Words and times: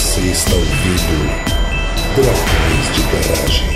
Você 0.00 0.20
está 0.22 0.54
ouvindo 0.54 1.28
Dragões 2.16 2.86
de 2.94 3.02
Garagem. 3.12 3.68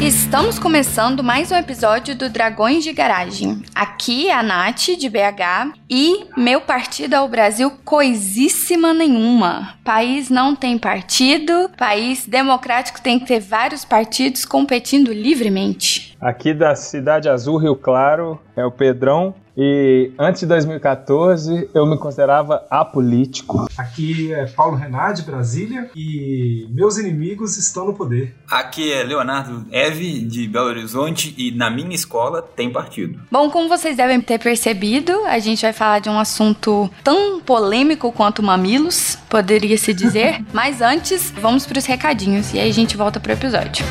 Estamos 0.00 0.58
começando 0.58 1.22
mais 1.22 1.52
um 1.52 1.56
episódio 1.56 2.16
do 2.16 2.30
Dragões 2.30 2.82
de 2.82 2.94
Garagem. 2.94 3.62
Aqui 3.74 4.28
é 4.28 4.32
a 4.32 4.42
Nath, 4.42 4.96
de 4.98 5.08
BH, 5.10 5.74
e 5.88 6.24
meu 6.38 6.62
partido 6.62 7.14
é 7.14 7.20
o 7.20 7.28
Brasil 7.28 7.70
coisíssima 7.84 8.94
nenhuma. 8.94 9.78
País 9.84 10.30
não 10.30 10.56
tem 10.56 10.78
partido, 10.78 11.70
país 11.76 12.26
democrático 12.26 13.02
tem 13.02 13.18
que 13.18 13.26
ter 13.26 13.40
vários 13.40 13.84
partidos 13.84 14.46
competindo 14.46 15.12
livremente. 15.12 16.09
Aqui 16.20 16.52
da 16.52 16.74
Cidade 16.74 17.30
Azul, 17.30 17.56
Rio 17.56 17.74
Claro, 17.74 18.38
é 18.54 18.64
o 18.64 18.70
Pedrão. 18.70 19.34
E 19.56 20.12
antes 20.18 20.40
de 20.40 20.46
2014 20.46 21.70
eu 21.74 21.86
me 21.86 21.98
considerava 21.98 22.64
apolítico. 22.70 23.66
Aqui 23.76 24.32
é 24.32 24.46
Paulo 24.46 24.76
Renard, 24.76 25.20
de 25.20 25.30
Brasília, 25.30 25.90
e 25.96 26.66
meus 26.70 26.98
inimigos 26.98 27.56
estão 27.56 27.86
no 27.86 27.94
poder. 27.94 28.34
Aqui 28.50 28.92
é 28.92 29.02
Leonardo 29.02 29.66
Eve, 29.72 30.20
de 30.20 30.46
Belo 30.46 30.66
Horizonte, 30.66 31.34
e 31.36 31.50
na 31.52 31.70
minha 31.70 31.94
escola 31.94 32.42
tem 32.42 32.70
partido. 32.70 33.20
Bom, 33.30 33.50
como 33.50 33.68
vocês 33.68 33.96
devem 33.96 34.20
ter 34.20 34.38
percebido, 34.38 35.12
a 35.24 35.38
gente 35.38 35.62
vai 35.62 35.72
falar 35.72 35.98
de 36.00 36.08
um 36.08 36.18
assunto 36.18 36.90
tão 37.02 37.40
polêmico 37.40 38.12
quanto 38.12 38.42
mamilos, 38.42 39.16
poderia 39.28 39.76
se 39.76 39.92
dizer. 39.92 40.44
Mas 40.52 40.80
antes, 40.80 41.30
vamos 41.30 41.66
para 41.66 41.78
os 41.78 41.86
recadinhos 41.86 42.54
e 42.54 42.58
aí 42.58 42.68
a 42.68 42.74
gente 42.74 42.96
volta 42.96 43.18
pro 43.18 43.32
episódio. 43.32 43.84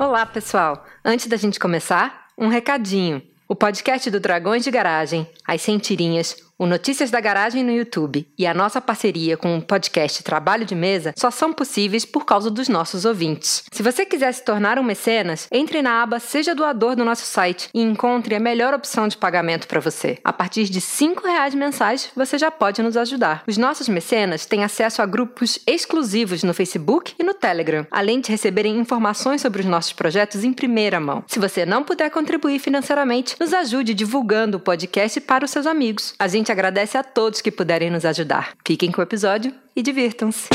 Olá, 0.00 0.24
pessoal! 0.24 0.86
Antes 1.04 1.26
da 1.26 1.36
gente 1.36 1.60
começar, 1.60 2.28
um 2.38 2.48
recadinho. 2.48 3.20
O 3.46 3.54
podcast 3.54 4.10
do 4.10 4.18
Dragões 4.18 4.64
de 4.64 4.70
Garagem, 4.70 5.28
As 5.46 5.60
Sentirinhas, 5.60 6.36
o 6.60 6.66
Notícias 6.66 7.10
da 7.10 7.22
Garagem 7.22 7.64
no 7.64 7.72
YouTube 7.72 8.28
e 8.36 8.46
a 8.46 8.52
nossa 8.52 8.82
parceria 8.82 9.34
com 9.34 9.56
o 9.56 9.62
podcast 9.62 10.22
Trabalho 10.22 10.66
de 10.66 10.74
Mesa 10.74 11.14
só 11.16 11.30
são 11.30 11.54
possíveis 11.54 12.04
por 12.04 12.26
causa 12.26 12.50
dos 12.50 12.68
nossos 12.68 13.06
ouvintes. 13.06 13.64
Se 13.72 13.82
você 13.82 14.04
quiser 14.04 14.30
se 14.34 14.44
tornar 14.44 14.78
um 14.78 14.82
mecenas, 14.82 15.48
entre 15.50 15.80
na 15.80 16.02
aba 16.02 16.20
Seja 16.20 16.54
Doador 16.54 16.94
do 16.94 17.02
nosso 17.02 17.24
site 17.24 17.70
e 17.72 17.80
encontre 17.80 18.34
a 18.34 18.38
melhor 18.40 18.74
opção 18.74 19.08
de 19.08 19.16
pagamento 19.16 19.66
para 19.66 19.80
você. 19.80 20.18
A 20.22 20.34
partir 20.34 20.64
de 20.64 20.80
R$ 20.80 21.14
reais 21.24 21.54
mensais, 21.54 22.10
você 22.14 22.36
já 22.36 22.50
pode 22.50 22.82
nos 22.82 22.94
ajudar. 22.94 23.42
Os 23.46 23.56
nossos 23.56 23.88
mecenas 23.88 24.44
têm 24.44 24.62
acesso 24.62 25.00
a 25.00 25.06
grupos 25.06 25.60
exclusivos 25.66 26.42
no 26.42 26.52
Facebook 26.52 27.14
e 27.18 27.24
no 27.24 27.32
Telegram, 27.32 27.86
além 27.90 28.20
de 28.20 28.30
receberem 28.30 28.78
informações 28.78 29.40
sobre 29.40 29.62
os 29.62 29.66
nossos 29.66 29.94
projetos 29.94 30.44
em 30.44 30.52
primeira 30.52 31.00
mão. 31.00 31.24
Se 31.26 31.38
você 31.38 31.64
não 31.64 31.82
puder 31.82 32.10
contribuir 32.10 32.58
financeiramente, 32.58 33.34
nos 33.40 33.54
ajude 33.54 33.94
divulgando 33.94 34.58
o 34.58 34.60
podcast 34.60 35.18
para 35.22 35.46
os 35.46 35.50
seus 35.50 35.66
amigos. 35.66 36.12
A 36.18 36.28
gente 36.28 36.49
agradece 36.50 36.98
a 36.98 37.02
todos 37.02 37.40
que 37.40 37.50
puderem 37.50 37.90
nos 37.90 38.04
ajudar. 38.04 38.54
Fiquem 38.66 38.90
com 38.90 39.00
o 39.00 39.04
episódio 39.04 39.52
e 39.74 39.82
divirtam-se. 39.82 40.48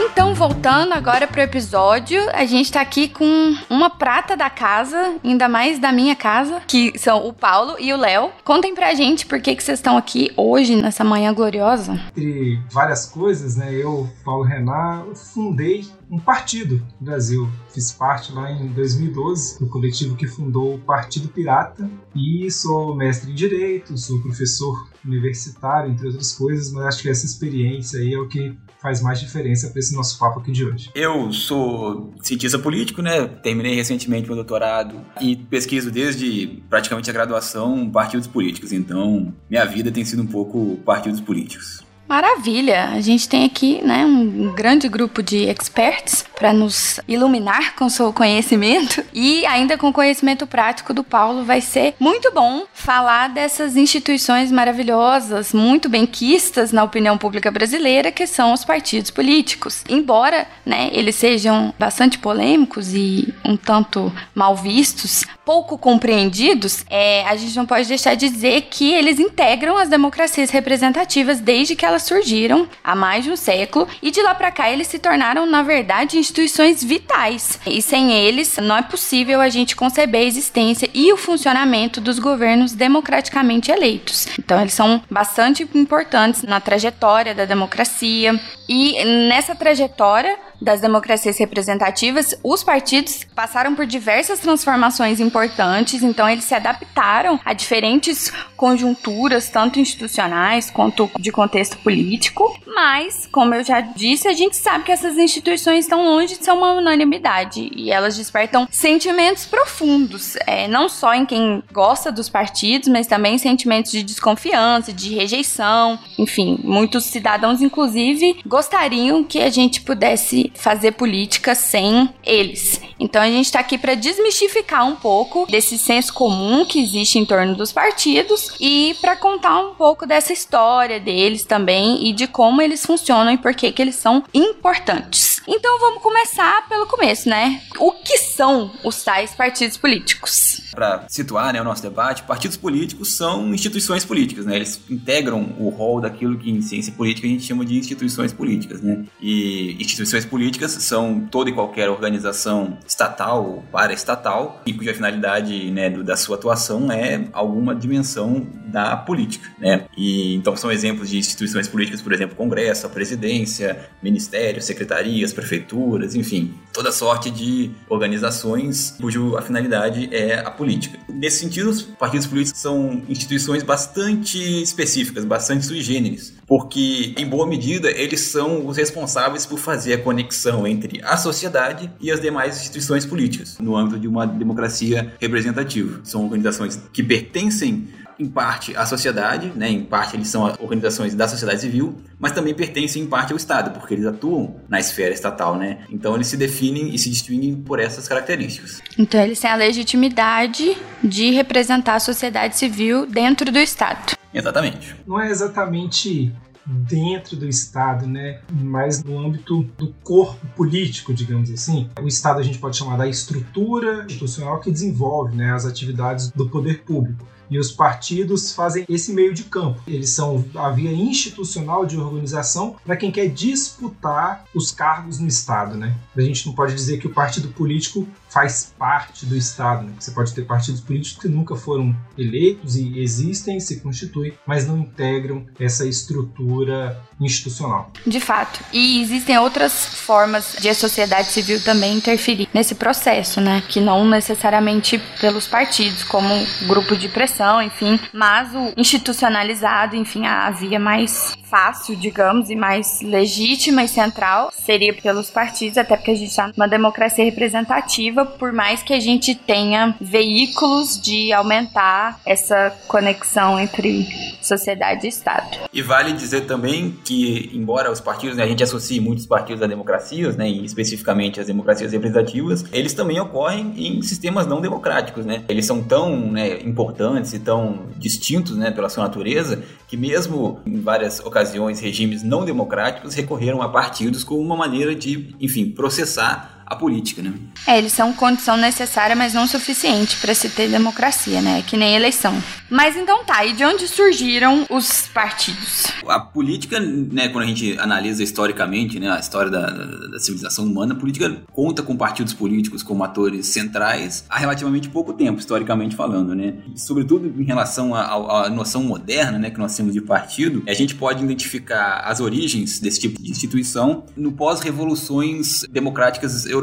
Então, 0.00 0.34
voltando 0.34 0.92
agora 0.92 1.26
pro 1.26 1.40
episódio, 1.40 2.20
a 2.32 2.44
gente 2.44 2.72
tá 2.72 2.80
aqui 2.80 3.08
com 3.08 3.56
uma 3.70 3.88
prata 3.88 4.36
da 4.36 4.50
casa, 4.50 5.16
ainda 5.24 5.48
mais 5.48 5.78
da 5.78 5.92
minha 5.92 6.14
casa, 6.14 6.60
que 6.66 6.98
são 6.98 7.26
o 7.26 7.32
Paulo 7.32 7.76
e 7.78 7.92
o 7.92 7.96
Léo. 7.96 8.30
Contem 8.44 8.74
pra 8.74 8.94
gente 8.94 9.24
por 9.24 9.40
que, 9.40 9.54
que 9.54 9.62
vocês 9.62 9.78
estão 9.78 9.96
aqui 9.96 10.32
hoje, 10.36 10.76
nessa 10.76 11.04
manhã 11.04 11.32
gloriosa. 11.32 12.00
Entre 12.10 12.60
várias 12.70 13.06
coisas, 13.06 13.56
né, 13.56 13.72
eu, 13.72 14.08
Paulo 14.24 14.42
Renan, 14.42 15.06
fundei 15.14 15.86
um 16.10 16.18
partido 16.18 16.82
no 17.00 17.06
Brasil. 17.06 17.48
Fiz 17.72 17.92
parte 17.92 18.32
lá 18.32 18.50
em 18.50 18.68
2012 18.68 19.58
do 19.58 19.66
coletivo 19.68 20.16
que 20.16 20.26
fundou 20.26 20.74
o 20.74 20.78
Partido 20.78 21.28
Pirata 21.28 21.88
e 22.14 22.50
sou 22.50 22.94
mestre 22.96 23.30
em 23.30 23.34
Direito, 23.34 23.96
sou 23.96 24.20
professor 24.20 24.88
universitário, 25.04 25.90
entre 25.90 26.06
outras 26.06 26.32
coisas, 26.32 26.72
mas 26.72 26.86
acho 26.86 27.02
que 27.02 27.08
essa 27.08 27.24
experiência 27.24 28.00
aí 28.00 28.14
é 28.14 28.18
o 28.18 28.28
que 28.28 28.56
faz 28.80 29.02
mais 29.02 29.20
diferença 29.20 29.68
para 29.70 29.80
esse 29.80 29.94
nosso 29.94 30.18
papo 30.18 30.40
aqui 30.40 30.52
de 30.52 30.64
hoje. 30.64 30.90
Eu 30.94 31.32
sou 31.32 32.14
cientista 32.22 32.58
político, 32.58 33.02
né? 33.02 33.26
Terminei 33.26 33.74
recentemente 33.74 34.26
meu 34.26 34.36
doutorado 34.36 35.00
e 35.20 35.36
pesquiso 35.36 35.90
desde 35.90 36.62
praticamente 36.68 37.10
a 37.10 37.12
graduação 37.12 37.90
partidos 37.90 38.26
políticos. 38.26 38.72
Então, 38.72 39.34
minha 39.48 39.64
vida 39.64 39.90
tem 39.90 40.04
sido 40.04 40.22
um 40.22 40.26
pouco 40.26 40.76
partidos 40.84 41.20
políticos. 41.20 41.87
Maravilha! 42.08 42.88
A 42.94 43.00
gente 43.02 43.28
tem 43.28 43.44
aqui 43.44 43.84
né, 43.84 44.06
um 44.06 44.50
grande 44.54 44.88
grupo 44.88 45.22
de 45.22 45.44
experts 45.44 46.24
para 46.34 46.54
nos 46.54 46.98
iluminar 47.06 47.74
com 47.74 47.88
seu 47.90 48.12
conhecimento 48.14 49.04
e 49.12 49.44
ainda 49.44 49.76
com 49.76 49.88
o 49.88 49.92
conhecimento 49.92 50.46
prático 50.46 50.94
do 50.94 51.04
Paulo. 51.04 51.44
Vai 51.44 51.60
ser 51.60 51.94
muito 52.00 52.32
bom 52.32 52.64
falar 52.72 53.28
dessas 53.28 53.76
instituições 53.76 54.50
maravilhosas, 54.50 55.52
muito 55.52 55.90
benquistas 55.90 56.72
na 56.72 56.82
opinião 56.82 57.18
pública 57.18 57.50
brasileira, 57.50 58.10
que 58.10 58.26
são 58.26 58.54
os 58.54 58.64
partidos 58.64 59.10
políticos. 59.10 59.84
Embora 59.86 60.46
né, 60.64 60.88
eles 60.92 61.14
sejam 61.14 61.74
bastante 61.78 62.18
polêmicos 62.18 62.94
e 62.94 63.34
um 63.44 63.54
tanto 63.54 64.10
mal 64.34 64.56
vistos, 64.56 65.26
pouco 65.48 65.78
compreendidos, 65.78 66.84
é, 66.90 67.24
a 67.24 67.34
gente 67.34 67.56
não 67.56 67.64
pode 67.64 67.88
deixar 67.88 68.14
de 68.14 68.28
dizer 68.28 68.66
que 68.70 68.92
eles 68.92 69.18
integram 69.18 69.78
as 69.78 69.88
democracias 69.88 70.50
representativas 70.50 71.40
desde 71.40 71.74
que 71.74 71.86
elas 71.86 72.02
surgiram 72.02 72.68
há 72.84 72.94
mais 72.94 73.24
de 73.24 73.30
um 73.30 73.36
século 73.36 73.88
e 74.02 74.10
de 74.10 74.20
lá 74.20 74.34
para 74.34 74.52
cá 74.52 74.70
eles 74.70 74.88
se 74.88 74.98
tornaram, 74.98 75.46
na 75.46 75.62
verdade, 75.62 76.18
instituições 76.18 76.84
vitais. 76.84 77.58
E 77.66 77.80
sem 77.80 78.12
eles, 78.12 78.58
não 78.58 78.76
é 78.76 78.82
possível 78.82 79.40
a 79.40 79.48
gente 79.48 79.74
conceber 79.74 80.20
a 80.20 80.24
existência 80.24 80.90
e 80.92 81.10
o 81.14 81.16
funcionamento 81.16 81.98
dos 81.98 82.18
governos 82.18 82.74
democraticamente 82.74 83.70
eleitos. 83.70 84.28
Então, 84.38 84.60
eles 84.60 84.74
são 84.74 85.02
bastante 85.10 85.66
importantes 85.74 86.42
na 86.42 86.60
trajetória 86.60 87.34
da 87.34 87.46
democracia. 87.46 88.38
E 88.68 89.02
nessa 89.30 89.54
trajetória 89.54 90.36
das 90.60 90.80
democracias 90.80 91.38
representativas, 91.38 92.34
os 92.42 92.62
partidos 92.62 93.24
passaram 93.34 93.74
por 93.74 93.86
diversas 93.86 94.40
transformações 94.40 95.20
importantes, 95.20 96.02
então 96.02 96.28
eles 96.28 96.44
se 96.44 96.54
adaptaram 96.54 97.38
a 97.44 97.52
diferentes 97.52 98.32
conjunturas, 98.56 99.48
tanto 99.48 99.78
institucionais 99.78 100.70
quanto 100.70 101.10
de 101.18 101.30
contexto 101.30 101.78
político. 101.78 102.58
Mas, 102.66 103.28
como 103.30 103.54
eu 103.54 103.64
já 103.64 103.80
disse, 103.80 104.28
a 104.28 104.32
gente 104.32 104.56
sabe 104.56 104.84
que 104.84 104.92
essas 104.92 105.16
instituições 105.16 105.84
estão 105.84 106.04
longe 106.04 106.38
de 106.38 106.44
ser 106.44 106.52
uma 106.52 106.72
unanimidade 106.72 107.70
e 107.74 107.90
elas 107.90 108.16
despertam 108.16 108.68
sentimentos 108.70 109.46
profundos, 109.46 110.36
é, 110.46 110.68
não 110.68 110.88
só 110.88 111.14
em 111.14 111.24
quem 111.24 111.62
gosta 111.72 112.10
dos 112.10 112.28
partidos, 112.28 112.88
mas 112.88 113.06
também 113.06 113.38
sentimentos 113.38 113.92
de 113.92 114.02
desconfiança, 114.02 114.92
de 114.92 115.14
rejeição. 115.14 115.98
Enfim, 116.18 116.58
muitos 116.62 117.04
cidadãos, 117.04 117.62
inclusive, 117.62 118.40
gostariam 118.46 119.24
que 119.24 119.40
a 119.40 119.50
gente 119.50 119.80
pudesse 119.80 120.47
fazer 120.54 120.92
política 120.92 121.54
sem 121.54 122.08
eles. 122.24 122.80
Então 122.98 123.22
a 123.22 123.28
gente 123.28 123.46
está 123.46 123.60
aqui 123.60 123.78
para 123.78 123.94
desmistificar 123.94 124.86
um 124.86 124.96
pouco 124.96 125.46
desse 125.50 125.78
senso 125.78 126.12
comum 126.12 126.64
que 126.64 126.82
existe 126.82 127.18
em 127.18 127.24
torno 127.24 127.54
dos 127.54 127.72
partidos 127.72 128.54
e 128.60 128.96
para 129.00 129.16
contar 129.16 129.58
um 129.60 129.74
pouco 129.74 130.06
dessa 130.06 130.32
história 130.32 130.98
deles 130.98 131.44
também 131.44 132.08
e 132.08 132.12
de 132.12 132.26
como 132.26 132.60
eles 132.60 132.84
funcionam 132.84 133.32
e 133.32 133.38
por 133.38 133.54
que 133.54 133.70
que 133.72 133.82
eles 133.82 133.94
são 133.94 134.24
importantes. 134.34 135.40
Então 135.46 135.78
vamos 135.80 136.02
começar 136.02 136.68
pelo 136.68 136.86
começo, 136.86 137.28
né? 137.28 137.62
O 137.78 137.92
que 137.92 138.18
são 138.18 138.70
os 138.84 139.02
tais 139.02 139.34
partidos 139.34 139.76
políticos? 139.76 140.62
Para 140.72 141.06
situar 141.08 141.52
né, 141.52 141.60
o 141.60 141.64
nosso 141.64 141.82
debate, 141.82 142.22
partidos 142.22 142.56
políticos 142.56 143.16
são 143.16 143.54
instituições 143.54 144.04
políticas, 144.04 144.44
né? 144.44 144.56
Eles 144.56 144.80
integram 144.90 145.54
o 145.58 145.68
rol 145.70 146.00
daquilo 146.00 146.36
que 146.38 146.50
em 146.50 146.60
ciência 146.60 146.92
política 146.92 147.26
a 147.26 147.30
gente 147.30 147.44
chama 147.44 147.64
de 147.64 147.76
instituições 147.76 148.32
políticas, 148.32 148.82
né? 148.82 149.04
E 149.20 149.76
instituições 149.80 150.24
políticas 150.24 150.37
são 150.68 151.20
toda 151.30 151.50
e 151.50 151.52
qualquer 151.52 151.88
organização 151.88 152.78
estatal 152.86 153.44
ou 153.44 153.62
paraestatal 153.72 154.62
e 154.66 154.72
cuja 154.72 154.94
finalidade 154.94 155.70
né, 155.70 155.90
do, 155.90 156.04
da 156.04 156.16
sua 156.16 156.36
atuação 156.36 156.90
é 156.90 157.26
alguma 157.32 157.74
dimensão 157.74 158.46
da 158.66 158.96
política, 158.96 159.48
né? 159.58 159.86
E 159.96 160.34
então 160.34 160.54
são 160.56 160.70
exemplos 160.70 161.08
de 161.08 161.18
instituições 161.18 161.66
políticas, 161.66 162.02
por 162.02 162.12
exemplo, 162.12 162.36
Congresso, 162.36 162.86
a 162.86 162.90
Presidência, 162.90 163.88
Ministérios, 164.02 164.64
Secretarias, 164.64 165.32
Prefeituras, 165.32 166.14
enfim, 166.14 166.54
toda 166.72 166.92
sorte 166.92 167.30
de 167.30 167.70
organizações 167.88 168.96
cuja 169.00 169.18
finalidade 169.42 170.08
é 170.12 170.38
a 170.38 170.50
política. 170.50 170.98
Nesse 171.08 171.40
sentido, 171.40 171.70
os 171.70 171.82
partidos 171.82 172.26
políticos 172.26 172.60
são 172.60 173.02
instituições 173.08 173.62
bastante 173.62 174.38
específicas, 174.62 175.24
bastante 175.24 175.64
sui 175.64 175.80
generis, 175.80 176.37
porque, 176.48 177.14
em 177.18 177.26
boa 177.26 177.46
medida, 177.46 177.90
eles 177.90 178.22
são 178.22 178.66
os 178.66 178.78
responsáveis 178.78 179.44
por 179.44 179.58
fazer 179.58 179.92
a 179.92 179.98
conexão 179.98 180.66
entre 180.66 181.00
a 181.04 181.18
sociedade 181.18 181.92
e 182.00 182.10
as 182.10 182.20
demais 182.20 182.56
instituições 182.56 183.04
políticas, 183.04 183.58
no 183.60 183.76
âmbito 183.76 184.00
de 184.00 184.08
uma 184.08 184.26
democracia 184.26 185.12
representativa. 185.20 186.00
São 186.02 186.24
organizações 186.24 186.80
que 186.90 187.02
pertencem 187.02 187.88
em 188.18 188.26
parte 188.26 188.74
à 188.76 188.84
sociedade, 188.84 189.52
né, 189.54 189.70
em 189.70 189.84
parte 189.84 190.16
eles 190.16 190.26
são 190.26 190.42
organizações 190.58 191.14
da 191.14 191.28
sociedade 191.28 191.60
civil, 191.60 191.96
mas 192.18 192.32
também 192.32 192.52
pertencem 192.52 193.02
em 193.02 193.06
parte 193.06 193.32
ao 193.32 193.36
Estado, 193.36 193.70
porque 193.70 193.94
eles 193.94 194.06
atuam 194.06 194.56
na 194.68 194.80
esfera 194.80 195.14
estatal, 195.14 195.56
né? 195.56 195.78
Então 195.88 196.16
eles 196.16 196.26
se 196.26 196.36
definem 196.36 196.92
e 196.92 196.98
se 196.98 197.10
distinguem 197.10 197.54
por 197.54 197.78
essas 197.78 198.08
características. 198.08 198.82
Então 198.98 199.20
eles 199.22 199.38
têm 199.38 199.50
a 199.50 199.54
legitimidade 199.54 200.76
de 201.04 201.30
representar 201.30 201.94
a 201.94 202.00
sociedade 202.00 202.58
civil 202.58 203.06
dentro 203.06 203.52
do 203.52 203.58
Estado. 203.58 204.17
Exatamente. 204.32 204.96
Não 205.06 205.20
é 205.20 205.30
exatamente 205.30 206.32
dentro 206.68 207.36
do 207.36 207.48
Estado, 207.48 208.06
né? 208.06 208.40
Mas 208.52 209.02
no 209.02 209.18
âmbito 209.18 209.62
do 209.76 209.88
corpo 210.02 210.46
político, 210.48 211.14
digamos 211.14 211.50
assim. 211.50 211.88
O 212.00 212.06
Estado 212.06 212.40
a 212.40 212.42
gente 212.42 212.58
pode 212.58 212.76
chamar 212.76 212.98
da 212.98 213.08
estrutura 213.08 214.04
institucional 214.04 214.60
que 214.60 214.70
desenvolve 214.70 215.34
né, 215.34 215.52
as 215.52 215.64
atividades 215.64 216.30
do 216.30 216.48
poder 216.48 216.82
público. 216.84 217.26
E 217.50 217.58
os 217.58 217.72
partidos 217.72 218.52
fazem 218.52 218.84
esse 218.88 219.10
meio 219.12 219.32
de 219.32 219.44
campo. 219.44 219.80
Eles 219.86 220.10
são 220.10 220.44
a 220.54 220.68
via 220.68 220.92
institucional 220.92 221.86
de 221.86 221.96
organização 221.96 222.76
para 222.84 222.94
quem 222.94 223.10
quer 223.10 223.28
disputar 223.28 224.44
os 224.54 224.70
cargos 224.70 225.18
no 225.18 225.26
Estado, 225.26 225.74
né? 225.74 225.94
A 226.14 226.20
gente 226.20 226.46
não 226.46 226.54
pode 226.54 226.74
dizer 226.74 226.98
que 226.98 227.06
o 227.06 227.14
partido 227.14 227.48
político 227.48 228.06
faz 228.28 228.74
parte 228.78 229.26
do 229.26 229.36
Estado. 229.36 229.86
Né? 229.86 229.92
Você 229.98 230.10
pode 230.10 230.34
ter 230.34 230.42
partidos 230.42 230.80
políticos 230.80 231.22
que 231.22 231.28
nunca 231.28 231.56
foram 231.56 231.94
eleitos 232.16 232.76
e 232.76 232.98
existem, 232.98 233.58
se 233.60 233.80
constituem, 233.80 234.32
mas 234.46 234.66
não 234.66 234.78
integram 234.78 235.46
essa 235.58 235.86
estrutura 235.86 237.00
institucional. 237.20 237.90
De 238.06 238.20
fato. 238.20 238.60
E 238.72 239.02
existem 239.02 239.38
outras 239.38 239.72
formas 239.94 240.56
de 240.60 240.68
a 240.68 240.74
sociedade 240.74 241.28
civil 241.28 241.60
também 241.62 241.96
interferir 241.96 242.48
nesse 242.54 242.74
processo, 242.74 243.40
né? 243.40 243.62
Que 243.68 243.80
não 243.80 244.08
necessariamente 244.08 244.98
pelos 245.20 245.46
partidos, 245.46 246.04
como 246.04 246.28
grupo 246.66 246.96
de 246.96 247.08
pressão, 247.08 247.62
enfim, 247.62 247.98
mas 248.12 248.54
o 248.54 248.72
institucionalizado, 248.76 249.96
enfim, 249.96 250.26
a 250.26 250.50
via 250.50 250.78
mais 250.78 251.36
fácil, 251.48 251.96
digamos, 251.96 252.50
e 252.50 252.56
mais 252.56 253.00
legítima 253.00 253.82
e 253.82 253.88
central 253.88 254.52
seria 254.52 254.92
pelos 254.94 255.30
partidos, 255.30 255.78
até 255.78 255.96
porque 255.96 256.10
a 256.10 256.14
gente 256.14 256.30
está 256.30 256.48
numa 256.48 256.68
democracia 256.68 257.24
representativa, 257.24 258.17
por 258.24 258.52
mais 258.52 258.82
que 258.82 258.92
a 258.92 259.00
gente 259.00 259.34
tenha 259.34 259.94
veículos 260.00 261.00
de 261.00 261.32
aumentar 261.32 262.20
essa 262.24 262.70
conexão 262.86 263.58
entre 263.58 264.06
sociedade 264.42 265.06
e 265.06 265.08
Estado. 265.08 265.58
E 265.72 265.82
vale 265.82 266.12
dizer 266.12 266.42
também 266.42 266.96
que, 267.04 267.50
embora 267.52 267.90
os 267.90 268.00
partidos, 268.00 268.36
né, 268.36 268.44
a 268.44 268.46
gente 268.46 268.62
associe 268.62 269.00
muitos 269.00 269.26
partidos 269.26 269.62
a 269.62 269.66
democracias, 269.66 270.36
né, 270.36 270.48
e 270.48 270.64
especificamente 270.64 271.40
as 271.40 271.46
democracias 271.46 271.92
representativas, 271.92 272.64
eles 272.72 272.94
também 272.94 273.20
ocorrem 273.20 273.74
em 273.76 274.02
sistemas 274.02 274.46
não 274.46 274.60
democráticos, 274.60 275.26
né? 275.26 275.44
Eles 275.48 275.66
são 275.66 275.82
tão 275.82 276.16
né, 276.32 276.60
importantes 276.62 277.32
e 277.32 277.38
tão 277.38 277.86
distintos, 277.96 278.56
né, 278.56 278.70
pela 278.70 278.88
sua 278.88 279.04
natureza, 279.04 279.62
que 279.86 279.96
mesmo 279.96 280.60
em 280.66 280.80
várias 280.80 281.20
ocasiões 281.20 281.80
regimes 281.80 282.22
não 282.22 282.44
democráticos 282.44 283.14
recorreram 283.14 283.62
a 283.62 283.68
partidos 283.68 284.24
como 284.24 284.40
uma 284.40 284.56
maneira 284.56 284.94
de, 284.94 285.34
enfim, 285.40 285.70
processar 285.70 286.57
a 286.68 286.76
política, 286.76 287.22
né? 287.22 287.32
É, 287.66 287.78
eles 287.78 287.92
são 287.92 288.12
condição 288.12 288.56
necessária, 288.56 289.16
mas 289.16 289.32
não 289.32 289.46
suficiente 289.46 290.16
para 290.18 290.34
se 290.34 290.50
ter 290.50 290.68
democracia, 290.68 291.40
né? 291.40 291.64
Que 291.66 291.76
nem 291.76 291.94
eleição. 291.94 292.40
Mas 292.68 292.96
então 292.96 293.24
tá, 293.24 293.44
e 293.44 293.54
de 293.54 293.64
onde 293.64 293.88
surgiram 293.88 294.66
os 294.68 295.08
partidos? 295.08 295.86
A 296.06 296.20
política, 296.20 296.78
né, 296.78 297.28
quando 297.28 297.44
a 297.44 297.46
gente 297.46 297.78
analisa 297.78 298.22
historicamente, 298.22 299.00
né, 299.00 299.10
a 299.10 299.18
história 299.18 299.50
da, 299.50 299.70
da, 299.70 299.84
da 300.08 300.18
civilização 300.18 300.66
humana, 300.66 300.92
a 300.92 300.96
política 300.96 301.34
conta 301.52 301.82
com 301.82 301.96
partidos 301.96 302.34
políticos 302.34 302.82
como 302.82 303.02
atores 303.02 303.46
centrais 303.46 304.24
há 304.28 304.38
relativamente 304.38 304.90
pouco 304.90 305.14
tempo, 305.14 305.38
historicamente 305.38 305.96
falando, 305.96 306.34
né? 306.34 306.54
Sobretudo 306.76 307.40
em 307.40 307.44
relação 307.44 307.94
à 307.94 308.50
noção 308.50 308.82
moderna, 308.82 309.38
né, 309.38 309.50
que 309.50 309.58
nós 309.58 309.74
temos 309.74 309.94
de 309.94 310.02
partido, 310.02 310.62
a 310.68 310.74
gente 310.74 310.94
pode 310.94 311.24
identificar 311.24 312.02
as 312.04 312.20
origens 312.20 312.78
desse 312.80 313.00
tipo 313.00 313.22
de 313.22 313.30
instituição 313.30 314.04
no 314.14 314.32
pós-revoluções 314.32 315.62
democráticas 315.70 316.44
europeias, 316.44 316.57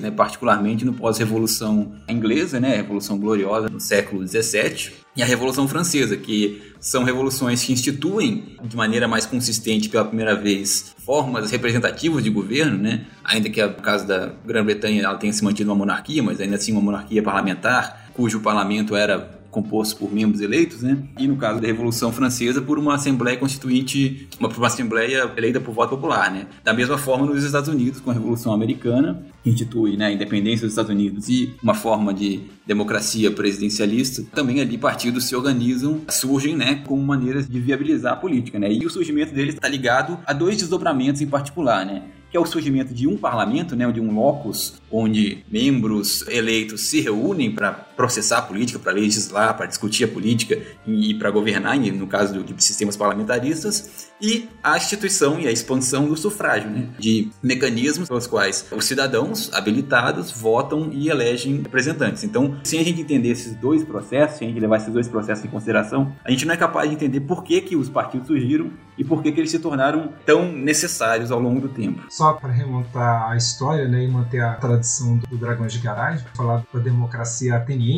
né, 0.00 0.10
particularmente 0.10 0.84
no 0.84 0.92
pós-revolução 0.92 1.92
inglesa, 2.08 2.60
né, 2.60 2.74
a 2.74 2.76
Revolução 2.76 3.18
Gloriosa 3.18 3.68
no 3.68 3.80
século 3.80 4.22
17, 4.22 4.92
e 5.16 5.22
a 5.22 5.26
Revolução 5.26 5.66
Francesa, 5.66 6.16
que 6.16 6.62
são 6.78 7.02
revoluções 7.02 7.62
que 7.62 7.72
instituem 7.72 8.56
de 8.62 8.76
maneira 8.76 9.08
mais 9.08 9.26
consistente 9.26 9.88
pela 9.88 10.04
primeira 10.04 10.36
vez 10.36 10.94
formas 11.04 11.50
representativas 11.50 12.22
de 12.22 12.30
governo, 12.30 12.78
né? 12.78 13.06
Ainda 13.24 13.50
que 13.50 13.64
no 13.64 13.74
caso 13.74 14.06
da 14.06 14.32
Grã-Bretanha 14.46 15.02
ela 15.02 15.16
tenha 15.16 15.32
se 15.32 15.42
mantido 15.42 15.70
uma 15.70 15.76
monarquia, 15.76 16.22
mas 16.22 16.40
ainda 16.40 16.56
assim 16.56 16.72
uma 16.72 16.80
monarquia 16.80 17.22
parlamentar, 17.22 18.10
cujo 18.14 18.40
parlamento 18.40 18.94
era 18.94 19.39
composto 19.50 19.96
por 19.96 20.12
membros 20.12 20.40
eleitos, 20.40 20.82
né? 20.82 20.98
E 21.18 21.26
no 21.26 21.36
caso 21.36 21.60
da 21.60 21.66
Revolução 21.66 22.12
Francesa, 22.12 22.62
por 22.62 22.78
uma 22.78 22.94
Assembleia 22.94 23.36
Constituinte, 23.36 24.28
uma, 24.38 24.48
uma 24.48 24.66
Assembleia 24.66 25.30
eleita 25.36 25.60
por 25.60 25.74
voto 25.74 25.90
popular, 25.90 26.30
né? 26.30 26.46
Da 26.62 26.72
mesma 26.72 26.96
forma 26.96 27.26
nos 27.26 27.44
Estados 27.44 27.68
Unidos, 27.68 28.00
com 28.00 28.10
a 28.10 28.14
Revolução 28.14 28.52
Americana, 28.52 29.22
que 29.42 29.50
institui 29.50 29.96
né, 29.96 30.06
a 30.06 30.12
independência 30.12 30.66
dos 30.66 30.72
Estados 30.72 30.90
Unidos 30.90 31.28
e 31.28 31.54
uma 31.62 31.74
forma 31.74 32.12
de 32.12 32.40
democracia 32.66 33.30
presidencialista, 33.30 34.22
também 34.34 34.60
ali 34.60 34.78
partidos 34.78 35.24
se 35.24 35.34
organizam, 35.34 36.02
surgem 36.08 36.56
né, 36.56 36.82
como 36.86 37.02
maneiras 37.02 37.48
de 37.48 37.58
viabilizar 37.58 38.12
a 38.12 38.16
política. 38.16 38.58
Né? 38.58 38.72
E 38.72 38.86
o 38.86 38.90
surgimento 38.90 39.34
deles 39.34 39.54
está 39.54 39.68
ligado 39.68 40.18
a 40.26 40.32
dois 40.32 40.56
desdobramentos 40.58 41.20
em 41.20 41.26
particular, 41.26 41.84
né? 41.84 42.02
que 42.30 42.36
é 42.36 42.40
o 42.40 42.46
surgimento 42.46 42.94
de 42.94 43.08
um 43.08 43.16
parlamento, 43.16 43.74
né, 43.74 43.90
de 43.90 44.00
um 44.00 44.14
locus, 44.14 44.80
onde 44.90 45.44
membros 45.50 46.26
eleitos 46.28 46.82
se 46.82 47.00
reúnem 47.00 47.50
para 47.50 47.88
processar 48.00 48.38
a 48.38 48.42
política, 48.42 48.78
para 48.78 48.92
legislar, 48.92 49.54
para 49.54 49.66
discutir 49.66 50.04
a 50.04 50.08
política 50.08 50.58
e, 50.86 51.12
para 51.14 51.30
governar, 51.30 51.78
no 51.78 52.06
caso 52.06 52.42
de 52.42 52.64
sistemas 52.64 52.96
parlamentaristas, 52.96 54.08
e 54.18 54.48
a 54.62 54.74
instituição 54.78 55.38
e 55.38 55.46
a 55.46 55.52
expansão 55.52 56.06
do 56.06 56.16
sufrágio, 56.16 56.70
né, 56.70 56.88
de 56.98 57.30
mecanismos 57.42 58.08
pelos 58.08 58.26
quais 58.26 58.66
os 58.74 58.86
cidadãos 58.86 59.52
habilitados 59.52 60.30
votam 60.30 60.88
e 60.90 61.10
elegem 61.10 61.60
representantes. 61.60 62.24
Então, 62.24 62.56
sem 62.64 62.80
a 62.80 62.84
gente 62.84 63.02
entender 63.02 63.28
esses 63.28 63.54
dois 63.54 63.84
processos, 63.84 64.38
sem 64.38 64.48
a 64.48 64.50
gente 64.50 64.60
levar 64.60 64.78
esses 64.78 64.92
dois 64.92 65.06
processos 65.06 65.44
em 65.44 65.48
consideração, 65.48 66.10
a 66.24 66.30
gente 66.30 66.46
não 66.46 66.54
é 66.54 66.56
capaz 66.56 66.88
de 66.88 66.94
entender 66.94 67.20
por 67.20 67.44
que, 67.44 67.60
que 67.60 67.76
os 67.76 67.90
partidos 67.90 68.28
surgiram 68.28 68.70
e 68.96 69.04
por 69.04 69.22
que, 69.22 69.32
que 69.32 69.40
eles 69.40 69.50
se 69.50 69.58
tornaram 69.58 70.12
tão 70.24 70.50
necessários 70.50 71.30
ao 71.30 71.40
longo 71.40 71.60
do 71.60 71.68
tempo. 71.68 72.02
Só 72.10 72.32
para 72.34 72.50
remontar 72.50 73.30
a 73.30 73.36
história 73.36 73.88
né, 73.88 74.04
e 74.04 74.08
manter 74.08 74.40
a 74.40 74.54
tradição 74.54 75.18
do 75.18 75.36
Dragões 75.36 75.72
de 75.72 75.78
Garagem, 75.78 76.24
falar 76.34 76.62
da 76.72 76.80
democracia 76.80 77.56
ateniense, 77.56 77.89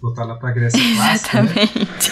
voltar 0.00 0.24
lá 0.24 0.34
para 0.36 0.50
a 0.50 0.52
Grécia 0.52 0.80
clássica, 0.96 1.42
né, 1.42 1.52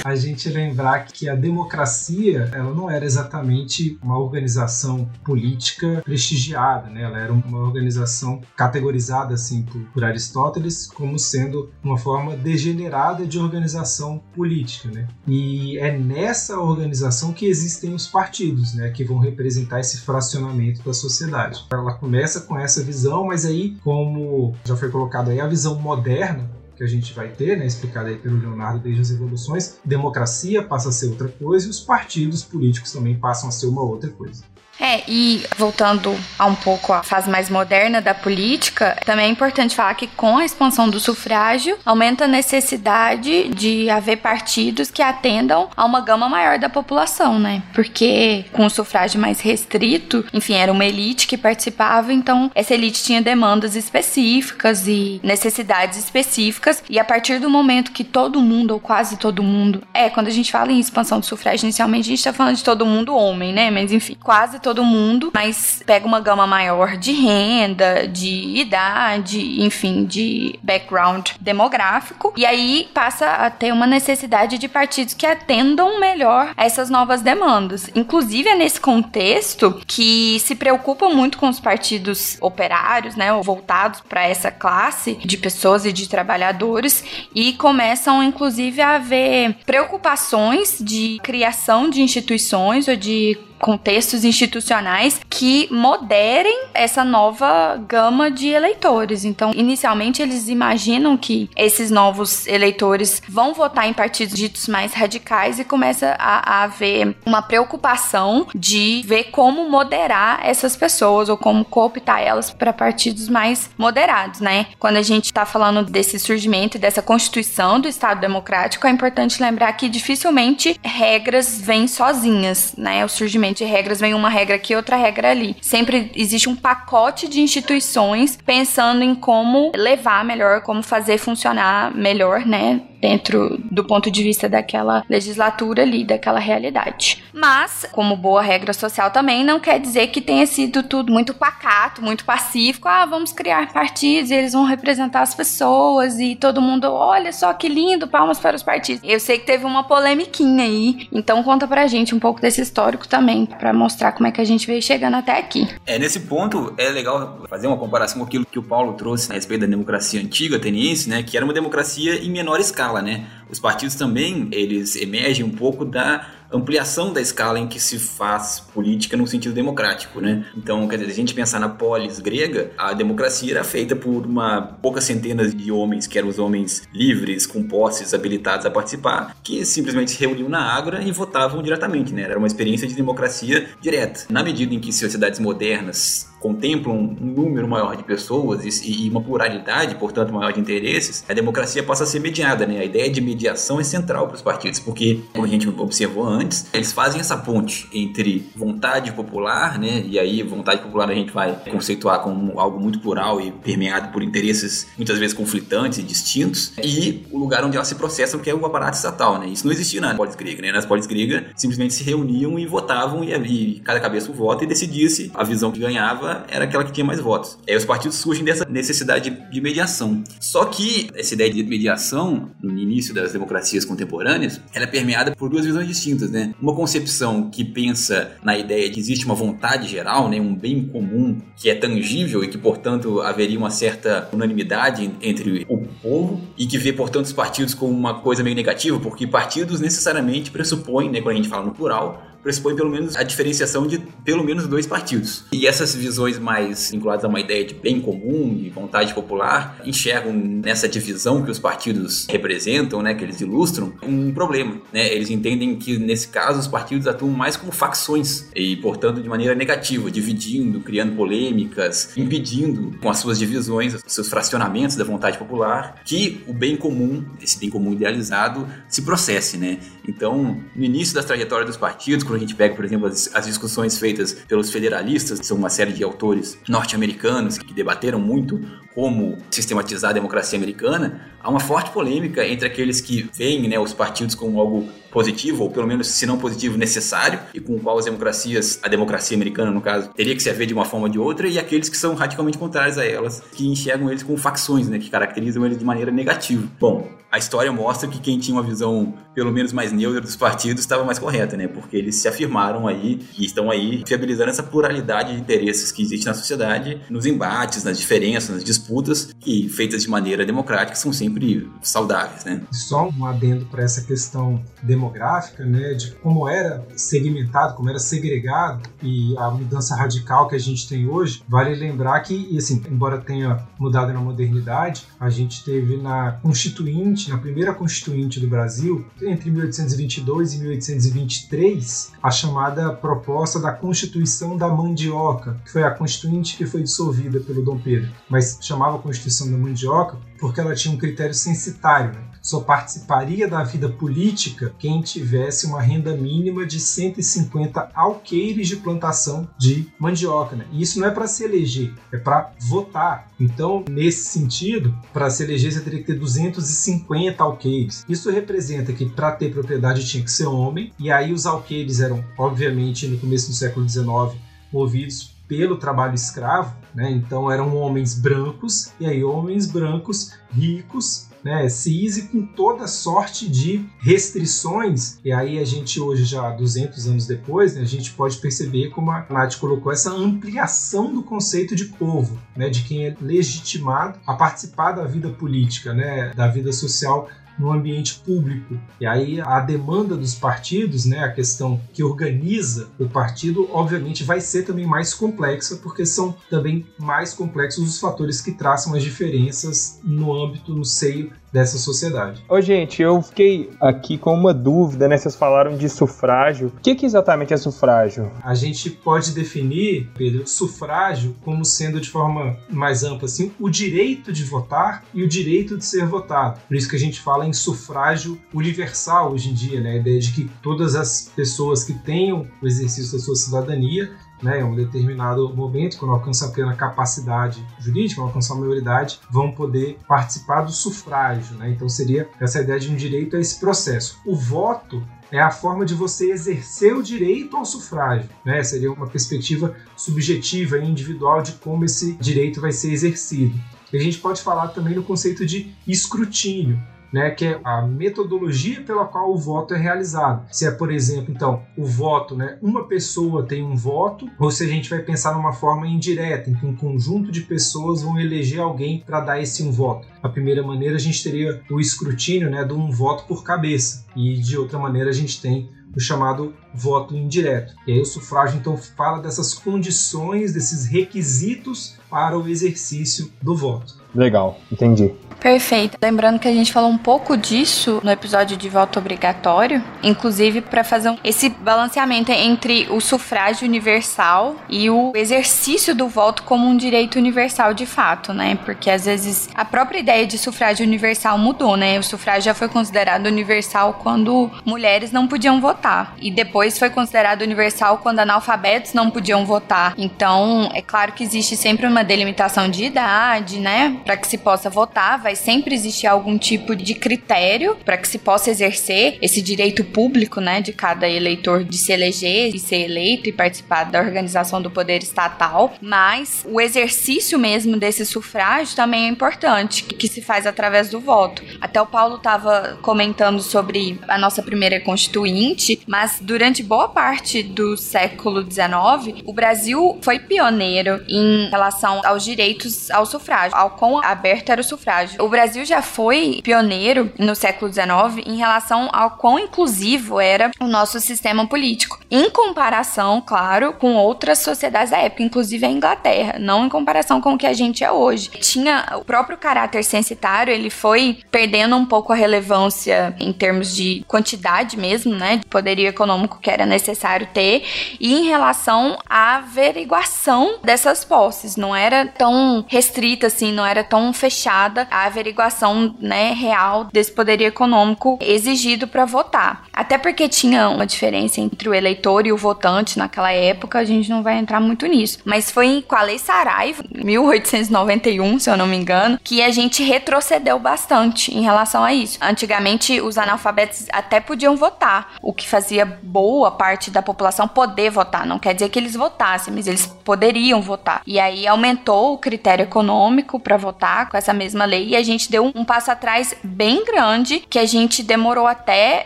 a 0.04 0.14
gente 0.14 0.48
lembrar 0.48 1.06
que 1.06 1.28
a 1.28 1.34
democracia 1.34 2.50
ela 2.52 2.74
não 2.74 2.90
era 2.90 3.04
exatamente 3.04 3.98
uma 4.02 4.18
organização 4.18 5.08
política 5.24 6.02
prestigiada, 6.04 6.90
né? 6.90 7.02
ela 7.02 7.18
era 7.18 7.32
uma 7.32 7.58
organização 7.58 8.40
categorizada 8.56 9.34
assim 9.34 9.62
por, 9.62 9.80
por 9.92 10.04
Aristóteles 10.04 10.86
como 10.86 11.18
sendo 11.18 11.70
uma 11.82 11.98
forma 11.98 12.36
degenerada 12.36 13.26
de 13.26 13.38
organização 13.38 14.22
política. 14.34 14.90
Né? 14.90 15.06
E 15.26 15.78
é 15.78 15.96
nessa 15.96 16.58
organização 16.58 17.32
que 17.32 17.46
existem 17.46 17.94
os 17.94 18.06
partidos 18.06 18.34
partidos, 18.34 18.74
né, 18.74 18.90
que 18.90 19.04
vão 19.04 19.18
representar 19.18 19.80
esse 19.80 20.00
fracionamento 20.00 20.82
da 20.82 20.92
sociedade. 20.92 21.64
Ela 21.72 21.94
começa 21.94 22.40
com 22.40 22.58
essa 22.58 22.82
visão, 22.82 23.26
mas 23.26 23.46
aí, 23.46 23.76
como 23.82 24.54
já 24.64 24.76
foi 24.76 24.90
colocado 24.90 25.30
aí, 25.30 25.40
a 25.40 25.46
visão 25.46 25.78
moderna 25.78 26.50
que 26.76 26.82
a 26.82 26.86
gente 26.86 27.12
vai 27.14 27.28
ter, 27.28 27.56
né, 27.56 27.66
explicada 27.66 28.08
aí 28.08 28.16
pelo 28.16 28.38
Leonardo 28.38 28.80
desde 28.80 29.00
as 29.00 29.10
revoluções, 29.10 29.78
democracia 29.84 30.62
passa 30.62 30.88
a 30.88 30.92
ser 30.92 31.06
outra 31.06 31.28
coisa 31.28 31.66
e 31.66 31.70
os 31.70 31.80
partidos 31.80 32.42
políticos 32.42 32.92
também 32.92 33.18
passam 33.18 33.48
a 33.48 33.52
ser 33.52 33.66
uma 33.66 33.82
outra 33.82 34.10
coisa. 34.10 34.44
É, 34.80 35.02
e 35.06 35.44
voltando 35.56 36.14
a 36.38 36.46
um 36.46 36.54
pouco 36.54 36.92
à 36.92 37.02
fase 37.02 37.30
mais 37.30 37.48
moderna 37.48 38.00
da 38.00 38.14
política, 38.14 38.96
também 39.04 39.26
é 39.26 39.28
importante 39.28 39.76
falar 39.76 39.94
que 39.94 40.06
com 40.08 40.38
a 40.38 40.44
expansão 40.44 40.88
do 40.88 40.98
sufrágio, 40.98 41.78
aumenta 41.84 42.24
a 42.24 42.28
necessidade 42.28 43.48
de 43.48 43.88
haver 43.88 44.16
partidos 44.16 44.90
que 44.90 45.02
atendam 45.02 45.68
a 45.76 45.84
uma 45.84 46.00
gama 46.00 46.28
maior 46.28 46.58
da 46.58 46.68
população, 46.68 47.38
né? 47.38 47.62
Porque 47.72 48.44
com 48.52 48.66
o 48.66 48.70
sufrágio 48.70 49.20
mais 49.20 49.40
restrito, 49.40 50.24
enfim, 50.32 50.54
era 50.54 50.72
uma 50.72 50.84
elite 50.84 51.26
que 51.26 51.36
participava, 51.36 52.12
então 52.12 52.50
essa 52.54 52.74
elite 52.74 53.02
tinha 53.04 53.22
demandas 53.22 53.76
específicas 53.76 54.86
e 54.86 55.20
necessidades 55.22 55.98
específicas, 55.98 56.82
e 56.90 56.98
a 56.98 57.04
partir 57.04 57.38
do 57.38 57.48
momento 57.48 57.92
que 57.92 58.04
todo 58.04 58.40
mundo, 58.40 58.72
ou 58.72 58.80
quase 58.80 59.16
todo 59.16 59.42
mundo, 59.42 59.82
é, 59.92 60.10
quando 60.10 60.26
a 60.26 60.30
gente 60.30 60.50
fala 60.50 60.72
em 60.72 60.80
expansão 60.80 61.20
do 61.20 61.26
sufrágio, 61.26 61.64
inicialmente 61.64 62.06
a 62.06 62.10
gente 62.10 62.24
tá 62.24 62.32
falando 62.32 62.56
de 62.56 62.64
todo 62.64 62.84
mundo 62.84 63.14
homem, 63.14 63.52
né? 63.52 63.70
Mas 63.70 63.92
enfim, 63.92 64.16
quase 64.22 64.58
todo 64.64 64.82
mundo, 64.82 65.30
mas 65.34 65.82
pega 65.84 66.06
uma 66.06 66.20
gama 66.20 66.46
maior 66.46 66.96
de 66.96 67.12
renda, 67.12 68.08
de 68.08 68.58
idade, 68.58 69.62
enfim, 69.62 70.06
de 70.06 70.58
background 70.62 71.32
demográfico. 71.38 72.32
E 72.34 72.46
aí 72.46 72.88
passa 72.94 73.26
a 73.26 73.50
ter 73.50 73.72
uma 73.72 73.86
necessidade 73.86 74.56
de 74.56 74.66
partidos 74.66 75.12
que 75.12 75.26
atendam 75.26 76.00
melhor 76.00 76.54
a 76.56 76.64
essas 76.64 76.88
novas 76.88 77.20
demandas. 77.20 77.90
Inclusive 77.94 78.48
é 78.48 78.54
nesse 78.54 78.80
contexto 78.80 79.82
que 79.86 80.40
se 80.40 80.54
preocupam 80.54 81.10
muito 81.10 81.36
com 81.36 81.50
os 81.50 81.60
partidos 81.60 82.38
operários, 82.40 83.16
né, 83.16 83.30
voltados 83.42 84.00
para 84.00 84.26
essa 84.26 84.50
classe 84.50 85.14
de 85.16 85.36
pessoas 85.36 85.84
e 85.84 85.92
de 85.92 86.08
trabalhadores 86.08 87.04
e 87.34 87.52
começam 87.52 88.22
inclusive 88.22 88.80
a 88.80 88.94
haver 88.94 89.56
preocupações 89.66 90.78
de 90.80 91.20
criação 91.22 91.90
de 91.90 92.00
instituições 92.00 92.88
ou 92.88 92.96
de 92.96 93.38
contextos 93.64 94.24
institucionais 94.24 95.18
que 95.30 95.66
moderem 95.70 96.66
essa 96.74 97.02
nova 97.02 97.82
gama 97.88 98.30
de 98.30 98.48
eleitores. 98.48 99.24
Então, 99.24 99.52
inicialmente 99.54 100.20
eles 100.20 100.48
imaginam 100.50 101.16
que 101.16 101.48
esses 101.56 101.90
novos 101.90 102.46
eleitores 102.46 103.22
vão 103.26 103.54
votar 103.54 103.88
em 103.88 103.94
partidos 103.94 104.34
ditos 104.34 104.68
mais 104.68 104.92
radicais 104.92 105.58
e 105.58 105.64
começa 105.64 106.14
a, 106.18 106.58
a 106.58 106.62
haver 106.64 107.16
uma 107.24 107.40
preocupação 107.40 108.46
de 108.54 109.02
ver 109.06 109.30
como 109.30 109.70
moderar 109.70 110.40
essas 110.44 110.76
pessoas 110.76 111.30
ou 111.30 111.38
como 111.38 111.64
cooptar 111.64 112.20
elas 112.20 112.50
para 112.50 112.70
partidos 112.70 113.30
mais 113.30 113.70
moderados, 113.78 114.40
né? 114.40 114.66
Quando 114.78 114.98
a 114.98 115.02
gente 115.02 115.24
está 115.24 115.46
falando 115.46 115.90
desse 115.90 116.18
surgimento 116.18 116.76
e 116.76 116.80
dessa 116.80 117.00
constituição 117.00 117.80
do 117.80 117.88
Estado 117.88 118.20
Democrático, 118.20 118.86
é 118.86 118.90
importante 118.90 119.42
lembrar 119.42 119.72
que 119.72 119.88
dificilmente 119.88 120.78
regras 120.82 121.58
vêm 121.58 121.88
sozinhas, 121.88 122.74
né? 122.76 123.02
O 123.06 123.08
surgimento 123.08 123.53
de 123.54 123.64
regras, 123.64 124.00
vem 124.00 124.14
uma 124.14 124.28
regra 124.28 124.56
aqui, 124.56 124.74
outra 124.74 124.96
regra 124.96 125.30
ali. 125.30 125.56
Sempre 125.60 126.10
existe 126.14 126.48
um 126.48 126.56
pacote 126.56 127.28
de 127.28 127.40
instituições 127.40 128.38
pensando 128.44 129.02
em 129.02 129.14
como 129.14 129.72
levar 129.74 130.24
melhor, 130.24 130.60
como 130.62 130.82
fazer 130.82 131.18
funcionar 131.18 131.94
melhor, 131.94 132.44
né? 132.44 132.82
Dentro 133.04 133.58
do 133.70 133.84
ponto 133.84 134.10
de 134.10 134.22
vista 134.22 134.48
daquela 134.48 135.04
legislatura 135.10 135.82
ali, 135.82 136.06
daquela 136.06 136.38
realidade. 136.38 137.22
Mas, 137.34 137.84
como 137.92 138.16
boa 138.16 138.40
regra 138.40 138.72
social 138.72 139.10
também, 139.10 139.44
não 139.44 139.60
quer 139.60 139.78
dizer 139.78 140.06
que 140.06 140.22
tenha 140.22 140.46
sido 140.46 140.82
tudo 140.82 141.12
muito 141.12 141.34
pacato, 141.34 142.00
muito 142.00 142.24
pacífico. 142.24 142.88
Ah, 142.88 143.04
vamos 143.04 143.30
criar 143.30 143.70
partidos 143.74 144.30
e 144.30 144.34
eles 144.34 144.54
vão 144.54 144.64
representar 144.64 145.20
as 145.20 145.34
pessoas 145.34 146.18
e 146.18 146.34
todo 146.34 146.62
mundo, 146.62 146.90
olha 146.90 147.30
só 147.30 147.52
que 147.52 147.68
lindo, 147.68 148.08
palmas 148.08 148.38
para 148.38 148.56
os 148.56 148.62
partidos. 148.62 149.02
Eu 149.04 149.20
sei 149.20 149.38
que 149.38 149.44
teve 149.44 149.66
uma 149.66 149.84
polemiquinha 149.84 150.64
aí, 150.64 151.06
então 151.12 151.42
conta 151.42 151.68
pra 151.68 151.86
gente 151.86 152.14
um 152.14 152.18
pouco 152.18 152.40
desse 152.40 152.62
histórico 152.62 153.06
também, 153.06 153.44
para 153.44 153.74
mostrar 153.74 154.12
como 154.12 154.28
é 154.28 154.32
que 154.32 154.40
a 154.40 154.44
gente 154.46 154.66
veio 154.66 154.80
chegando 154.80 155.16
até 155.16 155.38
aqui. 155.38 155.68
É, 155.84 155.98
nesse 155.98 156.20
ponto 156.20 156.72
é 156.78 156.88
legal 156.88 157.42
fazer 157.50 157.66
uma 157.66 157.76
comparação 157.76 158.20
com 158.20 158.24
aquilo 158.24 158.46
que 158.46 158.58
o 158.58 158.62
Paulo 158.62 158.94
trouxe 158.94 159.30
a 159.30 159.34
respeito 159.34 159.60
da 159.60 159.66
democracia 159.66 160.22
antiga 160.22 160.56
ateniense, 160.56 161.10
né, 161.10 161.22
que 161.22 161.36
era 161.36 161.44
uma 161.44 161.52
democracia 161.52 162.24
em 162.24 162.30
menor 162.30 162.58
escala 162.60 162.93
escala, 162.94 163.02
né? 163.02 163.26
Os 163.50 163.58
partidos 163.58 163.94
também, 163.94 164.48
eles 164.52 164.96
emergem 164.96 165.44
um 165.44 165.50
pouco 165.50 165.84
da 165.84 166.26
ampliação 166.52 167.12
da 167.12 167.20
escala 167.20 167.58
em 167.58 167.66
que 167.66 167.80
se 167.80 167.98
faz 167.98 168.60
política 168.60 169.16
no 169.16 169.26
sentido 169.26 169.52
democrático, 169.52 170.20
né? 170.20 170.44
Então, 170.56 170.86
quer 170.86 170.98
dizer, 170.98 171.10
a 171.10 171.14
gente 171.14 171.34
pensar 171.34 171.58
na 171.58 171.68
polis 171.68 172.20
grega, 172.20 172.70
a 172.78 172.92
democracia 172.92 173.52
era 173.52 173.64
feita 173.64 173.96
por 173.96 174.24
uma 174.24 174.62
poucas 174.62 175.04
centenas 175.04 175.54
de 175.54 175.72
homens, 175.72 176.06
que 176.06 176.16
eram 176.16 176.28
os 176.28 176.38
homens 176.38 176.82
livres, 176.92 177.46
com 177.46 177.62
posses, 177.64 178.14
habilitados 178.14 178.64
a 178.66 178.70
participar, 178.70 179.36
que 179.42 179.64
simplesmente 179.64 180.12
se 180.12 180.20
reuniam 180.20 180.48
na 180.48 180.62
ágora 180.62 181.02
e 181.02 181.10
votavam 181.10 181.62
diretamente, 181.62 182.12
né? 182.12 182.22
Era 182.22 182.38
uma 182.38 182.46
experiência 182.46 182.86
de 182.86 182.94
democracia 182.94 183.68
direta. 183.80 184.26
Na 184.30 184.42
medida 184.42 184.74
em 184.74 184.80
que 184.80 184.92
sociedades 184.92 185.40
modernas 185.40 186.33
contemplam 186.44 186.94
um 186.94 187.24
número 187.24 187.66
maior 187.66 187.96
de 187.96 188.04
pessoas 188.04 188.82
e, 188.84 189.08
uma 189.08 189.22
pluralidade, 189.22 189.94
portanto, 189.94 190.30
maior 190.30 190.52
de 190.52 190.60
interesses, 190.60 191.24
a 191.26 191.32
democracia 191.32 191.82
passa 191.82 192.04
a 192.04 192.06
ser 192.06 192.20
mediada, 192.20 192.66
né? 192.66 192.80
A 192.80 192.84
ideia 192.84 193.10
de 193.10 193.18
mediação 193.22 193.80
é 193.80 193.82
central 193.82 194.26
para 194.26 194.36
os 194.36 194.42
partidos, 194.42 194.78
porque, 194.78 195.20
como 195.32 195.46
a 195.46 195.48
gente 195.48 195.66
observou 195.66 196.28
antes, 196.28 196.66
eles 196.74 196.92
fazem 196.92 197.18
essa 197.18 197.34
ponte 197.34 197.88
entre 197.94 198.46
vontade 198.54 199.10
popular, 199.12 199.78
né? 199.78 200.04
E 200.04 200.18
aí, 200.18 200.42
vontade 200.42 200.82
popular 200.82 201.08
a 201.08 201.14
gente 201.14 201.32
vai 201.32 201.58
conceituar 201.70 202.20
como 202.20 202.60
algo 202.60 202.78
muito 202.78 202.98
plural 203.00 203.40
e 203.40 203.50
permeado 203.50 204.12
por 204.12 204.22
interesses 204.22 204.86
muitas 204.98 205.18
vezes 205.18 205.34
conflitantes 205.34 205.98
e 205.98 206.02
distintos, 206.02 206.74
e 206.84 207.24
o 207.30 207.38
lugar 207.38 207.64
onde 207.64 207.76
elas 207.76 207.88
se 207.88 207.94
processam, 207.94 208.38
que 208.38 208.50
é 208.50 208.54
o 208.54 208.66
aparato 208.66 208.98
estatal, 208.98 209.38
né? 209.38 209.46
Isso 209.46 209.64
não 209.64 209.72
existia 209.72 209.98
na 209.98 210.14
polis 210.14 210.34
grega, 210.34 210.60
né? 210.60 210.72
Nas 210.72 210.84
polis 210.84 211.06
gregas, 211.06 211.42
simplesmente 211.56 211.94
se 211.94 212.04
reuniam 212.04 212.58
e 212.58 212.66
votavam, 212.66 213.24
e, 213.24 213.32
e 213.32 213.80
cada 213.80 213.98
cabeça 213.98 214.30
um 214.30 214.34
voto 214.34 214.62
e 214.62 214.66
decidia-se 214.66 215.30
a 215.32 215.42
visão 215.42 215.72
que 215.72 215.80
ganhava 215.80 216.33
era 216.48 216.64
aquela 216.64 216.84
que 216.84 216.92
tinha 216.92 217.04
mais 217.04 217.20
votos. 217.20 217.58
Aí 217.68 217.76
os 217.76 217.84
partidos 217.84 218.16
surgem 218.16 218.44
dessa 218.44 218.66
necessidade 218.68 219.30
de 219.50 219.60
mediação. 219.60 220.22
Só 220.40 220.64
que 220.64 221.08
essa 221.14 221.34
ideia 221.34 221.52
de 221.52 221.62
mediação, 221.62 222.50
no 222.62 222.78
início 222.78 223.14
das 223.14 223.32
democracias 223.32 223.84
contemporâneas, 223.84 224.60
ela 224.72 224.84
é 224.84 224.88
permeada 224.88 225.34
por 225.36 225.48
duas 225.48 225.64
visões 225.64 225.86
distintas, 225.86 226.30
né? 226.30 226.54
Uma 226.60 226.74
concepção 226.74 227.50
que 227.50 227.64
pensa 227.64 228.32
na 228.42 228.56
ideia 228.56 228.88
de 228.88 228.94
que 228.94 229.00
existe 229.00 229.26
uma 229.26 229.34
vontade 229.34 229.88
geral, 229.88 230.28
né? 230.28 230.40
um 230.40 230.54
bem 230.54 230.86
comum 230.86 231.36
que 231.56 231.68
é 231.68 231.74
tangível 231.74 232.44
e 232.44 232.48
que, 232.48 232.56
portanto, 232.56 233.20
haveria 233.20 233.58
uma 233.58 233.70
certa 233.70 234.28
unanimidade 234.32 235.10
entre 235.20 235.66
o 235.68 235.78
povo 236.00 236.40
e 236.56 236.66
que 236.66 236.78
vê, 236.78 236.92
portanto, 236.92 237.26
os 237.26 237.32
partidos 237.32 237.74
como 237.74 237.92
uma 237.92 238.20
coisa 238.20 238.42
meio 238.42 238.54
negativa, 238.54 238.98
porque 239.00 239.26
partidos 239.26 239.80
necessariamente 239.80 240.50
pressupõem, 240.50 241.10
né, 241.10 241.20
quando 241.20 241.34
a 241.34 241.36
gente 241.36 241.48
fala 241.48 241.66
no 241.66 241.72
plural, 241.72 242.22
pressupõe 242.44 242.76
pelo 242.76 242.90
menos 242.90 243.16
a 243.16 243.22
diferenciação 243.22 243.86
de 243.86 243.98
pelo 244.22 244.44
menos 244.44 244.68
dois 244.68 244.86
partidos. 244.86 245.44
E 245.50 245.66
essas 245.66 245.94
visões 245.94 246.38
mais 246.38 246.90
vinculadas 246.90 247.24
a 247.24 247.28
uma 247.28 247.40
ideia 247.40 247.64
de 247.64 247.74
bem 247.74 248.00
comum, 248.00 248.54
de 248.54 248.68
vontade 248.68 249.14
popular, 249.14 249.80
enxergam 249.84 250.32
nessa 250.32 250.86
divisão 250.86 251.42
que 251.42 251.50
os 251.50 251.58
partidos 251.58 252.26
representam, 252.28 253.02
né, 253.02 253.14
que 253.14 253.24
eles 253.24 253.40
ilustram, 253.40 253.94
um 254.02 254.32
problema. 254.32 254.80
Né? 254.92 255.12
Eles 255.12 255.30
entendem 255.30 255.76
que, 255.76 255.98
nesse 255.98 256.28
caso, 256.28 256.60
os 256.60 256.68
partidos 256.68 257.06
atuam 257.06 257.32
mais 257.32 257.56
como 257.56 257.72
facções 257.72 258.48
e, 258.54 258.76
portanto, 258.76 259.22
de 259.22 259.28
maneira 259.28 259.54
negativa, 259.54 260.10
dividindo, 260.10 260.80
criando 260.80 261.16
polêmicas, 261.16 262.14
impedindo 262.16 262.96
com 263.00 263.08
as 263.08 263.18
suas 263.18 263.38
divisões, 263.38 263.96
seus 264.06 264.28
fracionamentos 264.28 264.96
da 264.96 265.04
vontade 265.04 265.38
popular, 265.38 266.02
que 266.04 266.42
o 266.46 266.52
bem 266.52 266.76
comum, 266.76 267.24
esse 267.40 267.58
bem 267.58 267.70
comum 267.70 267.92
idealizado, 267.92 268.68
se 268.86 269.00
processe. 269.00 269.56
Né? 269.56 269.78
Então, 270.06 270.60
no 270.76 270.84
início 270.84 271.14
das 271.14 271.24
trajetórias 271.24 271.66
dos 271.66 271.76
partidos, 271.76 272.22
quando 272.34 272.36
a 272.36 272.40
gente 272.40 272.54
pega, 272.54 272.74
por 272.74 272.84
exemplo, 272.84 273.06
as, 273.06 273.30
as 273.32 273.46
discussões 273.46 273.96
feitas 273.96 274.32
pelos 274.32 274.70
federalistas, 274.70 275.38
que 275.38 275.46
são 275.46 275.56
uma 275.56 275.70
série 275.70 275.92
de 275.92 276.02
autores 276.02 276.58
norte-americanos 276.68 277.58
que 277.58 277.72
debateram 277.72 278.18
muito 278.18 278.60
como 278.94 279.38
sistematizar 279.50 280.10
a 280.10 280.14
democracia 280.14 280.56
americana, 280.56 281.20
há 281.40 281.48
uma 281.48 281.60
forte 281.60 281.90
polêmica 281.90 282.46
entre 282.46 282.66
aqueles 282.66 283.00
que 283.00 283.28
veem 283.36 283.68
né, 283.68 283.78
os 283.78 283.92
partidos 283.92 284.34
como 284.34 284.60
algo 284.60 284.88
positivo, 285.10 285.64
ou 285.64 285.70
pelo 285.70 285.86
menos, 285.86 286.08
se 286.08 286.26
não 286.26 286.38
positivo, 286.38 286.76
necessário, 286.76 287.38
e 287.52 287.60
com 287.60 287.74
o 287.74 287.80
qual 287.80 287.98
as 287.98 288.04
democracias, 288.04 288.80
a 288.82 288.88
democracia 288.88 289.36
americana, 289.36 289.70
no 289.70 289.80
caso, 289.80 290.10
teria 290.10 290.34
que 290.34 290.42
se 290.42 290.50
haver 290.50 290.66
de 290.66 290.74
uma 290.74 290.84
forma 290.84 291.06
ou 291.06 291.12
de 291.12 291.18
outra, 291.18 291.46
e 291.46 291.58
aqueles 291.58 291.88
que 291.88 291.96
são 291.96 292.14
radicalmente 292.14 292.58
contrários 292.58 292.98
a 292.98 293.04
elas, 293.04 293.42
que 293.52 293.66
enxergam 293.66 294.10
eles 294.10 294.22
como 294.22 294.36
facções, 294.38 294.88
né, 294.88 294.98
que 294.98 295.10
caracterizam 295.10 295.64
eles 295.64 295.78
de 295.78 295.84
maneira 295.84 296.10
negativa. 296.10 296.66
Bom, 296.80 297.08
a 297.34 297.38
história 297.38 297.72
mostra 297.72 298.08
que 298.08 298.20
quem 298.20 298.38
tinha 298.38 298.56
uma 298.56 298.62
visão, 298.62 299.12
pelo 299.34 299.50
menos 299.50 299.72
mais 299.72 299.90
neutra 299.90 300.20
dos 300.20 300.36
partidos, 300.36 300.82
estava 300.82 301.02
mais 301.02 301.18
correta, 301.18 301.56
né, 301.56 301.66
porque 301.66 301.96
eles 301.96 302.14
se 302.14 302.28
afirmaram 302.28 302.86
aí 302.86 303.26
e 303.36 303.44
estão 303.44 303.72
aí 303.72 304.04
viabilizando 304.06 304.50
essa 304.50 304.62
pluralidade 304.62 305.34
de 305.34 305.40
interesses 305.40 305.90
que 305.90 306.00
existe 306.00 306.26
na 306.26 306.34
sociedade, 306.34 307.00
nos 307.10 307.26
embates, 307.26 307.82
nas 307.82 307.98
diferenças, 307.98 308.50
nas 308.54 308.62
disputas, 308.62 309.34
que 309.40 309.68
feitas 309.68 310.02
de 310.02 310.08
maneira 310.08 310.46
democrática 310.46 310.94
são 310.94 311.12
sempre 311.12 311.68
saudáveis, 311.82 312.44
né. 312.44 312.62
Só 312.70 313.08
um 313.08 313.26
adendo 313.26 313.66
para 313.66 313.82
essa 313.82 314.02
questão 314.02 314.62
demográfica, 314.80 315.64
né, 315.64 315.94
de 315.94 316.12
como 316.12 316.48
era 316.48 316.86
segmentado, 316.94 317.74
como 317.74 317.90
era 317.90 317.98
segregado 317.98 318.88
e 319.02 319.36
a 319.38 319.50
mudança 319.50 319.96
radical 319.96 320.46
que 320.46 320.54
a 320.54 320.60
gente 320.60 320.88
tem 320.88 321.08
hoje, 321.08 321.42
vale 321.48 321.74
lembrar 321.74 322.20
que, 322.20 322.56
assim, 322.56 322.80
embora 322.88 323.18
tenha 323.18 323.66
mudado 323.76 324.12
na 324.12 324.20
modernidade, 324.20 325.02
a 325.18 325.28
gente 325.28 325.64
teve 325.64 325.96
na 325.96 326.38
Constituinte, 326.40 327.23
na 327.30 327.38
primeira 327.38 327.74
Constituinte 327.74 328.40
do 328.40 328.48
Brasil, 328.48 329.04
entre 329.22 329.50
1822 329.50 330.54
e 330.54 330.58
1823, 330.58 332.12
a 332.22 332.30
chamada 332.30 332.92
proposta 332.92 333.60
da 333.60 333.72
Constituição 333.72 334.56
da 334.56 334.68
Mandioca, 334.68 335.60
que 335.64 335.70
foi 335.70 335.82
a 335.82 335.90
Constituinte 335.90 336.56
que 336.56 336.66
foi 336.66 336.82
dissolvida 336.82 337.40
pelo 337.40 337.62
Dom 337.62 337.78
Pedro, 337.78 338.10
mas 338.28 338.58
chamava 338.60 338.98
Constituição 338.98 339.50
da 339.50 339.56
Mandioca 339.56 340.18
porque 340.38 340.60
ela 340.60 340.74
tinha 340.74 340.94
um 340.94 340.98
critério 340.98 341.34
censitário, 341.34 342.12
né? 342.12 342.33
Só 342.44 342.60
participaria 342.60 343.48
da 343.48 343.64
vida 343.64 343.88
política 343.88 344.74
quem 344.78 345.00
tivesse 345.00 345.66
uma 345.66 345.80
renda 345.80 346.14
mínima 346.14 346.66
de 346.66 346.78
150 346.78 347.90
alqueires 347.94 348.68
de 348.68 348.76
plantação 348.76 349.48
de 349.58 349.90
mandioca. 349.98 350.54
Né? 350.54 350.66
E 350.70 350.82
isso 350.82 351.00
não 351.00 351.08
é 351.08 351.10
para 351.10 351.26
se 351.26 351.42
eleger, 351.42 351.94
é 352.12 352.18
para 352.18 352.52
votar. 352.60 353.32
Então, 353.40 353.82
nesse 353.88 354.26
sentido, 354.26 354.94
para 355.10 355.30
se 355.30 355.42
eleger 355.42 355.72
você 355.72 355.80
teria 355.80 356.00
que 356.00 356.06
ter 356.06 356.18
250 356.18 357.42
alqueires. 357.42 358.04
Isso 358.06 358.30
representa 358.30 358.92
que 358.92 359.06
para 359.06 359.32
ter 359.32 359.50
propriedade 359.50 360.06
tinha 360.06 360.22
que 360.22 360.30
ser 360.30 360.46
homem, 360.46 360.92
e 360.98 361.10
aí 361.10 361.32
os 361.32 361.46
alqueires 361.46 362.00
eram, 362.00 362.22
obviamente, 362.36 363.08
no 363.08 363.18
começo 363.18 363.48
do 363.48 363.54
século 363.54 363.88
XIX, 363.88 364.38
movidos 364.70 365.34
pelo 365.48 365.76
trabalho 365.76 366.14
escravo, 366.14 366.74
né? 366.94 367.10
Então 367.10 367.50
eram 367.50 367.76
homens 367.76 368.14
brancos 368.14 368.92
e 368.98 369.06
aí 369.06 369.22
homens 369.22 369.66
brancos 369.66 370.32
ricos 370.50 371.28
né, 371.44 371.68
cis 371.68 372.16
e 372.16 372.22
com 372.28 372.46
toda 372.46 372.88
sorte 372.88 373.48
de 373.48 373.84
restrições. 373.98 375.18
E 375.24 375.30
aí 375.30 375.58
a 375.58 375.64
gente 375.64 376.00
hoje 376.00 376.24
já 376.24 376.50
200 376.50 377.06
anos 377.06 377.26
depois, 377.26 377.74
né, 377.74 377.82
a 377.82 377.86
gente 377.86 378.12
pode 378.12 378.38
perceber 378.38 378.90
como 378.90 379.10
a 379.10 379.26
Nath 379.28 379.56
colocou 379.56 379.92
essa 379.92 380.10
ampliação 380.10 381.12
do 381.12 381.22
conceito 381.22 381.76
de 381.76 381.84
povo, 381.84 382.40
né, 382.56 382.70
de 382.70 382.82
quem 382.82 383.06
é 383.06 383.14
legitimado 383.20 384.18
a 384.26 384.34
participar 384.34 384.92
da 384.92 385.04
vida 385.04 385.28
política, 385.28 385.92
né, 385.92 386.32
da 386.34 386.48
vida 386.48 386.72
social 386.72 387.28
no 387.58 387.72
ambiente 387.72 388.20
público. 388.24 388.78
E 389.00 389.06
aí 389.06 389.40
a 389.40 389.60
demanda 389.60 390.16
dos 390.16 390.34
partidos, 390.34 391.04
né, 391.04 391.20
a 391.20 391.32
questão 391.32 391.80
que 391.92 392.02
organiza 392.02 392.88
o 392.98 393.08
partido, 393.08 393.68
obviamente 393.72 394.24
vai 394.24 394.40
ser 394.40 394.64
também 394.64 394.86
mais 394.86 395.14
complexa, 395.14 395.76
porque 395.76 396.04
são 396.04 396.36
também 396.50 396.86
mais 396.98 397.32
complexos 397.32 397.88
os 397.88 398.00
fatores 398.00 398.40
que 398.40 398.52
traçam 398.52 398.94
as 398.94 399.02
diferenças 399.02 400.00
no 400.02 400.32
âmbito, 400.34 400.74
no 400.74 400.84
seio 400.84 401.32
dessa 401.54 401.78
sociedade. 401.78 402.44
Ô, 402.48 402.60
gente, 402.60 403.00
eu 403.00 403.22
fiquei 403.22 403.70
aqui 403.80 404.18
com 404.18 404.34
uma 404.34 404.52
dúvida, 404.52 405.06
né? 405.06 405.16
Vocês 405.16 405.36
falaram 405.36 405.76
de 405.76 405.88
sufrágio. 405.88 406.66
O 406.66 406.80
que, 406.80 406.96
que 406.96 407.06
exatamente 407.06 407.54
é 407.54 407.56
sufrágio? 407.56 408.28
A 408.42 408.56
gente 408.56 408.90
pode 408.90 409.30
definir, 409.30 410.10
Pedro, 410.18 410.48
sufrágio 410.48 411.36
como 411.44 411.64
sendo 411.64 412.00
de 412.00 412.10
forma 412.10 412.56
mais 412.68 413.04
ampla 413.04 413.26
assim, 413.26 413.52
o 413.60 413.70
direito 413.70 414.32
de 414.32 414.42
votar 414.42 415.04
e 415.14 415.22
o 415.22 415.28
direito 415.28 415.78
de 415.78 415.84
ser 415.84 416.04
votado. 416.06 416.60
Por 416.66 416.76
isso 416.76 416.90
que 416.90 416.96
a 416.96 416.98
gente 416.98 417.20
fala 417.20 417.46
em 417.46 417.52
sufrágio 417.52 418.36
universal 418.52 419.32
hoje 419.32 419.50
em 419.50 419.54
dia, 419.54 419.80
né? 419.80 419.92
A 419.92 419.96
ideia 419.98 420.18
de 420.18 420.32
que 420.32 420.50
todas 420.60 420.96
as 420.96 421.30
pessoas 421.36 421.84
que 421.84 421.94
tenham 421.94 422.48
o 422.60 422.66
exercício 422.66 423.16
da 423.16 423.22
sua 423.22 423.36
cidadania 423.36 424.10
né, 424.42 424.60
em 424.60 424.64
um 424.64 424.74
determinado 424.74 425.54
momento, 425.54 425.98
quando 425.98 426.12
alcançam 426.12 426.48
a 426.48 426.50
plena 426.52 426.74
capacidade 426.74 427.64
jurídica, 427.78 428.20
quando 428.22 428.44
a 428.50 428.54
maioridade, 428.54 429.20
vão 429.30 429.52
poder 429.52 429.98
participar 430.06 430.62
do 430.62 430.72
sufrágio. 430.72 431.56
Né? 431.56 431.70
Então 431.70 431.88
seria 431.88 432.28
essa 432.40 432.60
ideia 432.60 432.78
de 432.78 432.90
um 432.90 432.96
direito 432.96 433.36
a 433.36 433.40
esse 433.40 433.58
processo. 433.58 434.18
O 434.26 434.36
voto 434.36 435.02
é 435.30 435.40
a 435.40 435.50
forma 435.50 435.84
de 435.84 435.94
você 435.94 436.30
exercer 436.30 436.94
o 436.94 437.02
direito 437.02 437.56
ao 437.56 437.64
sufrágio. 437.64 438.28
Né? 438.44 438.62
Seria 438.62 438.92
uma 438.92 439.06
perspectiva 439.06 439.74
subjetiva 439.96 440.78
e 440.78 440.88
individual 440.88 441.42
de 441.42 441.52
como 441.52 441.84
esse 441.84 442.14
direito 442.14 442.60
vai 442.60 442.72
ser 442.72 442.92
exercido. 442.92 443.58
E 443.92 443.96
a 443.96 444.00
gente 444.00 444.18
pode 444.18 444.42
falar 444.42 444.68
também 444.68 444.94
no 444.94 445.02
conceito 445.02 445.46
de 445.46 445.74
escrutínio 445.86 446.80
né, 447.14 447.30
que 447.30 447.46
é 447.46 447.60
a 447.62 447.80
metodologia 447.80 448.80
pela 448.80 449.04
qual 449.04 449.32
o 449.32 449.38
voto 449.38 449.72
é 449.72 449.78
realizado. 449.78 450.48
Se 450.50 450.66
é, 450.66 450.70
por 450.72 450.90
exemplo, 450.90 451.32
então, 451.32 451.62
o 451.78 451.86
voto, 451.86 452.34
né, 452.34 452.58
uma 452.60 452.88
pessoa 452.88 453.46
tem 453.46 453.62
um 453.62 453.76
voto, 453.76 454.28
ou 454.36 454.50
se 454.50 454.64
a 454.64 454.66
gente 454.66 454.90
vai 454.90 454.98
pensar 454.98 455.32
numa 455.32 455.52
forma 455.52 455.86
indireta, 455.86 456.50
em 456.50 456.54
que 456.54 456.66
um 456.66 456.74
conjunto 456.74 457.30
de 457.30 457.42
pessoas 457.42 458.02
vão 458.02 458.18
eleger 458.18 458.58
alguém 458.58 459.04
para 459.06 459.20
dar 459.20 459.40
esse 459.40 459.62
um 459.62 459.70
voto. 459.70 460.08
A 460.20 460.28
primeira 460.28 460.64
maneira 460.64 460.96
a 460.96 460.98
gente 460.98 461.22
teria 461.22 461.62
o 461.70 461.78
escrutínio, 461.78 462.50
né, 462.50 462.64
de 462.64 462.72
um 462.72 462.90
voto 462.90 463.28
por 463.28 463.44
cabeça, 463.44 464.04
e 464.16 464.34
de 464.34 464.58
outra 464.58 464.76
maneira 464.76 465.10
a 465.10 465.14
gente 465.14 465.40
tem 465.40 465.70
o 465.96 466.00
chamado 466.00 466.52
voto 466.74 467.14
indireto. 467.14 467.74
E 467.86 467.92
aí 467.92 468.00
o 468.00 468.04
sufrágio 468.04 468.58
então 468.58 468.76
fala 468.76 469.22
dessas 469.22 469.54
condições, 469.54 470.52
desses 470.52 470.86
requisitos 470.86 471.96
para 472.14 472.38
o 472.38 472.48
exercício 472.48 473.28
do 473.42 473.56
voto. 473.56 473.96
Legal, 474.14 474.60
entendi. 474.70 475.12
Perfeito. 475.40 475.98
Lembrando 476.00 476.38
que 476.38 476.48
a 476.48 476.52
gente 476.52 476.72
falou 476.72 476.88
um 476.88 476.96
pouco 476.96 477.36
disso 477.36 478.00
no 478.02 478.10
episódio 478.10 478.56
de 478.56 478.68
voto 478.68 478.98
obrigatório, 478.98 479.82
inclusive 480.02 480.60
para 480.60 480.82
fazer 480.82 481.18
esse 481.22 481.50
balanceamento 481.50 482.32
entre 482.32 482.86
o 482.90 483.00
sufrágio 483.00 483.66
universal 483.66 484.56
e 484.70 484.88
o 484.88 485.12
exercício 485.14 485.94
do 485.94 486.08
voto 486.08 486.44
como 486.44 486.66
um 486.66 486.76
direito 486.76 487.16
universal 487.16 487.74
de 487.74 487.84
fato, 487.84 488.32
né? 488.32 488.58
Porque 488.64 488.88
às 488.88 489.04
vezes 489.04 489.50
a 489.54 489.64
própria 489.64 489.98
ideia 489.98 490.26
de 490.26 490.38
sufrágio 490.38 490.86
universal 490.86 491.36
mudou, 491.36 491.76
né? 491.76 491.98
O 491.98 492.02
sufrágio 492.02 492.44
já 492.44 492.54
foi 492.54 492.68
considerado 492.68 493.26
universal 493.26 493.98
quando 494.02 494.50
mulheres 494.64 495.12
não 495.12 495.26
podiam 495.26 495.60
votar 495.60 496.14
e 496.20 496.30
depois 496.30 496.78
foi 496.78 496.90
considerado 496.90 497.42
universal 497.42 497.98
quando 497.98 498.20
analfabetos 498.20 498.94
não 498.94 499.10
podiam 499.10 499.44
votar. 499.44 499.94
Então, 499.98 500.70
é 500.72 500.80
claro 500.80 501.12
que 501.12 501.24
existe 501.24 501.56
sempre 501.56 501.86
uma 501.86 502.03
delimitação 502.04 502.68
de 502.68 502.84
idade, 502.84 503.58
né, 503.58 504.00
para 504.04 504.16
que 504.16 504.26
se 504.26 504.38
possa 504.38 504.70
votar, 504.70 505.20
vai 505.20 505.34
sempre 505.34 505.74
existir 505.74 506.06
algum 506.06 506.38
tipo 506.38 506.76
de 506.76 506.94
critério 506.94 507.76
para 507.84 507.96
que 507.96 508.06
se 508.06 508.18
possa 508.18 508.50
exercer 508.50 509.18
esse 509.20 509.42
direito 509.42 509.84
público, 509.84 510.40
né, 510.40 510.60
de 510.60 510.72
cada 510.72 511.08
eleitor 511.08 511.64
de 511.64 511.76
se 511.76 511.92
eleger 511.92 512.54
e 512.54 512.58
ser 512.58 512.82
eleito 512.82 513.28
e 513.28 513.32
participar 513.32 513.84
da 513.84 514.00
organização 514.00 514.60
do 514.60 514.70
poder 514.70 515.02
estatal, 515.02 515.74
mas 515.80 516.44
o 516.48 516.60
exercício 516.60 517.38
mesmo 517.38 517.76
desse 517.76 518.04
sufrágio 518.04 518.76
também 518.76 519.06
é 519.06 519.08
importante, 519.08 519.84
que 519.84 520.08
se 520.08 520.20
faz 520.20 520.46
através 520.46 520.90
do 520.90 521.00
voto. 521.00 521.42
Até 521.60 521.80
o 521.80 521.86
Paulo 521.86 522.16
estava 522.16 522.78
comentando 522.82 523.40
sobre 523.40 523.98
a 524.08 524.18
nossa 524.18 524.42
primeira 524.42 524.80
constituinte, 524.80 525.80
mas 525.86 526.18
durante 526.20 526.62
boa 526.62 526.88
parte 526.88 527.42
do 527.42 527.76
século 527.76 528.42
XIX, 528.42 529.22
o 529.24 529.32
Brasil 529.32 529.98
foi 530.02 530.18
pioneiro 530.18 531.02
em 531.08 531.48
relação 531.50 531.93
aos 532.04 532.24
direitos 532.24 532.90
ao 532.90 533.04
sufrágio, 533.04 533.56
ao 533.56 533.70
quão 533.70 534.02
aberto 534.02 534.50
era 534.50 534.60
o 534.60 534.64
sufrágio 534.64 534.84
o 535.18 535.28
Brasil 535.28 535.64
já 535.64 535.82
foi 535.82 536.40
pioneiro 536.42 537.12
no 537.18 537.34
século 537.34 537.72
XIX 537.72 538.26
em 538.26 538.36
relação 538.36 538.88
ao 538.92 539.12
quão 539.12 539.38
inclusivo 539.38 540.20
era 540.20 540.50
o 540.60 540.66
nosso 540.66 541.00
sistema 541.00 541.46
político. 541.46 541.98
Em 542.10 542.30
comparação, 542.30 543.22
claro, 543.24 543.72
com 543.72 543.94
outras 543.96 544.38
sociedades 544.40 544.90
da 544.90 544.98
época, 544.98 545.22
inclusive 545.22 545.64
a 545.64 545.70
Inglaterra, 545.70 546.36
não 546.38 546.66
em 546.66 546.68
comparação 546.68 547.20
com 547.20 547.34
o 547.34 547.38
que 547.38 547.46
a 547.46 547.52
gente 547.52 547.82
é 547.82 547.90
hoje. 547.90 548.28
Tinha 548.28 548.86
o 548.96 549.04
próprio 549.04 549.38
caráter 549.38 549.82
censitário, 549.82 550.52
ele 550.52 550.70
foi 550.70 551.18
perdendo 551.30 551.76
um 551.76 551.86
pouco 551.86 552.12
a 552.12 552.16
relevância 552.16 553.14
em 553.18 553.32
termos 553.32 553.74
de 553.74 554.04
quantidade 554.06 554.76
mesmo, 554.76 555.14
né, 555.14 555.38
de 555.38 555.46
poderio 555.46 555.88
econômico 555.88 556.38
que 556.40 556.50
era 556.50 556.66
necessário 556.66 557.28
ter, 557.32 557.64
e 557.98 558.14
em 558.14 558.24
relação 558.24 558.98
à 559.08 559.36
averiguação 559.36 560.58
dessas 560.62 561.04
posses, 561.04 561.56
não 561.56 561.74
era 561.84 562.06
tão 562.06 562.64
restrita 562.66 563.26
assim, 563.26 563.52
não 563.52 563.64
era 563.64 563.84
tão 563.84 564.12
fechada 564.12 564.86
a 564.90 565.04
averiguação 565.04 565.94
né, 566.00 566.32
real 566.32 566.84
desse 566.92 567.12
poderio 567.12 567.46
econômico 567.46 568.18
exigido 568.20 568.86
para 568.88 569.04
votar. 569.04 569.64
Até 569.72 569.98
porque 569.98 570.28
tinha 570.28 570.68
uma 570.68 570.86
diferença 570.86 571.40
entre 571.40 571.68
o 571.68 571.74
eleitor 571.74 572.26
e 572.26 572.32
o 572.32 572.36
votante 572.36 572.98
naquela 572.98 573.32
época, 573.32 573.78
a 573.78 573.84
gente 573.84 574.08
não 574.08 574.22
vai 574.22 574.38
entrar 574.38 574.60
muito 574.60 574.86
nisso. 574.86 575.18
Mas 575.24 575.50
foi 575.50 575.84
com 575.86 575.96
a 575.96 576.02
Lei 576.02 576.18
Saraiva, 576.18 576.84
1891, 576.92 578.38
se 578.38 578.50
eu 578.50 578.56
não 578.56 578.66
me 578.66 578.76
engano, 578.76 579.18
que 579.22 579.42
a 579.42 579.50
gente 579.50 579.82
retrocedeu 579.82 580.58
bastante 580.58 581.34
em 581.36 581.42
relação 581.42 581.84
a 581.84 581.92
isso. 581.92 582.18
Antigamente, 582.20 583.00
os 583.00 583.18
analfabetos 583.18 583.86
até 583.92 584.20
podiam 584.20 584.56
votar, 584.56 585.14
o 585.20 585.32
que 585.32 585.48
fazia 585.48 585.84
boa 585.84 586.50
parte 586.50 586.90
da 586.90 587.02
população 587.02 587.46
poder 587.48 587.90
votar. 587.90 588.26
Não 588.26 588.38
quer 588.38 588.54
dizer 588.54 588.68
que 588.68 588.78
eles 588.78 588.94
votassem, 588.94 589.52
mas 589.52 589.66
eles 589.66 589.86
poderiam 589.86 590.62
votar. 590.62 591.02
E 591.06 591.18
aí 591.18 591.46
aumentou 591.64 592.12
o 592.12 592.18
critério 592.18 592.64
econômico 592.64 593.40
para 593.40 593.56
votar 593.56 594.10
com 594.10 594.18
essa 594.18 594.34
mesma 594.34 594.66
lei 594.66 594.88
e 594.88 594.96
a 594.96 595.02
gente 595.02 595.30
deu 595.30 595.50
um 595.54 595.64
passo 595.64 595.90
atrás 595.90 596.34
bem 596.44 596.84
grande, 596.84 597.42
que 597.48 597.58
a 597.58 597.64
gente 597.64 598.02
demorou 598.02 598.46
até 598.46 599.02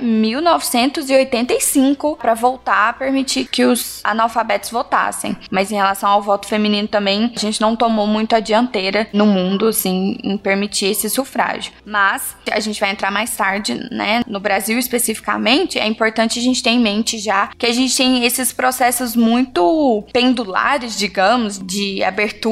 1985 0.00 2.16
para 2.16 2.34
voltar 2.34 2.88
a 2.88 2.92
permitir 2.92 3.46
que 3.46 3.64
os 3.64 4.00
analfabetos 4.02 4.70
votassem. 4.70 5.36
Mas 5.50 5.70
em 5.70 5.76
relação 5.76 6.10
ao 6.10 6.20
voto 6.20 6.48
feminino 6.48 6.88
também, 6.88 7.32
a 7.36 7.38
gente 7.38 7.60
não 7.60 7.76
tomou 7.76 8.08
muito 8.08 8.34
a 8.34 8.40
dianteira 8.40 9.06
no 9.12 9.26
mundo, 9.26 9.68
assim, 9.68 10.18
em 10.24 10.36
permitir 10.36 10.86
esse 10.86 11.08
sufrágio. 11.08 11.72
Mas 11.84 12.34
a 12.50 12.58
gente 12.58 12.80
vai 12.80 12.90
entrar 12.90 13.12
mais 13.12 13.36
tarde, 13.36 13.74
né? 13.92 14.22
No 14.26 14.40
Brasil 14.40 14.76
especificamente, 14.78 15.78
é 15.78 15.86
importante 15.86 16.40
a 16.40 16.42
gente 16.42 16.62
ter 16.62 16.70
em 16.70 16.80
mente 16.80 17.18
já 17.18 17.50
que 17.56 17.66
a 17.66 17.72
gente 17.72 17.96
tem 17.96 18.24
esses 18.24 18.52
processos 18.52 19.14
muito 19.14 20.04
pendulares, 20.12 20.98
digamos, 20.98 21.56
de 21.58 22.02
abertura 22.02 22.47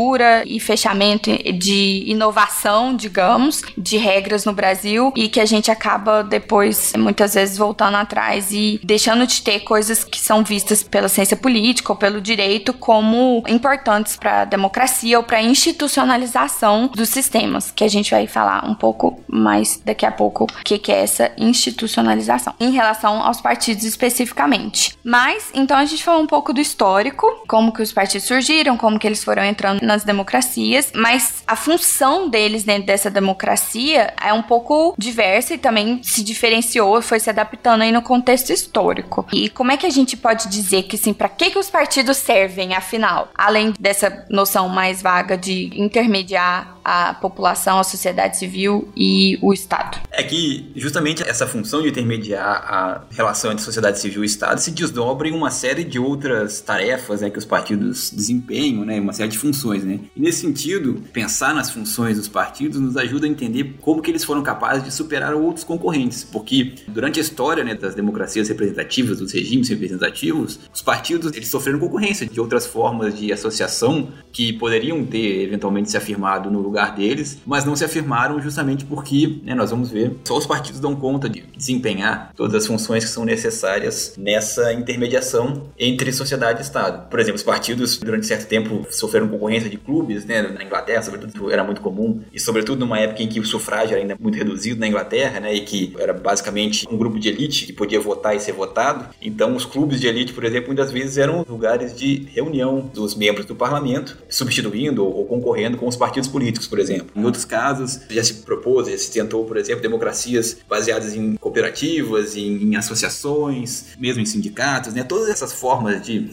e 0.47 0.61
fechamento, 0.61 1.31
de 1.53 2.05
inovação, 2.07 2.95
digamos 2.95 3.63
de 3.77 3.97
regras 3.97 4.45
no 4.45 4.53
Brasil 4.53 5.13
e 5.17 5.29
que 5.29 5.41
a 5.41 5.45
gente 5.45 5.71
acaba 5.71 6.23
depois, 6.23 6.93
muitas 6.97 7.35
vezes, 7.35 7.57
voltando 7.57 7.97
atrás 7.97 8.53
e 8.53 8.81
deixando 8.83 9.27
de 9.27 9.43
ter 9.43 9.61
coisas 9.61 10.05
que 10.05 10.19
são 10.19 10.43
vistas 10.43 10.83
pela 10.83 11.09
ciência 11.09 11.37
política 11.37 11.93
ou 11.93 11.97
pelo 11.97 12.21
direito 12.21 12.73
como 12.73 13.43
importantes 13.49 14.17
para 14.17 14.43
a 14.43 14.45
democracia 14.45 15.19
ou 15.19 15.25
para 15.25 15.39
a 15.39 15.43
institucionalização 15.43 16.89
dos 16.89 17.09
sistemas, 17.09 17.71
que 17.71 17.85
a 17.85 17.89
gente 17.89 18.11
vai 18.11 18.27
falar 18.27 18.69
um 18.69 18.75
pouco 18.75 19.21
mais 19.29 19.81
daqui 19.85 20.07
a 20.07 20.11
pouco 20.11 20.45
o 20.45 20.65
que, 20.65 20.79
que 20.79 20.93
é 20.93 21.03
essa 21.03 21.31
institucionalização 21.37 22.55
em 22.59 22.71
relação 22.71 23.23
aos 23.23 23.41
partidos 23.41 23.85
especificamente. 23.85 24.97
Mas, 25.05 25.51
então 25.55 25.77
a 25.77 25.85
gente 25.85 26.03
falou 26.03 26.23
um 26.23 26.27
pouco 26.27 26.53
do 26.53 26.61
histórico, 26.61 27.27
como 27.47 27.73
que 27.73 27.83
os 27.83 27.93
partidos 27.93 28.27
surgiram, 28.27 28.77
como 28.77 28.99
que 28.99 29.07
eles 29.07 29.23
foram 29.23 29.45
entrando 29.45 29.83
nas 29.87 30.05
democracias, 30.05 30.91
mas 30.95 31.43
a 31.47 31.57
função 31.57 32.29
deles 32.29 32.65
dentro 32.65 32.87
dessa 32.87 33.11
democracia 33.11 34.13
é 34.21 34.33
um 34.33 34.43
pouco 34.43 34.95
diversa 34.99 35.55
e 35.55 35.59
também 35.59 36.01
se 36.03 36.23
diferenciou, 36.23 37.01
foi 37.01 37.21
se 37.21 37.31
adaptando 37.31 37.83
aí 37.83 37.93
no 37.93 38.03
contexto 38.03 38.51
histórico. 38.53 39.27
E 39.33 39.49
como 39.49 39.73
é 39.73 39.77
que 39.77 39.87
a 39.87 39.91
gente 39.91 40.17
pode 40.17 40.49
dizer 40.49 40.85
que, 40.85 40.97
assim, 40.97 41.13
para 41.13 41.29
que, 41.29 41.51
que 41.51 41.59
os 41.59 41.71
partidos 41.71 42.17
servem, 42.17 42.75
afinal? 42.75 43.29
Além 43.35 43.73
dessa 43.79 44.27
noção 44.29 44.69
mais 44.69 45.01
vaga 45.01 45.37
de 45.37 45.71
intermediar 45.81 46.77
a 46.87 47.15
população, 47.15 47.81
a 47.81 47.85
sociedade 47.85 48.39
civil 48.39 48.89
e 48.97 49.37
o 49.43 49.53
Estado. 49.53 49.99
É 50.09 50.23
que 50.23 50.71
justamente 50.77 51.21
essa 51.29 51.45
função 51.45 51.83
de 51.83 51.89
intermediar 51.89 52.47
a 52.47 53.03
relação 53.11 53.51
entre 53.51 53.65
sociedade 53.65 53.99
civil 53.99 54.23
e 54.23 54.27
Estado 54.27 54.61
se 54.61 54.71
desdobra 54.71 55.29
em 55.29 55.33
uma 55.33 55.51
série 55.51 55.83
de 55.83 55.99
outras 55.99 56.61
tarefas 56.61 57.23
né, 57.23 57.31
que 57.31 57.39
os 57.39 57.45
partidos 57.45 58.11
desempenham, 58.11 58.85
né, 58.85 59.01
uma 59.01 59.13
série 59.13 59.31
de 59.31 59.39
funções. 59.39 59.76
Né? 59.85 60.01
E 60.15 60.21
nesse 60.21 60.41
sentido, 60.41 61.03
pensar 61.13 61.55
nas 61.55 61.71
funções 61.71 62.17
dos 62.17 62.29
partidos 62.29 62.81
nos 62.81 62.97
ajuda 62.97 63.27
a 63.27 63.29
entender 63.29 63.77
como 63.81 64.03
que 64.03 64.11
eles 64.11 64.25
foram 64.25 64.43
capazes 64.43 64.85
de 64.85 64.93
superar 64.93 65.35
outros 65.35 65.65
concorrentes, 65.65 66.25
porque 66.25 66.75
durante 66.89 67.19
a 67.19 67.23
história 67.23 67.65
né, 67.65 67.75
das 67.75 67.95
democracias 67.95 68.49
representativas, 68.49 69.19
dos 69.19 69.33
regimes 69.33 69.69
representativos, 69.69 70.61
os 70.73 70.83
partidos 70.83 71.33
eles 71.35 71.49
sofreram 71.49 71.79
concorrência 71.79 72.27
de 72.27 72.41
outras 72.41 72.67
formas 72.67 73.19
de 73.19 73.33
associação 73.33 74.09
que 74.33 74.53
poderiam 74.53 75.05
ter 75.05 75.43
eventualmente 75.43 75.91
se 75.91 75.97
afirmado 75.97 76.51
no 76.51 76.61
lugar 76.61 76.95
deles, 76.95 77.39
mas 77.47 77.65
não 77.65 77.75
se 77.75 77.85
afirmaram 77.85 78.41
justamente 78.41 78.85
porque, 78.85 79.41
né, 79.43 79.55
nós 79.55 79.71
vamos 79.71 79.91
ver, 79.91 80.17
só 80.25 80.37
os 80.37 80.47
partidos 80.47 80.81
dão 80.81 80.95
conta 80.95 81.29
de 81.29 81.43
desempenhar 81.57 82.33
todas 82.37 82.55
as 82.55 82.67
funções 82.67 83.05
que 83.05 83.11
são 83.11 83.25
necessárias 83.25 84.15
nessa 84.17 84.73
intermediação 84.73 85.69
entre 85.79 86.13
sociedade 86.13 86.61
e 86.61 86.63
Estado. 86.63 87.09
Por 87.09 87.21
exemplo, 87.21 87.37
os 87.37 87.43
partidos 87.43 87.99
durante 87.99 88.27
certo 88.27 88.47
tempo 88.49 88.87
sofreram 88.91 89.29
concorrência 89.29 89.66
de 89.69 89.77
clubes, 89.77 90.25
né, 90.25 90.43
na 90.43 90.63
Inglaterra, 90.63 91.03
sobretudo 91.03 91.51
era 91.51 91.65
muito 91.65 91.81
comum, 91.81 92.23
e 92.33 92.41
sobretudo 92.41 92.81
numa 92.81 92.99
época 92.99 93.23
em 93.23 93.29
que 93.29 93.41
o 93.41 93.45
sufrágio 93.45 93.95
era 93.95 94.03
ainda 94.03 94.17
muito 94.19 94.37
reduzido 94.37 94.81
na 94.81 94.89
Inglaterra, 94.89 95.41
né, 95.41 95.55
e 95.55 95.61
que 95.61 95.95
era 95.99 96.13
basicamente 96.13 96.87
um 96.91 96.97
grupo 96.97 97.19
de 97.19 97.29
elite 97.29 97.67
que 97.67 97.73
podia 97.73 98.01
votar 98.01 98.35
e 98.37 98.41
ser 98.41 98.53
votado. 98.53 99.07
Então, 99.21 99.55
os 99.55 99.65
clubes 99.65 100.01
de 100.01 100.07
elite, 100.07 100.33
por 100.33 100.45
exemplo, 100.45 100.69
muitas 100.69 100.91
vezes 100.91 101.19
eram 101.19 101.45
lugares 101.49 101.95
de 101.95 102.29
reunião 102.33 102.91
dos 102.93 103.15
membros 103.15 103.47
do 103.47 103.55
parlamento, 103.55 104.19
substituindo 104.29 105.05
ou 105.05 105.25
concorrendo 105.25 105.77
com 105.77 105.87
os 105.87 105.97
partidos 105.97 106.29
políticos 106.29 106.67
por 106.67 106.79
exemplo. 106.79 107.09
Em 107.15 107.25
outros 107.25 107.45
casos, 107.45 108.01
já 108.09 108.23
se 108.23 108.35
propôs, 108.35 108.89
já 108.89 108.97
se 108.97 109.11
tentou, 109.11 109.45
por 109.45 109.57
exemplo, 109.57 109.83
democracias 109.83 110.59
baseadas 110.69 111.15
em 111.15 111.37
cooperativas, 111.37 112.37
em, 112.37 112.63
em 112.63 112.77
associações, 112.77 113.97
mesmo 113.99 114.23
em 114.23 114.27
sindicatos, 114.27 114.95
né? 114.95 115.03
Todas 115.03 115.29
essas 115.29 115.53
formas 115.53 116.03
de 116.03 116.31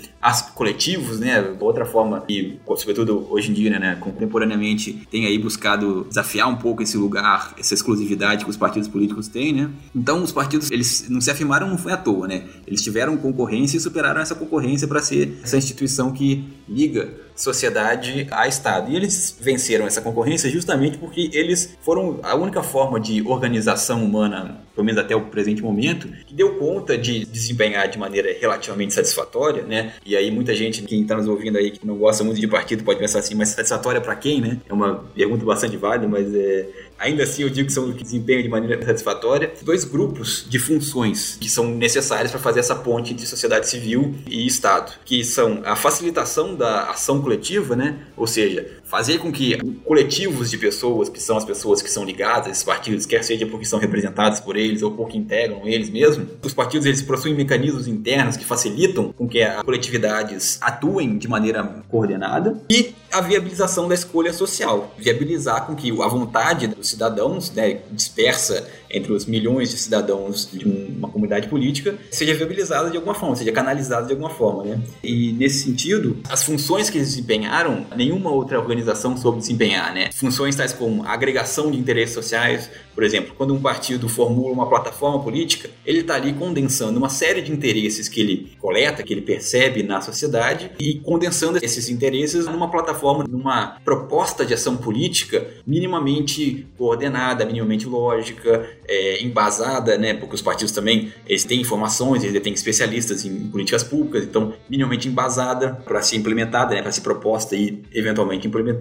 coletivos, 0.55 1.19
né? 1.19 1.55
Outra 1.59 1.85
forma 1.85 2.23
e 2.27 2.59
sobretudo 2.75 3.22
hoje 3.29 3.51
em 3.51 3.53
dia, 3.53 3.79
né, 3.79 3.95
contemporaneamente, 3.99 5.07
tem 5.09 5.25
aí 5.25 5.37
buscado 5.37 6.05
desafiar 6.07 6.49
um 6.49 6.55
pouco 6.55 6.81
esse 6.81 6.97
lugar, 6.97 7.53
essa 7.57 7.73
exclusividade 7.73 8.43
que 8.43 8.49
os 8.49 8.57
partidos 8.57 8.87
políticos 8.87 9.27
têm, 9.27 9.53
né? 9.53 9.69
Então, 9.95 10.23
os 10.23 10.31
partidos, 10.31 10.71
eles 10.71 11.07
não 11.09 11.21
se 11.21 11.31
afirmaram 11.31 11.67
não 11.67 11.77
foi 11.77 11.91
à 11.91 11.97
toa, 11.97 12.27
né? 12.27 12.43
Eles 12.67 12.81
tiveram 12.81 13.17
concorrência 13.17 13.77
e 13.77 13.79
superaram 13.79 14.21
essa 14.21 14.35
concorrência 14.35 14.87
para 14.87 15.01
ser 15.01 15.39
essa 15.43 15.57
instituição 15.57 16.11
que 16.11 16.45
liga 16.67 17.13
sociedade 17.35 18.27
a 18.31 18.47
Estado. 18.47 18.91
E 18.91 18.95
eles 18.95 19.37
venceram 19.39 19.85
essa 19.85 20.01
concorrência 20.01 20.49
justamente 20.49 20.97
porque 20.97 21.29
eles 21.33 21.77
foram 21.81 22.19
a 22.23 22.35
única 22.35 22.61
forma 22.63 22.99
de 22.99 23.21
organização 23.21 24.03
humana, 24.03 24.61
pelo 24.75 24.85
menos 24.85 25.01
até 25.01 25.15
o 25.15 25.21
presente 25.21 25.61
momento, 25.61 26.07
que 26.25 26.33
deu 26.33 26.55
conta 26.55 26.97
de 26.97 27.25
desempenhar 27.25 27.87
de 27.87 27.97
maneira 27.97 28.35
relativamente 28.39 28.93
satisfatória, 28.93 29.63
né? 29.63 29.93
E 30.05 30.15
aí 30.15 30.31
muita 30.31 30.53
gente, 30.53 30.81
quem 30.83 31.01
está 31.01 31.15
nos 31.15 31.27
ouvindo 31.27 31.57
aí, 31.57 31.71
que 31.71 31.85
não 31.85 31.97
gosta 31.97 32.23
muito 32.23 32.39
de 32.39 32.47
partido, 32.47 32.83
pode 32.83 32.99
pensar 32.99 33.19
assim, 33.19 33.35
mas 33.35 33.49
satisfatória 33.49 34.01
para 34.01 34.15
quem, 34.15 34.41
né? 34.41 34.57
É 34.67 34.73
uma 34.73 35.03
pergunta 35.15 35.45
bastante 35.45 35.77
válida, 35.77 36.07
mas 36.07 36.33
é, 36.33 36.67
ainda 37.03 37.23
assim 37.23 37.43
eu 37.43 37.49
digo 37.49 37.67
que 37.67 37.73
são 37.73 37.91
que 37.91 38.03
desempenham 38.03 38.41
de 38.41 38.49
maneira 38.49 38.83
satisfatória, 38.85 39.53
dois 39.61 39.83
grupos 39.83 40.45
de 40.49 40.57
funções 40.57 41.37
que 41.39 41.49
são 41.49 41.67
necessárias 41.67 42.31
para 42.31 42.39
fazer 42.39 42.61
essa 42.61 42.75
ponte 42.75 43.13
entre 43.13 43.25
sociedade 43.25 43.67
civil 43.67 44.15
e 44.25 44.47
Estado, 44.47 44.93
que 45.03 45.23
são 45.23 45.61
a 45.65 45.75
facilitação 45.75 46.55
da 46.55 46.89
ação 46.91 47.21
coletiva, 47.21 47.75
né? 47.75 47.97
Ou 48.15 48.25
seja, 48.25 48.65
fazer 48.93 49.17
com 49.17 49.31
que 49.31 49.57
coletivos 49.83 50.51
de 50.51 50.57
pessoas, 50.59 51.09
que 51.09 51.19
são 51.19 51.35
as 51.35 51.43
pessoas 51.43 51.81
que 51.81 51.89
são 51.89 52.05
ligadas 52.05 52.45
a 52.45 52.51
esses 52.51 52.63
partidos, 52.63 53.07
quer 53.07 53.23
seja 53.23 53.43
porque 53.47 53.65
são 53.65 53.79
representados 53.79 54.39
por 54.39 54.55
eles 54.55 54.83
ou 54.83 54.91
porque 54.91 55.17
integram 55.17 55.61
eles 55.65 55.89
mesmos, 55.89 56.27
os 56.43 56.53
partidos 56.53 56.85
eles 56.85 57.01
possuem 57.01 57.33
mecanismos 57.33 57.87
internos 57.87 58.37
que 58.37 58.45
facilitam 58.45 59.11
com 59.11 59.27
que 59.27 59.41
as 59.41 59.63
coletividades 59.63 60.59
atuem 60.61 61.17
de 61.17 61.27
maneira 61.27 61.63
coordenada 61.89 62.61
e 62.69 62.93
a 63.11 63.19
viabilização 63.19 63.87
da 63.87 63.95
escolha 63.95 64.31
social, 64.31 64.93
viabilizar 64.95 65.65
com 65.65 65.75
que 65.75 65.89
a 65.89 66.07
vontade 66.07 66.67
dos 66.67 66.87
cidadãos, 66.87 67.51
né, 67.51 67.79
dispersa 67.91 68.67
entre 68.91 69.11
os 69.11 69.25
milhões 69.25 69.71
de 69.71 69.77
cidadãos 69.77 70.47
de 70.51 70.67
uma 70.67 71.09
comunidade 71.09 71.47
política, 71.47 71.95
seja 72.11 72.33
viabilizada 72.35 72.91
de 72.91 72.97
alguma 72.97 73.15
forma, 73.15 73.35
seja 73.35 73.51
canalizada 73.51 74.05
de 74.05 74.11
alguma 74.11 74.29
forma, 74.29 74.63
né? 74.63 74.81
E 75.03 75.33
nesse 75.33 75.63
sentido, 75.63 76.19
as 76.29 76.43
funções 76.43 76.91
que 76.91 76.99
eles 76.99 77.09
desempenharam, 77.09 77.87
nenhuma 77.95 78.31
outra 78.31 78.59
organização 78.59 78.82
soube 79.17 79.39
desempenhar, 79.39 79.93
né? 79.93 80.09
Funções 80.13 80.55
tais 80.55 80.73
como 80.73 81.05
agregação 81.05 81.71
de 81.71 81.77
interesses 81.77 82.13
sociais, 82.13 82.69
por 82.93 83.03
exemplo, 83.03 83.33
quando 83.37 83.53
um 83.53 83.61
partido 83.61 84.07
formula 84.07 84.53
uma 84.53 84.69
plataforma 84.69 85.21
política, 85.21 85.69
ele 85.85 85.99
está 85.99 86.15
ali 86.15 86.33
condensando 86.33 86.97
uma 86.97 87.09
série 87.09 87.41
de 87.41 87.51
interesses 87.51 88.07
que 88.07 88.21
ele 88.21 88.51
coleta, 88.59 89.03
que 89.03 89.13
ele 89.13 89.21
percebe 89.21 89.83
na 89.83 90.01
sociedade 90.01 90.71
e 90.79 90.95
condensando 90.99 91.57
esses 91.61 91.89
interesses 91.89 92.45
numa 92.45 92.69
plataforma, 92.69 93.23
numa 93.23 93.77
proposta 93.83 94.45
de 94.45 94.53
ação 94.53 94.77
política 94.77 95.47
minimamente 95.65 96.67
coordenada, 96.77 97.45
minimamente 97.45 97.85
lógica, 97.87 98.69
é, 98.87 99.23
embasada, 99.23 99.97
né? 99.97 100.13
Porque 100.13 100.35
os 100.35 100.41
partidos 100.41 100.73
também 100.73 101.11
eles 101.27 101.43
têm 101.43 101.61
informações, 101.61 102.23
eles 102.23 102.41
têm 102.41 102.53
especialistas 102.53 103.25
em 103.25 103.47
políticas 103.47 103.83
públicas, 103.83 104.23
então 104.23 104.53
minimamente 104.69 105.07
embasada 105.07 105.73
para 105.85 106.01
ser 106.01 106.17
implementada, 106.17 106.75
né? 106.75 106.81
Para 106.81 106.91
ser 106.91 107.01
proposta 107.01 107.55
e 107.55 107.81
eventualmente 107.93 108.47
implementada. 108.47 108.72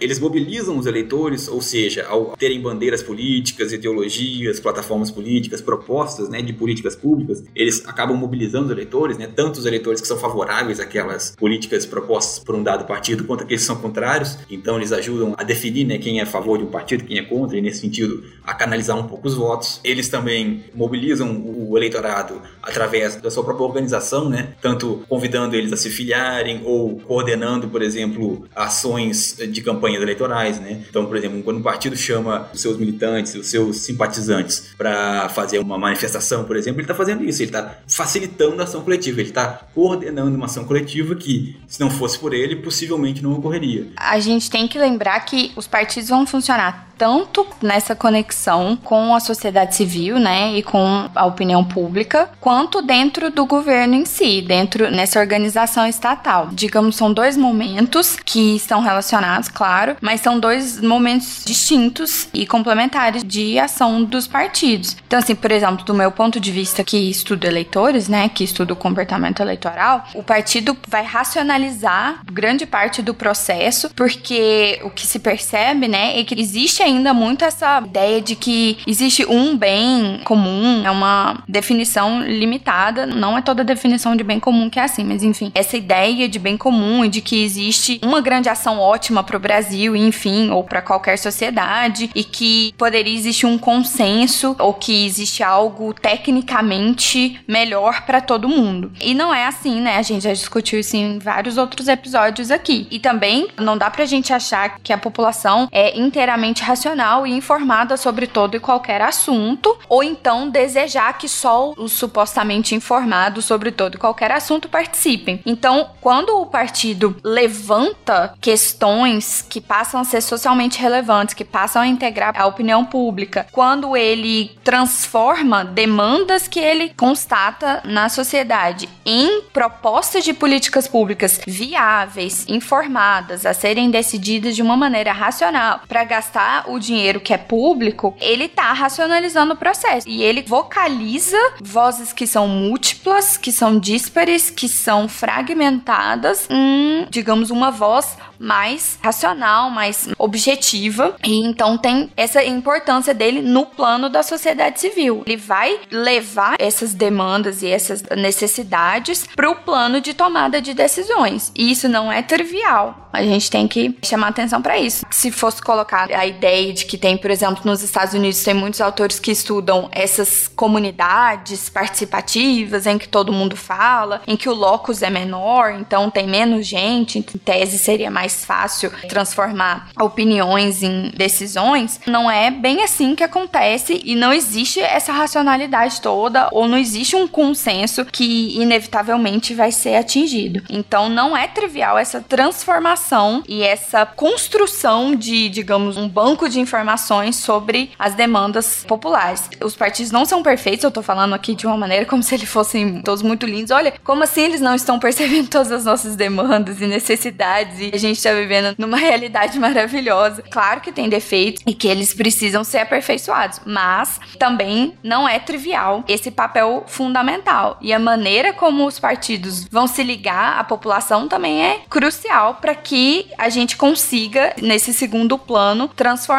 Eles 0.00 0.18
mobilizam 0.18 0.78
os 0.78 0.86
eleitores, 0.86 1.48
ou 1.48 1.60
seja, 1.60 2.06
ao 2.06 2.36
terem 2.36 2.60
bandeiras 2.60 3.02
políticas, 3.02 3.72
ideologias, 3.72 4.60
plataformas 4.60 5.10
políticas, 5.10 5.60
propostas, 5.60 6.28
né? 6.28 6.42
De 6.42 6.52
políticas 6.52 6.94
públicas, 6.94 7.42
eles 7.54 7.82
acabam 7.86 8.16
mobilizando 8.16 8.66
os 8.66 8.70
eleitores, 8.70 9.18
né? 9.18 9.28
Tanto 9.34 9.58
os 9.58 9.66
eleitores 9.66 10.00
que 10.00 10.06
são 10.06 10.18
favoráveis 10.18 10.80
àquelas 10.80 11.34
políticas 11.36 11.86
propostas 11.86 12.42
por 12.42 12.54
um 12.54 12.62
dado 12.62 12.86
partido, 12.86 13.24
quanto 13.24 13.44
aqueles 13.44 13.62
que 13.62 13.66
são 13.66 13.76
contrários. 13.76 14.38
Então 14.50 14.76
eles 14.76 14.92
ajudam 14.92 15.34
a 15.36 15.44
definir, 15.44 15.84
né? 15.84 15.98
Quem 15.98 16.20
é 16.20 16.22
a 16.22 16.26
favor 16.26 16.58
de 16.58 16.64
um 16.64 16.68
partido, 16.68 17.04
quem 17.04 17.18
é 17.18 17.22
contra, 17.22 17.56
e 17.56 17.60
nesse 17.60 17.80
sentido 17.80 18.24
a 18.44 18.54
canalizar 18.54 18.96
um 18.98 19.04
pouco 19.04 19.26
os 19.26 19.34
votos. 19.34 19.80
Eles 19.82 20.08
também 20.08 20.64
mobilizam 20.74 21.42
o 21.44 21.76
eleitorado 21.76 22.40
através 22.62 23.16
da 23.16 23.30
sua 23.30 23.44
própria 23.44 23.66
organização, 23.66 24.28
né? 24.28 24.54
Tanto 24.60 25.02
convidando 25.08 25.56
eles 25.56 25.72
a 25.72 25.76
se 25.76 25.90
filiarem 25.90 26.62
ou 26.64 26.98
coordenando, 27.00 27.68
por 27.68 27.82
exemplo, 27.82 28.46
ações 28.54 29.25
de 29.34 29.60
campanhas 29.62 30.02
eleitorais, 30.02 30.60
né? 30.60 30.84
Então, 30.88 31.06
por 31.06 31.16
exemplo, 31.16 31.42
quando 31.42 31.58
um 31.58 31.62
partido 31.62 31.96
chama 31.96 32.48
os 32.52 32.60
seus 32.60 32.76
militantes, 32.76 33.34
os 33.34 33.48
seus 33.48 33.78
simpatizantes 33.78 34.74
para 34.76 35.28
fazer 35.28 35.58
uma 35.58 35.78
manifestação, 35.78 36.44
por 36.44 36.56
exemplo, 36.56 36.80
ele 36.80 36.84
está 36.84 36.94
fazendo 36.94 37.24
isso, 37.24 37.42
ele 37.42 37.50
está 37.50 37.78
facilitando 37.88 38.60
a 38.60 38.64
ação 38.64 38.82
coletiva, 38.82 39.20
ele 39.20 39.30
está 39.30 39.66
coordenando 39.74 40.36
uma 40.36 40.46
ação 40.46 40.64
coletiva 40.64 41.14
que, 41.14 41.56
se 41.66 41.80
não 41.80 41.90
fosse 41.90 42.18
por 42.18 42.32
ele, 42.32 42.56
possivelmente 42.56 43.22
não 43.22 43.32
ocorreria. 43.32 43.88
A 43.96 44.18
gente 44.18 44.50
tem 44.50 44.66
que 44.68 44.78
lembrar 44.78 45.20
que 45.20 45.52
os 45.56 45.66
partidos 45.66 46.08
vão 46.08 46.26
funcionar 46.26 46.86
tanto 46.96 47.46
nessa 47.62 47.94
conexão 47.94 48.76
com 48.82 49.14
a 49.14 49.20
sociedade 49.20 49.74
civil, 49.74 50.18
né, 50.18 50.52
e 50.54 50.62
com 50.62 51.08
a 51.14 51.26
opinião 51.26 51.64
pública, 51.64 52.30
quanto 52.40 52.82
dentro 52.82 53.30
do 53.30 53.44
governo 53.46 53.94
em 53.94 54.04
si, 54.04 54.40
dentro 54.42 54.90
nessa 54.90 55.20
organização 55.20 55.86
estatal. 55.86 56.48
Digamos, 56.52 56.96
são 56.96 57.12
dois 57.12 57.36
momentos 57.36 58.16
que 58.24 58.56
estão 58.56 58.80
relacionados, 58.80 59.48
claro, 59.48 59.96
mas 60.00 60.20
são 60.20 60.38
dois 60.38 60.80
momentos 60.80 61.42
distintos 61.44 62.28
e 62.32 62.46
complementares 62.46 63.22
de 63.22 63.58
ação 63.58 64.02
dos 64.02 64.26
partidos. 64.26 64.96
Então, 65.06 65.18
assim, 65.18 65.34
por 65.34 65.50
exemplo, 65.50 65.84
do 65.84 65.94
meu 65.94 66.10
ponto 66.10 66.40
de 66.40 66.50
vista 66.50 66.82
que 66.82 67.10
estudo 67.10 67.46
eleitores, 67.46 68.08
né, 68.08 68.28
que 68.28 68.44
estudo 68.44 68.72
o 68.72 68.76
comportamento 68.76 69.40
eleitoral, 69.40 70.04
o 70.14 70.22
partido 70.22 70.76
vai 70.88 71.02
racionalizar 71.02 72.20
grande 72.30 72.66
parte 72.66 73.02
do 73.02 73.14
processo, 73.14 73.90
porque 73.94 74.80
o 74.82 74.90
que 74.90 75.06
se 75.06 75.18
percebe, 75.18 75.88
né, 75.88 76.18
é 76.18 76.24
que 76.24 76.38
existe 76.38 76.82
ainda 76.86 77.12
muito 77.12 77.44
essa 77.44 77.80
ideia 77.84 78.20
de 78.20 78.36
que 78.36 78.78
existe 78.86 79.24
um 79.26 79.56
bem 79.56 80.20
comum, 80.24 80.82
é 80.84 80.90
uma 80.90 81.42
definição 81.48 82.22
limitada, 82.22 83.06
não 83.06 83.36
é 83.36 83.42
toda 83.42 83.64
definição 83.64 84.16
de 84.16 84.24
bem 84.24 84.40
comum 84.40 84.70
que 84.70 84.78
é 84.78 84.84
assim, 84.84 85.04
mas 85.04 85.22
enfim, 85.22 85.50
essa 85.54 85.76
ideia 85.76 86.28
de 86.28 86.38
bem 86.38 86.56
comum 86.56 87.04
e 87.04 87.08
de 87.08 87.20
que 87.20 87.42
existe 87.42 88.00
uma 88.02 88.20
grande 88.20 88.48
ação 88.48 88.78
ótima 88.78 89.22
para 89.22 89.36
o 89.36 89.40
Brasil, 89.40 89.96
enfim, 89.96 90.50
ou 90.50 90.62
para 90.64 90.80
qualquer 90.80 91.18
sociedade, 91.18 92.10
e 92.14 92.22
que 92.22 92.74
poderia 92.78 93.14
existir 93.14 93.46
um 93.46 93.58
consenso 93.58 94.54
ou 94.58 94.72
que 94.72 95.04
existe 95.06 95.42
algo 95.42 95.92
tecnicamente 95.92 97.40
melhor 97.46 98.02
para 98.06 98.20
todo 98.20 98.48
mundo. 98.48 98.92
E 99.00 99.14
não 99.14 99.34
é 99.34 99.46
assim, 99.46 99.80
né? 99.80 99.96
A 99.96 100.02
gente 100.02 100.22
já 100.22 100.32
discutiu 100.32 100.80
isso 100.80 100.96
em 100.96 101.18
vários 101.18 101.56
outros 101.56 101.88
episódios 101.88 102.50
aqui. 102.50 102.86
E 102.90 102.98
também 102.98 103.48
não 103.58 103.76
dá 103.76 103.90
pra 103.90 104.04
gente 104.04 104.32
achar 104.32 104.78
que 104.82 104.92
a 104.92 104.98
população 104.98 105.68
é 105.72 105.98
inteiramente 105.98 106.62
racional 106.62 106.75
racional 106.76 107.26
e 107.26 107.32
informada 107.32 107.96
sobre 107.96 108.26
todo 108.26 108.54
e 108.54 108.60
qualquer 108.60 109.00
assunto, 109.00 109.76
ou 109.88 110.04
então 110.04 110.50
desejar 110.50 111.16
que 111.16 111.26
só 111.26 111.72
os 111.76 111.92
supostamente 111.92 112.74
informados 112.74 113.46
sobre 113.46 113.72
todo 113.72 113.94
e 113.94 113.98
qualquer 113.98 114.30
assunto 114.30 114.68
participem. 114.68 115.40
Então, 115.46 115.88
quando 116.02 116.38
o 116.38 116.44
partido 116.44 117.16
levanta 117.24 118.34
questões 118.40 119.40
que 119.40 119.60
passam 119.60 120.00
a 120.00 120.04
ser 120.04 120.20
socialmente 120.20 120.78
relevantes, 120.78 121.34
que 121.34 121.44
passam 121.44 121.80
a 121.80 121.86
integrar 121.86 122.38
a 122.38 122.46
opinião 122.46 122.84
pública, 122.84 123.46
quando 123.50 123.96
ele 123.96 124.56
transforma 124.62 125.64
demandas 125.64 126.46
que 126.46 126.60
ele 126.60 126.92
constata 126.94 127.80
na 127.84 128.10
sociedade 128.10 128.88
em 129.04 129.40
propostas 129.52 130.24
de 130.24 130.34
políticas 130.34 130.86
públicas 130.86 131.40
viáveis, 131.46 132.44
informadas, 132.48 133.46
a 133.46 133.54
serem 133.54 133.90
decididas 133.90 134.54
de 134.54 134.62
uma 134.62 134.76
maneira 134.76 135.12
racional 135.12 135.80
para 135.88 136.04
gastar 136.04 136.65
o 136.68 136.78
dinheiro 136.78 137.20
que 137.20 137.32
é 137.32 137.38
público, 137.38 138.14
ele 138.20 138.44
está 138.44 138.72
racionalizando 138.72 139.54
o 139.54 139.56
processo 139.56 140.08
e 140.08 140.22
ele 140.22 140.42
vocaliza 140.42 141.38
vozes 141.60 142.12
que 142.12 142.26
são 142.26 142.48
múltiplas, 142.48 143.36
que 143.36 143.52
são 143.52 143.78
díspares, 143.78 144.50
que 144.50 144.68
são 144.68 145.08
fragmentadas 145.08 146.46
em, 146.50 147.06
digamos, 147.10 147.50
uma 147.50 147.70
voz 147.70 148.16
mais 148.38 148.98
racional, 149.02 149.70
mais 149.70 150.08
objetiva. 150.18 151.16
E 151.24 151.44
então 151.44 151.76
tem 151.78 152.10
essa 152.16 152.44
importância 152.44 153.14
dele 153.14 153.40
no 153.42 153.66
plano 153.66 154.08
da 154.08 154.22
sociedade 154.22 154.80
civil. 154.80 155.22
Ele 155.26 155.36
vai 155.36 155.80
levar 155.90 156.56
essas 156.58 156.94
demandas 156.94 157.62
e 157.62 157.68
essas 157.68 158.02
necessidades 158.16 159.26
para 159.34 159.50
o 159.50 159.56
plano 159.56 160.00
de 160.00 160.14
tomada 160.14 160.60
de 160.60 160.74
decisões. 160.74 161.52
E 161.54 161.70
isso 161.70 161.88
não 161.88 162.10
é 162.10 162.22
trivial. 162.22 163.08
A 163.12 163.22
gente 163.22 163.50
tem 163.50 163.66
que 163.66 163.96
chamar 164.04 164.28
atenção 164.28 164.60
para 164.60 164.78
isso. 164.78 165.04
Se 165.10 165.30
fosse 165.30 165.62
colocar 165.62 166.12
a 166.12 166.26
ideia 166.26 166.55
de 166.72 166.86
que 166.86 166.98
tem, 166.98 167.16
por 167.16 167.30
exemplo, 167.30 167.62
nos 167.64 167.82
Estados 167.82 168.14
Unidos 168.14 168.42
tem 168.42 168.54
muitos 168.54 168.80
autores 168.80 169.18
que 169.18 169.30
estudam 169.30 169.88
essas 169.92 170.48
comunidades 170.48 171.68
participativas 171.68 172.86
em 172.86 172.98
que 172.98 173.08
todo 173.08 173.32
mundo 173.32 173.56
fala, 173.56 174.22
em 174.26 174.36
que 174.36 174.48
o 174.48 174.54
locus 174.54 175.02
é 175.02 175.10
menor, 175.10 175.72
então 175.72 176.10
tem 176.10 176.26
menos 176.26 176.66
gente, 176.66 177.18
em 177.18 177.22
tese 177.22 177.78
seria 177.78 178.10
mais 178.10 178.44
fácil 178.44 178.90
transformar 179.08 179.88
opiniões 180.00 180.82
em 180.82 181.10
decisões, 181.10 182.00
não 182.06 182.30
é 182.30 182.50
bem 182.50 182.82
assim 182.82 183.14
que 183.14 183.24
acontece 183.24 184.00
e 184.04 184.14
não 184.14 184.32
existe 184.32 184.80
essa 184.80 185.12
racionalidade 185.12 186.00
toda 186.00 186.48
ou 186.52 186.66
não 186.66 186.78
existe 186.78 187.16
um 187.16 187.26
consenso 187.26 188.04
que 188.04 188.56
inevitavelmente 188.60 189.54
vai 189.54 189.72
ser 189.72 189.96
atingido. 189.96 190.62
Então 190.68 191.08
não 191.08 191.36
é 191.36 191.46
trivial 191.46 191.98
essa 191.98 192.20
transformação 192.20 193.42
e 193.48 193.62
essa 193.62 194.04
construção 194.06 195.14
de, 195.14 195.48
digamos, 195.48 195.96
um 195.96 196.08
banco 196.08 196.45
de 196.48 196.60
informações 196.60 197.36
sobre 197.36 197.90
as 197.98 198.14
demandas 198.14 198.84
populares. 198.86 199.48
Os 199.62 199.74
partidos 199.74 200.12
não 200.12 200.24
são 200.24 200.42
perfeitos, 200.42 200.84
eu 200.84 200.90
tô 200.90 201.02
falando 201.02 201.34
aqui 201.34 201.54
de 201.54 201.66
uma 201.66 201.76
maneira 201.76 202.06
como 202.06 202.22
se 202.22 202.34
eles 202.34 202.48
fossem 202.48 203.02
todos 203.02 203.22
muito 203.22 203.46
lindos. 203.46 203.70
Olha, 203.70 203.92
como 204.04 204.22
assim 204.22 204.42
eles 204.42 204.60
não 204.60 204.74
estão 204.74 204.98
percebendo 204.98 205.48
todas 205.50 205.72
as 205.72 205.84
nossas 205.84 206.16
demandas 206.16 206.80
e 206.80 206.86
necessidades 206.86 207.80
e 207.80 207.90
a 207.92 207.98
gente 207.98 208.16
está 208.16 208.32
vivendo 208.32 208.74
numa 208.78 208.96
realidade 208.96 209.58
maravilhosa. 209.58 210.42
Claro 210.50 210.80
que 210.80 210.92
tem 210.92 211.08
defeitos 211.08 211.62
e 211.66 211.74
que 211.74 211.88
eles 211.88 212.14
precisam 212.14 212.64
ser 212.64 212.78
aperfeiçoados, 212.78 213.60
mas 213.64 214.20
também 214.38 214.94
não 215.02 215.28
é 215.28 215.38
trivial 215.38 216.04
esse 216.08 216.30
papel 216.30 216.84
fundamental. 216.86 217.78
E 217.80 217.92
a 217.92 217.98
maneira 217.98 218.52
como 218.52 218.86
os 218.86 218.98
partidos 218.98 219.64
vão 219.64 219.86
se 219.86 220.02
ligar 220.02 220.58
à 220.58 220.64
população 220.64 221.28
também 221.28 221.62
é 221.62 221.80
crucial 221.88 222.56
para 222.60 222.74
que 222.74 223.26
a 223.36 223.48
gente 223.48 223.76
consiga, 223.76 224.54
nesse 224.60 224.92
segundo 224.92 225.38
plano, 225.38 225.88
transformar 225.88 226.35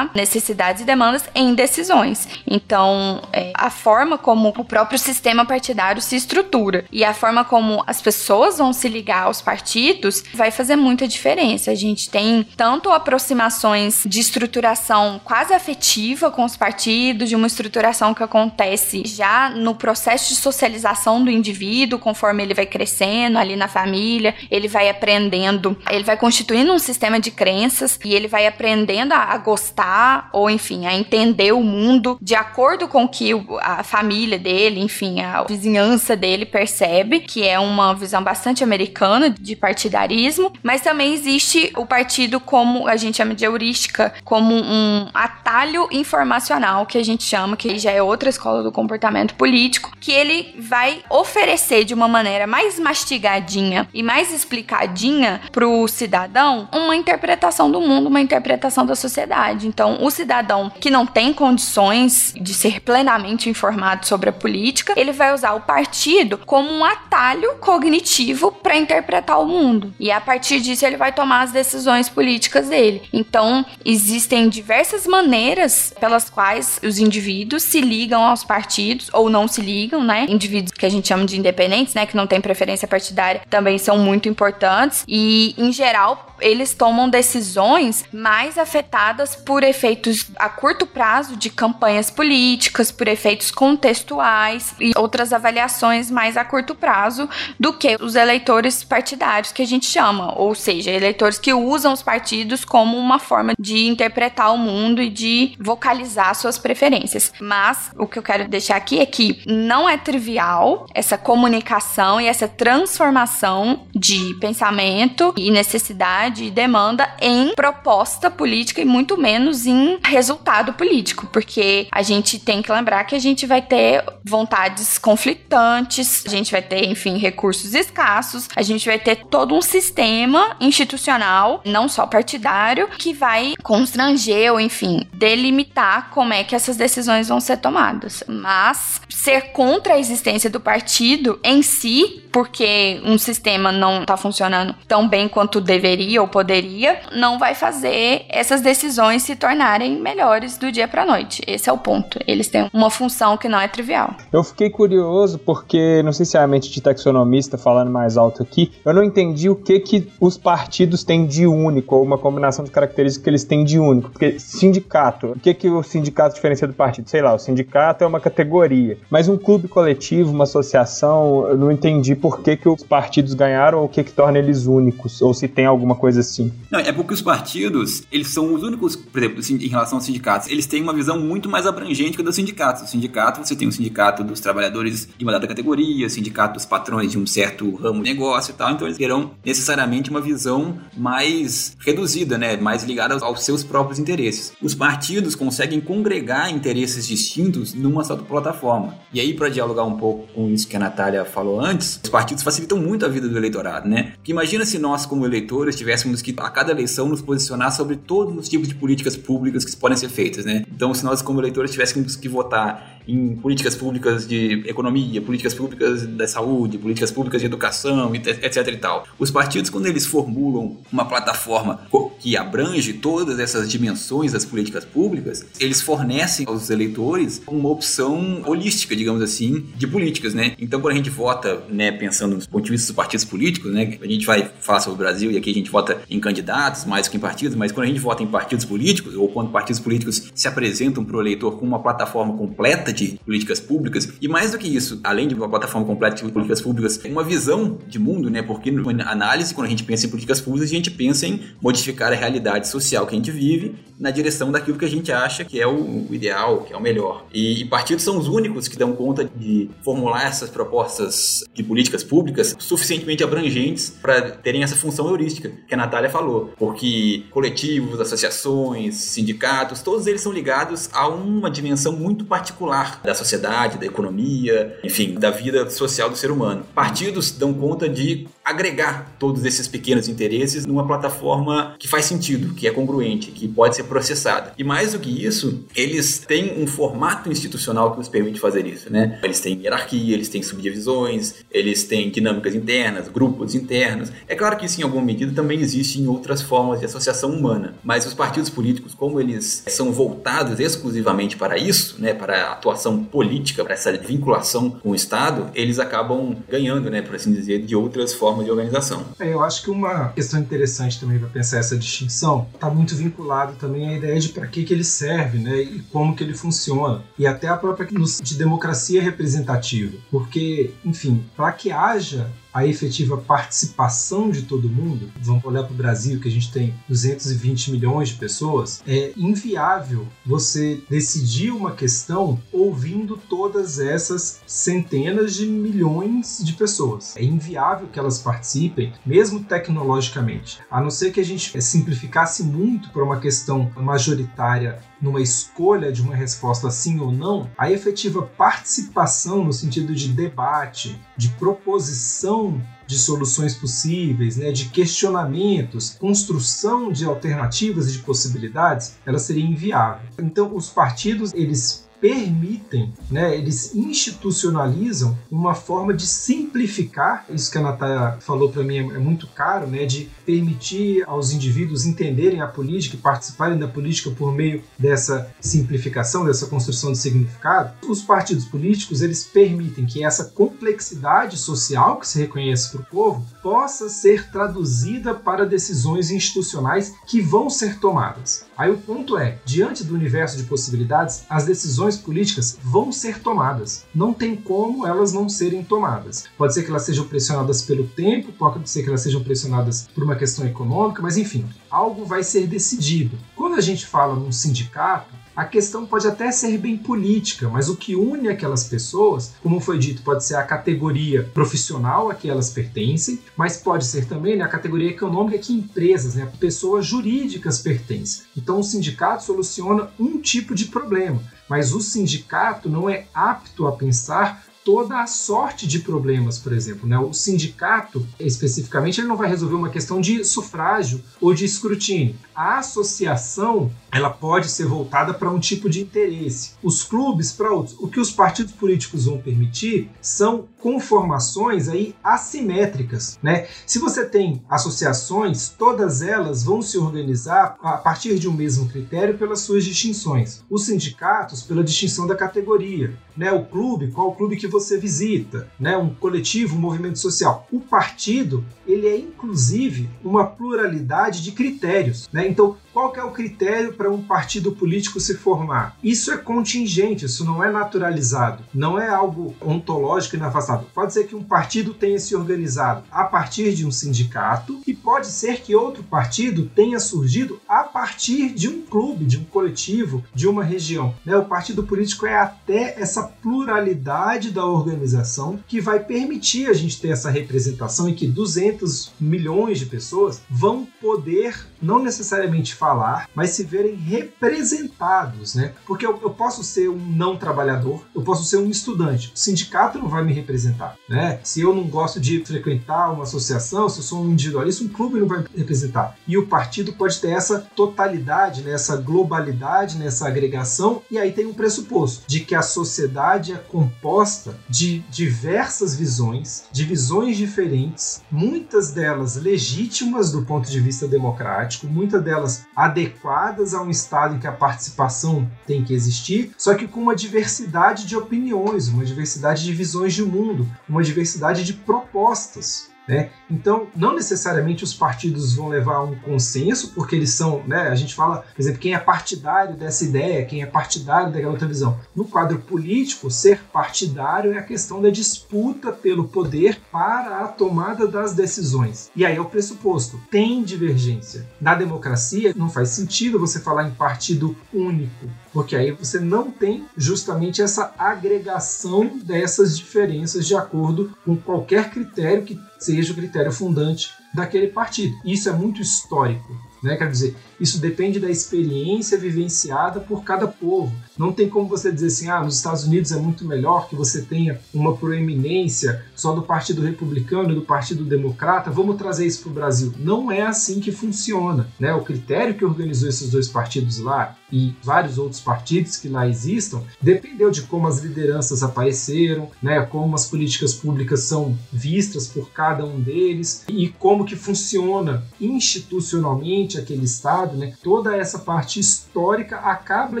necessidades 0.14 0.82
e 0.82 0.84
demandas 0.84 1.24
em 1.34 1.54
decisões. 1.54 2.28
Então, 2.46 3.22
é, 3.32 3.52
a 3.54 3.70
forma 3.70 4.18
como 4.18 4.52
o 4.56 4.64
próprio 4.64 4.98
sistema 4.98 5.44
partidário 5.44 6.02
se 6.02 6.16
estrutura 6.16 6.84
e 6.90 7.04
a 7.04 7.14
forma 7.14 7.44
como 7.44 7.82
as 7.86 8.00
pessoas 8.00 8.58
vão 8.58 8.72
se 8.72 8.88
ligar 8.88 9.24
aos 9.24 9.40
partidos 9.40 10.22
vai 10.34 10.50
fazer 10.50 10.76
muita 10.76 11.06
diferença. 11.06 11.70
A 11.70 11.74
gente 11.74 12.10
tem 12.10 12.46
tanto 12.56 12.90
aproximações 12.90 14.02
de 14.06 14.20
estruturação 14.20 15.20
quase 15.24 15.54
afetiva 15.54 16.30
com 16.30 16.44
os 16.44 16.56
partidos, 16.56 17.28
de 17.28 17.36
uma 17.36 17.46
estruturação 17.46 18.14
que 18.14 18.22
acontece 18.22 19.02
já 19.04 19.50
no 19.50 19.74
processo 19.74 20.28
de 20.28 20.36
socialização 20.36 21.22
do 21.22 21.30
indivíduo, 21.30 21.98
conforme 21.98 22.42
ele 22.42 22.54
vai 22.54 22.66
crescendo 22.66 23.38
ali 23.38 23.56
na 23.56 23.68
família, 23.68 24.34
ele 24.50 24.68
vai 24.68 24.88
aprendendo, 24.88 25.76
ele 25.90 26.04
vai 26.04 26.16
constituindo 26.16 26.72
um 26.72 26.78
sistema 26.78 27.18
de 27.18 27.30
crenças 27.30 27.98
e 28.04 28.14
ele 28.14 28.28
vai 28.28 28.46
aprendendo 28.46 29.12
a 29.12 29.36
gostar 29.46 30.28
ou, 30.32 30.50
enfim, 30.50 30.86
a 30.86 30.92
entender 30.92 31.52
o 31.52 31.62
mundo 31.62 32.18
de 32.20 32.34
acordo 32.34 32.88
com 32.88 33.06
que 33.06 33.30
a 33.60 33.84
família 33.84 34.36
dele, 34.36 34.80
enfim, 34.80 35.20
a 35.20 35.44
vizinhança 35.44 36.16
dele 36.16 36.44
percebe, 36.44 37.20
que 37.20 37.46
é 37.46 37.56
uma 37.60 37.94
visão 37.94 38.24
bastante 38.24 38.64
americana 38.64 39.30
de 39.30 39.54
partidarismo, 39.54 40.52
mas 40.64 40.80
também 40.80 41.14
existe 41.14 41.72
o 41.76 41.86
partido 41.86 42.40
como 42.40 42.88
a 42.88 42.96
gente 42.96 43.18
chama 43.18 43.36
de 43.36 43.44
heurística, 43.44 44.12
como 44.24 44.52
um 44.52 45.08
atalho 45.14 45.86
informacional 45.92 46.84
que 46.84 46.98
a 46.98 47.04
gente 47.04 47.22
chama, 47.22 47.56
que 47.56 47.78
já 47.78 47.92
é 47.92 48.02
outra 48.02 48.28
escola 48.28 48.64
do 48.64 48.72
comportamento 48.72 49.36
político, 49.36 49.92
que 50.00 50.10
ele 50.10 50.56
vai 50.58 51.04
oferecer 51.08 51.84
de 51.84 51.94
uma 51.94 52.08
maneira 52.08 52.48
mais 52.48 52.80
mastigadinha 52.80 53.88
e 53.94 54.02
mais 54.02 54.32
explicadinha 54.32 55.40
para 55.52 55.68
o 55.68 55.86
cidadão 55.86 56.68
uma 56.72 56.96
interpretação 56.96 57.70
do 57.70 57.80
mundo, 57.80 58.08
uma 58.08 58.20
interpretação 58.20 58.84
da 58.84 58.96
sociedade. 58.96 59.25
Então, 59.66 59.98
o 60.02 60.10
cidadão 60.10 60.70
que 60.80 60.90
não 60.90 61.06
tem 61.06 61.32
condições 61.32 62.34
de 62.40 62.54
ser 62.54 62.80
plenamente 62.80 63.48
informado 63.50 64.06
sobre 64.06 64.30
a 64.30 64.32
política, 64.32 64.94
ele 64.96 65.12
vai 65.12 65.34
usar 65.34 65.52
o 65.54 65.60
partido 65.60 66.38
como 66.38 66.70
um 66.70 66.84
atalho 66.84 67.56
cognitivo 67.60 68.52
para 68.52 68.76
interpretar 68.76 69.40
o 69.40 69.46
mundo. 69.46 69.92
E 69.98 70.10
a 70.10 70.20
partir 70.20 70.60
disso 70.60 70.86
ele 70.86 70.96
vai 70.96 71.12
tomar 71.12 71.42
as 71.42 71.52
decisões 71.52 72.08
políticas 72.08 72.68
dele. 72.68 73.02
Então, 73.12 73.64
existem 73.84 74.48
diversas 74.48 75.06
maneiras 75.06 75.92
pelas 75.98 76.30
quais 76.30 76.80
os 76.82 76.98
indivíduos 76.98 77.62
se 77.62 77.80
ligam 77.80 78.22
aos 78.22 78.44
partidos 78.44 79.08
ou 79.12 79.30
não 79.30 79.48
se 79.48 79.60
ligam, 79.60 80.02
né? 80.02 80.26
Indivíduos 80.28 80.72
que 80.72 80.86
a 80.86 80.88
gente 80.88 81.08
chama 81.08 81.24
de 81.24 81.38
independentes, 81.38 81.94
né, 81.94 82.06
que 82.06 82.16
não 82.16 82.26
têm 82.26 82.40
preferência 82.40 82.86
partidária, 82.86 83.42
também 83.48 83.78
são 83.78 83.98
muito 83.98 84.28
importantes 84.28 85.04
e, 85.08 85.54
em 85.56 85.72
geral, 85.72 86.34
eles 86.40 86.74
tomam 86.74 87.08
decisões 87.08 88.04
mais 88.12 88.58
afetadas 88.58 89.15
por 89.44 89.62
efeitos 89.62 90.26
a 90.36 90.48
curto 90.48 90.86
prazo 90.86 91.36
de 91.36 91.50
campanhas 91.50 92.10
políticas, 92.10 92.90
por 92.90 93.08
efeitos 93.08 93.50
contextuais 93.50 94.74
e 94.80 94.92
outras 94.96 95.32
avaliações 95.32 96.10
mais 96.10 96.36
a 96.36 96.44
curto 96.44 96.74
prazo 96.74 97.28
do 97.58 97.72
que 97.72 97.96
os 98.00 98.14
eleitores 98.14 98.82
partidários 98.84 99.52
que 99.52 99.62
a 99.62 99.66
gente 99.66 99.86
chama, 99.86 100.38
ou 100.38 100.54
seja, 100.54 100.90
eleitores 100.90 101.38
que 101.38 101.52
usam 101.52 101.92
os 101.92 102.02
partidos 102.02 102.64
como 102.64 102.96
uma 102.96 103.18
forma 103.18 103.54
de 103.58 103.86
interpretar 103.86 104.52
o 104.52 104.58
mundo 104.58 105.00
e 105.00 105.08
de 105.08 105.54
vocalizar 105.58 106.34
suas 106.34 106.58
preferências. 106.58 107.32
Mas 107.40 107.90
o 107.98 108.06
que 108.06 108.18
eu 108.18 108.22
quero 108.22 108.48
deixar 108.48 108.76
aqui 108.76 109.00
é 109.00 109.06
que 109.06 109.42
não 109.46 109.88
é 109.88 109.96
trivial 109.96 110.86
essa 110.94 111.16
comunicação 111.16 112.20
e 112.20 112.26
essa 112.26 112.48
transformação 112.48 113.86
de 113.94 114.34
pensamento 114.40 115.32
e 115.36 115.50
necessidade 115.50 116.44
e 116.44 116.50
demanda 116.50 117.08
em 117.20 117.54
proposta 117.54 118.30
política 118.30 118.80
e 118.80 118.84
muito 118.84 119.05
menos 119.14 119.66
em 119.66 119.98
resultado 120.02 120.72
político, 120.72 121.26
porque 121.26 121.86
a 121.92 122.02
gente 122.02 122.38
tem 122.38 122.62
que 122.62 122.72
lembrar 122.72 123.04
que 123.04 123.14
a 123.14 123.18
gente 123.18 123.44
vai 123.44 123.60
ter 123.60 124.02
vontades 124.24 124.96
conflitantes, 124.96 126.24
a 126.26 126.30
gente 126.30 126.50
vai 126.50 126.62
ter, 126.62 126.86
enfim, 126.86 127.18
recursos 127.18 127.74
escassos, 127.74 128.48
a 128.56 128.62
gente 128.62 128.86
vai 128.86 128.98
ter 128.98 129.26
todo 129.26 129.54
um 129.54 129.60
sistema 129.60 130.56
institucional, 130.60 131.60
não 131.66 131.88
só 131.88 132.06
partidário, 132.06 132.88
que 132.96 133.12
vai 133.12 133.54
constranger 133.62 134.52
ou, 134.52 134.58
enfim, 134.60 135.06
delimitar 135.12 136.10
como 136.10 136.32
é 136.32 136.42
que 136.42 136.54
essas 136.54 136.76
decisões 136.76 137.28
vão 137.28 137.40
ser 137.40 137.58
tomadas. 137.58 138.24
Mas 138.26 139.02
ser 139.10 139.52
contra 139.52 139.94
a 139.94 139.98
existência 139.98 140.48
do 140.48 140.60
partido 140.60 141.38
em 141.42 141.62
si, 141.62 142.22
porque 142.36 143.00
um 143.02 143.16
sistema 143.16 143.72
não 143.72 144.02
está 144.02 144.14
funcionando 144.14 144.74
tão 144.86 145.08
bem 145.08 145.26
quanto 145.26 145.58
deveria 145.58 146.20
ou 146.20 146.28
poderia, 146.28 147.00
não 147.16 147.38
vai 147.38 147.54
fazer 147.54 148.26
essas 148.28 148.60
decisões 148.60 149.22
se 149.22 149.34
tornarem 149.34 149.98
melhores 149.98 150.58
do 150.58 150.70
dia 150.70 150.86
para 150.86 151.06
noite. 151.06 151.40
Esse 151.46 151.70
é 151.70 151.72
o 151.72 151.78
ponto. 151.78 152.18
Eles 152.26 152.48
têm 152.48 152.68
uma 152.74 152.90
função 152.90 153.38
que 153.38 153.48
não 153.48 153.58
é 153.58 153.66
trivial. 153.66 154.14
Eu 154.30 154.44
fiquei 154.44 154.68
curioso 154.68 155.38
porque 155.38 156.02
não 156.02 156.12
sei 156.12 156.26
se 156.26 156.36
é 156.36 156.40
a 156.40 156.46
mente 156.46 156.70
de 156.70 156.78
taxonomista 156.82 157.56
falando 157.56 157.90
mais 157.90 158.18
alto 158.18 158.42
aqui, 158.42 158.70
eu 158.84 158.92
não 158.92 159.02
entendi 159.02 159.48
o 159.48 159.56
que 159.56 159.80
que 159.80 160.06
os 160.20 160.36
partidos 160.36 161.02
têm 161.02 161.24
de 161.24 161.46
único, 161.46 161.96
ou 161.96 162.02
uma 162.02 162.18
combinação 162.18 162.66
de 162.66 162.70
características 162.70 163.24
que 163.24 163.30
eles 163.30 163.44
têm 163.44 163.64
de 163.64 163.78
único. 163.78 164.10
Porque 164.10 164.38
sindicato, 164.38 165.28
o 165.28 165.40
que, 165.40 165.54
que 165.54 165.70
o 165.70 165.82
sindicato 165.82 166.34
diferencia 166.34 166.68
do 166.68 166.74
partido? 166.74 167.08
Sei 167.08 167.22
lá, 167.22 167.32
o 167.32 167.38
sindicato 167.38 168.04
é 168.04 168.06
uma 168.06 168.20
categoria. 168.20 168.98
Mas 169.08 169.26
um 169.26 169.38
clube 169.38 169.68
coletivo, 169.68 170.32
uma 170.32 170.44
associação, 170.44 171.46
eu 171.48 171.56
não 171.56 171.72
entendi 171.72 172.14
por 172.25 172.25
que, 172.32 172.56
que 172.56 172.68
os 172.68 172.82
partidos 172.82 173.34
ganharam 173.34 173.78
ou 173.78 173.86
o 173.86 173.88
que, 173.88 174.02
que 174.02 174.12
torna 174.12 174.38
eles 174.38 174.66
únicos, 174.66 175.20
ou 175.22 175.32
se 175.34 175.48
tem 175.48 175.66
alguma 175.66 175.94
coisa 175.94 176.20
assim. 176.20 176.52
Não, 176.70 176.80
é 176.80 176.92
porque 176.92 177.14
os 177.14 177.22
partidos, 177.22 178.02
eles 178.10 178.28
são 178.28 178.54
os 178.54 178.62
únicos, 178.62 178.96
por 178.96 179.22
exemplo, 179.22 179.42
em 179.64 179.68
relação 179.68 179.98
aos 179.98 180.04
sindicatos, 180.04 180.48
eles 180.48 180.66
têm 180.66 180.82
uma 180.82 180.92
visão 180.92 181.18
muito 181.20 181.48
mais 181.48 181.66
abrangente 181.66 182.16
que 182.16 182.22
a 182.22 182.24
dos 182.24 182.34
sindicatos. 182.34 182.82
O 182.82 182.86
sindicato, 182.86 183.44
você 183.44 183.54
tem 183.54 183.68
o 183.68 183.72
sindicato 183.72 184.24
dos 184.24 184.40
trabalhadores 184.40 185.08
de 185.16 185.24
uma 185.24 185.32
dada 185.32 185.46
categoria, 185.46 186.08
sindicato 186.08 186.54
dos 186.54 186.64
patrões 186.64 187.10
de 187.10 187.18
um 187.18 187.26
certo 187.26 187.74
ramo 187.76 188.02
de 188.02 188.10
negócio 188.10 188.52
e 188.52 188.54
tal, 188.54 188.70
então 188.70 188.86
eles 188.86 188.98
terão 188.98 189.32
necessariamente 189.44 190.10
uma 190.10 190.20
visão 190.20 190.78
mais 190.96 191.76
reduzida, 191.78 192.38
né, 192.38 192.56
mais 192.56 192.84
ligada 192.84 193.14
aos 193.14 193.44
seus 193.44 193.62
próprios 193.62 193.98
interesses. 193.98 194.52
Os 194.62 194.74
partidos 194.74 195.34
conseguem 195.34 195.80
congregar 195.80 196.50
interesses 196.50 197.06
distintos 197.06 197.74
numa 197.74 198.04
só 198.04 198.16
plataforma. 198.16 198.94
E 199.12 199.20
aí, 199.20 199.34
para 199.34 199.48
dialogar 199.48 199.84
um 199.84 199.96
pouco 199.96 200.26
com 200.32 200.48
isso 200.50 200.66
que 200.68 200.76
a 200.76 200.80
Natália 200.80 201.24
falou 201.24 201.60
antes, 201.60 202.00
os 202.02 202.10
partidos 202.16 202.42
facilitam 202.42 202.78
muito 202.78 203.04
a 203.04 203.08
vida 203.10 203.28
do 203.28 203.36
eleitorado, 203.36 203.86
né? 203.86 204.12
Porque 204.14 204.32
imagina 204.32 204.64
se 204.64 204.78
nós, 204.78 205.04
como 205.04 205.26
eleitores, 205.26 205.76
tivéssemos 205.76 206.22
que, 206.22 206.34
a 206.38 206.48
cada 206.48 206.72
eleição, 206.72 207.06
nos 207.10 207.20
posicionar 207.20 207.70
sobre 207.70 207.94
todos 207.94 208.34
os 208.34 208.48
tipos 208.48 208.68
de 208.68 208.74
políticas 208.74 209.14
públicas 209.14 209.66
que 209.66 209.76
podem 209.76 209.98
ser 209.98 210.08
feitas, 210.08 210.46
né? 210.46 210.64
Então, 210.74 210.94
se 210.94 211.04
nós, 211.04 211.20
como 211.20 211.42
eleitores, 211.42 211.70
tivéssemos 211.70 212.16
que 212.16 212.26
votar 212.26 212.95
em 213.06 213.36
políticas 213.36 213.74
públicas 213.74 214.26
de 214.26 214.64
economia, 214.66 215.20
políticas 215.20 215.54
públicas 215.54 216.06
da 216.06 216.26
saúde, 216.26 216.78
políticas 216.78 217.10
públicas 217.10 217.40
de 217.40 217.46
educação, 217.46 218.14
etc 218.14 218.66
e 218.68 218.76
tal. 218.76 219.06
Os 219.18 219.30
partidos, 219.30 219.70
quando 219.70 219.86
eles 219.86 220.06
formulam 220.06 220.78
uma 220.92 221.04
plataforma 221.04 221.80
que 222.18 222.36
abrange 222.36 222.94
todas 222.94 223.38
essas 223.38 223.70
dimensões 223.70 224.32
das 224.32 224.44
políticas 224.44 224.84
públicas, 224.84 225.44
eles 225.60 225.80
fornecem 225.80 226.46
aos 226.48 226.70
eleitores 226.70 227.42
uma 227.46 227.68
opção 227.68 228.42
holística, 228.46 228.96
digamos 228.96 229.22
assim, 229.22 229.66
de 229.76 229.86
políticas, 229.86 230.34
né? 230.34 230.54
Então, 230.58 230.80
quando 230.80 230.94
a 230.94 230.96
gente 230.96 231.10
vota, 231.10 231.62
né, 231.68 231.92
pensando 231.92 232.34
nos 232.34 232.46
pontos 232.46 232.66
de 232.66 232.72
vista 232.72 232.88
dos 232.88 232.96
partidos 232.96 233.24
políticos, 233.24 233.72
né, 233.72 233.98
a 234.00 234.06
gente 234.06 234.26
vai 234.26 234.50
falar 234.60 234.80
sobre 234.80 234.94
o 234.94 234.98
Brasil 234.98 235.30
e 235.30 235.36
aqui 235.36 235.50
a 235.50 235.54
gente 235.54 235.70
vota 235.70 236.00
em 236.08 236.18
candidatos 236.18 236.84
mais 236.84 237.08
que 237.08 237.16
em 237.16 237.20
partidos, 237.20 237.56
mas 237.56 237.72
quando 237.72 237.84
a 237.84 237.88
gente 237.88 238.00
vota 238.00 238.22
em 238.22 238.26
partidos 238.26 238.64
políticos 238.64 239.14
ou 239.14 239.28
quando 239.28 239.50
partidos 239.50 239.80
políticos 239.80 240.30
se 240.34 240.48
apresentam 240.48 241.04
para 241.04 241.16
o 241.16 241.20
eleitor 241.20 241.58
com 241.58 241.66
uma 241.66 241.78
plataforma 241.78 242.36
completa 242.36 242.92
de 242.96 243.18
políticas 243.24 243.60
públicas. 243.60 244.08
E 244.20 244.28
mais 244.28 244.52
do 244.52 244.58
que 244.58 244.66
isso, 244.66 245.00
além 245.04 245.28
de 245.28 245.34
uma 245.34 245.48
plataforma 245.48 245.86
completa 245.86 246.16
de 246.16 246.32
políticas 246.32 246.60
públicas, 246.60 247.00
uma 247.04 247.22
visão 247.22 247.78
de 247.86 247.98
mundo, 247.98 248.30
né? 248.30 248.42
Porque 248.42 248.70
na 248.70 249.10
análise, 249.10 249.54
quando 249.54 249.66
a 249.66 249.70
gente 249.70 249.84
pensa 249.84 250.06
em 250.06 250.10
políticas 250.10 250.40
públicas, 250.40 250.70
a 250.70 250.74
gente 250.74 250.90
pensa 250.90 251.26
em 251.26 251.40
modificar 251.60 252.12
a 252.12 252.16
realidade 252.16 252.68
social 252.68 253.06
que 253.06 253.14
a 253.14 253.18
gente 253.18 253.30
vive 253.30 253.74
na 253.98 254.10
direção 254.10 254.52
daquilo 254.52 254.78
que 254.78 254.84
a 254.84 254.88
gente 254.88 255.10
acha 255.10 255.44
que 255.44 255.60
é 255.60 255.66
o 255.66 256.06
ideal, 256.10 256.62
que 256.62 256.72
é 256.72 256.76
o 256.76 256.80
melhor. 256.80 257.26
E, 257.32 257.62
e 257.62 257.64
partidos 257.64 258.04
são 258.04 258.18
os 258.18 258.28
únicos 258.28 258.68
que 258.68 258.76
dão 258.76 258.92
conta 258.92 259.24
de 259.24 259.70
formular 259.82 260.26
essas 260.26 260.50
propostas 260.50 261.44
de 261.54 261.62
políticas 261.62 262.04
públicas 262.04 262.54
suficientemente 262.58 263.24
abrangentes 263.24 263.90
para 263.90 264.30
terem 264.30 264.62
essa 264.62 264.76
função 264.76 265.08
heurística 265.08 265.50
que 265.66 265.74
a 265.74 265.76
Natália 265.76 266.10
falou. 266.10 266.52
Porque 266.58 267.24
coletivos, 267.30 268.00
associações, 268.00 268.96
sindicatos, 268.96 269.80
todos 269.80 270.06
eles 270.06 270.20
são 270.20 270.32
ligados 270.32 270.90
a 270.92 271.08
uma 271.08 271.50
dimensão 271.50 271.92
muito 271.92 272.24
particular 272.24 272.85
da 273.02 273.14
sociedade, 273.14 273.78
da 273.78 273.86
economia, 273.86 274.78
enfim, 274.82 275.14
da 275.14 275.30
vida 275.30 275.68
social 275.70 276.10
do 276.10 276.16
ser 276.16 276.30
humano. 276.30 276.64
Partidos 276.74 277.30
dão 277.30 277.52
conta 277.52 277.88
de 277.88 278.26
agregar 278.46 279.16
todos 279.18 279.44
esses 279.44 279.66
pequenos 279.66 280.08
interesses 280.08 280.64
numa 280.64 280.86
plataforma 280.86 281.74
que 281.80 281.88
faz 281.88 282.04
sentido, 282.04 282.54
que 282.54 282.68
é 282.68 282.70
congruente, 282.70 283.32
que 283.32 283.48
pode 283.48 283.74
ser 283.74 283.82
processada. 283.82 284.52
E 284.56 284.62
mais 284.62 284.92
do 284.92 285.00
que 285.00 285.26
isso, 285.26 285.64
eles 285.74 286.20
têm 286.20 286.62
um 286.62 286.64
formato 286.64 287.30
institucional 287.30 287.90
que 287.90 287.98
nos 287.98 288.08
permite 288.08 288.38
fazer 288.38 288.64
isso, 288.64 288.90
né? 288.92 289.18
Eles 289.24 289.40
têm 289.40 289.60
hierarquia, 289.60 290.14
eles 290.14 290.28
têm 290.28 290.44
subdivisões, 290.44 291.34
eles 291.50 291.82
têm 291.82 292.08
dinâmicas 292.08 292.54
internas, 292.54 293.08
grupos 293.08 293.56
internos. 293.56 294.12
É 294.28 294.36
claro 294.36 294.56
que 294.56 294.66
isso 294.66 294.80
em 294.80 294.84
alguma 294.84 295.02
medida 295.02 295.32
também 295.32 295.58
existe 295.58 296.00
em 296.00 296.06
outras 296.06 296.40
formas 296.40 296.78
de 296.78 296.86
associação 296.86 297.30
humana, 297.30 297.74
mas 297.82 298.06
os 298.06 298.14
partidos 298.14 298.48
políticos, 298.48 298.94
como 298.94 299.20
eles 299.20 299.64
são 299.66 299.90
voltados 299.92 300.60
exclusivamente 300.60 301.36
para 301.36 301.58
isso, 301.58 301.96
né, 302.00 302.14
para 302.14 302.44
a 302.44 302.52
atuação 302.52 303.02
política, 303.02 303.64
para 303.64 303.74
essa 303.74 303.92
vinculação 303.96 304.70
com 304.70 304.90
o 304.90 304.94
Estado, 304.94 305.50
eles 305.52 305.80
acabam 305.80 306.36
ganhando, 306.48 306.88
né, 306.90 307.02
por 307.02 307.16
assim 307.16 307.32
dizer, 307.32 307.62
de 307.62 307.74
outras 307.74 308.12
formas 308.12 308.35
forma 308.36 308.44
de 308.44 308.50
organização. 308.50 309.04
É, 309.18 309.32
eu 309.32 309.42
acho 309.42 309.62
que 309.62 309.70
uma 309.70 310.08
questão 310.10 310.38
interessante 310.40 311.00
também 311.00 311.18
para 311.18 311.28
pensar 311.28 311.58
essa 311.58 311.76
distinção 311.76 312.46
está 312.54 312.68
muito 312.68 312.94
vinculado 312.94 313.54
também 313.54 313.88
à 313.88 313.96
ideia 313.96 314.20
de 314.20 314.28
para 314.28 314.46
que, 314.46 314.64
que 314.64 314.74
ele 314.74 314.84
serve, 314.84 315.38
né, 315.38 315.56
e 315.56 315.80
como 315.90 316.14
que 316.14 316.22
ele 316.22 316.34
funciona, 316.34 317.02
e 317.18 317.26
até 317.26 317.48
a 317.48 317.56
própria 317.56 317.86
de 318.22 318.34
democracia 318.34 319.02
representativa, 319.02 319.96
porque, 320.10 320.74
enfim, 320.84 321.24
para 321.36 321.52
que 321.52 321.70
haja 321.70 322.30
a 322.56 322.66
efetiva 322.66 323.18
participação 323.18 324.30
de 324.30 324.44
todo 324.44 324.66
mundo, 324.66 325.10
vamos 325.20 325.44
olhar 325.44 325.64
para 325.64 325.74
o 325.74 325.76
Brasil, 325.76 326.18
que 326.18 326.26
a 326.26 326.30
gente 326.30 326.50
tem 326.50 326.74
220 326.88 327.70
milhões 327.70 328.08
de 328.08 328.14
pessoas, 328.14 328.82
é 328.86 329.12
inviável 329.14 330.08
você 330.24 330.80
decidir 330.88 331.50
uma 331.50 331.72
questão 331.72 332.40
ouvindo 332.50 333.18
todas 333.28 333.78
essas 333.78 334.40
centenas 334.46 335.34
de 335.34 335.46
milhões 335.46 336.38
de 336.42 336.54
pessoas. 336.54 337.14
É 337.18 337.22
inviável 337.22 337.88
que 337.88 337.98
elas 337.98 338.20
participem, 338.20 338.94
mesmo 339.04 339.44
tecnologicamente. 339.44 340.58
A 340.70 340.80
não 340.80 340.90
ser 340.90 341.10
que 341.10 341.20
a 341.20 341.24
gente 341.24 341.60
simplificasse 341.60 342.42
muito 342.42 342.88
para 342.88 343.04
uma 343.04 343.20
questão 343.20 343.70
majoritária 343.76 344.78
numa 345.00 345.20
escolha 345.20 345.92
de 345.92 346.02
uma 346.02 346.14
resposta 346.14 346.70
sim 346.70 347.00
ou 347.00 347.12
não, 347.12 347.50
a 347.56 347.70
efetiva 347.70 348.22
participação 348.22 349.44
no 349.44 349.52
sentido 349.52 349.94
de 349.94 350.08
debate, 350.08 350.98
de 351.16 351.28
proposição 351.30 352.60
de 352.86 352.98
soluções 352.98 353.54
possíveis, 353.54 354.36
né, 354.36 354.52
de 354.52 354.66
questionamentos, 354.66 355.90
construção 355.90 356.92
de 356.92 357.04
alternativas 357.04 357.88
e 357.88 357.92
de 357.92 357.98
possibilidades, 357.98 358.96
ela 359.04 359.18
seria 359.18 359.44
inviável. 359.44 360.08
Então, 360.18 360.54
os 360.54 360.68
partidos 360.68 361.32
eles 361.34 361.85
permitem, 362.00 362.92
né, 363.10 363.36
eles 363.36 363.74
institucionalizam 363.74 365.16
uma 365.30 365.54
forma 365.54 365.92
de 365.92 366.06
simplificar, 366.06 367.24
isso 367.30 367.50
que 367.50 367.58
a 367.58 367.62
Natália 367.62 368.18
falou 368.20 368.50
para 368.50 368.62
mim 368.62 368.78
é, 368.78 368.98
muito 368.98 369.26
caro, 369.28 369.66
né, 369.66 369.84
de 369.84 370.08
permitir 370.24 371.04
aos 371.06 371.32
indivíduos 371.32 371.84
entenderem 371.84 372.40
a 372.40 372.46
política 372.46 372.96
e 372.96 373.00
participarem 373.00 373.58
da 373.58 373.68
política 373.68 374.10
por 374.10 374.32
meio 374.32 374.62
dessa 374.78 375.30
simplificação, 375.40 376.24
dessa 376.24 376.46
construção 376.46 376.92
de 376.92 376.98
significado. 376.98 377.72
Os 377.88 378.02
partidos 378.02 378.44
políticos, 378.44 379.02
eles 379.02 379.24
permitem 379.24 379.86
que 379.86 380.04
essa 380.04 380.24
complexidade 380.24 381.36
social 381.36 381.98
que 381.98 382.08
se 382.08 382.18
reconhece 382.18 382.70
para 382.70 382.80
o 382.80 382.86
povo 382.86 383.26
possa 383.42 383.88
ser 383.88 384.30
traduzida 384.30 385.14
para 385.14 385.44
decisões 385.46 386.10
institucionais 386.10 386.94
que 387.06 387.20
vão 387.20 387.50
ser 387.50 387.78
tomadas. 387.78 388.45
Aí 388.56 388.70
o 388.70 388.78
ponto 388.78 389.18
é, 389.18 389.38
diante 389.44 389.84
do 389.84 389.94
universo 389.94 390.36
de 390.36 390.44
possibilidades, 390.44 391.24
as 391.28 391.44
decisões 391.44 391.96
políticas 391.96 392.58
vão 392.62 392.90
ser 392.90 393.20
tomadas. 393.20 393.84
Não 393.94 394.14
tem 394.14 394.34
como 394.34 394.86
elas 394.86 395.12
não 395.12 395.28
serem 395.28 395.62
tomadas. 395.62 396.24
Pode 396.38 396.54
ser 396.54 396.62
que 396.62 396.70
elas 396.70 396.82
sejam 396.82 397.06
pressionadas 397.06 397.62
pelo 397.62 397.86
tempo, 397.86 398.32
pode 398.32 398.68
ser 398.70 398.82
que 398.82 398.88
elas 398.88 399.02
sejam 399.02 399.22
pressionadas 399.22 399.88
por 399.94 400.04
uma 400.04 400.16
questão 400.16 400.46
econômica, 400.46 401.02
mas 401.02 401.16
enfim, 401.16 401.44
algo 401.70 402.04
vai 402.04 402.22
ser 402.22 402.46
decidido. 402.46 403.18
Quando 403.34 403.56
a 403.56 403.60
gente 403.60 403.86
fala 403.86 404.14
num 404.14 404.32
sindicato, 404.32 405.14
a 405.36 405.44
questão 405.44 405.84
pode 405.84 406.08
até 406.08 406.32
ser 406.32 406.56
bem 406.56 406.78
política, 406.78 407.46
mas 407.48 407.68
o 407.68 407.76
que 407.76 407.94
une 407.94 408.28
aquelas 408.28 408.64
pessoas, 408.64 409.34
como 409.42 409.60
foi 409.60 409.78
dito, 409.78 410.02
pode 410.02 410.24
ser 410.24 410.36
a 410.36 410.42
categoria 410.42 411.24
profissional 411.34 412.10
a 412.10 412.14
que 412.14 412.30
elas 412.30 412.48
pertencem, 412.48 413.20
mas 413.36 413.58
pode 413.58 413.84
ser 413.84 414.06
também 414.06 414.36
né, 414.36 414.44
a 414.44 414.48
categoria 414.48 414.88
econômica 414.88 415.38
que 415.38 415.52
empresas, 415.52 416.14
né, 416.14 416.26
pessoas 416.40 416.86
jurídicas 416.86 417.58
pertencem. 417.58 418.24
Então 418.34 418.58
o 418.58 418.64
sindicato 418.64 419.24
soluciona 419.24 419.90
um 420.00 420.18
tipo 420.18 420.54
de 420.54 420.66
problema, 420.66 421.20
mas 421.48 421.74
o 421.74 421.80
sindicato 421.82 422.70
não 422.70 422.88
é 422.88 423.04
apto 423.12 423.66
a 423.66 423.72
pensar 423.72 424.46
toda 424.66 425.00
a 425.00 425.06
sorte 425.06 425.64
de 425.64 425.78
problemas, 425.78 426.40
por 426.40 426.52
exemplo. 426.52 426.88
Né? 426.88 426.98
O 426.98 427.12
sindicato, 427.12 428.04
especificamente, 428.18 429.00
ele 429.00 429.06
não 429.06 429.16
vai 429.16 429.28
resolver 429.28 429.54
uma 429.54 429.70
questão 429.70 430.00
de 430.00 430.24
sufrágio 430.24 431.00
ou 431.20 431.32
de 431.32 431.44
escrutínio. 431.44 432.16
A 432.34 432.58
associação 432.58 433.70
ela 433.96 434.10
pode 434.10 434.50
ser 434.50 434.66
voltada 434.66 435.14
para 435.14 435.30
um 435.30 435.40
tipo 435.40 435.70
de 435.70 435.80
interesse. 435.80 436.52
Os 436.62 436.84
clubes 436.84 437.32
para 437.32 437.50
outros. 437.50 437.76
O 437.80 437.88
que 437.88 437.98
os 437.98 438.10
partidos 438.10 438.52
políticos 438.52 439.06
vão 439.06 439.18
permitir 439.18 439.90
são 440.02 440.46
conformações 440.60 441.68
aí 441.68 441.94
assimétricas, 442.04 443.18
né? 443.22 443.46
Se 443.64 443.78
você 443.78 444.04
tem 444.04 444.42
associações, 444.50 445.48
todas 445.48 446.02
elas 446.02 446.42
vão 446.42 446.60
se 446.60 446.76
organizar 446.76 447.56
a 447.62 447.78
partir 447.78 448.18
de 448.18 448.28
um 448.28 448.32
mesmo 448.32 448.68
critério 448.68 449.16
pelas 449.16 449.40
suas 449.40 449.64
distinções. 449.64 450.44
Os 450.50 450.66
sindicatos 450.66 451.42
pela 451.42 451.64
distinção 451.64 452.06
da 452.06 452.14
categoria, 452.14 452.98
né? 453.16 453.32
O 453.32 453.44
clube, 453.44 453.92
qual 453.92 454.14
clube 454.14 454.36
que 454.36 454.46
você 454.46 454.78
visita, 454.78 455.48
né? 455.58 455.76
Um 455.76 455.94
coletivo, 455.94 456.56
um 456.56 456.60
movimento 456.60 456.98
social. 456.98 457.46
O 457.50 457.60
partido, 457.60 458.44
ele 458.66 458.86
é 458.86 458.98
inclusive 458.98 459.88
uma 460.04 460.26
pluralidade 460.26 461.22
de 461.22 461.32
critérios, 461.32 462.08
né? 462.12 462.28
Então, 462.28 462.56
qual 462.76 462.92
que 462.92 463.00
é 463.00 463.02
o 463.02 463.10
critério 463.10 463.72
para 463.72 463.90
um 463.90 464.02
partido 464.02 464.52
político 464.52 465.00
se 465.00 465.14
formar? 465.14 465.78
Isso 465.82 466.12
é 466.12 466.18
contingente, 466.18 467.06
isso 467.06 467.24
não 467.24 467.42
é 467.42 467.50
naturalizado, 467.50 468.44
não 468.52 468.78
é 468.78 468.86
algo 468.86 469.34
ontológico 469.40 470.14
e 470.14 470.18
inafastável. 470.18 470.68
Pode 470.74 470.92
ser 470.92 471.06
que 471.06 471.16
um 471.16 471.22
partido 471.22 471.72
tenha 471.72 471.98
se 471.98 472.14
organizado 472.14 472.84
a 472.90 473.04
partir 473.04 473.54
de 473.54 473.64
um 473.64 473.70
sindicato 473.70 474.60
e 474.66 474.74
pode 474.74 475.06
ser 475.06 475.40
que 475.40 475.56
outro 475.56 475.82
partido 475.84 476.50
tenha 476.54 476.78
surgido 476.78 477.40
a 477.48 477.64
partir 477.64 478.34
de 478.34 478.46
um 478.46 478.60
clube, 478.60 479.06
de 479.06 479.16
um 479.16 479.24
coletivo, 479.24 480.04
de 480.14 480.28
uma 480.28 480.44
região. 480.44 480.94
Né? 481.02 481.16
O 481.16 481.24
partido 481.24 481.62
político 481.62 482.04
é 482.04 482.18
até 482.18 482.78
essa 482.78 483.04
pluralidade 483.04 484.30
da 484.30 484.44
organização 484.44 485.40
que 485.48 485.62
vai 485.62 485.80
permitir 485.80 486.50
a 486.50 486.52
gente 486.52 486.78
ter 486.78 486.88
essa 486.88 487.08
representação 487.08 487.88
e 487.88 487.94
que 487.94 488.06
200 488.06 488.92
milhões 489.00 489.58
de 489.58 489.64
pessoas 489.64 490.20
vão 490.28 490.68
poder 490.78 491.46
não 491.62 491.82
necessariamente 491.82 492.54
falar, 492.66 493.08
mas 493.14 493.30
se 493.30 493.44
verem 493.44 493.76
representados, 493.76 495.36
né? 495.36 495.52
Porque 495.66 495.86
eu, 495.86 495.98
eu, 496.02 496.10
posso 496.10 496.42
ser 496.42 496.68
um 496.68 496.76
não 496.76 497.16
trabalhador, 497.16 497.86
eu 497.94 498.02
posso 498.02 498.24
ser 498.24 498.38
um 498.38 498.50
estudante. 498.50 499.12
O 499.14 499.18
sindicato 499.18 499.78
não 499.78 499.88
vai 499.88 500.02
me 500.02 500.12
representar, 500.12 500.76
né? 500.88 501.20
Se 501.22 501.40
eu 501.40 501.54
não 501.54 501.64
gosto 501.64 502.00
de 502.00 502.24
frequentar 502.24 502.92
uma 502.92 503.04
associação, 503.04 503.68
se 503.68 503.78
eu 503.78 503.82
sou 503.84 504.02
um 504.02 504.10
individualista, 504.10 504.64
um 504.64 504.68
clube 504.68 504.98
não 504.98 505.06
vai 505.06 505.20
me 505.20 505.28
representar. 505.36 505.96
E 506.08 506.18
o 506.18 506.26
partido 506.26 506.72
pode 506.72 507.00
ter 507.00 507.10
essa 507.10 507.38
totalidade, 507.54 508.42
né? 508.42 508.52
essa 508.52 508.76
globalidade, 508.76 509.78
nessa 509.78 510.04
né? 510.04 510.10
agregação, 510.10 510.82
e 510.90 510.98
aí 510.98 511.12
tem 511.12 511.26
um 511.26 511.34
pressuposto 511.34 512.04
de 512.08 512.20
que 512.20 512.34
a 512.34 512.42
sociedade 512.42 513.32
é 513.32 513.36
composta 513.36 514.36
de 514.48 514.80
diversas 514.90 515.76
visões, 515.76 516.44
de 516.50 516.64
visões 516.64 517.16
diferentes, 517.16 518.02
muitas 518.10 518.72
delas 518.72 519.16
legítimas 519.16 520.10
do 520.10 520.22
ponto 520.22 520.50
de 520.50 520.58
vista 520.58 520.88
democrático, 520.88 521.66
muitas 521.66 522.02
delas 522.02 522.46
adequadas 522.56 523.52
a 523.52 523.62
um 523.62 523.68
estado 523.68 524.16
em 524.16 524.18
que 524.18 524.26
a 524.26 524.32
participação 524.32 525.30
tem 525.46 525.62
que 525.62 525.74
existir, 525.74 526.32
só 526.38 526.54
que 526.54 526.66
com 526.66 526.80
uma 526.80 526.96
diversidade 526.96 527.86
de 527.86 527.94
opiniões, 527.94 528.68
uma 528.68 528.84
diversidade 528.84 529.44
de 529.44 529.52
visões 529.52 529.92
de 529.92 530.02
mundo, 530.02 530.48
uma 530.66 530.82
diversidade 530.82 531.44
de 531.44 531.52
propostas. 531.52 532.70
Né? 532.86 533.10
Então, 533.28 533.66
não 533.74 533.94
necessariamente 533.94 534.62
os 534.62 534.72
partidos 534.72 535.34
vão 535.34 535.48
levar 535.48 535.76
a 535.76 535.82
um 535.82 535.96
consenso, 535.96 536.72
porque 536.72 536.94
eles 536.94 537.10
são, 537.10 537.42
né, 537.46 537.68
a 537.68 537.74
gente 537.74 537.94
fala, 537.94 538.24
por 538.34 538.40
exemplo, 538.40 538.60
quem 538.60 538.74
é 538.74 538.78
partidário 538.78 539.56
dessa 539.56 539.84
ideia, 539.84 540.24
quem 540.24 540.42
é 540.42 540.46
partidário 540.46 541.12
daquela 541.12 541.32
outra 541.32 541.48
visão. 541.48 541.78
No 541.94 542.04
quadro 542.04 542.38
político, 542.38 543.10
ser 543.10 543.40
partidário 543.52 544.32
é 544.32 544.38
a 544.38 544.42
questão 544.42 544.80
da 544.80 544.90
disputa 544.90 545.72
pelo 545.72 546.06
poder 546.06 546.60
para 546.70 547.24
a 547.24 547.28
tomada 547.28 547.88
das 547.88 548.14
decisões. 548.14 548.90
E 548.94 549.04
aí 549.04 549.16
é 549.16 549.20
o 549.20 549.24
pressuposto: 549.24 550.00
tem 550.10 550.44
divergência. 550.44 551.26
Na 551.40 551.54
democracia, 551.54 552.32
não 552.36 552.48
faz 552.48 552.70
sentido 552.70 553.18
você 553.18 553.40
falar 553.40 553.66
em 553.66 553.72
partido 553.72 554.36
único 554.52 555.06
porque 555.36 555.54
aí 555.54 555.70
você 555.70 556.00
não 556.00 556.30
tem 556.30 556.64
justamente 556.78 557.42
essa 557.42 557.74
agregação 557.76 558.96
dessas 559.04 559.58
diferenças 559.58 560.26
de 560.26 560.34
acordo 560.34 560.96
com 561.04 561.14
qualquer 561.14 561.68
critério 561.68 562.24
que 562.24 562.40
seja 562.58 562.94
o 562.94 562.96
critério 562.96 563.30
fundante 563.30 563.90
daquele 564.14 564.46
partido. 564.46 564.96
Isso 565.04 565.28
é 565.28 565.32
muito 565.32 565.60
histórico. 565.60 566.34
Né? 566.62 566.74
Quer 566.76 566.90
dizer, 566.90 567.14
isso 567.40 567.60
depende 567.60 568.00
da 568.00 568.10
experiência 568.10 568.98
vivenciada 568.98 569.80
por 569.80 570.04
cada 570.04 570.26
povo. 570.26 570.74
Não 570.96 571.12
tem 571.12 571.28
como 571.28 571.48
você 571.48 571.70
dizer 571.70 571.86
assim, 571.86 572.08
ah, 572.08 572.22
nos 572.22 572.36
Estados 572.36 572.64
Unidos 572.64 572.92
é 572.92 572.96
muito 572.96 573.24
melhor 573.24 573.68
que 573.68 573.76
você 573.76 574.02
tenha 574.02 574.40
uma 574.52 574.76
proeminência 574.76 575.84
só 575.94 576.12
do 576.12 576.22
Partido 576.22 576.62
Republicano 576.62 577.32
e 577.32 577.34
do 577.34 577.42
Partido 577.42 577.84
Democrata, 577.84 578.50
vamos 578.50 578.76
trazer 578.76 579.06
isso 579.06 579.22
para 579.22 579.30
o 579.30 579.34
Brasil. 579.34 579.72
Não 579.78 580.10
é 580.10 580.22
assim 580.22 580.60
que 580.60 580.72
funciona. 580.72 581.48
Né? 581.58 581.74
O 581.74 581.82
critério 581.82 582.34
que 582.34 582.44
organizou 582.44 582.88
esses 582.88 583.10
dois 583.10 583.28
partidos 583.28 583.78
lá 583.78 584.16
e 584.32 584.54
vários 584.62 584.98
outros 584.98 585.20
partidos 585.20 585.76
que 585.76 585.88
lá 585.88 586.08
existam 586.08 586.62
dependeu 586.82 587.30
de 587.30 587.42
como 587.42 587.68
as 587.68 587.78
lideranças 587.78 588.42
apareceram, 588.42 589.30
né? 589.42 589.60
como 589.62 589.94
as 589.94 590.06
políticas 590.06 590.54
públicas 590.54 591.00
são 591.00 591.36
vistas 591.52 592.06
por 592.06 592.30
cada 592.30 592.64
um 592.64 592.80
deles 592.80 593.44
e 593.48 593.68
como 593.68 594.04
que 594.04 594.16
funciona 594.16 595.04
institucionalmente 595.20 596.58
aquele 596.58 596.84
Estado. 596.84 597.25
Né? 597.34 597.54
Toda 597.62 597.96
essa 597.96 598.18
parte 598.18 598.60
histórica 598.60 599.36
acaba 599.38 600.00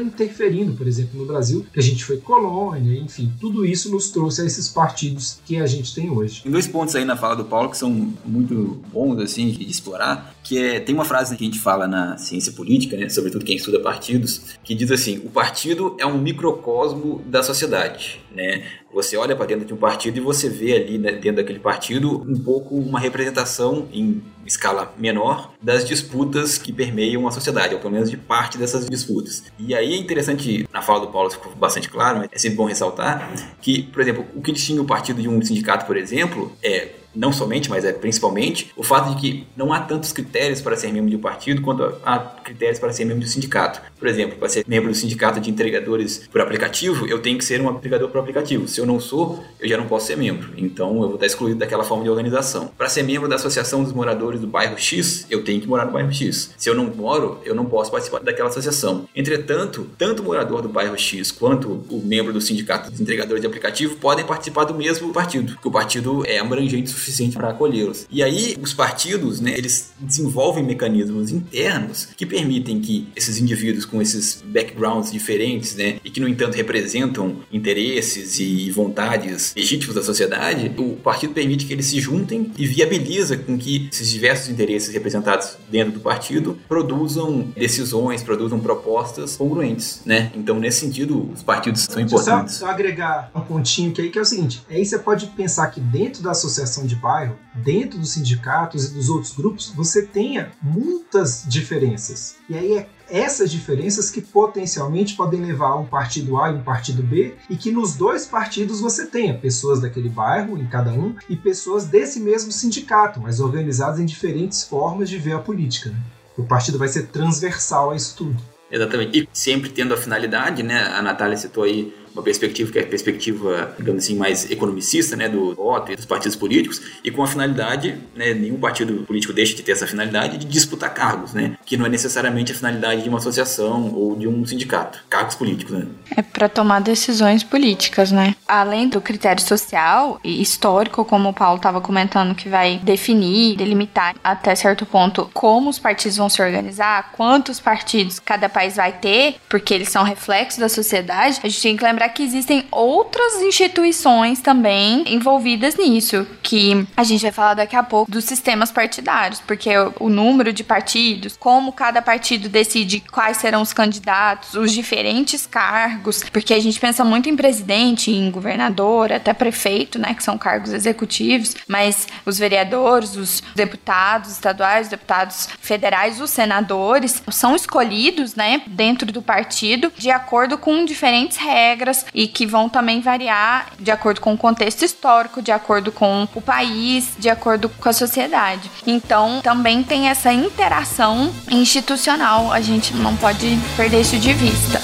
interferindo, 0.00 0.74
por 0.74 0.86
exemplo, 0.86 1.18
no 1.18 1.26
Brasil, 1.26 1.66
que 1.72 1.80
a 1.80 1.82
gente 1.82 2.04
foi 2.04 2.18
colônia, 2.18 2.98
enfim, 2.98 3.32
tudo 3.40 3.64
isso 3.64 3.90
nos 3.90 4.10
trouxe 4.10 4.42
a 4.42 4.44
esses 4.44 4.68
partidos 4.68 5.40
que 5.44 5.56
a 5.56 5.66
gente 5.66 5.94
tem 5.94 6.10
hoje. 6.10 6.42
Tem 6.42 6.52
dois 6.52 6.66
pontos 6.66 6.94
aí 6.94 7.04
na 7.04 7.16
fala 7.16 7.36
do 7.36 7.44
Paulo 7.44 7.70
que 7.70 7.76
são 7.76 7.90
muito 8.24 8.82
bons 8.92 9.18
assim 9.20 9.50
de 9.50 9.68
explorar, 9.68 10.34
que 10.42 10.58
é 10.58 10.80
tem 10.80 10.94
uma 10.94 11.04
frase 11.04 11.36
que 11.36 11.44
a 11.44 11.46
gente 11.46 11.60
fala 11.60 11.86
na 11.86 12.16
ciência 12.16 12.52
política, 12.52 12.96
né, 12.96 13.08
sobretudo 13.08 13.44
quem 13.44 13.56
estuda 13.56 13.80
partidos, 13.80 14.56
que 14.62 14.74
diz 14.74 14.90
assim: 14.90 15.18
o 15.18 15.30
partido 15.30 15.96
é 15.98 16.06
um 16.06 16.18
microcosmo 16.18 17.22
da 17.26 17.42
sociedade, 17.42 18.20
né? 18.34 18.64
Você 18.92 19.16
olha 19.16 19.36
para 19.36 19.46
dentro 19.46 19.64
de 19.64 19.74
um 19.74 19.76
partido 19.76 20.16
e 20.16 20.20
você 20.20 20.48
vê 20.48 20.74
ali 20.74 20.98
né, 20.98 21.12
dentro 21.12 21.36
daquele 21.36 21.58
partido 21.58 22.22
um 22.26 22.38
pouco 22.38 22.74
uma 22.74 22.98
representação 22.98 23.88
em 23.92 24.22
escala 24.46 24.94
menor 24.96 25.52
das 25.60 25.84
disputas 25.84 26.56
que 26.56 26.72
permeiam 26.72 27.26
a 27.26 27.30
sociedade, 27.30 27.74
ou 27.74 27.80
pelo 27.80 27.92
menos 27.92 28.10
de 28.10 28.16
parte 28.16 28.56
dessas 28.56 28.86
disputas. 28.88 29.44
E 29.58 29.74
aí 29.74 29.92
é 29.92 29.96
interessante, 29.96 30.68
na 30.72 30.80
fala 30.80 31.00
do 31.00 31.08
Paulo 31.08 31.30
ficou 31.30 31.54
bastante 31.56 31.90
claro, 31.90 32.18
mas 32.18 32.28
é 32.32 32.38
sempre 32.38 32.56
bom 32.56 32.64
ressaltar 32.64 33.30
que, 33.60 33.82
por 33.82 34.00
exemplo, 34.00 34.24
o 34.34 34.40
que 34.40 34.52
distingue 34.52 34.80
o 34.80 34.84
partido 34.84 35.20
de 35.20 35.28
um 35.28 35.42
sindicato, 35.42 35.84
por 35.84 35.96
exemplo, 35.96 36.52
é 36.62 36.90
não 37.16 37.32
somente, 37.32 37.70
mas 37.70 37.84
é 37.84 37.92
principalmente, 37.92 38.70
o 38.76 38.82
fato 38.82 39.14
de 39.14 39.20
que 39.20 39.46
não 39.56 39.72
há 39.72 39.80
tantos 39.80 40.12
critérios 40.12 40.60
para 40.60 40.76
ser 40.76 40.92
membro 40.92 41.10
de 41.10 41.16
um 41.16 41.20
partido 41.20 41.62
quanto 41.62 41.82
há 42.04 42.18
critérios 42.18 42.78
para 42.78 42.92
ser 42.92 43.04
membro 43.04 43.20
de 43.20 43.28
um 43.28 43.32
sindicato. 43.32 43.80
Por 43.98 44.06
exemplo, 44.06 44.36
para 44.38 44.48
ser 44.48 44.64
membro 44.66 44.90
do 44.90 44.94
sindicato 44.94 45.40
de 45.40 45.50
entregadores 45.50 46.28
por 46.30 46.40
aplicativo, 46.40 47.06
eu 47.06 47.20
tenho 47.20 47.38
que 47.38 47.44
ser 47.44 47.60
um 47.60 47.70
entregador 47.70 48.08
por 48.08 48.20
aplicativo. 48.20 48.68
Se 48.68 48.80
eu 48.80 48.86
não 48.86 49.00
sou, 49.00 49.42
eu 49.60 49.68
já 49.68 49.76
não 49.76 49.86
posso 49.86 50.06
ser 50.06 50.16
membro. 50.16 50.50
Então 50.56 50.94
eu 51.02 51.08
vou 51.08 51.14
estar 51.14 51.26
excluído 51.26 51.58
daquela 51.58 51.84
forma 51.84 52.04
de 52.04 52.10
organização. 52.10 52.68
Para 52.76 52.88
ser 52.88 53.02
membro 53.02 53.28
da 53.28 53.36
Associação 53.36 53.82
dos 53.82 53.92
Moradores 53.92 54.40
do 54.40 54.46
Bairro 54.46 54.78
X, 54.78 55.26
eu 55.30 55.42
tenho 55.42 55.60
que 55.60 55.66
morar 55.66 55.86
no 55.86 55.92
bairro 55.92 56.12
X. 56.12 56.54
Se 56.56 56.68
eu 56.68 56.74
não 56.74 56.84
moro, 56.84 57.40
eu 57.44 57.54
não 57.54 57.64
posso 57.64 57.90
participar 57.90 58.20
daquela 58.20 58.48
associação. 58.48 59.08
Entretanto, 59.14 59.88
tanto 59.96 60.22
o 60.22 60.24
morador 60.24 60.62
do 60.62 60.68
bairro 60.68 60.98
X 60.98 61.30
quanto 61.30 61.84
o 61.88 62.02
membro 62.04 62.32
do 62.32 62.40
sindicato 62.40 62.90
de 62.90 63.02
entregadores 63.02 63.40
de 63.40 63.46
aplicativo 63.46 63.96
podem 63.96 64.24
participar 64.24 64.64
do 64.64 64.74
mesmo 64.74 65.12
partido, 65.12 65.54
porque 65.54 65.68
o 65.68 65.70
partido 65.70 66.24
é 66.26 66.38
abrangente 66.38 66.92
o 66.92 66.96
suficiente 67.06 67.36
para 67.36 67.50
acolhê-los. 67.50 68.06
E 68.10 68.22
aí 68.22 68.56
os 68.60 68.74
partidos, 68.74 69.40
né, 69.40 69.54
eles 69.56 69.92
desenvolvem 69.98 70.64
mecanismos 70.64 71.30
internos 71.30 72.08
que 72.16 72.26
permitem 72.26 72.80
que 72.80 73.08
esses 73.14 73.38
indivíduos 73.38 73.84
com 73.84 74.02
esses 74.02 74.42
backgrounds 74.44 75.12
diferentes, 75.12 75.74
né, 75.76 75.98
e 76.04 76.10
que 76.10 76.20
no 76.20 76.28
entanto 76.28 76.54
representam 76.54 77.36
interesses 77.52 78.38
e 78.38 78.70
vontades 78.70 79.52
legítimos 79.56 79.94
da 79.94 80.02
sociedade, 80.02 80.72
o 80.76 80.96
partido 80.96 81.32
permite 81.32 81.64
que 81.66 81.72
eles 81.72 81.86
se 81.86 82.00
juntem 82.00 82.50
e 82.58 82.66
viabiliza 82.66 83.36
com 83.36 83.56
que 83.56 83.88
esses 83.92 84.10
diversos 84.10 84.48
interesses 84.48 84.92
representados 84.92 85.56
dentro 85.70 85.92
do 85.92 86.00
partido 86.00 86.58
produzam 86.68 87.52
decisões, 87.56 88.22
produzam 88.22 88.58
propostas 88.58 89.36
congruentes, 89.36 90.00
né? 90.04 90.32
Então 90.34 90.58
nesse 90.58 90.80
sentido 90.80 91.30
os 91.32 91.42
partidos 91.42 91.82
são 91.82 92.02
importantes. 92.02 92.56
Só, 92.56 92.66
só 92.66 92.72
agregar 92.72 93.30
um 93.34 93.40
pontinho 93.40 93.92
que 93.92 94.00
aí 94.00 94.10
que 94.10 94.18
é 94.18 94.22
o 94.22 94.24
seguinte, 94.24 94.62
aí 94.68 94.84
você 94.84 94.98
pode 94.98 95.26
pensar 95.28 95.68
que 95.68 95.80
dentro 95.80 96.22
da 96.22 96.32
associação 96.32 96.86
de 96.86 96.95
bairro, 96.96 97.36
dentro 97.54 97.98
dos 97.98 98.12
sindicatos 98.12 98.86
e 98.86 98.94
dos 98.94 99.08
outros 99.08 99.32
grupos, 99.32 99.72
você 99.74 100.02
tenha 100.02 100.50
muitas 100.60 101.44
diferenças. 101.46 102.36
E 102.48 102.56
aí 102.56 102.78
é 102.78 102.88
essas 103.08 103.50
diferenças 103.50 104.10
que 104.10 104.20
potencialmente 104.20 105.14
podem 105.14 105.40
levar 105.40 105.68
a 105.68 105.76
um 105.76 105.86
partido 105.86 106.40
A 106.40 106.50
e 106.50 106.54
um 106.54 106.62
partido 106.62 107.02
B, 107.02 107.34
e 107.48 107.56
que 107.56 107.70
nos 107.70 107.94
dois 107.94 108.26
partidos 108.26 108.80
você 108.80 109.06
tenha 109.06 109.34
pessoas 109.34 109.80
daquele 109.80 110.08
bairro, 110.08 110.58
em 110.58 110.66
cada 110.66 110.92
um, 110.92 111.14
e 111.28 111.36
pessoas 111.36 111.86
desse 111.86 112.18
mesmo 112.20 112.50
sindicato, 112.50 113.20
mas 113.20 113.40
organizadas 113.40 114.00
em 114.00 114.06
diferentes 114.06 114.64
formas 114.64 115.08
de 115.08 115.18
ver 115.18 115.34
a 115.34 115.38
política. 115.38 115.90
Né? 115.90 115.98
O 116.36 116.44
partido 116.44 116.78
vai 116.78 116.88
ser 116.88 117.06
transversal 117.06 117.92
a 117.92 117.96
isso 117.96 118.16
tudo. 118.16 118.36
Exatamente. 118.70 119.20
E 119.20 119.28
sempre 119.32 119.70
tendo 119.70 119.94
a 119.94 119.96
finalidade, 119.96 120.62
né? 120.62 120.82
A 120.88 121.00
Natália 121.00 121.36
citou 121.36 121.64
aí 121.64 121.94
uma 122.16 122.22
perspectiva 122.22 122.72
que 122.72 122.78
é 122.78 122.82
a 122.82 122.86
perspectiva, 122.86 123.74
digamos 123.78 124.02
assim, 124.02 124.16
mais 124.16 124.50
economicista, 124.50 125.14
né, 125.14 125.28
do 125.28 125.54
voto 125.54 125.92
e 125.92 125.96
dos 125.96 126.06
partidos 126.06 126.34
políticos, 126.34 126.80
e 127.04 127.10
com 127.10 127.22
a 127.22 127.26
finalidade, 127.26 127.96
né, 128.14 128.32
nenhum 128.32 128.58
partido 128.58 129.04
político 129.06 129.34
deixa 129.34 129.54
de 129.54 129.62
ter 129.62 129.72
essa 129.72 129.86
finalidade 129.86 130.38
de 130.38 130.46
disputar 130.46 130.92
cargos, 130.94 131.34
né, 131.34 131.56
que 131.66 131.76
não 131.76 131.84
é 131.84 131.88
necessariamente 131.90 132.52
a 132.52 132.54
finalidade 132.54 133.02
de 133.02 133.08
uma 133.08 133.18
associação 133.18 133.92
ou 133.92 134.16
de 134.16 134.26
um 134.26 134.46
sindicato, 134.46 134.98
cargos 135.10 135.34
políticos, 135.34 135.74
né. 135.74 135.86
É 136.16 136.22
para 136.22 136.48
tomar 136.48 136.80
decisões 136.80 137.42
políticas, 137.42 138.10
né. 138.10 138.34
Além 138.48 138.88
do 138.88 139.00
critério 139.00 139.42
social 139.42 140.18
e 140.24 140.40
histórico, 140.40 141.04
como 141.04 141.28
o 141.28 141.34
Paulo 141.34 141.56
estava 141.56 141.80
comentando, 141.80 142.34
que 142.34 142.48
vai 142.48 142.80
definir, 142.82 143.56
delimitar 143.56 144.14
até 144.24 144.54
certo 144.54 144.86
ponto 144.86 145.28
como 145.34 145.68
os 145.68 145.78
partidos 145.78 146.16
vão 146.16 146.30
se 146.30 146.40
organizar, 146.40 147.12
quantos 147.12 147.60
partidos 147.60 148.18
cada 148.18 148.48
país 148.48 148.76
vai 148.76 148.92
ter, 148.92 149.36
porque 149.48 149.74
eles 149.74 149.90
são 149.90 150.02
reflexos 150.02 150.58
da 150.58 150.68
sociedade, 150.68 151.40
a 151.42 151.48
gente 151.48 151.60
tem 151.60 151.76
que 151.76 151.84
lembrar 151.84 152.05
que 152.08 152.22
existem 152.22 152.64
outras 152.70 153.40
instituições 153.42 154.40
também 154.40 155.04
envolvidas 155.12 155.76
nisso, 155.76 156.26
que 156.42 156.86
a 156.96 157.04
gente 157.04 157.22
vai 157.22 157.32
falar 157.32 157.54
daqui 157.54 157.76
a 157.76 157.82
pouco 157.82 158.10
dos 158.10 158.24
sistemas 158.24 158.70
partidários, 158.70 159.40
porque 159.40 159.70
o 160.00 160.08
número 160.08 160.52
de 160.52 160.64
partidos, 160.64 161.36
como 161.38 161.72
cada 161.72 162.00
partido 162.02 162.48
decide 162.48 163.00
quais 163.00 163.36
serão 163.38 163.62
os 163.62 163.72
candidatos, 163.72 164.54
os 164.54 164.72
diferentes 164.72 165.46
cargos, 165.46 166.22
porque 166.32 166.54
a 166.54 166.60
gente 166.60 166.78
pensa 166.78 167.04
muito 167.04 167.28
em 167.28 167.36
presidente, 167.36 168.10
em 168.10 168.30
governador, 168.30 169.12
até 169.12 169.32
prefeito, 169.32 169.98
né, 169.98 170.14
que 170.14 170.22
são 170.22 170.36
cargos 170.38 170.72
executivos, 170.72 171.56
mas 171.68 172.06
os 172.24 172.38
vereadores, 172.38 173.16
os 173.16 173.42
deputados 173.54 174.32
estaduais, 174.32 174.86
os 174.86 174.90
deputados 174.90 175.48
federais, 175.60 176.20
os 176.20 176.30
senadores 176.30 177.22
são 177.30 177.54
escolhidos, 177.54 178.34
né, 178.34 178.62
dentro 178.66 179.10
do 179.12 179.22
partido 179.22 179.92
de 179.96 180.10
acordo 180.10 180.58
com 180.58 180.84
diferentes 180.84 181.36
regras 181.36 181.95
e 182.14 182.26
que 182.26 182.46
vão 182.46 182.68
também 182.68 183.00
variar 183.00 183.70
de 183.78 183.90
acordo 183.90 184.20
com 184.20 184.34
o 184.34 184.38
contexto 184.38 184.84
histórico, 184.84 185.40
de 185.40 185.52
acordo 185.52 185.92
com 185.92 186.28
o 186.34 186.40
país, 186.40 187.10
de 187.18 187.28
acordo 187.28 187.68
com 187.68 187.88
a 187.88 187.92
sociedade. 187.92 188.70
Então, 188.86 189.40
também 189.42 189.82
tem 189.82 190.08
essa 190.08 190.32
interação 190.32 191.32
institucional, 191.50 192.52
a 192.52 192.60
gente 192.60 192.94
não 192.94 193.16
pode 193.16 193.58
perder 193.76 194.00
isso 194.00 194.18
de 194.18 194.32
vista. 194.32 194.80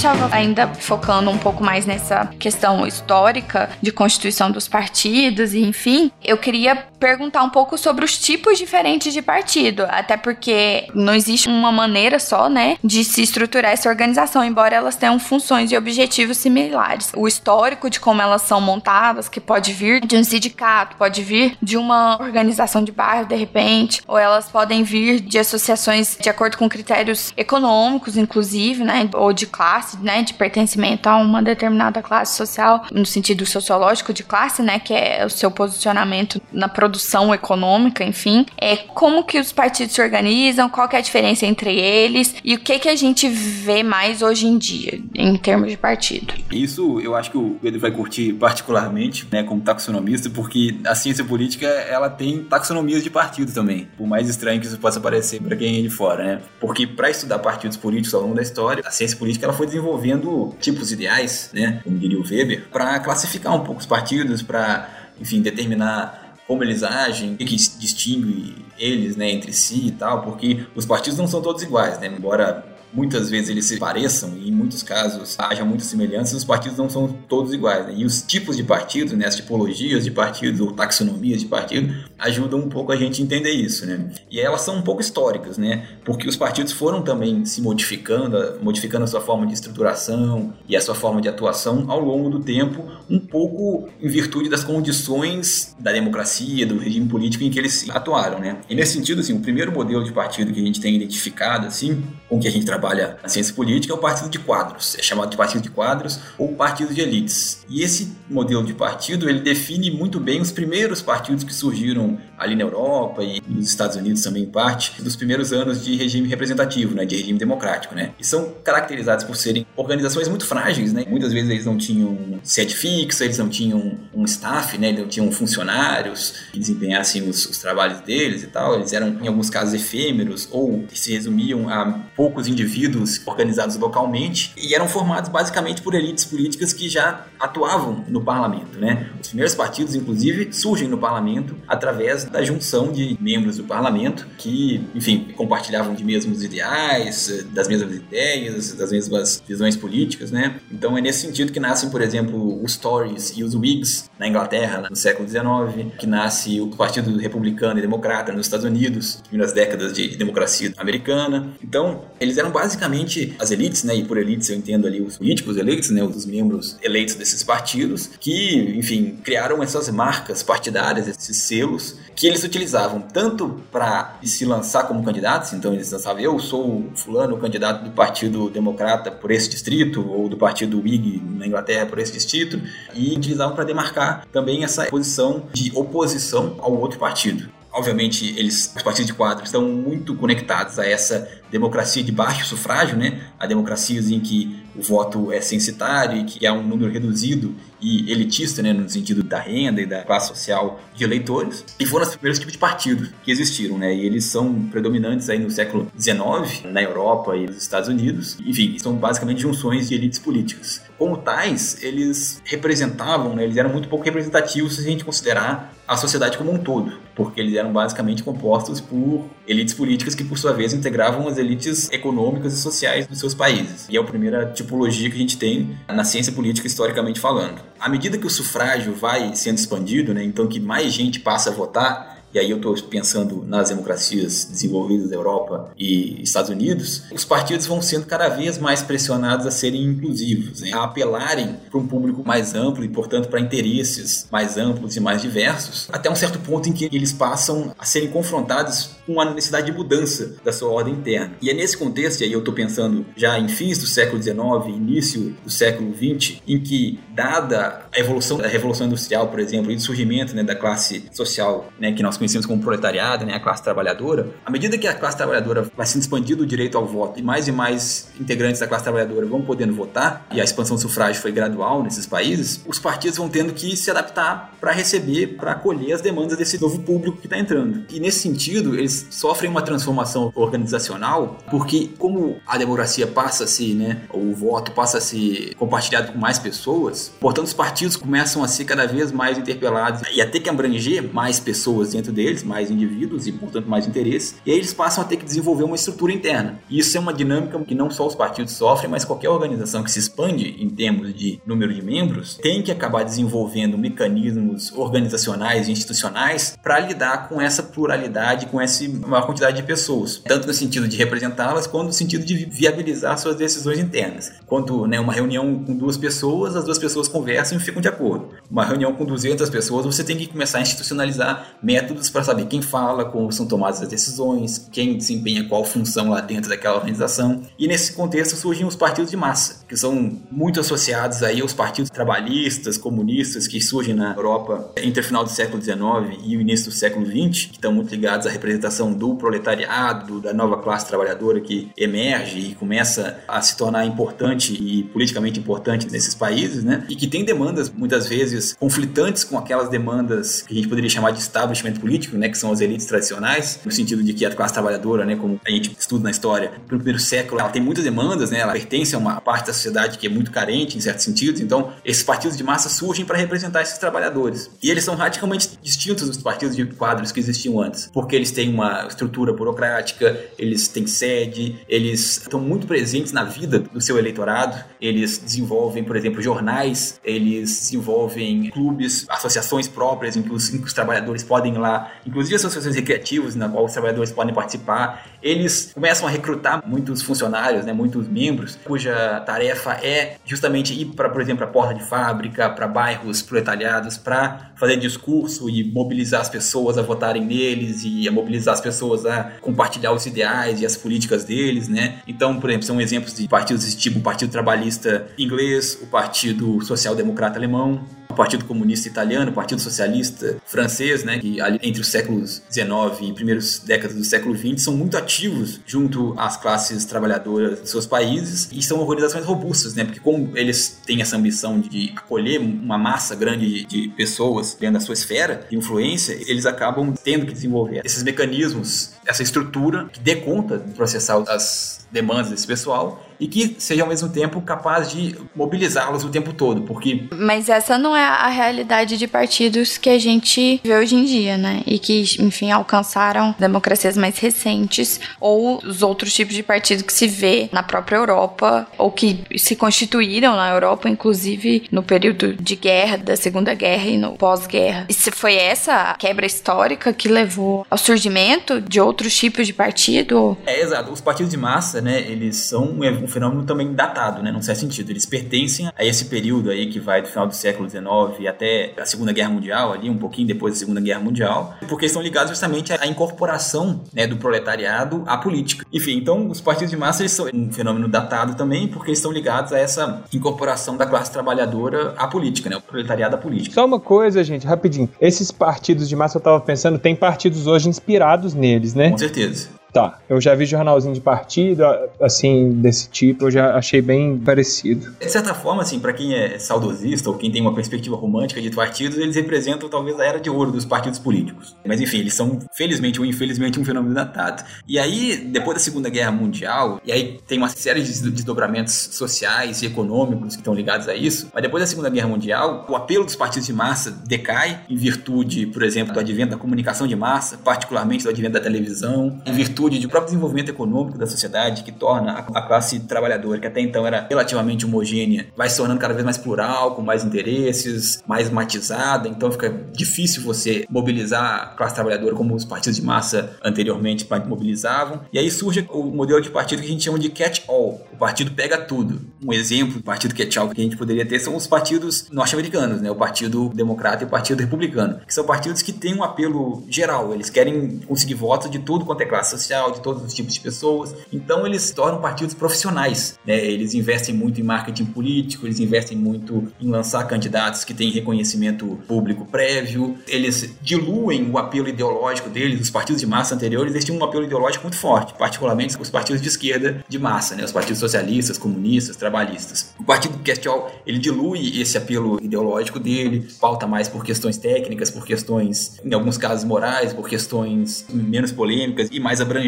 Estava 0.00 0.34
ainda 0.34 0.66
focando 0.66 1.30
um 1.30 1.36
pouco 1.36 1.62
mais 1.62 1.84
nessa 1.84 2.24
questão 2.38 2.86
histórica 2.86 3.68
de 3.82 3.92
constituição 3.92 4.50
dos 4.50 4.66
partidos 4.66 5.52
e 5.52 5.60
enfim. 5.60 6.10
Eu 6.24 6.38
queria 6.38 6.74
perguntar 6.98 7.42
um 7.42 7.50
pouco 7.50 7.76
sobre 7.76 8.04
os 8.04 8.18
tipos 8.18 8.58
diferentes 8.58 9.12
de 9.12 9.22
partido, 9.22 9.86
até 9.88 10.16
porque 10.16 10.86
não 10.94 11.14
existe 11.14 11.48
uma 11.48 11.72
maneira 11.72 12.18
só, 12.18 12.48
né, 12.48 12.76
de 12.84 13.02
se 13.04 13.22
estruturar 13.22 13.72
essa 13.72 13.88
organização, 13.88 14.44
embora 14.44 14.76
elas 14.76 14.96
tenham 14.96 15.18
funções 15.18 15.72
e 15.72 15.76
objetivos 15.76 16.36
similares. 16.36 17.12
O 17.16 17.26
histórico 17.26 17.88
de 17.88 17.98
como 17.98 18.20
elas 18.20 18.42
são 18.42 18.60
montadas, 18.60 19.28
que 19.28 19.40
pode 19.40 19.72
vir 19.72 20.00
de 20.00 20.16
um 20.16 20.24
sindicato, 20.24 20.96
pode 20.96 21.22
vir 21.22 21.56
de 21.62 21.76
uma 21.76 22.20
organização 22.20 22.84
de 22.84 22.92
bairro 22.92 23.26
de 23.26 23.34
repente, 23.34 24.02
ou 24.06 24.18
elas 24.18 24.48
podem 24.50 24.82
vir 24.82 25.20
de 25.20 25.38
associações 25.38 26.18
de 26.20 26.28
acordo 26.28 26.58
com 26.58 26.68
critérios 26.68 27.32
econômicos, 27.36 28.16
inclusive, 28.16 28.84
né, 28.84 29.08
ou 29.14 29.32
de 29.32 29.46
classe 29.46 29.89
classe, 29.90 29.98
né, 29.98 30.22
de 30.22 30.34
pertencimento 30.34 31.08
a 31.08 31.16
uma 31.16 31.42
determinada 31.42 32.02
classe 32.02 32.36
social, 32.36 32.84
no 32.92 33.06
sentido 33.06 33.44
sociológico 33.46 34.12
de 34.12 34.22
classe, 34.22 34.62
né, 34.62 34.78
que 34.78 34.92
é 34.92 35.24
o 35.24 35.30
seu 35.30 35.50
posicionamento 35.50 36.40
na 36.52 36.68
produção 36.68 37.34
econômica, 37.34 38.04
enfim, 38.04 38.46
é 38.56 38.76
como 38.76 39.24
que 39.24 39.38
os 39.38 39.52
partidos 39.52 39.94
se 39.94 40.02
organizam, 40.02 40.68
qual 40.68 40.88
que 40.88 40.96
é 40.96 40.98
a 40.98 41.02
diferença 41.02 41.46
entre 41.46 41.78
eles 41.78 42.34
e 42.44 42.54
o 42.54 42.58
que 42.58 42.78
que 42.78 42.88
a 42.88 42.96
gente 42.96 43.28
vê 43.28 43.82
mais 43.82 44.22
hoje 44.22 44.46
em 44.46 44.58
dia 44.58 45.00
em 45.14 45.36
termos 45.36 45.70
de 45.70 45.76
partido. 45.76 46.34
Isso 46.50 47.00
eu 47.00 47.14
acho 47.14 47.30
que 47.30 47.38
o 47.38 47.58
Pedro 47.60 47.80
vai 47.80 47.90
curtir 47.90 48.32
particularmente, 48.34 49.26
né, 49.30 49.42
como 49.42 49.60
taxonomista, 49.60 50.28
porque 50.30 50.78
a 50.84 50.94
ciência 50.94 51.24
política 51.24 51.66
ela 51.66 52.08
tem 52.08 52.44
taxonomias 52.44 53.02
de 53.02 53.10
partidos 53.10 53.54
também, 53.54 53.88
por 53.96 54.06
mais 54.06 54.28
estranho 54.28 54.60
que 54.60 54.66
isso 54.66 54.78
possa 54.78 55.00
parecer 55.00 55.40
para 55.40 55.56
quem 55.56 55.78
é 55.78 55.82
de 55.82 55.90
fora, 55.90 56.24
né? 56.24 56.42
Porque 56.60 56.86
para 56.86 57.10
estudar 57.10 57.38
partidos 57.38 57.76
políticos 57.76 58.14
ao 58.14 58.22
longo 58.22 58.34
da 58.34 58.42
história, 58.42 58.82
a 58.86 58.90
ciência 58.90 59.16
política 59.16 59.46
ela 59.46 59.54
foi 59.54 59.66
desenvolvendo 59.70 60.54
tipos 60.60 60.92
ideais, 60.92 61.50
né, 61.52 61.80
como 61.82 61.98
diria 61.98 62.18
o 62.18 62.22
Weber, 62.22 62.68
para 62.70 62.98
classificar 63.00 63.54
um 63.54 63.64
pouco 63.64 63.80
os 63.80 63.86
partidos, 63.86 64.42
para, 64.42 64.88
enfim, 65.20 65.40
determinar 65.40 66.36
como 66.46 66.64
eles 66.64 66.82
agem, 66.82 67.34
o 67.34 67.36
que, 67.36 67.44
que 67.44 67.56
distingue 67.56 68.66
eles, 68.76 69.16
né, 69.16 69.30
entre 69.30 69.52
si 69.52 69.86
e 69.86 69.90
tal, 69.92 70.22
porque 70.22 70.66
os 70.74 70.84
partidos 70.84 71.18
não 71.18 71.28
são 71.28 71.40
todos 71.40 71.62
iguais, 71.62 71.98
né, 72.00 72.08
embora 72.08 72.64
muitas 72.92 73.30
vezes 73.30 73.48
eles 73.50 73.64
se 73.64 73.78
pareçam 73.78 74.36
e 74.36 74.48
em 74.48 74.52
muitos 74.52 74.82
casos 74.82 75.36
haja 75.38 75.64
muitas 75.64 75.86
semelhanças, 75.86 76.34
os 76.34 76.44
partidos 76.44 76.78
não 76.78 76.88
são 76.88 77.08
todos 77.28 77.52
iguais. 77.52 77.86
Né? 77.86 77.94
E 77.98 78.04
os 78.04 78.22
tipos 78.22 78.56
de 78.56 78.64
partidos, 78.64 79.12
né, 79.12 79.26
as 79.26 79.36
tipologias 79.36 80.04
de 80.04 80.10
partidos 80.10 80.60
ou 80.60 80.72
taxonomias 80.72 81.40
de 81.40 81.46
partido 81.46 81.94
ajudam 82.18 82.58
um 82.58 82.68
pouco 82.68 82.92
a 82.92 82.96
gente 82.96 83.20
a 83.20 83.24
entender 83.24 83.50
isso. 83.50 83.86
Né? 83.86 84.10
E 84.30 84.40
elas 84.40 84.62
são 84.62 84.76
um 84.76 84.82
pouco 84.82 85.00
históricas, 85.00 85.56
né? 85.58 85.86
porque 86.04 86.28
os 86.28 86.36
partidos 86.36 86.72
foram 86.72 87.02
também 87.02 87.44
se 87.44 87.60
modificando, 87.60 88.58
modificando 88.62 89.04
a 89.04 89.06
sua 89.06 89.20
forma 89.20 89.46
de 89.46 89.54
estruturação 89.54 90.52
e 90.68 90.76
a 90.76 90.80
sua 90.80 90.94
forma 90.94 91.20
de 91.20 91.28
atuação 91.28 91.86
ao 91.88 92.00
longo 92.00 92.28
do 92.28 92.40
tempo, 92.40 92.84
um 93.08 93.18
pouco 93.18 93.88
em 94.00 94.08
virtude 94.08 94.48
das 94.48 94.64
condições 94.64 95.74
da 95.78 95.92
democracia, 95.92 96.66
do 96.66 96.78
regime 96.78 97.08
político 97.08 97.44
em 97.44 97.50
que 97.50 97.58
eles 97.58 97.88
atuaram. 97.90 98.38
Né? 98.38 98.58
E 98.68 98.74
nesse 98.74 98.94
sentido, 98.94 99.20
assim, 99.20 99.32
o 99.32 99.40
primeiro 99.40 99.72
modelo 99.72 100.04
de 100.04 100.12
partido 100.12 100.52
que 100.52 100.60
a 100.60 100.64
gente 100.64 100.80
tem 100.80 100.94
identificado, 100.96 101.66
assim, 101.66 102.02
com 102.30 102.38
que 102.38 102.46
a 102.46 102.50
gente 102.50 102.64
trabalha 102.64 103.18
na 103.20 103.28
ciência 103.28 103.52
política 103.52 103.92
é 103.92 103.96
o 103.96 103.98
partido 103.98 104.30
de 104.30 104.38
quadros. 104.38 104.96
É 104.96 105.02
chamado 105.02 105.30
de 105.30 105.36
partido 105.36 105.60
de 105.60 105.68
quadros 105.68 106.20
ou 106.38 106.54
partido 106.54 106.94
de 106.94 107.00
elites. 107.00 107.66
E 107.68 107.82
esse 107.82 108.12
modelo 108.30 108.64
de 108.64 108.72
partido 108.72 109.28
ele 109.28 109.40
define 109.40 109.90
muito 109.90 110.20
bem 110.20 110.40
os 110.40 110.52
primeiros 110.52 111.02
partidos 111.02 111.42
que 111.42 111.52
surgiram 111.52 112.18
ali 112.38 112.54
na 112.54 112.62
Europa 112.62 113.22
e 113.24 113.42
nos 113.46 113.68
Estados 113.68 113.96
Unidos 113.96 114.22
também 114.22 114.44
em 114.44 114.46
parte 114.46 115.02
dos 115.02 115.16
primeiros 115.16 115.52
anos 115.52 115.84
de 115.84 115.96
regime 115.96 116.28
representativo, 116.28 116.94
né, 116.94 117.04
de 117.04 117.16
regime 117.16 117.38
democrático, 117.38 117.94
né? 117.94 118.12
E 118.18 118.24
são 118.24 118.54
caracterizados 118.62 119.24
por 119.24 119.34
serem 119.36 119.66
organizações 119.76 120.28
muito 120.28 120.46
frágeis, 120.46 120.92
né? 120.92 121.04
Muitas 121.08 121.32
vezes 121.32 121.50
eles 121.50 121.66
não 121.66 121.76
tinham 121.76 122.38
sede 122.44 122.76
fixa, 122.76 123.24
eles 123.24 123.38
não 123.38 123.48
tinham 123.48 123.98
um 124.14 124.24
staff, 124.24 124.78
né? 124.78 124.88
Eles 124.88 125.00
não 125.00 125.08
tinham 125.08 125.32
funcionários 125.32 126.34
que 126.52 126.58
desempenhassem 126.58 127.28
os, 127.28 127.44
os 127.46 127.58
trabalhos 127.58 128.00
deles 128.00 128.44
e 128.44 128.46
tal. 128.46 128.76
Eles 128.76 128.92
eram 128.92 129.18
em 129.20 129.26
alguns 129.26 129.50
casos 129.50 129.74
efêmeros 129.74 130.48
ou 130.52 130.84
se 130.94 131.12
resumiam 131.12 131.68
a 131.68 132.00
poucos 132.20 132.46
indivíduos 132.46 133.18
organizados 133.24 133.76
localmente 133.78 134.52
e 134.54 134.74
eram 134.74 134.86
formados 134.86 135.30
basicamente 135.30 135.80
por 135.80 135.94
elites 135.94 136.26
políticas 136.26 136.74
que 136.74 136.86
já 136.86 137.24
atuavam 137.40 138.04
no 138.08 138.20
parlamento, 138.20 138.78
né? 138.78 139.08
Os 139.20 139.28
primeiros 139.28 139.54
partidos, 139.54 139.94
inclusive, 139.94 140.52
surgem 140.52 140.88
no 140.88 140.98
parlamento 140.98 141.56
através 141.66 142.24
da 142.24 142.42
junção 142.42 142.92
de 142.92 143.16
membros 143.20 143.56
do 143.56 143.64
parlamento 143.64 144.26
que, 144.36 144.84
enfim, 144.94 145.32
compartilhavam 145.36 145.94
de 145.94 146.04
mesmos 146.04 146.42
ideais, 146.42 147.46
das 147.52 147.66
mesmas 147.66 147.94
ideias, 147.94 148.72
das 148.74 148.92
mesmas 148.92 149.42
visões 149.46 149.76
políticas, 149.76 150.30
né? 150.30 150.60
Então 150.70 150.96
é 150.96 151.00
nesse 151.00 151.26
sentido 151.26 151.52
que 151.52 151.60
nascem, 151.60 151.90
por 151.90 152.02
exemplo, 152.02 152.62
os 152.62 152.76
Tories 152.76 153.36
e 153.36 153.42
os 153.42 153.54
Whigs 153.54 154.10
na 154.18 154.28
Inglaterra 154.28 154.86
no 154.90 154.96
século 154.96 155.28
XIX, 155.28 155.92
que 155.98 156.06
nasce 156.06 156.60
o 156.60 156.68
Partido 156.68 157.16
Republicano 157.18 157.78
e 157.78 157.82
Democrata 157.82 158.32
nos 158.32 158.46
Estados 158.46 158.66
Unidos, 158.66 159.22
nas 159.32 159.52
décadas 159.52 159.92
de 159.92 160.16
democracia 160.16 160.72
americana. 160.76 161.52
Então, 161.62 162.04
eles 162.20 162.36
eram 162.36 162.50
basicamente 162.50 163.34
as 163.38 163.50
elites, 163.50 163.84
né, 163.84 163.94
e 163.96 164.04
por 164.04 164.18
elites 164.18 164.50
eu 164.50 164.56
entendo 164.56 164.86
ali 164.86 165.00
os 165.00 165.16
políticos 165.16 165.56
eleitos, 165.56 165.90
né, 165.90 166.02
os 166.02 166.26
membros 166.26 166.76
eleitos 166.82 167.16
desses 167.30 167.42
partidos, 167.42 168.10
que, 168.18 168.74
enfim, 168.76 169.18
criaram 169.22 169.62
essas 169.62 169.88
marcas 169.88 170.42
partidárias, 170.42 171.06
esses 171.06 171.36
selos, 171.36 171.96
que 172.14 172.26
eles 172.26 172.42
utilizavam 172.44 173.00
tanto 173.00 173.60
para 173.70 174.18
se 174.22 174.44
lançar 174.44 174.84
como 174.84 175.02
candidatos, 175.02 175.52
então 175.52 175.72
eles 175.72 175.90
lançavam, 175.90 176.20
eu 176.20 176.38
sou 176.38 176.90
fulano, 176.94 177.38
candidato 177.38 177.84
do 177.84 177.90
Partido 177.90 178.50
Democrata 178.50 179.10
por 179.10 179.30
esse 179.30 179.48
distrito, 179.48 180.06
ou 180.08 180.28
do 180.28 180.36
Partido 180.36 180.80
Whig 180.80 181.22
na 181.36 181.46
Inglaterra 181.46 181.86
por 181.86 181.98
esse 181.98 182.12
distrito, 182.12 182.60
e 182.94 183.16
utilizavam 183.16 183.54
para 183.54 183.64
demarcar 183.64 184.26
também 184.32 184.64
essa 184.64 184.86
posição 184.86 185.44
de 185.52 185.72
oposição 185.74 186.56
ao 186.58 186.76
outro 186.76 186.98
partido. 186.98 187.59
Obviamente, 187.72 188.34
eles, 188.36 188.72
os 188.74 188.82
partidos 188.82 189.06
de 189.06 189.14
quadros 189.14 189.48
estão 189.48 189.62
muito 189.62 190.14
conectados 190.16 190.78
a 190.78 190.86
essa 190.86 191.28
democracia 191.50 192.02
de 192.02 192.10
baixo 192.10 192.44
sufrágio, 192.44 192.96
né? 192.96 193.20
A 193.38 193.46
democracia 193.46 194.00
em 194.00 194.20
que 194.20 194.60
o 194.74 194.82
voto 194.82 195.32
é 195.32 195.40
censitário 195.40 196.18
e 196.18 196.24
que 196.24 196.46
há 196.46 196.52
um 196.52 196.66
número 196.66 196.90
reduzido 196.92 197.54
e 197.80 198.10
elitista, 198.10 198.62
né, 198.62 198.72
no 198.72 198.88
sentido 198.88 199.22
da 199.22 199.38
renda 199.38 199.80
e 199.80 199.86
da 199.86 200.02
classe 200.02 200.28
social 200.28 200.80
de 200.94 201.04
eleitores, 201.04 201.64
e 201.78 201.86
foram 201.86 202.06
os 202.06 202.12
primeiros 202.12 202.38
tipos 202.38 202.52
de 202.52 202.58
partidos 202.58 203.10
que 203.22 203.30
existiram, 203.30 203.78
né, 203.78 203.94
e 203.94 204.06
eles 204.06 204.24
são 204.24 204.68
predominantes 204.70 205.28
aí 205.30 205.38
no 205.38 205.50
século 205.50 205.90
XIX, 205.98 206.64
na 206.64 206.82
Europa 206.82 207.36
e 207.36 207.46
nos 207.46 207.56
Estados 207.56 207.88
Unidos, 207.88 208.36
enfim, 208.44 208.76
são 208.78 208.94
basicamente 208.94 209.40
junções 209.40 209.88
de 209.88 209.94
elites 209.94 210.18
políticas. 210.18 210.82
Como 210.98 211.16
tais, 211.16 211.82
eles 211.82 212.40
representavam, 212.44 213.34
né, 213.34 213.44
eles 213.44 213.56
eram 213.56 213.70
muito 213.70 213.88
pouco 213.88 214.04
representativos 214.04 214.76
se 214.76 214.80
a 214.80 214.84
gente 214.84 215.04
considerar 215.04 215.74
a 215.90 215.96
sociedade 215.96 216.38
como 216.38 216.52
um 216.52 216.58
todo, 216.58 216.92
porque 217.16 217.40
eles 217.40 217.56
eram 217.56 217.72
basicamente 217.72 218.22
compostos 218.22 218.80
por 218.80 219.24
elites 219.46 219.74
políticas 219.74 220.14
que, 220.14 220.22
por 220.22 220.38
sua 220.38 220.52
vez, 220.52 220.72
integravam 220.72 221.26
as 221.26 221.36
elites 221.36 221.90
econômicas 221.90 222.52
e 222.52 222.56
sociais 222.56 223.08
dos 223.08 223.18
seus 223.18 223.34
países. 223.34 223.88
E 223.90 223.96
é 223.96 224.00
a 224.00 224.04
primeira 224.04 224.46
tipologia 224.46 225.10
que 225.10 225.16
a 225.16 225.18
gente 225.18 225.36
tem 225.36 225.76
na 225.88 226.04
ciência 226.04 226.32
política 226.32 226.68
historicamente 226.68 227.18
falando. 227.18 227.69
À 227.80 227.88
medida 227.88 228.18
que 228.18 228.26
o 228.26 228.30
sufrágio 228.30 228.94
vai 228.94 229.34
sendo 229.34 229.58
expandido, 229.58 230.12
né, 230.12 230.22
então 230.22 230.46
que 230.46 230.60
mais 230.60 230.92
gente 230.92 231.18
passa 231.20 231.50
a 231.50 231.52
votar, 231.52 232.19
e 232.32 232.38
aí 232.38 232.50
eu 232.50 232.56
estou 232.56 232.74
pensando 232.82 233.44
nas 233.46 233.70
democracias 233.70 234.44
desenvolvidas 234.44 235.10
da 235.10 235.16
Europa 235.16 235.70
e 235.78 236.22
Estados 236.22 236.50
Unidos, 236.50 237.04
os 237.12 237.24
partidos 237.24 237.66
vão 237.66 237.82
sendo 237.82 238.06
cada 238.06 238.28
vez 238.28 238.58
mais 238.58 238.82
pressionados 238.82 239.46
a 239.46 239.50
serem 239.50 239.84
inclusivos, 239.84 240.60
né? 240.60 240.72
a 240.72 240.84
apelarem 240.84 241.56
para 241.70 241.78
um 241.78 241.86
público 241.86 242.22
mais 242.24 242.54
amplo 242.54 242.84
e, 242.84 242.88
portanto, 242.88 243.28
para 243.28 243.40
interesses 243.40 244.26
mais 244.30 244.56
amplos 244.56 244.96
e 244.96 245.00
mais 245.00 245.22
diversos, 245.22 245.88
até 245.92 246.10
um 246.10 246.14
certo 246.14 246.38
ponto 246.38 246.68
em 246.68 246.72
que 246.72 246.88
eles 246.92 247.12
passam 247.12 247.74
a 247.78 247.84
serem 247.84 248.10
confrontados 248.10 248.90
com 249.06 249.20
a 249.20 249.24
necessidade 249.24 249.66
de 249.66 249.76
mudança 249.76 250.36
da 250.44 250.52
sua 250.52 250.70
ordem 250.70 250.94
interna. 250.94 251.34
E 251.42 251.50
é 251.50 251.54
nesse 251.54 251.76
contexto, 251.76 252.20
e 252.20 252.24
aí 252.24 252.32
eu 252.32 252.38
estou 252.40 252.54
pensando 252.54 253.04
já 253.16 253.38
em 253.38 253.48
fins 253.48 253.78
do 253.78 253.86
século 253.86 254.22
XIX, 254.22 254.36
início 254.68 255.36
do 255.42 255.50
século 255.50 255.92
XX, 255.94 256.40
em 256.46 256.60
que, 256.60 257.00
dada 257.14 257.86
a 257.92 257.98
evolução 257.98 258.38
da 258.38 258.46
Revolução 258.46 258.86
Industrial, 258.86 259.28
por 259.28 259.40
exemplo, 259.40 259.70
e 259.70 259.76
do 259.76 259.82
surgimento 259.82 260.34
né, 260.34 260.42
da 260.42 260.54
classe 260.54 261.04
social 261.12 261.68
né, 261.78 261.92
que 261.92 262.02
nós 262.02 262.16
conhecemos 262.20 262.46
como 262.46 262.60
proletariado, 262.60 263.24
né, 263.24 263.34
a 263.34 263.40
classe 263.40 263.62
trabalhadora, 263.62 264.28
à 264.44 264.50
medida 264.50 264.76
que 264.76 264.86
a 264.86 264.94
classe 264.94 265.16
trabalhadora 265.16 265.70
vai 265.74 265.86
sendo 265.86 266.02
expandido 266.02 266.42
o 266.42 266.46
direito 266.46 266.76
ao 266.76 266.86
voto 266.86 267.18
e 267.18 267.22
mais 267.22 267.48
e 267.48 267.52
mais 267.52 268.08
integrantes 268.20 268.60
da 268.60 268.66
classe 268.66 268.84
trabalhadora 268.84 269.26
vão 269.26 269.40
podendo 269.40 269.72
votar, 269.72 270.26
e 270.30 270.40
a 270.40 270.44
expansão 270.44 270.76
do 270.76 270.82
sufrágio 270.82 271.20
foi 271.20 271.32
gradual 271.32 271.82
nesses 271.82 272.06
países, 272.06 272.62
os 272.66 272.78
partidos 272.78 273.16
vão 273.16 273.28
tendo 273.28 273.54
que 273.54 273.74
se 273.74 273.90
adaptar 273.90 274.52
para 274.60 274.72
receber, 274.72 275.38
para 275.38 275.52
acolher 275.52 275.94
as 275.94 276.02
demandas 276.02 276.36
desse 276.36 276.60
novo 276.60 276.80
público 276.80 277.16
que 277.16 277.26
está 277.26 277.38
entrando. 277.38 277.84
E 277.88 277.98
nesse 277.98 278.20
sentido, 278.20 278.74
eles 278.74 279.06
sofrem 279.10 279.50
uma 279.50 279.62
transformação 279.62 280.30
organizacional, 280.34 281.38
porque 281.50 281.90
como 281.98 282.38
a 282.46 282.58
democracia 282.58 283.06
passa 283.06 283.44
a 283.44 283.46
se, 283.46 283.72
né, 283.72 284.02
o 284.12 284.34
voto 284.34 284.72
passa 284.72 284.98
a 284.98 285.00
ser 285.00 285.54
compartilhado 285.54 286.12
com 286.12 286.18
mais 286.18 286.38
pessoas, 286.38 287.12
portanto 287.18 287.46
os 287.46 287.54
partidos 287.54 287.96
começam 287.96 288.44
a 288.44 288.48
ser 288.48 288.64
cada 288.64 288.86
vez 288.86 289.10
mais 289.10 289.38
interpelados 289.38 290.02
e 290.12 290.20
a 290.20 290.28
ter 290.28 290.40
que 290.40 290.50
abranger 290.50 291.02
mais 291.12 291.40
pessoas 291.40 291.92
dentro 291.92 292.09
deles, 292.12 292.42
mais 292.42 292.70
indivíduos 292.70 293.26
e 293.26 293.32
portanto 293.32 293.66
mais 293.66 293.86
interesses, 293.86 294.36
e 294.44 294.50
aí 294.50 294.58
eles 294.58 294.72
passam 294.72 295.02
a 295.02 295.06
ter 295.06 295.16
que 295.16 295.24
desenvolver 295.24 295.64
uma 295.64 295.76
estrutura 295.76 296.12
interna. 296.12 296.60
E 296.68 296.78
isso 296.78 296.96
é 296.96 297.00
uma 297.00 297.12
dinâmica 297.12 297.58
que 297.60 297.74
não 297.74 297.90
só 297.90 298.06
os 298.06 298.14
partidos 298.14 298.52
sofrem, 298.54 298.90
mas 298.90 299.04
qualquer 299.04 299.28
organização 299.28 299.82
que 299.82 299.90
se 299.90 299.98
expande 299.98 300.56
em 300.58 300.68
termos 300.68 301.14
de 301.14 301.40
número 301.46 301.72
de 301.72 301.82
membros 301.82 302.36
tem 302.36 302.62
que 302.62 302.70
acabar 302.70 303.04
desenvolvendo 303.04 303.76
mecanismos 303.78 304.72
organizacionais 304.72 305.68
e 305.68 305.72
institucionais 305.72 306.56
para 306.62 306.78
lidar 306.80 307.28
com 307.28 307.40
essa 307.40 307.62
pluralidade, 307.62 308.46
com 308.46 308.60
essa 308.60 308.88
maior 308.88 309.26
quantidade 309.26 309.56
de 309.56 309.62
pessoas, 309.62 310.20
tanto 310.24 310.46
no 310.46 310.54
sentido 310.54 310.88
de 310.88 310.96
representá-las, 310.96 311.66
quanto 311.66 311.86
no 311.86 311.92
sentido 311.92 312.24
de 312.24 312.46
viabilizar 312.46 313.18
suas 313.18 313.36
decisões 313.36 313.78
internas. 313.78 314.32
Quando 314.46 314.86
né, 314.86 314.98
uma 314.98 315.12
reunião 315.12 315.62
com 315.64 315.76
duas 315.76 315.96
pessoas, 315.96 316.56
as 316.56 316.64
duas 316.64 316.78
pessoas 316.78 317.08
conversam 317.08 317.58
e 317.58 317.60
ficam 317.60 317.80
de 317.80 317.88
acordo. 317.88 318.30
Uma 318.50 318.64
reunião 318.64 318.92
com 318.94 319.04
200 319.04 319.48
pessoas, 319.50 319.86
você 319.86 320.04
tem 320.04 320.16
que 320.16 320.26
começar 320.26 320.58
a 320.58 320.62
institucionalizar 320.62 321.56
métodos 321.62 321.99
para 322.08 322.22
saber 322.22 322.46
quem 322.46 322.62
fala, 322.62 323.04
como 323.04 323.32
são 323.32 323.46
tomadas 323.46 323.82
as 323.82 323.88
decisões, 323.88 324.68
quem 324.70 324.96
desempenha 324.96 325.48
qual 325.48 325.64
função 325.64 326.10
lá 326.10 326.20
dentro 326.20 326.48
daquela 326.48 326.76
organização. 326.76 327.42
E 327.58 327.66
nesse 327.66 327.92
contexto 327.92 328.36
surgem 328.36 328.64
os 328.64 328.76
partidos 328.76 329.10
de 329.10 329.16
massa, 329.16 329.59
que 329.70 329.76
são 329.76 330.18
muito 330.32 330.58
associados 330.58 331.22
aí 331.22 331.40
aos 331.40 331.52
partidos 331.52 331.88
trabalhistas, 331.92 332.76
comunistas 332.76 333.46
que 333.46 333.60
surgem 333.60 333.94
na 333.94 334.16
Europa 334.16 334.72
entre 334.76 335.00
o 335.00 335.04
final 335.04 335.22
do 335.22 335.30
século 335.30 335.62
XIX 335.62 336.18
e 336.26 336.36
o 336.36 336.40
início 336.40 336.66
do 336.66 336.72
século 336.72 337.06
XX, 337.06 337.46
que 337.46 337.52
estão 337.52 337.72
muito 337.72 337.88
ligados 337.94 338.26
à 338.26 338.30
representação 338.30 338.92
do 338.92 339.14
proletariado, 339.14 340.20
da 340.20 340.34
nova 340.34 340.58
classe 340.58 340.88
trabalhadora 340.88 341.40
que 341.40 341.70
emerge 341.76 342.40
e 342.40 342.54
começa 342.56 343.20
a 343.28 343.40
se 343.40 343.56
tornar 343.56 343.86
importante 343.86 344.60
e 344.60 344.82
politicamente 344.82 345.38
importante 345.38 345.88
nesses 345.88 346.16
países, 346.16 346.64
né? 346.64 346.84
E 346.88 346.96
que 346.96 347.06
tem 347.06 347.24
demandas 347.24 347.70
muitas 347.70 348.08
vezes 348.08 348.56
conflitantes 348.58 349.22
com 349.22 349.38
aquelas 349.38 349.68
demandas 349.68 350.42
que 350.42 350.52
a 350.52 350.56
gente 350.56 350.68
poderia 350.68 350.90
chamar 350.90 351.12
de 351.12 351.20
establishment 351.20 351.74
político, 351.74 352.16
né? 352.16 352.28
Que 352.28 352.36
são 352.36 352.50
as 352.50 352.60
elites 352.60 352.86
tradicionais, 352.86 353.60
no 353.64 353.70
sentido 353.70 354.02
de 354.02 354.14
que 354.14 354.26
a 354.26 354.34
classe 354.34 354.52
trabalhadora, 354.52 355.04
né? 355.04 355.14
Como 355.14 355.40
a 355.46 355.50
gente 355.52 355.76
estuda 355.78 356.02
na 356.02 356.10
história, 356.10 356.50
no 356.68 356.78
primeiro 356.78 356.98
século, 356.98 357.40
ela 357.40 357.50
tem 357.50 357.62
muitas 357.62 357.84
demandas, 357.84 358.32
né? 358.32 358.40
Ela 358.40 358.54
pertence 358.54 358.96
a 358.96 358.98
uma 358.98 359.20
parte 359.20 359.46
da 359.46 359.59
sociedade 359.60 359.98
que 359.98 360.06
é 360.06 360.10
muito 360.10 360.30
carente 360.30 360.76
em 360.76 360.80
certos 360.80 361.04
sentidos. 361.04 361.40
Então, 361.40 361.72
esses 361.84 362.02
partidos 362.02 362.36
de 362.36 362.42
massa 362.42 362.68
surgem 362.68 363.04
para 363.04 363.16
representar 363.16 363.62
esses 363.62 363.78
trabalhadores. 363.78 364.50
E 364.62 364.70
eles 364.70 364.84
são 364.84 364.94
radicalmente 364.94 365.58
distintos 365.62 366.08
dos 366.08 366.18
partidos 366.18 366.56
de 366.56 366.64
quadros 366.64 367.12
que 367.12 367.20
existiam 367.20 367.60
antes, 367.60 367.90
porque 367.92 368.16
eles 368.16 368.30
têm 368.30 368.52
uma 368.52 368.86
estrutura 368.86 369.32
burocrática, 369.32 370.18
eles 370.38 370.68
têm 370.68 370.86
sede, 370.86 371.60
eles 371.68 372.18
estão 372.18 372.40
muito 372.40 372.66
presentes 372.66 373.12
na 373.12 373.24
vida 373.24 373.58
do 373.58 373.80
seu 373.80 373.98
eleitorado, 373.98 374.64
eles 374.80 375.18
desenvolvem, 375.18 375.84
por 375.84 375.96
exemplo, 375.96 376.22
jornais, 376.22 376.98
eles 377.04 377.58
desenvolvem 377.60 378.50
clubes, 378.50 379.06
associações 379.08 379.68
próprias 379.68 380.16
em 380.16 380.22
que 380.22 380.32
os, 380.32 380.52
em 380.52 380.58
que 380.58 380.66
os 380.66 380.72
trabalhadores 380.72 381.22
podem 381.22 381.54
ir 381.54 381.58
lá, 381.58 381.92
inclusive 382.06 382.36
associações 382.36 382.74
recreativas 382.74 383.34
na 383.34 383.48
qual 383.48 383.64
os 383.64 383.72
trabalhadores 383.72 384.10
podem 384.12 384.34
participar. 384.34 385.06
Eles 385.22 385.72
começam 385.74 386.06
a 386.06 386.10
recrutar 386.10 386.62
muitos 386.66 387.02
funcionários, 387.02 387.64
né, 387.64 387.72
muitos 387.72 388.08
membros, 388.08 388.56
cuja 388.64 389.20
tarefa 389.20 389.49
é 389.82 390.16
justamente 390.24 390.72
ir 390.72 390.86
para, 390.86 391.08
por 391.08 391.20
exemplo, 391.20 391.44
a 391.44 391.46
porta 391.46 391.74
de 391.74 391.82
fábrica, 391.82 392.48
para 392.50 392.66
bairros 392.66 393.22
proletariados, 393.22 393.96
para 393.96 394.52
fazer 394.56 394.76
discurso 394.76 395.48
e 395.48 395.64
mobilizar 395.64 396.20
as 396.20 396.28
pessoas 396.28 396.78
a 396.78 396.82
votarem 396.82 397.24
neles 397.24 397.82
e 397.84 398.08
a 398.08 398.12
mobilizar 398.12 398.54
as 398.54 398.60
pessoas 398.60 399.06
a 399.06 399.32
compartilhar 399.40 399.92
os 399.92 400.06
ideais 400.06 400.60
e 400.60 400.66
as 400.66 400.76
políticas 400.76 401.24
deles, 401.24 401.68
né? 401.68 402.00
Então, 402.06 402.38
por 402.38 402.50
exemplo, 402.50 402.66
são 402.66 402.80
exemplos 402.80 403.14
de 403.14 403.28
partidos 403.28 403.74
tipo 403.74 403.98
o 403.98 404.02
Partido 404.02 404.30
Trabalhista 404.30 405.06
Inglês, 405.18 405.78
o 405.82 405.86
Partido 405.86 406.60
Social 406.62 406.94
Democrata 406.94 407.38
Alemão, 407.38 407.84
o 408.10 408.14
Partido 408.14 408.44
Comunista 408.44 408.88
Italiano, 408.88 409.30
o 409.30 409.34
Partido 409.34 409.60
Socialista 409.60 410.36
Francês, 410.44 411.04
né, 411.04 411.18
que 411.18 411.40
ali, 411.40 411.58
entre 411.62 411.80
os 411.80 411.88
séculos 411.88 412.42
XIX 412.50 412.74
e 413.02 413.12
primeiras 413.12 413.60
décadas 413.60 413.96
do 413.96 414.04
século 414.04 414.36
XX 414.36 414.62
são 414.62 414.76
muito 414.76 414.96
ativos 414.96 415.60
junto 415.64 416.14
às 416.18 416.36
classes 416.36 416.84
trabalhadoras 416.84 417.62
de 417.62 417.68
seus 417.68 417.86
países 417.86 418.48
e 418.52 418.62
são 418.62 418.80
organizações 418.80 419.24
robustas, 419.24 419.74
né, 419.74 419.84
porque 419.84 420.00
como 420.00 420.36
eles 420.36 420.80
têm 420.84 421.00
essa 421.00 421.16
ambição 421.16 421.60
de 421.60 421.92
acolher 421.96 422.40
uma 422.40 422.76
massa 422.76 423.14
grande 423.14 423.64
de 423.64 423.88
pessoas 423.88 424.56
dentro 424.58 424.74
da 424.74 424.80
sua 424.80 424.94
esfera 424.94 425.46
de 425.48 425.56
influência, 425.56 426.12
eles 426.26 426.46
acabam 426.46 426.92
tendo 427.04 427.26
que 427.26 427.32
desenvolver 427.32 427.82
esses 427.84 428.02
mecanismos, 428.02 428.90
essa 429.06 429.22
estrutura 429.22 429.88
que 429.92 430.00
dê 430.00 430.16
conta 430.16 430.58
de 430.58 430.72
processar 430.72 431.22
as 431.28 431.86
demandas 431.90 432.30
desse 432.30 432.46
pessoal 432.46 433.09
e 433.20 433.28
que 433.28 433.56
seja 433.58 433.82
ao 433.82 433.88
mesmo 433.88 434.08
tempo 434.08 434.40
capaz 434.40 434.90
de 434.90 435.14
mobilizá-los 435.36 436.02
o 436.02 436.08
tempo 436.08 436.32
todo, 436.32 436.62
porque 436.62 437.04
Mas 437.12 437.48
essa 437.48 437.76
não 437.76 437.94
é 437.94 438.04
a 438.04 438.28
realidade 438.28 438.96
de 438.96 439.06
partidos 439.06 439.76
que 439.76 439.90
a 439.90 439.98
gente 439.98 440.60
vê 440.64 440.74
hoje 440.74 440.96
em 440.96 441.04
dia, 441.04 441.36
né? 441.36 441.62
E 441.66 441.78
que, 441.78 442.02
enfim, 442.18 442.50
alcançaram 442.50 443.34
democracias 443.38 443.96
mais 443.96 444.18
recentes 444.18 444.98
ou 445.20 445.58
os 445.64 445.82
outros 445.82 446.12
tipos 446.12 446.34
de 446.34 446.42
partido 446.42 446.84
que 446.84 446.92
se 446.92 447.06
vê 447.06 447.48
na 447.52 447.62
própria 447.62 447.96
Europa 447.96 448.66
ou 448.78 448.90
que 448.90 449.24
se 449.36 449.54
constituíram 449.54 450.34
na 450.34 450.50
Europa, 450.50 450.88
inclusive 450.88 451.64
no 451.70 451.82
período 451.82 452.34
de 452.34 452.56
guerra, 452.56 452.96
da 452.96 453.16
Segunda 453.16 453.54
Guerra 453.54 453.86
e 453.86 453.98
no 453.98 454.12
pós-guerra. 454.12 454.86
E 454.88 454.94
se 454.94 455.10
foi 455.10 455.34
essa 455.34 455.94
quebra 455.98 456.24
histórica 456.24 456.92
que 456.92 457.08
levou 457.08 457.66
ao 457.68 457.76
surgimento 457.76 458.60
de 458.60 458.80
outros 458.80 459.16
tipos 459.16 459.46
de 459.46 459.52
partido? 459.52 460.36
É, 460.46 460.60
exato. 460.62 460.92
Os 460.92 461.00
partidos 461.00 461.30
de 461.30 461.36
massa, 461.36 461.80
né, 461.80 462.00
eles 462.00 462.36
são 462.36 462.64
um 462.64 462.84
fenômeno 463.10 463.44
também 463.44 463.72
datado, 463.72 464.22
né, 464.22 464.30
num 464.30 464.42
certo 464.42 464.60
sentido. 464.60 464.90
Eles 464.90 465.06
pertencem 465.06 465.70
a 465.76 465.84
esse 465.84 466.06
período 466.06 466.50
aí 466.50 466.66
que 466.66 466.78
vai 466.78 467.02
do 467.02 467.08
final 467.08 467.26
do 467.26 467.34
século 467.34 467.68
XIX 467.68 468.28
até 468.28 468.72
a 468.78 468.86
Segunda 468.86 469.12
Guerra 469.12 469.30
Mundial, 469.30 469.72
ali 469.72 469.90
um 469.90 469.98
pouquinho 469.98 470.26
depois 470.26 470.54
da 470.54 470.60
Segunda 470.60 470.80
Guerra 470.80 471.00
Mundial, 471.00 471.54
porque 471.68 471.86
estão 471.86 472.02
ligados 472.02 472.30
justamente 472.30 472.72
à 472.72 472.86
incorporação 472.86 473.82
né, 473.92 474.06
do 474.06 474.16
proletariado 474.16 475.04
à 475.06 475.16
política. 475.16 475.64
Enfim, 475.72 475.96
então 475.96 476.28
os 476.28 476.40
partidos 476.40 476.70
de 476.70 476.76
massa 476.76 477.02
eles 477.02 477.12
são 477.12 477.26
um 477.32 477.52
fenômeno 477.52 477.88
datado 477.88 478.34
também, 478.34 478.68
porque 478.68 478.92
estão 478.92 479.12
ligados 479.12 479.52
a 479.52 479.58
essa 479.58 480.02
incorporação 480.12 480.76
da 480.76 480.86
classe 480.86 481.10
trabalhadora 481.10 481.94
à 481.96 482.06
política, 482.06 482.48
né, 482.48 482.56
o 482.56 482.60
proletariado 482.60 483.16
à 483.16 483.18
política. 483.18 483.54
Só 483.54 483.64
uma 483.66 483.80
coisa, 483.80 484.22
gente, 484.22 484.46
rapidinho. 484.46 484.88
Esses 485.00 485.30
partidos 485.30 485.88
de 485.88 485.96
massa, 485.96 486.18
eu 486.18 486.22
tava 486.22 486.40
pensando, 486.40 486.78
tem 486.78 486.94
partidos 486.94 487.46
hoje 487.46 487.68
inspirados 487.68 488.34
neles, 488.34 488.74
né? 488.74 488.90
Com 488.90 488.98
certeza. 488.98 489.59
Tá, 489.72 489.98
eu 490.08 490.20
já 490.20 490.34
vi 490.34 490.46
jornalzinho 490.46 490.94
de 490.94 491.00
partido, 491.00 491.62
assim, 492.00 492.50
desse 492.54 492.88
tipo, 492.88 493.26
eu 493.26 493.30
já 493.30 493.54
achei 493.54 493.80
bem 493.80 494.18
parecido. 494.18 494.92
De 494.98 495.08
certa 495.08 495.32
forma, 495.32 495.62
assim, 495.62 495.78
para 495.78 495.92
quem 495.92 496.14
é 496.14 496.38
saudosista 496.38 497.08
ou 497.08 497.16
quem 497.16 497.30
tem 497.30 497.40
uma 497.40 497.54
perspectiva 497.54 497.94
romântica 497.96 498.40
de 498.40 498.50
partidos, 498.50 498.98
eles 498.98 499.14
representam 499.14 499.68
talvez 499.68 499.98
a 500.00 500.04
era 500.04 500.20
de 500.20 500.28
ouro 500.28 500.50
dos 500.50 500.64
partidos 500.64 500.98
políticos. 500.98 501.56
Mas 501.64 501.80
enfim, 501.80 501.98
eles 501.98 502.14
são, 502.14 502.40
felizmente 502.52 502.98
ou 503.00 503.06
infelizmente, 503.06 503.60
um 503.60 503.64
fenômeno 503.64 503.94
datado. 503.94 504.42
E 504.66 504.78
aí, 504.78 505.16
depois 505.16 505.58
da 505.58 505.60
Segunda 505.62 505.88
Guerra 505.88 506.10
Mundial, 506.10 506.80
e 506.84 506.90
aí 506.90 507.20
tem 507.26 507.38
uma 507.38 507.48
série 507.48 507.82
de 507.82 508.10
desdobramentos 508.10 508.90
sociais 508.92 509.62
e 509.62 509.66
econômicos 509.66 510.34
que 510.34 510.40
estão 510.40 510.54
ligados 510.54 510.88
a 510.88 510.94
isso, 510.94 511.28
mas 511.32 511.42
depois 511.42 511.62
da 511.62 511.66
Segunda 511.66 511.88
Guerra 511.88 512.08
Mundial, 512.08 512.66
o 512.68 512.74
apelo 512.74 513.04
dos 513.04 513.14
partidos 513.14 513.46
de 513.46 513.52
massa 513.52 513.90
decai 513.90 514.60
em 514.68 514.76
virtude, 514.76 515.46
por 515.46 515.62
exemplo, 515.62 515.94
do 515.94 516.00
advento 516.00 516.30
da 516.30 516.36
comunicação 516.36 516.86
de 516.86 516.96
massa, 516.96 517.38
particularmente 517.38 518.02
do 518.02 518.10
advento 518.10 518.32
da 518.32 518.40
televisão, 518.40 519.20
em 519.24 519.32
virtude 519.32 519.59
virtude 519.60 519.88
próprio 519.88 520.06
desenvolvimento 520.06 520.50
econômico 520.50 520.96
da 520.96 521.06
sociedade, 521.06 521.62
que 521.62 521.72
torna 521.72 522.12
a 522.12 522.42
classe 522.42 522.80
trabalhadora, 522.80 523.40
que 523.40 523.46
até 523.46 523.60
então 523.60 523.86
era 523.86 524.06
relativamente 524.08 524.64
homogênea, 524.64 525.26
vai 525.36 525.48
se 525.48 525.56
tornando 525.56 525.80
cada 525.80 525.92
vez 525.92 526.04
mais 526.04 526.16
plural, 526.16 526.74
com 526.74 526.82
mais 526.82 527.04
interesses, 527.04 528.02
mais 528.06 528.30
matizada, 528.30 529.08
então 529.08 529.30
fica 529.30 529.50
difícil 529.72 530.22
você 530.22 530.64
mobilizar 530.70 531.42
a 531.42 531.46
classe 531.48 531.74
trabalhadora 531.74 532.14
como 532.14 532.34
os 532.34 532.44
partidos 532.44 532.76
de 532.76 532.82
massa 532.84 533.36
anteriormente 533.44 534.06
mobilizavam. 534.26 535.00
E 535.12 535.18
aí 535.18 535.30
surge 535.30 535.66
o 535.70 535.84
modelo 535.84 536.20
de 536.20 536.30
partido 536.30 536.60
que 536.60 536.68
a 536.68 536.70
gente 536.70 536.84
chama 536.84 536.98
de 536.98 537.10
catch-all, 537.10 537.86
o 537.92 537.96
partido 537.96 538.30
pega 538.30 538.58
tudo. 538.58 539.00
Um 539.22 539.32
exemplo 539.32 539.74
do 539.74 539.82
partido 539.82 540.14
catch-all 540.14 540.48
que 540.48 540.60
a 540.60 540.64
gente 540.64 540.76
poderia 540.76 541.04
ter 541.04 541.18
são 541.18 541.36
os 541.36 541.46
partidos 541.46 542.08
norte-americanos, 542.10 542.80
né? 542.80 542.90
o 542.90 542.94
Partido 542.94 543.48
Democrata 543.50 544.04
e 544.04 544.06
o 544.06 544.10
Partido 544.10 544.40
Republicano, 544.40 545.00
que 545.06 545.12
são 545.12 545.24
partidos 545.24 545.62
que 545.62 545.72
têm 545.72 545.94
um 545.94 546.02
apelo 546.02 546.64
geral, 546.68 547.12
eles 547.12 547.28
querem 547.28 547.80
conseguir 547.80 548.14
votos 548.14 548.50
de 548.50 548.58
tudo 548.58 548.84
quanto 548.84 549.02
é 549.02 549.06
classe 549.06 549.30
social, 549.30 549.49
de 549.50 549.80
todos 549.80 550.02
os 550.02 550.14
tipos 550.14 550.34
de 550.34 550.40
pessoas, 550.40 550.94
então 551.12 551.46
eles 551.46 551.62
se 551.62 551.74
tornam 551.74 552.00
partidos 552.00 552.34
profissionais, 552.34 553.18
né? 553.26 553.44
eles 553.44 553.74
investem 553.74 554.14
muito 554.14 554.40
em 554.40 554.44
marketing 554.44 554.86
político, 554.86 555.46
eles 555.46 555.58
investem 555.58 555.96
muito 555.96 556.50
em 556.60 556.70
lançar 556.70 557.04
candidatos 557.04 557.64
que 557.64 557.74
têm 557.74 557.90
reconhecimento 557.90 558.78
público 558.86 559.24
prévio, 559.24 559.98
eles 560.06 560.54
diluem 560.62 561.28
o 561.30 561.36
apelo 561.36 561.68
ideológico 561.68 562.30
deles, 562.30 562.60
os 562.60 562.70
partidos 562.70 563.00
de 563.00 563.06
massa 563.06 563.34
anteriores, 563.34 563.72
eles 563.72 563.84
tinham 563.84 563.98
um 563.98 564.04
apelo 564.04 564.24
ideológico 564.24 564.64
muito 564.64 564.76
forte, 564.76 565.14
particularmente 565.14 565.76
os 565.80 565.90
partidos 565.90 566.22
de 566.22 566.28
esquerda 566.28 566.84
de 566.88 566.98
massa, 566.98 567.34
né? 567.34 567.44
os 567.44 567.52
partidos 567.52 567.80
socialistas, 567.80 568.38
comunistas, 568.38 568.96
trabalhistas. 568.96 569.74
O 569.78 569.84
Partido 569.84 570.18
Castiol, 570.18 570.70
ele 570.86 570.98
dilui 570.98 571.60
esse 571.60 571.76
apelo 571.76 572.22
ideológico 572.22 572.78
dele, 572.78 573.26
pauta 573.40 573.66
mais 573.66 573.88
por 573.88 574.04
questões 574.04 574.36
técnicas, 574.36 574.90
por 574.90 575.04
questões, 575.04 575.80
em 575.84 575.92
alguns 575.92 576.16
casos, 576.16 576.44
morais, 576.44 576.92
por 576.92 577.08
questões 577.08 577.86
menos 577.92 578.30
polêmicas 578.30 578.88
e 578.92 579.00
mais 579.00 579.20
abrangentes. 579.20 579.39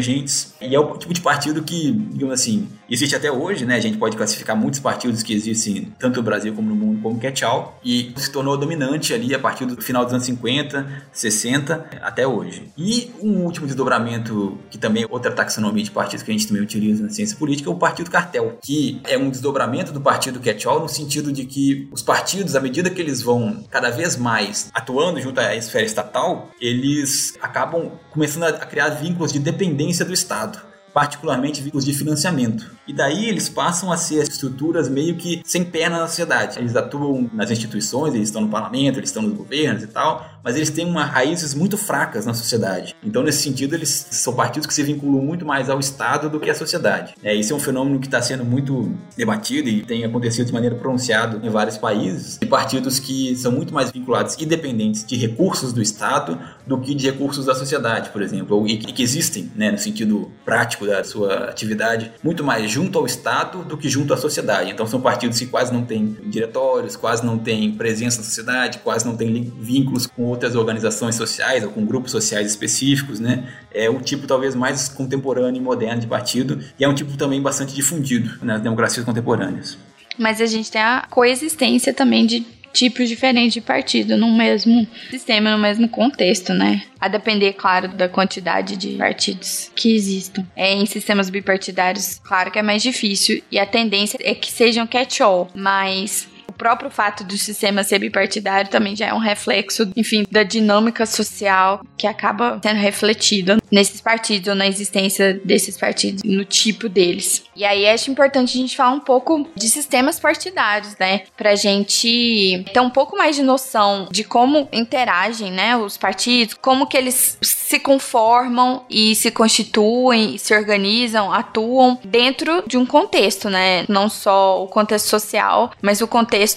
E 0.61 0.75
é 0.75 0.79
o 0.79 0.97
tipo 0.97 1.13
de 1.13 1.21
partido 1.21 1.63
que, 1.63 1.91
digamos 1.91 2.33
assim, 2.33 2.67
existe 2.93 3.15
até 3.15 3.31
hoje, 3.31 3.65
né? 3.65 3.75
A 3.75 3.79
gente 3.79 3.97
pode 3.97 4.15
classificar 4.15 4.55
muitos 4.55 4.79
partidos 4.79 5.23
que 5.23 5.33
existem 5.33 5.91
tanto 5.97 6.17
no 6.17 6.23
Brasil 6.23 6.53
como 6.53 6.69
no 6.69 6.75
mundo 6.75 7.01
como 7.01 7.19
Catchall 7.19 7.79
e 7.83 8.13
se 8.15 8.31
tornou 8.31 8.55
dominante 8.55 9.13
ali 9.13 9.33
a 9.33 9.39
partir 9.39 9.65
do 9.65 9.81
final 9.81 10.03
dos 10.03 10.13
anos 10.13 10.25
50, 10.25 11.03
60 11.11 11.87
até 12.01 12.27
hoje. 12.27 12.71
E 12.77 13.11
um 13.19 13.43
último 13.43 13.65
desdobramento 13.65 14.59
que 14.69 14.77
também 14.77 15.03
é 15.03 15.07
outra 15.09 15.31
taxonomia 15.31 15.83
de 15.83 15.89
partidos 15.89 16.23
que 16.23 16.29
a 16.29 16.33
gente 16.33 16.47
também 16.47 16.61
utiliza 16.61 17.03
na 17.03 17.09
ciência 17.09 17.35
política 17.35 17.69
é 17.69 17.73
o 17.73 17.75
Partido 17.75 18.11
Cartel, 18.11 18.59
que 18.61 19.01
é 19.05 19.17
um 19.17 19.29
desdobramento 19.29 19.91
do 19.91 19.99
Partido 19.99 20.39
Catchall 20.39 20.81
no 20.81 20.89
sentido 20.89 21.31
de 21.31 21.45
que 21.45 21.89
os 21.91 22.03
partidos, 22.03 22.55
à 22.55 22.61
medida 22.61 22.91
que 22.91 23.01
eles 23.01 23.23
vão 23.23 23.63
cada 23.71 23.89
vez 23.89 24.15
mais 24.15 24.69
atuando 24.71 25.19
junto 25.19 25.39
à 25.39 25.55
esfera 25.55 25.83
estatal, 25.83 26.51
eles 26.61 27.33
acabam 27.41 27.91
começando 28.11 28.43
a 28.43 28.65
criar 28.65 28.89
vínculos 28.89 29.33
de 29.33 29.39
dependência 29.39 30.05
do 30.05 30.13
Estado 30.13 30.72
particularmente 30.93 31.61
vínculos 31.61 31.85
de 31.85 31.93
financiamento. 31.93 32.71
E 32.87 32.93
daí 32.93 33.27
eles 33.27 33.49
passam 33.49 33.91
a 33.91 33.97
ser 33.97 34.23
estruturas 34.23 34.87
meio 34.87 35.15
que 35.15 35.41
sem 35.43 35.63
perna 35.63 35.99
na 35.99 36.07
sociedade. 36.07 36.59
Eles 36.59 36.75
atuam 36.75 37.29
nas 37.33 37.49
instituições, 37.49 38.13
eles 38.13 38.29
estão 38.29 38.41
no 38.41 38.49
parlamento, 38.49 38.99
eles 38.99 39.09
estão 39.09 39.23
nos 39.23 39.33
governos 39.33 39.83
e 39.83 39.87
tal, 39.87 40.29
mas 40.43 40.55
eles 40.55 40.69
têm 40.69 40.85
uma 40.85 41.05
raízes 41.05 41.53
muito 41.53 41.77
fracas 41.77 42.25
na 42.25 42.33
sociedade. 42.33 42.95
Então, 43.03 43.23
nesse 43.23 43.41
sentido, 43.41 43.73
eles 43.75 44.07
são 44.11 44.33
partidos 44.33 44.67
que 44.67 44.73
se 44.73 44.83
vinculam 44.83 45.23
muito 45.23 45.45
mais 45.45 45.69
ao 45.69 45.79
Estado 45.79 46.29
do 46.29 46.39
que 46.39 46.49
à 46.49 46.55
sociedade. 46.55 47.13
É, 47.23 47.33
isso 47.33 47.53
é 47.53 47.55
um 47.55 47.59
fenômeno 47.59 47.99
que 47.99 48.07
está 48.07 48.21
sendo 48.21 48.43
muito 48.43 48.91
debatido 49.15 49.69
e 49.69 49.83
tem 49.83 50.03
acontecido 50.03 50.47
de 50.47 50.53
maneira 50.53 50.75
pronunciada 50.75 51.39
em 51.45 51.49
vários 51.49 51.77
países, 51.77 52.37
de 52.39 52.45
partidos 52.45 52.99
que 52.99 53.35
são 53.35 53.51
muito 53.51 53.73
mais 53.73 53.91
vinculados 53.91 54.35
e 54.39 54.45
dependentes 54.45 55.05
de 55.05 55.15
recursos 55.15 55.71
do 55.71 55.81
Estado 55.81 56.39
do 56.67 56.79
que 56.79 56.93
de 56.93 57.09
recursos 57.09 57.45
da 57.45 57.55
sociedade, 57.55 58.09
por 58.09 58.21
exemplo, 58.21 58.67
e 58.67 58.77
que 58.77 59.03
existem, 59.03 59.51
né, 59.55 59.71
no 59.71 59.77
sentido 59.77 60.31
prático 60.43 60.85
da 60.85 61.03
sua 61.03 61.45
atividade, 61.45 62.11
muito 62.23 62.43
mais 62.43 62.69
junto 62.69 62.97
ao 62.99 63.05
Estado 63.05 63.63
do 63.63 63.77
que 63.77 63.87
junto 63.87 64.13
à 64.13 64.17
sociedade. 64.17 64.71
Então, 64.71 64.85
são 64.85 64.99
partidos 65.01 65.39
que 65.39 65.45
quase 65.45 65.73
não 65.73 65.83
têm 65.83 66.17
diretórios, 66.25 66.95
quase 66.95 67.25
não 67.25 67.37
têm 67.37 67.71
presença 67.71 68.17
na 68.17 68.23
sociedade, 68.23 68.79
quase 68.79 69.05
não 69.05 69.15
têm 69.15 69.53
vínculos 69.59 70.07
com 70.07 70.32
outras 70.33 70.55
organizações 70.55 71.15
sociais 71.15 71.63
ou 71.63 71.71
com 71.71 71.85
grupos 71.85 72.11
sociais 72.11 72.47
específicos, 72.47 73.19
né? 73.19 73.47
É 73.71 73.89
o 73.89 73.99
tipo 74.01 74.27
talvez 74.27 74.55
mais 74.55 74.89
contemporâneo 74.89 75.59
e 75.59 75.63
moderno 75.63 76.01
de 76.01 76.07
partido 76.07 76.59
e 76.77 76.83
é 76.83 76.89
um 76.89 76.95
tipo 76.95 77.15
também 77.15 77.41
bastante 77.41 77.73
difundido 77.73 78.37
nas 78.41 78.61
democracias 78.61 79.05
contemporâneas. 79.05 79.77
Mas 80.17 80.41
a 80.41 80.45
gente 80.45 80.71
tem 80.71 80.81
a 80.81 81.05
coexistência 81.09 81.93
também 81.93 82.25
de 82.25 82.45
tipos 82.73 83.07
diferentes 83.07 83.53
de 83.53 83.61
partido 83.61 84.17
no 84.17 84.35
mesmo 84.35 84.87
sistema, 85.09 85.51
no 85.51 85.59
mesmo 85.59 85.87
contexto, 85.87 86.53
né? 86.53 86.83
A 86.99 87.07
depender, 87.07 87.53
claro, 87.53 87.87
da 87.87 88.09
quantidade 88.09 88.75
de 88.75 88.97
partidos 88.97 89.71
que 89.75 89.95
existam. 89.95 90.45
É, 90.55 90.73
em 90.73 90.85
sistemas 90.85 91.29
bipartidários, 91.29 92.19
claro 92.23 92.51
que 92.51 92.57
é 92.57 92.63
mais 92.63 92.81
difícil 92.81 93.43
e 93.51 93.59
a 93.59 93.65
tendência 93.65 94.17
é 94.21 94.33
que 94.33 94.51
sejam 94.51 94.87
catch-all, 94.87 95.49
mas 95.53 96.27
próprio 96.63 96.89
fato 96.89 97.25
do 97.25 97.37
sistema 97.37 97.83
ser 97.83 97.99
bipartidário 97.99 98.71
também 98.71 98.95
já 98.95 99.07
é 99.07 99.13
um 99.13 99.17
reflexo, 99.17 99.91
enfim, 99.97 100.23
da 100.31 100.43
dinâmica 100.43 101.05
social 101.05 101.81
que 101.97 102.07
acaba 102.07 102.57
sendo 102.63 102.79
refletida 102.79 103.57
nesses 103.69 103.99
partidos 103.99 104.47
ou 104.47 104.55
na 104.55 104.65
existência 104.65 105.33
desses 105.43 105.77
partidos, 105.77 106.23
no 106.23 106.45
tipo 106.45 106.87
deles. 106.87 107.43
E 107.53 107.65
aí 107.65 107.85
acho 107.85 108.09
importante 108.09 108.57
a 108.57 108.61
gente 108.61 108.77
falar 108.77 108.91
um 108.91 109.01
pouco 109.01 109.45
de 109.55 109.67
sistemas 109.67 110.21
partidários, 110.21 110.95
né? 110.97 111.23
Pra 111.35 111.53
gente 111.55 112.63
ter 112.71 112.79
um 112.79 112.89
pouco 112.89 113.17
mais 113.17 113.35
de 113.35 113.43
noção 113.43 114.07
de 114.09 114.23
como 114.23 114.69
interagem, 114.71 115.51
né, 115.51 115.75
os 115.75 115.97
partidos, 115.97 116.55
como 116.61 116.87
que 116.87 116.95
eles 116.95 117.37
se 117.41 117.77
conformam 117.79 118.85
e 118.89 119.15
se 119.15 119.31
constituem, 119.31 120.37
se 120.37 120.55
organizam, 120.55 121.33
atuam 121.33 121.99
dentro 122.05 122.63
de 122.65 122.77
um 122.77 122.85
contexto, 122.85 123.49
né? 123.49 123.83
Não 123.89 124.07
só 124.07 124.63
o 124.63 124.67
contexto 124.67 125.07
social, 125.07 125.71
mas 125.81 125.99
o 125.99 126.07
contexto 126.07 126.52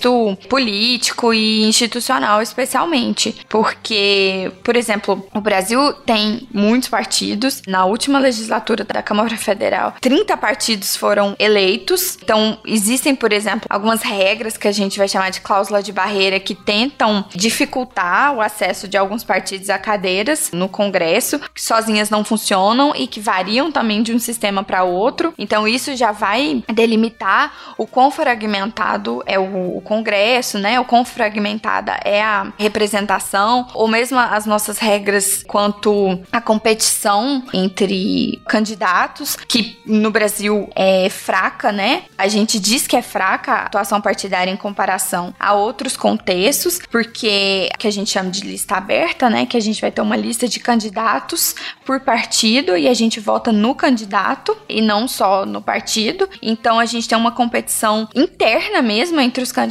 político 0.48 1.32
e 1.32 1.62
institucional 1.64 2.42
especialmente. 2.42 3.36
Porque, 3.48 4.50
por 4.62 4.76
exemplo, 4.76 5.26
o 5.34 5.40
Brasil 5.40 5.92
tem 6.04 6.46
muitos 6.52 6.88
partidos. 6.88 7.62
Na 7.66 7.84
última 7.84 8.18
legislatura 8.18 8.84
da 8.84 9.02
Câmara 9.02 9.36
Federal, 9.36 9.94
30 10.00 10.36
partidos 10.36 10.56
partidos 10.56 10.96
foram 10.96 11.36
eleitos. 11.38 12.18
Então, 12.22 12.58
existem, 12.64 13.14
por 13.14 13.32
exemplo, 13.32 13.66
algumas 13.68 14.02
regras 14.02 14.56
que 14.56 14.66
a 14.66 14.72
gente 14.72 14.98
vai 14.98 15.06
chamar 15.06 15.30
de 15.30 15.40
cláusula 15.40 15.82
de 15.82 15.92
barreira 15.92 16.40
que 16.40 16.54
tentam 16.54 17.24
dificultar 17.34 18.34
o 18.34 18.40
acesso 18.40 18.88
de 18.88 18.96
alguns 18.96 19.22
partidos 19.22 19.70
a 19.70 19.78
cadeiras 19.78 20.50
no 20.52 20.68
Congresso, 20.68 21.38
que 21.54 21.62
sozinhas 21.62 22.10
não 22.10 22.24
funcionam 22.24 22.94
e 22.96 23.06
que 23.06 23.20
variam 23.20 23.70
também 23.70 24.02
de 24.02 24.12
um 24.12 24.18
sistema 24.18 24.64
para 24.64 24.82
outro. 24.82 25.34
Então, 25.38 25.68
isso 25.68 25.94
já 25.94 26.10
vai 26.10 26.62
delimitar 26.72 27.52
o 27.76 27.86
quão 27.86 28.10
fragmentado 28.10 29.22
é 29.26 29.38
o, 29.38 29.75
o 29.76 29.80
Congresso, 29.82 30.58
né? 30.58 30.80
O 30.80 30.84
quão 30.84 31.04
fragmentada 31.04 32.00
é 32.02 32.22
a 32.22 32.50
representação, 32.58 33.68
ou 33.74 33.86
mesmo 33.86 34.18
as 34.18 34.46
nossas 34.46 34.78
regras 34.78 35.44
quanto 35.46 36.18
à 36.32 36.40
competição 36.40 37.44
entre 37.52 38.40
candidatos, 38.48 39.36
que 39.36 39.78
no 39.84 40.10
Brasil 40.10 40.70
é 40.74 41.10
fraca, 41.10 41.70
né? 41.70 42.04
A 42.16 42.26
gente 42.26 42.58
diz 42.58 42.86
que 42.86 42.96
é 42.96 43.02
fraca 43.02 43.52
a 43.52 43.62
atuação 43.64 44.00
partidária 44.00 44.50
em 44.50 44.56
comparação 44.56 45.34
a 45.38 45.52
outros 45.52 45.94
contextos, 45.94 46.80
porque 46.90 47.68
que 47.78 47.86
a 47.86 47.92
gente 47.92 48.10
chama 48.10 48.30
de 48.30 48.40
lista 48.40 48.76
aberta, 48.76 49.28
né? 49.28 49.44
Que 49.44 49.58
a 49.58 49.60
gente 49.60 49.80
vai 49.80 49.90
ter 49.90 50.00
uma 50.00 50.16
lista 50.16 50.48
de 50.48 50.58
candidatos 50.58 51.54
por 51.84 52.00
partido 52.00 52.78
e 52.78 52.88
a 52.88 52.94
gente 52.94 53.20
vota 53.20 53.52
no 53.52 53.74
candidato 53.74 54.56
e 54.68 54.80
não 54.80 55.06
só 55.06 55.44
no 55.44 55.60
partido. 55.60 56.28
Então 56.40 56.80
a 56.80 56.86
gente 56.86 57.06
tem 57.06 57.18
uma 57.18 57.32
competição 57.32 58.08
interna 58.14 58.80
mesmo 58.80 59.20
entre 59.20 59.42
os 59.42 59.52
candidatos, 59.52 59.65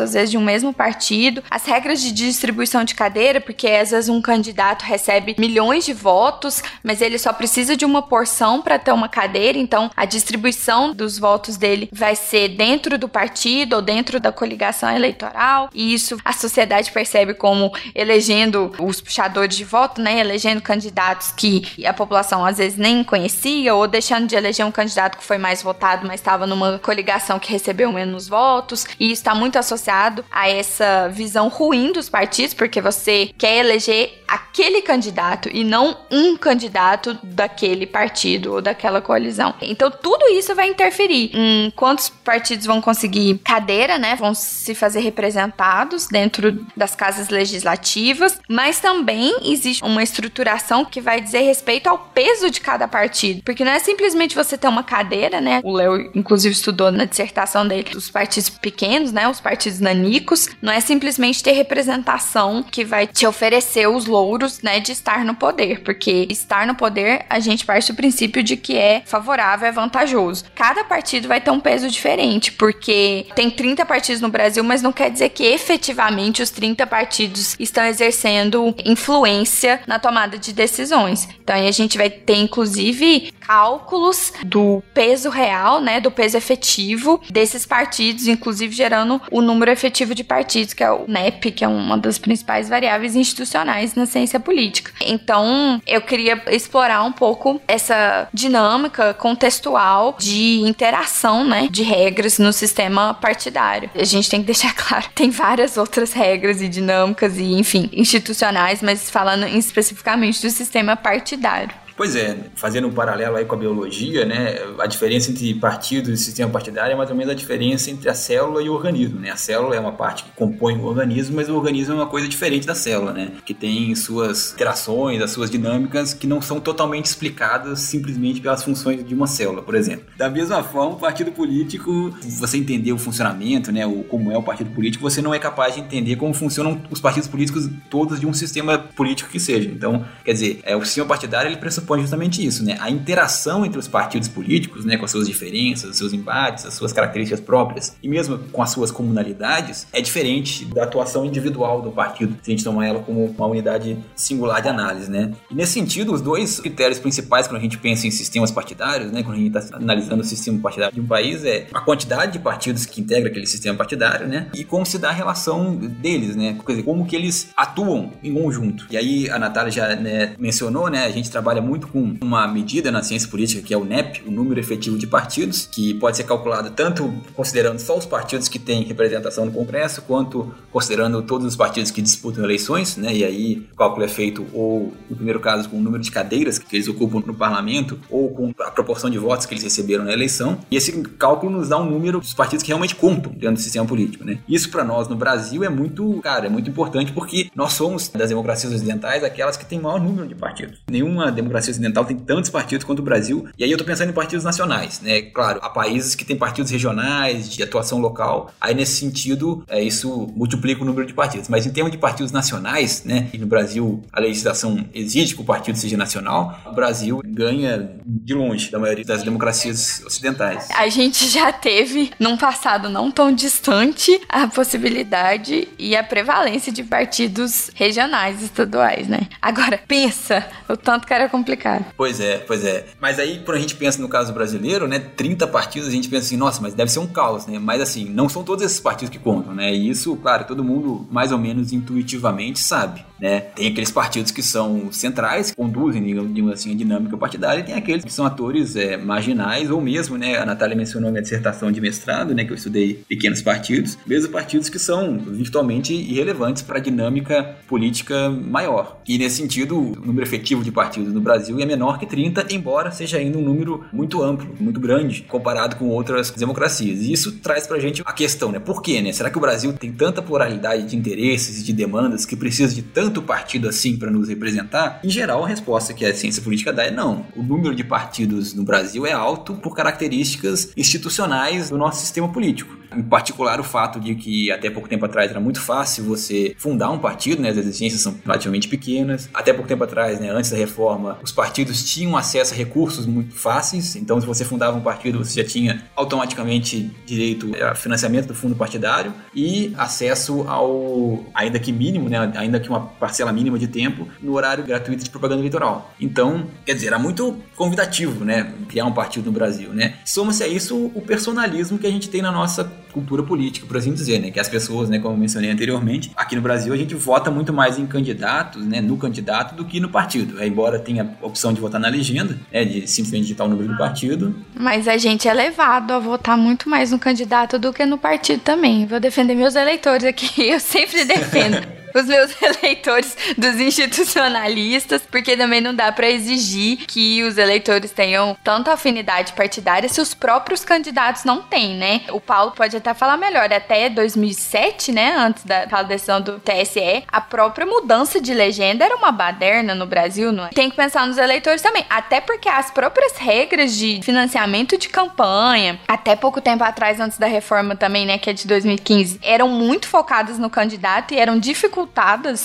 às 0.00 0.12
vezes 0.14 0.30
de 0.30 0.38
um 0.38 0.44
mesmo 0.44 0.72
partido. 0.72 1.42
As 1.50 1.64
regras 1.64 2.00
de 2.00 2.12
distribuição 2.12 2.84
de 2.84 2.94
cadeira, 2.94 3.40
porque 3.40 3.66
às 3.68 3.90
vezes 3.90 4.08
um 4.08 4.20
candidato 4.20 4.82
recebe 4.82 5.34
milhões 5.38 5.84
de 5.84 5.92
votos, 5.92 6.62
mas 6.82 7.00
ele 7.00 7.18
só 7.18 7.32
precisa 7.32 7.76
de 7.76 7.84
uma 7.84 8.02
porção 8.02 8.62
para 8.62 8.78
ter 8.78 8.92
uma 8.92 9.08
cadeira, 9.08 9.58
então 9.58 9.90
a 9.96 10.04
distribuição 10.04 10.92
dos 10.94 11.18
votos 11.18 11.56
dele 11.56 11.88
vai 11.92 12.14
ser 12.14 12.48
dentro 12.48 12.98
do 12.98 13.08
partido 13.08 13.76
ou 13.76 13.82
dentro 13.82 14.20
da 14.20 14.32
coligação 14.32 14.90
eleitoral, 14.90 15.68
e 15.74 15.94
isso 15.94 16.18
a 16.24 16.32
sociedade 16.32 16.90
percebe 16.90 17.34
como 17.34 17.72
elegendo 17.94 18.72
os 18.78 19.00
puxadores 19.00 19.56
de 19.56 19.64
voto, 19.64 20.00
né, 20.00 20.18
elegendo 20.18 20.60
candidatos 20.60 21.32
que 21.32 21.84
a 21.84 21.92
população 21.92 22.44
às 22.44 22.58
vezes 22.58 22.78
nem 22.78 23.02
conhecia, 23.02 23.74
ou 23.74 23.86
deixando 23.86 24.26
de 24.26 24.36
eleger 24.36 24.64
um 24.66 24.70
candidato 24.70 25.16
que 25.18 25.24
foi 25.24 25.38
mais 25.38 25.62
votado, 25.62 26.06
mas 26.06 26.20
estava 26.20 26.46
numa 26.46 26.78
coligação 26.78 27.38
que 27.38 27.50
recebeu 27.50 27.92
menos 27.92 28.28
votos, 28.28 28.86
e 28.98 29.06
isso 29.06 29.20
está 29.20 29.34
muito 29.40 29.58
associado 29.58 30.24
a 30.30 30.48
essa 30.48 31.08
visão 31.08 31.48
ruim 31.48 31.92
dos 31.92 32.08
partidos, 32.08 32.54
porque 32.54 32.80
você 32.80 33.30
quer 33.38 33.56
eleger 33.58 34.22
aquele 34.28 34.82
candidato 34.82 35.48
e 35.52 35.64
não 35.64 35.96
um 36.10 36.36
candidato 36.36 37.18
daquele 37.22 37.86
partido 37.86 38.54
ou 38.54 38.62
daquela 38.62 39.00
coalizão. 39.00 39.54
Então 39.60 39.90
tudo 39.90 40.28
isso 40.28 40.54
vai 40.54 40.68
interferir 40.68 41.30
em 41.34 41.72
quantos 41.74 42.08
partidos 42.08 42.66
vão 42.66 42.80
conseguir 42.80 43.38
cadeira, 43.38 43.98
né? 43.98 44.14
Vão 44.14 44.34
se 44.34 44.74
fazer 44.74 45.00
representados 45.00 46.06
dentro 46.06 46.64
das 46.76 46.94
casas 46.94 47.28
legislativas, 47.28 48.38
mas 48.48 48.78
também 48.78 49.34
existe 49.42 49.82
uma 49.82 50.02
estruturação 50.02 50.84
que 50.84 51.00
vai 51.00 51.20
dizer 51.20 51.40
respeito 51.40 51.88
ao 51.88 51.98
peso 51.98 52.50
de 52.50 52.60
cada 52.60 52.86
partido, 52.86 53.42
porque 53.42 53.64
não 53.64 53.72
é 53.72 53.78
simplesmente 53.78 54.34
você 54.34 54.56
ter 54.56 54.68
uma 54.68 54.84
cadeira, 54.84 55.40
né? 55.40 55.60
O 55.64 55.72
Léo 55.72 56.10
inclusive 56.14 56.54
estudou 56.54 56.92
na 56.92 57.04
dissertação 57.04 57.66
dele 57.66 57.90
os 57.96 58.10
partidos 58.10 58.50
pequenos, 58.50 59.12
né? 59.12 59.28
Os 59.30 59.40
partidos 59.40 59.80
nanicos, 59.80 60.48
não 60.60 60.72
é 60.72 60.80
simplesmente 60.80 61.42
ter 61.42 61.52
representação 61.52 62.62
que 62.62 62.84
vai 62.84 63.06
te 63.06 63.26
oferecer 63.26 63.88
os 63.88 64.06
louros, 64.06 64.60
né, 64.62 64.80
de 64.80 64.92
estar 64.92 65.24
no 65.24 65.34
poder, 65.34 65.80
porque 65.82 66.26
estar 66.28 66.66
no 66.66 66.74
poder 66.74 67.24
a 67.28 67.38
gente 67.38 67.64
parte 67.64 67.92
do 67.92 67.96
princípio 67.96 68.42
de 68.42 68.56
que 68.56 68.76
é 68.76 69.02
favorável, 69.06 69.68
é 69.68 69.72
vantajoso. 69.72 70.44
Cada 70.54 70.84
partido 70.84 71.28
vai 71.28 71.40
ter 71.40 71.50
um 71.50 71.60
peso 71.60 71.88
diferente, 71.88 72.52
porque 72.52 73.26
tem 73.34 73.50
30 73.50 73.86
partidos 73.86 74.20
no 74.20 74.28
Brasil, 74.28 74.64
mas 74.64 74.82
não 74.82 74.92
quer 74.92 75.10
dizer 75.10 75.30
que 75.30 75.44
efetivamente 75.44 76.42
os 76.42 76.50
30 76.50 76.86
partidos 76.86 77.56
estão 77.58 77.84
exercendo 77.84 78.74
influência 78.84 79.80
na 79.86 79.98
tomada 79.98 80.38
de 80.38 80.52
decisões. 80.52 81.28
Então 81.42 81.54
aí 81.54 81.68
a 81.68 81.72
gente 81.72 81.96
vai 81.96 82.10
ter 82.10 82.36
inclusive 82.36 83.32
cálculos 83.40 84.32
do 84.44 84.82
peso 84.94 85.28
real, 85.28 85.80
né, 85.80 86.00
do 86.00 86.10
peso 86.10 86.36
efetivo 86.36 87.20
desses 87.30 87.66
partidos, 87.66 88.28
inclusive 88.28 88.74
gerando 88.74 89.19
o 89.30 89.40
número 89.40 89.70
efetivo 89.70 90.14
de 90.14 90.24
partidos, 90.24 90.74
que 90.74 90.82
é 90.82 90.90
o 90.90 91.04
NEP, 91.06 91.50
que 91.52 91.64
é 91.64 91.68
uma 91.68 91.96
das 91.96 92.18
principais 92.18 92.68
variáveis 92.68 93.16
institucionais 93.16 93.94
na 93.94 94.06
ciência 94.06 94.38
política. 94.38 94.92
Então, 95.00 95.80
eu 95.86 96.00
queria 96.00 96.42
explorar 96.50 97.02
um 97.04 97.12
pouco 97.12 97.60
essa 97.66 98.28
dinâmica 98.32 99.14
contextual 99.14 100.16
de 100.18 100.60
interação, 100.60 101.44
né, 101.44 101.68
de 101.70 101.82
regras 101.82 102.38
no 102.38 102.52
sistema 102.52 103.14
partidário. 103.14 103.90
A 103.94 104.04
gente 104.04 104.28
tem 104.28 104.40
que 104.40 104.46
deixar 104.46 104.74
claro, 104.76 105.06
tem 105.14 105.30
várias 105.30 105.76
outras 105.76 106.12
regras 106.12 106.62
e 106.62 106.68
dinâmicas 106.68 107.38
e, 107.38 107.44
enfim, 107.44 107.88
institucionais, 107.92 108.82
mas 108.82 109.10
falando 109.10 109.46
especificamente 109.46 110.42
do 110.42 110.50
sistema 110.50 110.96
partidário. 110.96 111.80
Pois 112.00 112.16
é, 112.16 112.34
fazendo 112.54 112.88
um 112.88 112.92
paralelo 112.92 113.36
aí 113.36 113.44
com 113.44 113.54
a 113.54 113.58
biologia, 113.58 114.24
né, 114.24 114.56
a 114.78 114.86
diferença 114.86 115.30
entre 115.30 115.52
partido 115.52 116.10
e 116.10 116.16
sistema 116.16 116.50
partidário 116.50 116.94
é 116.94 116.96
mais 116.96 117.10
ou 117.10 117.14
menos 117.14 117.30
a 117.30 117.36
diferença 117.36 117.90
entre 117.90 118.08
a 118.08 118.14
célula 118.14 118.62
e 118.62 118.70
o 118.70 118.72
organismo, 118.72 119.20
né? 119.20 119.30
A 119.30 119.36
célula 119.36 119.76
é 119.76 119.80
uma 119.80 119.92
parte 119.92 120.24
que 120.24 120.30
compõe 120.30 120.78
o 120.78 120.84
organismo, 120.86 121.36
mas 121.36 121.50
o 121.50 121.54
organismo 121.54 121.92
é 121.92 121.96
uma 121.96 122.06
coisa 122.06 122.26
diferente 122.26 122.66
da 122.66 122.74
célula, 122.74 123.12
né? 123.12 123.32
Que 123.44 123.52
tem 123.52 123.94
suas 123.94 124.54
interações, 124.54 125.20
as 125.20 125.30
suas 125.30 125.50
dinâmicas 125.50 126.14
que 126.14 126.26
não 126.26 126.40
são 126.40 126.58
totalmente 126.58 127.04
explicadas 127.04 127.80
simplesmente 127.80 128.40
pelas 128.40 128.64
funções 128.64 129.06
de 129.06 129.14
uma 129.14 129.26
célula, 129.26 129.60
por 129.60 129.74
exemplo. 129.74 130.06
Da 130.16 130.30
mesma 130.30 130.62
forma, 130.62 130.94
o 130.94 130.98
partido 130.98 131.30
político, 131.32 132.16
você 132.22 132.56
entender 132.56 132.94
o 132.94 132.98
funcionamento, 132.98 133.70
né, 133.70 133.84
o 133.84 134.04
como 134.04 134.32
é 134.32 134.38
o 134.38 134.42
partido 134.42 134.70
político, 134.70 135.02
você 135.02 135.20
não 135.20 135.34
é 135.34 135.38
capaz 135.38 135.74
de 135.74 135.82
entender 135.82 136.16
como 136.16 136.32
funcionam 136.32 136.80
os 136.90 136.98
partidos 136.98 137.28
políticos 137.28 137.68
todos 137.90 138.18
de 138.18 138.26
um 138.26 138.32
sistema 138.32 138.78
político 138.78 139.28
que 139.28 139.38
seja. 139.38 139.68
Então, 139.68 140.02
quer 140.24 140.32
dizer, 140.32 140.60
é, 140.62 140.74
o 140.74 140.82
sistema 140.82 141.06
partidário 141.06 141.50
ele 141.50 141.58
pressupõe 141.58 141.89
pressupõe 141.90 142.00
justamente 142.00 142.44
isso, 142.44 142.64
né? 142.64 142.76
A 142.80 142.90
interação 142.90 143.64
entre 143.64 143.78
os 143.78 143.88
partidos 143.88 144.28
políticos, 144.28 144.84
né, 144.84 144.96
com 144.96 145.04
as 145.04 145.10
suas 145.10 145.26
diferenças, 145.26 145.90
os 145.90 145.96
seus 145.96 146.12
embates, 146.12 146.64
as 146.64 146.74
suas 146.74 146.92
características 146.92 147.40
próprias 147.40 147.96
e 148.02 148.08
mesmo 148.08 148.38
com 148.52 148.62
as 148.62 148.70
suas 148.70 148.90
comunalidades 148.90 149.86
é 149.92 150.00
diferente 150.00 150.64
da 150.66 150.84
atuação 150.84 151.24
individual 151.24 151.82
do 151.82 151.90
partido, 151.90 152.36
se 152.42 152.50
a 152.50 152.54
gente 152.54 152.64
tomar 152.64 152.86
ela 152.86 153.00
como 153.00 153.24
uma 153.24 153.46
unidade 153.46 153.98
singular 154.14 154.62
de 154.62 154.68
análise, 154.68 155.10
né? 155.10 155.32
E 155.50 155.54
nesse 155.54 155.72
sentido, 155.72 156.12
os 156.12 156.20
dois 156.20 156.60
critérios 156.60 156.98
principais 156.98 157.48
quando 157.48 157.58
a 157.58 157.62
gente 157.62 157.78
pensa 157.78 158.06
em 158.06 158.10
sistemas 158.10 158.50
partidários, 158.50 159.10
né, 159.10 159.22
quando 159.22 159.36
a 159.36 159.40
gente 159.40 159.56
está 159.56 159.76
analisando 159.76 160.22
o 160.22 160.24
sistema 160.24 160.58
partidário 160.60 160.94
de 160.94 161.00
um 161.00 161.06
país 161.06 161.44
é 161.44 161.66
a 161.72 161.80
quantidade 161.80 162.32
de 162.32 162.38
partidos 162.38 162.86
que 162.86 163.00
integra 163.00 163.28
aquele 163.28 163.46
sistema 163.46 163.76
partidário, 163.76 164.26
né? 164.26 164.48
E 164.54 164.64
como 164.64 164.84
se 164.84 164.98
dá 164.98 165.08
a 165.08 165.12
relação 165.12 165.74
deles, 165.74 166.36
né? 166.36 166.56
Quer 166.64 166.72
dizer, 166.72 166.82
como 166.84 167.06
que 167.06 167.16
eles 167.16 167.50
atuam 167.56 168.12
em 168.22 168.32
conjunto. 168.34 168.86
E 168.90 168.96
aí 168.96 169.30
a 169.30 169.38
Natália 169.38 169.70
já 169.70 169.96
né, 169.96 170.34
mencionou, 170.38 170.88
né? 170.88 171.04
A 171.04 171.10
gente 171.10 171.30
trabalha 171.30 171.60
muito 171.60 171.79
muito 171.80 171.88
com 171.88 172.16
uma 172.20 172.46
medida 172.46 172.90
na 172.90 173.02
ciência 173.02 173.28
política 173.28 173.62
que 173.62 173.72
é 173.72 173.76
o 173.76 173.84
NEP, 173.84 174.22
o 174.26 174.30
número 174.30 174.60
efetivo 174.60 174.98
de 174.98 175.06
partidos, 175.06 175.66
que 175.66 175.94
pode 175.94 176.16
ser 176.16 176.24
calculado 176.24 176.70
tanto 176.70 177.12
considerando 177.34 177.78
só 177.78 177.96
os 177.96 178.04
partidos 178.04 178.48
que 178.48 178.58
têm 178.58 178.82
representação 178.82 179.46
no 179.46 179.52
Congresso, 179.52 180.02
quanto 180.02 180.52
considerando 180.70 181.22
todos 181.22 181.46
os 181.46 181.56
partidos 181.56 181.90
que 181.90 182.02
disputam 182.02 182.44
eleições, 182.44 182.96
né? 182.96 183.14
E 183.14 183.24
aí 183.24 183.66
o 183.72 183.76
cálculo 183.76 184.04
é 184.04 184.08
feito 184.08 184.46
ou 184.52 184.92
no 185.08 185.16
primeiro 185.16 185.40
caso 185.40 185.68
com 185.68 185.78
o 185.78 185.80
número 185.80 186.02
de 186.02 186.10
cadeiras 186.10 186.58
que 186.58 186.76
eles 186.76 186.88
ocupam 186.88 187.22
no 187.24 187.34
parlamento 187.34 187.98
ou 188.10 188.30
com 188.30 188.52
a 188.60 188.70
proporção 188.70 189.08
de 189.08 189.18
votos 189.18 189.46
que 189.46 189.54
eles 189.54 189.64
receberam 189.64 190.04
na 190.04 190.12
eleição. 190.12 190.58
E 190.70 190.76
esse 190.76 190.92
cálculo 191.18 191.52
nos 191.52 191.68
dá 191.68 191.78
um 191.78 191.88
número 191.88 192.20
dos 192.20 192.34
partidos 192.34 192.62
que 192.62 192.68
realmente 192.68 192.94
contam 192.94 193.32
dentro 193.32 193.54
do 193.54 193.60
sistema 193.60 193.86
político, 193.86 194.24
né? 194.24 194.38
Isso 194.48 194.70
para 194.70 194.84
nós 194.84 195.08
no 195.08 195.16
Brasil 195.16 195.64
é 195.64 195.68
muito, 195.68 196.20
cara, 196.22 196.46
é 196.46 196.50
muito 196.50 196.68
importante 196.68 197.12
porque 197.12 197.50
nós 197.54 197.72
somos 197.72 198.08
das 198.08 198.28
democracias 198.28 198.72
ocidentais 198.72 199.24
aquelas 199.24 199.56
que 199.56 199.64
têm 199.64 199.80
maior 199.80 200.00
número 200.00 200.26
de 200.26 200.34
partidos. 200.34 200.80
Nenhuma 200.90 201.30
democracia 201.30 201.59
ocidental 201.68 202.04
tem 202.04 202.16
tantos 202.16 202.50
partidos 202.50 202.84
quanto 202.84 203.00
o 203.00 203.02
Brasil. 203.02 203.46
E 203.58 203.64
aí 203.64 203.70
eu 203.70 203.78
tô 203.78 203.84
pensando 203.84 204.10
em 204.10 204.14
partidos 204.14 204.44
nacionais, 204.44 205.00
né? 205.00 205.22
Claro, 205.22 205.60
há 205.62 205.68
países 205.68 206.14
que 206.14 206.24
têm 206.24 206.36
partidos 206.36 206.70
regionais, 206.70 207.48
de 207.48 207.62
atuação 207.62 207.98
local. 207.98 208.52
Aí 208.60 208.74
nesse 208.74 208.98
sentido, 208.98 209.64
é, 209.68 209.82
isso 209.82 210.28
multiplica 210.34 210.82
o 210.82 210.84
número 210.84 211.06
de 211.06 211.12
partidos. 211.12 211.48
Mas 211.48 211.66
em 211.66 211.70
termos 211.70 211.92
de 211.92 211.98
partidos 211.98 212.32
nacionais, 212.32 213.04
né? 213.04 213.28
E 213.32 213.38
no 213.38 213.46
Brasil 213.46 214.02
a 214.12 214.20
legislação 214.20 214.84
exige 214.94 215.34
que 215.34 215.40
o 215.40 215.44
partido 215.44 215.76
seja 215.76 215.96
nacional. 215.96 216.58
O 216.66 216.72
Brasil 216.72 217.20
ganha 217.24 217.90
de 218.04 218.34
longe 218.34 218.70
da 218.70 218.78
maioria 218.78 219.04
das 219.04 219.22
democracias 219.22 220.02
ocidentais. 220.06 220.68
A 220.74 220.88
gente 220.88 221.28
já 221.28 221.52
teve, 221.52 222.10
num 222.18 222.36
passado 222.36 222.88
não 222.88 223.10
tão 223.10 223.32
distante, 223.32 224.20
a 224.28 224.46
possibilidade 224.48 225.68
e 225.78 225.96
a 225.96 226.02
prevalência 226.02 226.72
de 226.72 226.82
partidos 226.82 227.70
regionais 227.74 228.42
estaduais, 228.42 229.08
né? 229.08 229.20
Agora, 229.40 229.78
pensa 229.78 230.46
o 230.68 230.76
tanto 230.76 231.06
que 231.06 231.14
era 231.14 231.28
complicado 231.28 231.49
complicado. 231.50 231.92
Pois 231.96 232.20
é, 232.20 232.38
pois 232.38 232.64
é. 232.64 232.86
Mas 233.00 233.18
aí, 233.18 233.42
quando 233.44 233.58
a 233.58 233.60
gente 233.60 233.74
pensa 233.76 234.00
no 234.00 234.08
caso 234.08 234.32
brasileiro, 234.32 234.86
né, 234.86 234.98
30 234.98 235.46
partidos, 235.46 235.88
a 235.88 235.92
gente 235.92 236.08
pensa 236.08 236.26
assim, 236.26 236.36
nossa, 236.36 236.60
mas 236.60 236.74
deve 236.74 236.90
ser 236.90 237.00
um 237.00 237.06
caos, 237.06 237.46
né? 237.46 237.58
Mas 237.58 237.80
assim, 237.80 238.04
não 238.04 238.28
são 238.28 238.42
todos 238.42 238.64
esses 238.64 238.80
partidos 238.80 239.10
que 239.10 239.18
contam, 239.18 239.54
né? 239.54 239.72
E 239.72 239.88
isso, 239.88 240.16
claro, 240.16 240.44
todo 240.44 240.64
mundo 240.64 241.06
mais 241.10 241.32
ou 241.32 241.38
menos 241.38 241.72
intuitivamente 241.72 242.58
sabe, 242.60 243.04
né? 243.20 243.40
Tem 243.40 243.68
aqueles 243.68 243.90
partidos 243.90 244.30
que 244.30 244.42
são 244.42 244.90
centrais, 244.92 245.50
que 245.50 245.56
conduzem, 245.56 246.02
digamos 246.02 246.52
assim, 246.52 246.72
a 246.72 246.74
dinâmica 246.74 247.16
partidária, 247.16 247.60
e 247.60 247.64
tem 247.64 247.74
aqueles 247.74 248.04
que 248.04 248.12
são 248.12 248.24
atores 248.24 248.76
é, 248.76 248.96
marginais, 248.96 249.70
ou 249.70 249.80
mesmo, 249.80 250.16
né, 250.16 250.38
a 250.38 250.46
Natália 250.46 250.76
mencionou 250.76 251.10
minha 251.10 251.22
dissertação 251.22 251.70
de 251.70 251.80
mestrado, 251.80 252.34
né, 252.34 252.44
que 252.44 252.52
eu 252.52 252.56
estudei 252.56 253.02
pequenos 253.08 253.42
partidos, 253.42 253.98
mesmo 254.06 254.30
partidos 254.30 254.68
que 254.68 254.78
são 254.78 255.18
virtualmente 255.18 255.92
irrelevantes 255.92 256.62
para 256.62 256.78
a 256.78 256.80
dinâmica 256.80 257.56
política 257.66 258.30
maior. 258.30 259.00
E 259.06 259.18
nesse 259.18 259.36
sentido, 259.36 259.78
o 259.78 260.06
número 260.06 260.26
efetivo 260.26 260.62
de 260.62 260.72
partidos 260.72 261.12
no 261.12 261.20
Brasil 261.20 261.58
é 261.60 261.66
menor 261.66 261.98
que 261.98 262.06
30, 262.06 262.46
embora 262.50 262.90
seja 262.90 263.18
ainda 263.18 263.38
um 263.38 263.42
número 263.42 263.84
muito 263.92 264.22
amplo, 264.22 264.54
muito 264.58 264.80
grande, 264.80 265.22
comparado 265.22 265.76
com 265.76 265.88
outras 265.88 266.30
democracias. 266.30 267.00
E 267.00 267.12
isso 267.12 267.32
traz 267.38 267.66
pra 267.66 267.78
gente 267.78 268.02
a 268.04 268.12
questão, 268.12 268.52
né? 268.52 268.58
Por 268.58 268.82
quê, 268.82 269.02
né? 269.02 269.12
Será 269.12 269.30
que 269.30 269.38
o 269.38 269.40
Brasil 269.40 269.72
tem 269.72 269.92
tanta 269.92 270.22
pluralidade 270.22 270.84
de 270.84 270.96
interesses 270.96 271.60
e 271.60 271.64
de 271.64 271.72
demandas 271.72 272.24
que 272.24 272.36
precisa 272.36 272.74
de 272.74 272.82
tanto 272.82 273.09
partido 273.22 273.68
assim 273.68 273.96
para 273.96 274.10
nos 274.10 274.28
representar? 274.28 275.00
Em 275.02 275.10
geral, 275.10 275.44
a 275.44 275.48
resposta 275.48 275.92
que 275.92 276.04
a 276.04 276.14
ciência 276.14 276.42
política 276.42 276.72
dá 276.72 276.84
é 276.84 276.90
não. 276.90 277.26
O 277.34 277.42
número 277.42 277.74
de 277.74 277.82
partidos 277.82 278.54
no 278.54 278.62
Brasil 278.62 279.06
é 279.06 279.12
alto 279.12 279.54
por 279.54 279.74
características 279.74 280.72
institucionais 280.76 281.70
do 281.70 281.78
nosso 281.78 282.00
sistema 282.00 282.28
político. 282.28 282.79
Em 282.94 283.02
particular, 283.02 283.60
o 283.60 283.64
fato 283.64 284.00
de 284.00 284.14
que 284.14 284.50
até 284.50 284.70
pouco 284.70 284.88
tempo 284.88 285.04
atrás 285.04 285.30
era 285.30 285.40
muito 285.40 285.60
fácil 285.60 286.04
você 286.04 286.54
fundar 286.58 286.90
um 286.90 286.98
partido, 286.98 287.40
né? 287.42 287.50
As 287.50 287.56
exigências 287.56 288.02
são 288.02 288.14
relativamente 288.24 288.68
pequenas. 288.68 289.28
Até 289.32 289.52
pouco 289.52 289.68
tempo 289.68 289.84
atrás, 289.84 290.20
né? 290.20 290.30
Antes 290.30 290.50
da 290.50 290.56
reforma, 290.56 291.18
os 291.22 291.32
partidos 291.32 291.84
tinham 291.84 292.16
acesso 292.16 292.54
a 292.54 292.56
recursos 292.56 293.06
muito 293.06 293.34
fáceis. 293.34 293.96
Então, 293.96 294.20
se 294.20 294.26
você 294.26 294.44
fundava 294.44 294.76
um 294.76 294.80
partido, 294.80 295.18
você 295.18 295.42
já 295.42 295.48
tinha 295.48 295.82
automaticamente 295.94 296.90
direito 297.06 297.52
a 297.62 297.74
financiamento 297.74 298.26
do 298.26 298.34
fundo 298.34 298.54
partidário 298.54 299.12
e 299.34 299.72
acesso 299.76 300.42
ao, 300.48 301.24
ainda 301.34 301.58
que 301.58 301.72
mínimo, 301.72 302.08
né? 302.08 302.32
Ainda 302.36 302.58
que 302.58 302.68
uma 302.68 302.80
parcela 302.80 303.32
mínima 303.32 303.58
de 303.58 303.68
tempo 303.68 304.08
no 304.20 304.34
horário 304.34 304.64
gratuito 304.64 305.04
de 305.04 305.10
propaganda 305.10 305.40
eleitoral. 305.40 305.92
Então, 306.00 306.46
quer 306.64 306.74
dizer, 306.74 306.88
era 306.88 306.98
muito 306.98 307.36
convidativo, 307.56 308.24
né? 308.24 308.52
Criar 308.68 308.86
um 308.86 308.92
partido 308.92 309.26
no 309.26 309.32
Brasil, 309.32 309.72
né? 309.72 309.98
Soma-se 310.04 310.42
a 310.42 310.48
isso 310.48 310.90
o 310.94 311.00
personalismo 311.00 311.78
que 311.78 311.86
a 311.86 311.90
gente 311.90 312.08
tem 312.08 312.22
na 312.22 312.32
nossa 312.32 312.79
cultura 312.92 313.22
política, 313.22 313.66
por 313.66 313.76
assim 313.76 313.92
dizer, 313.92 314.18
né? 314.18 314.30
Que 314.30 314.40
as 314.40 314.48
pessoas, 314.48 314.88
né, 314.88 314.98
como 314.98 315.14
eu 315.14 315.18
mencionei 315.18 315.50
anteriormente, 315.50 316.10
aqui 316.16 316.36
no 316.36 316.42
Brasil 316.42 316.72
a 316.72 316.76
gente 316.76 316.94
vota 316.94 317.30
muito 317.30 317.52
mais 317.52 317.78
em 317.78 317.86
candidatos, 317.86 318.64
né, 318.64 318.80
no 318.80 318.96
candidato 318.96 319.54
do 319.54 319.64
que 319.64 319.80
no 319.80 319.88
partido. 319.88 320.40
É, 320.40 320.46
embora 320.46 320.78
tenha 320.78 321.16
a 321.20 321.26
opção 321.26 321.52
de 321.52 321.60
votar 321.60 321.80
na 321.80 321.88
legenda, 321.88 322.38
né, 322.52 322.64
de 322.64 322.86
simplesmente 322.86 323.22
digitar 323.22 323.46
o 323.46 323.50
número 323.50 323.68
do 323.68 323.78
partido. 323.78 324.34
Mas 324.54 324.88
a 324.88 324.96
gente 324.96 325.28
é 325.28 325.32
levado 325.32 325.92
a 325.92 325.98
votar 325.98 326.36
muito 326.36 326.68
mais 326.68 326.90
no 326.90 326.98
candidato 326.98 327.58
do 327.58 327.72
que 327.72 327.84
no 327.84 327.98
partido 327.98 328.40
também. 328.40 328.86
Vou 328.86 329.00
defender 329.00 329.34
meus 329.34 329.54
eleitores 329.54 330.04
aqui, 330.04 330.48
eu 330.48 330.60
sempre 330.60 331.04
defendo 331.04 331.79
os 331.94 332.06
meus 332.06 332.34
eleitores 332.40 333.16
dos 333.36 333.60
institucionalistas, 333.60 335.02
porque 335.10 335.36
também 335.36 335.60
não 335.60 335.74
dá 335.74 335.90
para 335.92 336.08
exigir 336.08 336.78
que 336.86 337.22
os 337.22 337.38
eleitores 337.38 337.90
tenham 337.90 338.36
tanta 338.42 338.72
afinidade 338.72 339.32
partidária 339.32 339.88
se 339.88 340.00
os 340.00 340.14
próprios 340.14 340.64
candidatos 340.64 341.24
não 341.24 341.42
têm, 341.42 341.74
né? 341.74 342.02
O 342.10 342.20
Paulo 342.20 342.52
pode 342.52 342.76
até 342.76 342.94
falar 342.94 343.16
melhor, 343.16 343.52
até 343.52 343.88
2007, 343.88 344.92
né, 344.92 345.14
antes 345.16 345.44
da 345.44 345.82
decisão 345.82 346.20
do 346.20 346.38
TSE, 346.38 347.04
a 347.08 347.20
própria 347.20 347.66
mudança 347.66 348.20
de 348.20 348.32
legenda 348.32 348.84
era 348.84 348.96
uma 348.96 349.12
baderna 349.12 349.74
no 349.74 349.86
Brasil, 349.86 350.32
não 350.32 350.46
é? 350.46 350.48
Tem 350.50 350.70
que 350.70 350.76
pensar 350.76 351.06
nos 351.06 351.18
eleitores 351.18 351.62
também, 351.62 351.84
até 351.88 352.20
porque 352.20 352.48
as 352.48 352.70
próprias 352.70 353.16
regras 353.16 353.76
de 353.76 354.00
financiamento 354.02 354.76
de 354.76 354.88
campanha, 354.88 355.80
até 355.86 356.14
pouco 356.14 356.40
tempo 356.40 356.62
atrás, 356.64 357.00
antes 357.00 357.18
da 357.18 357.26
reforma 357.26 357.74
também, 357.74 358.06
né, 358.06 358.18
que 358.18 358.30
é 358.30 358.32
de 358.32 358.46
2015, 358.46 359.20
eram 359.22 359.48
muito 359.48 359.88
focadas 359.88 360.38
no 360.38 360.50
candidato 360.50 361.14
e 361.14 361.18
eram 361.18 361.38
dificultadas 361.38 361.79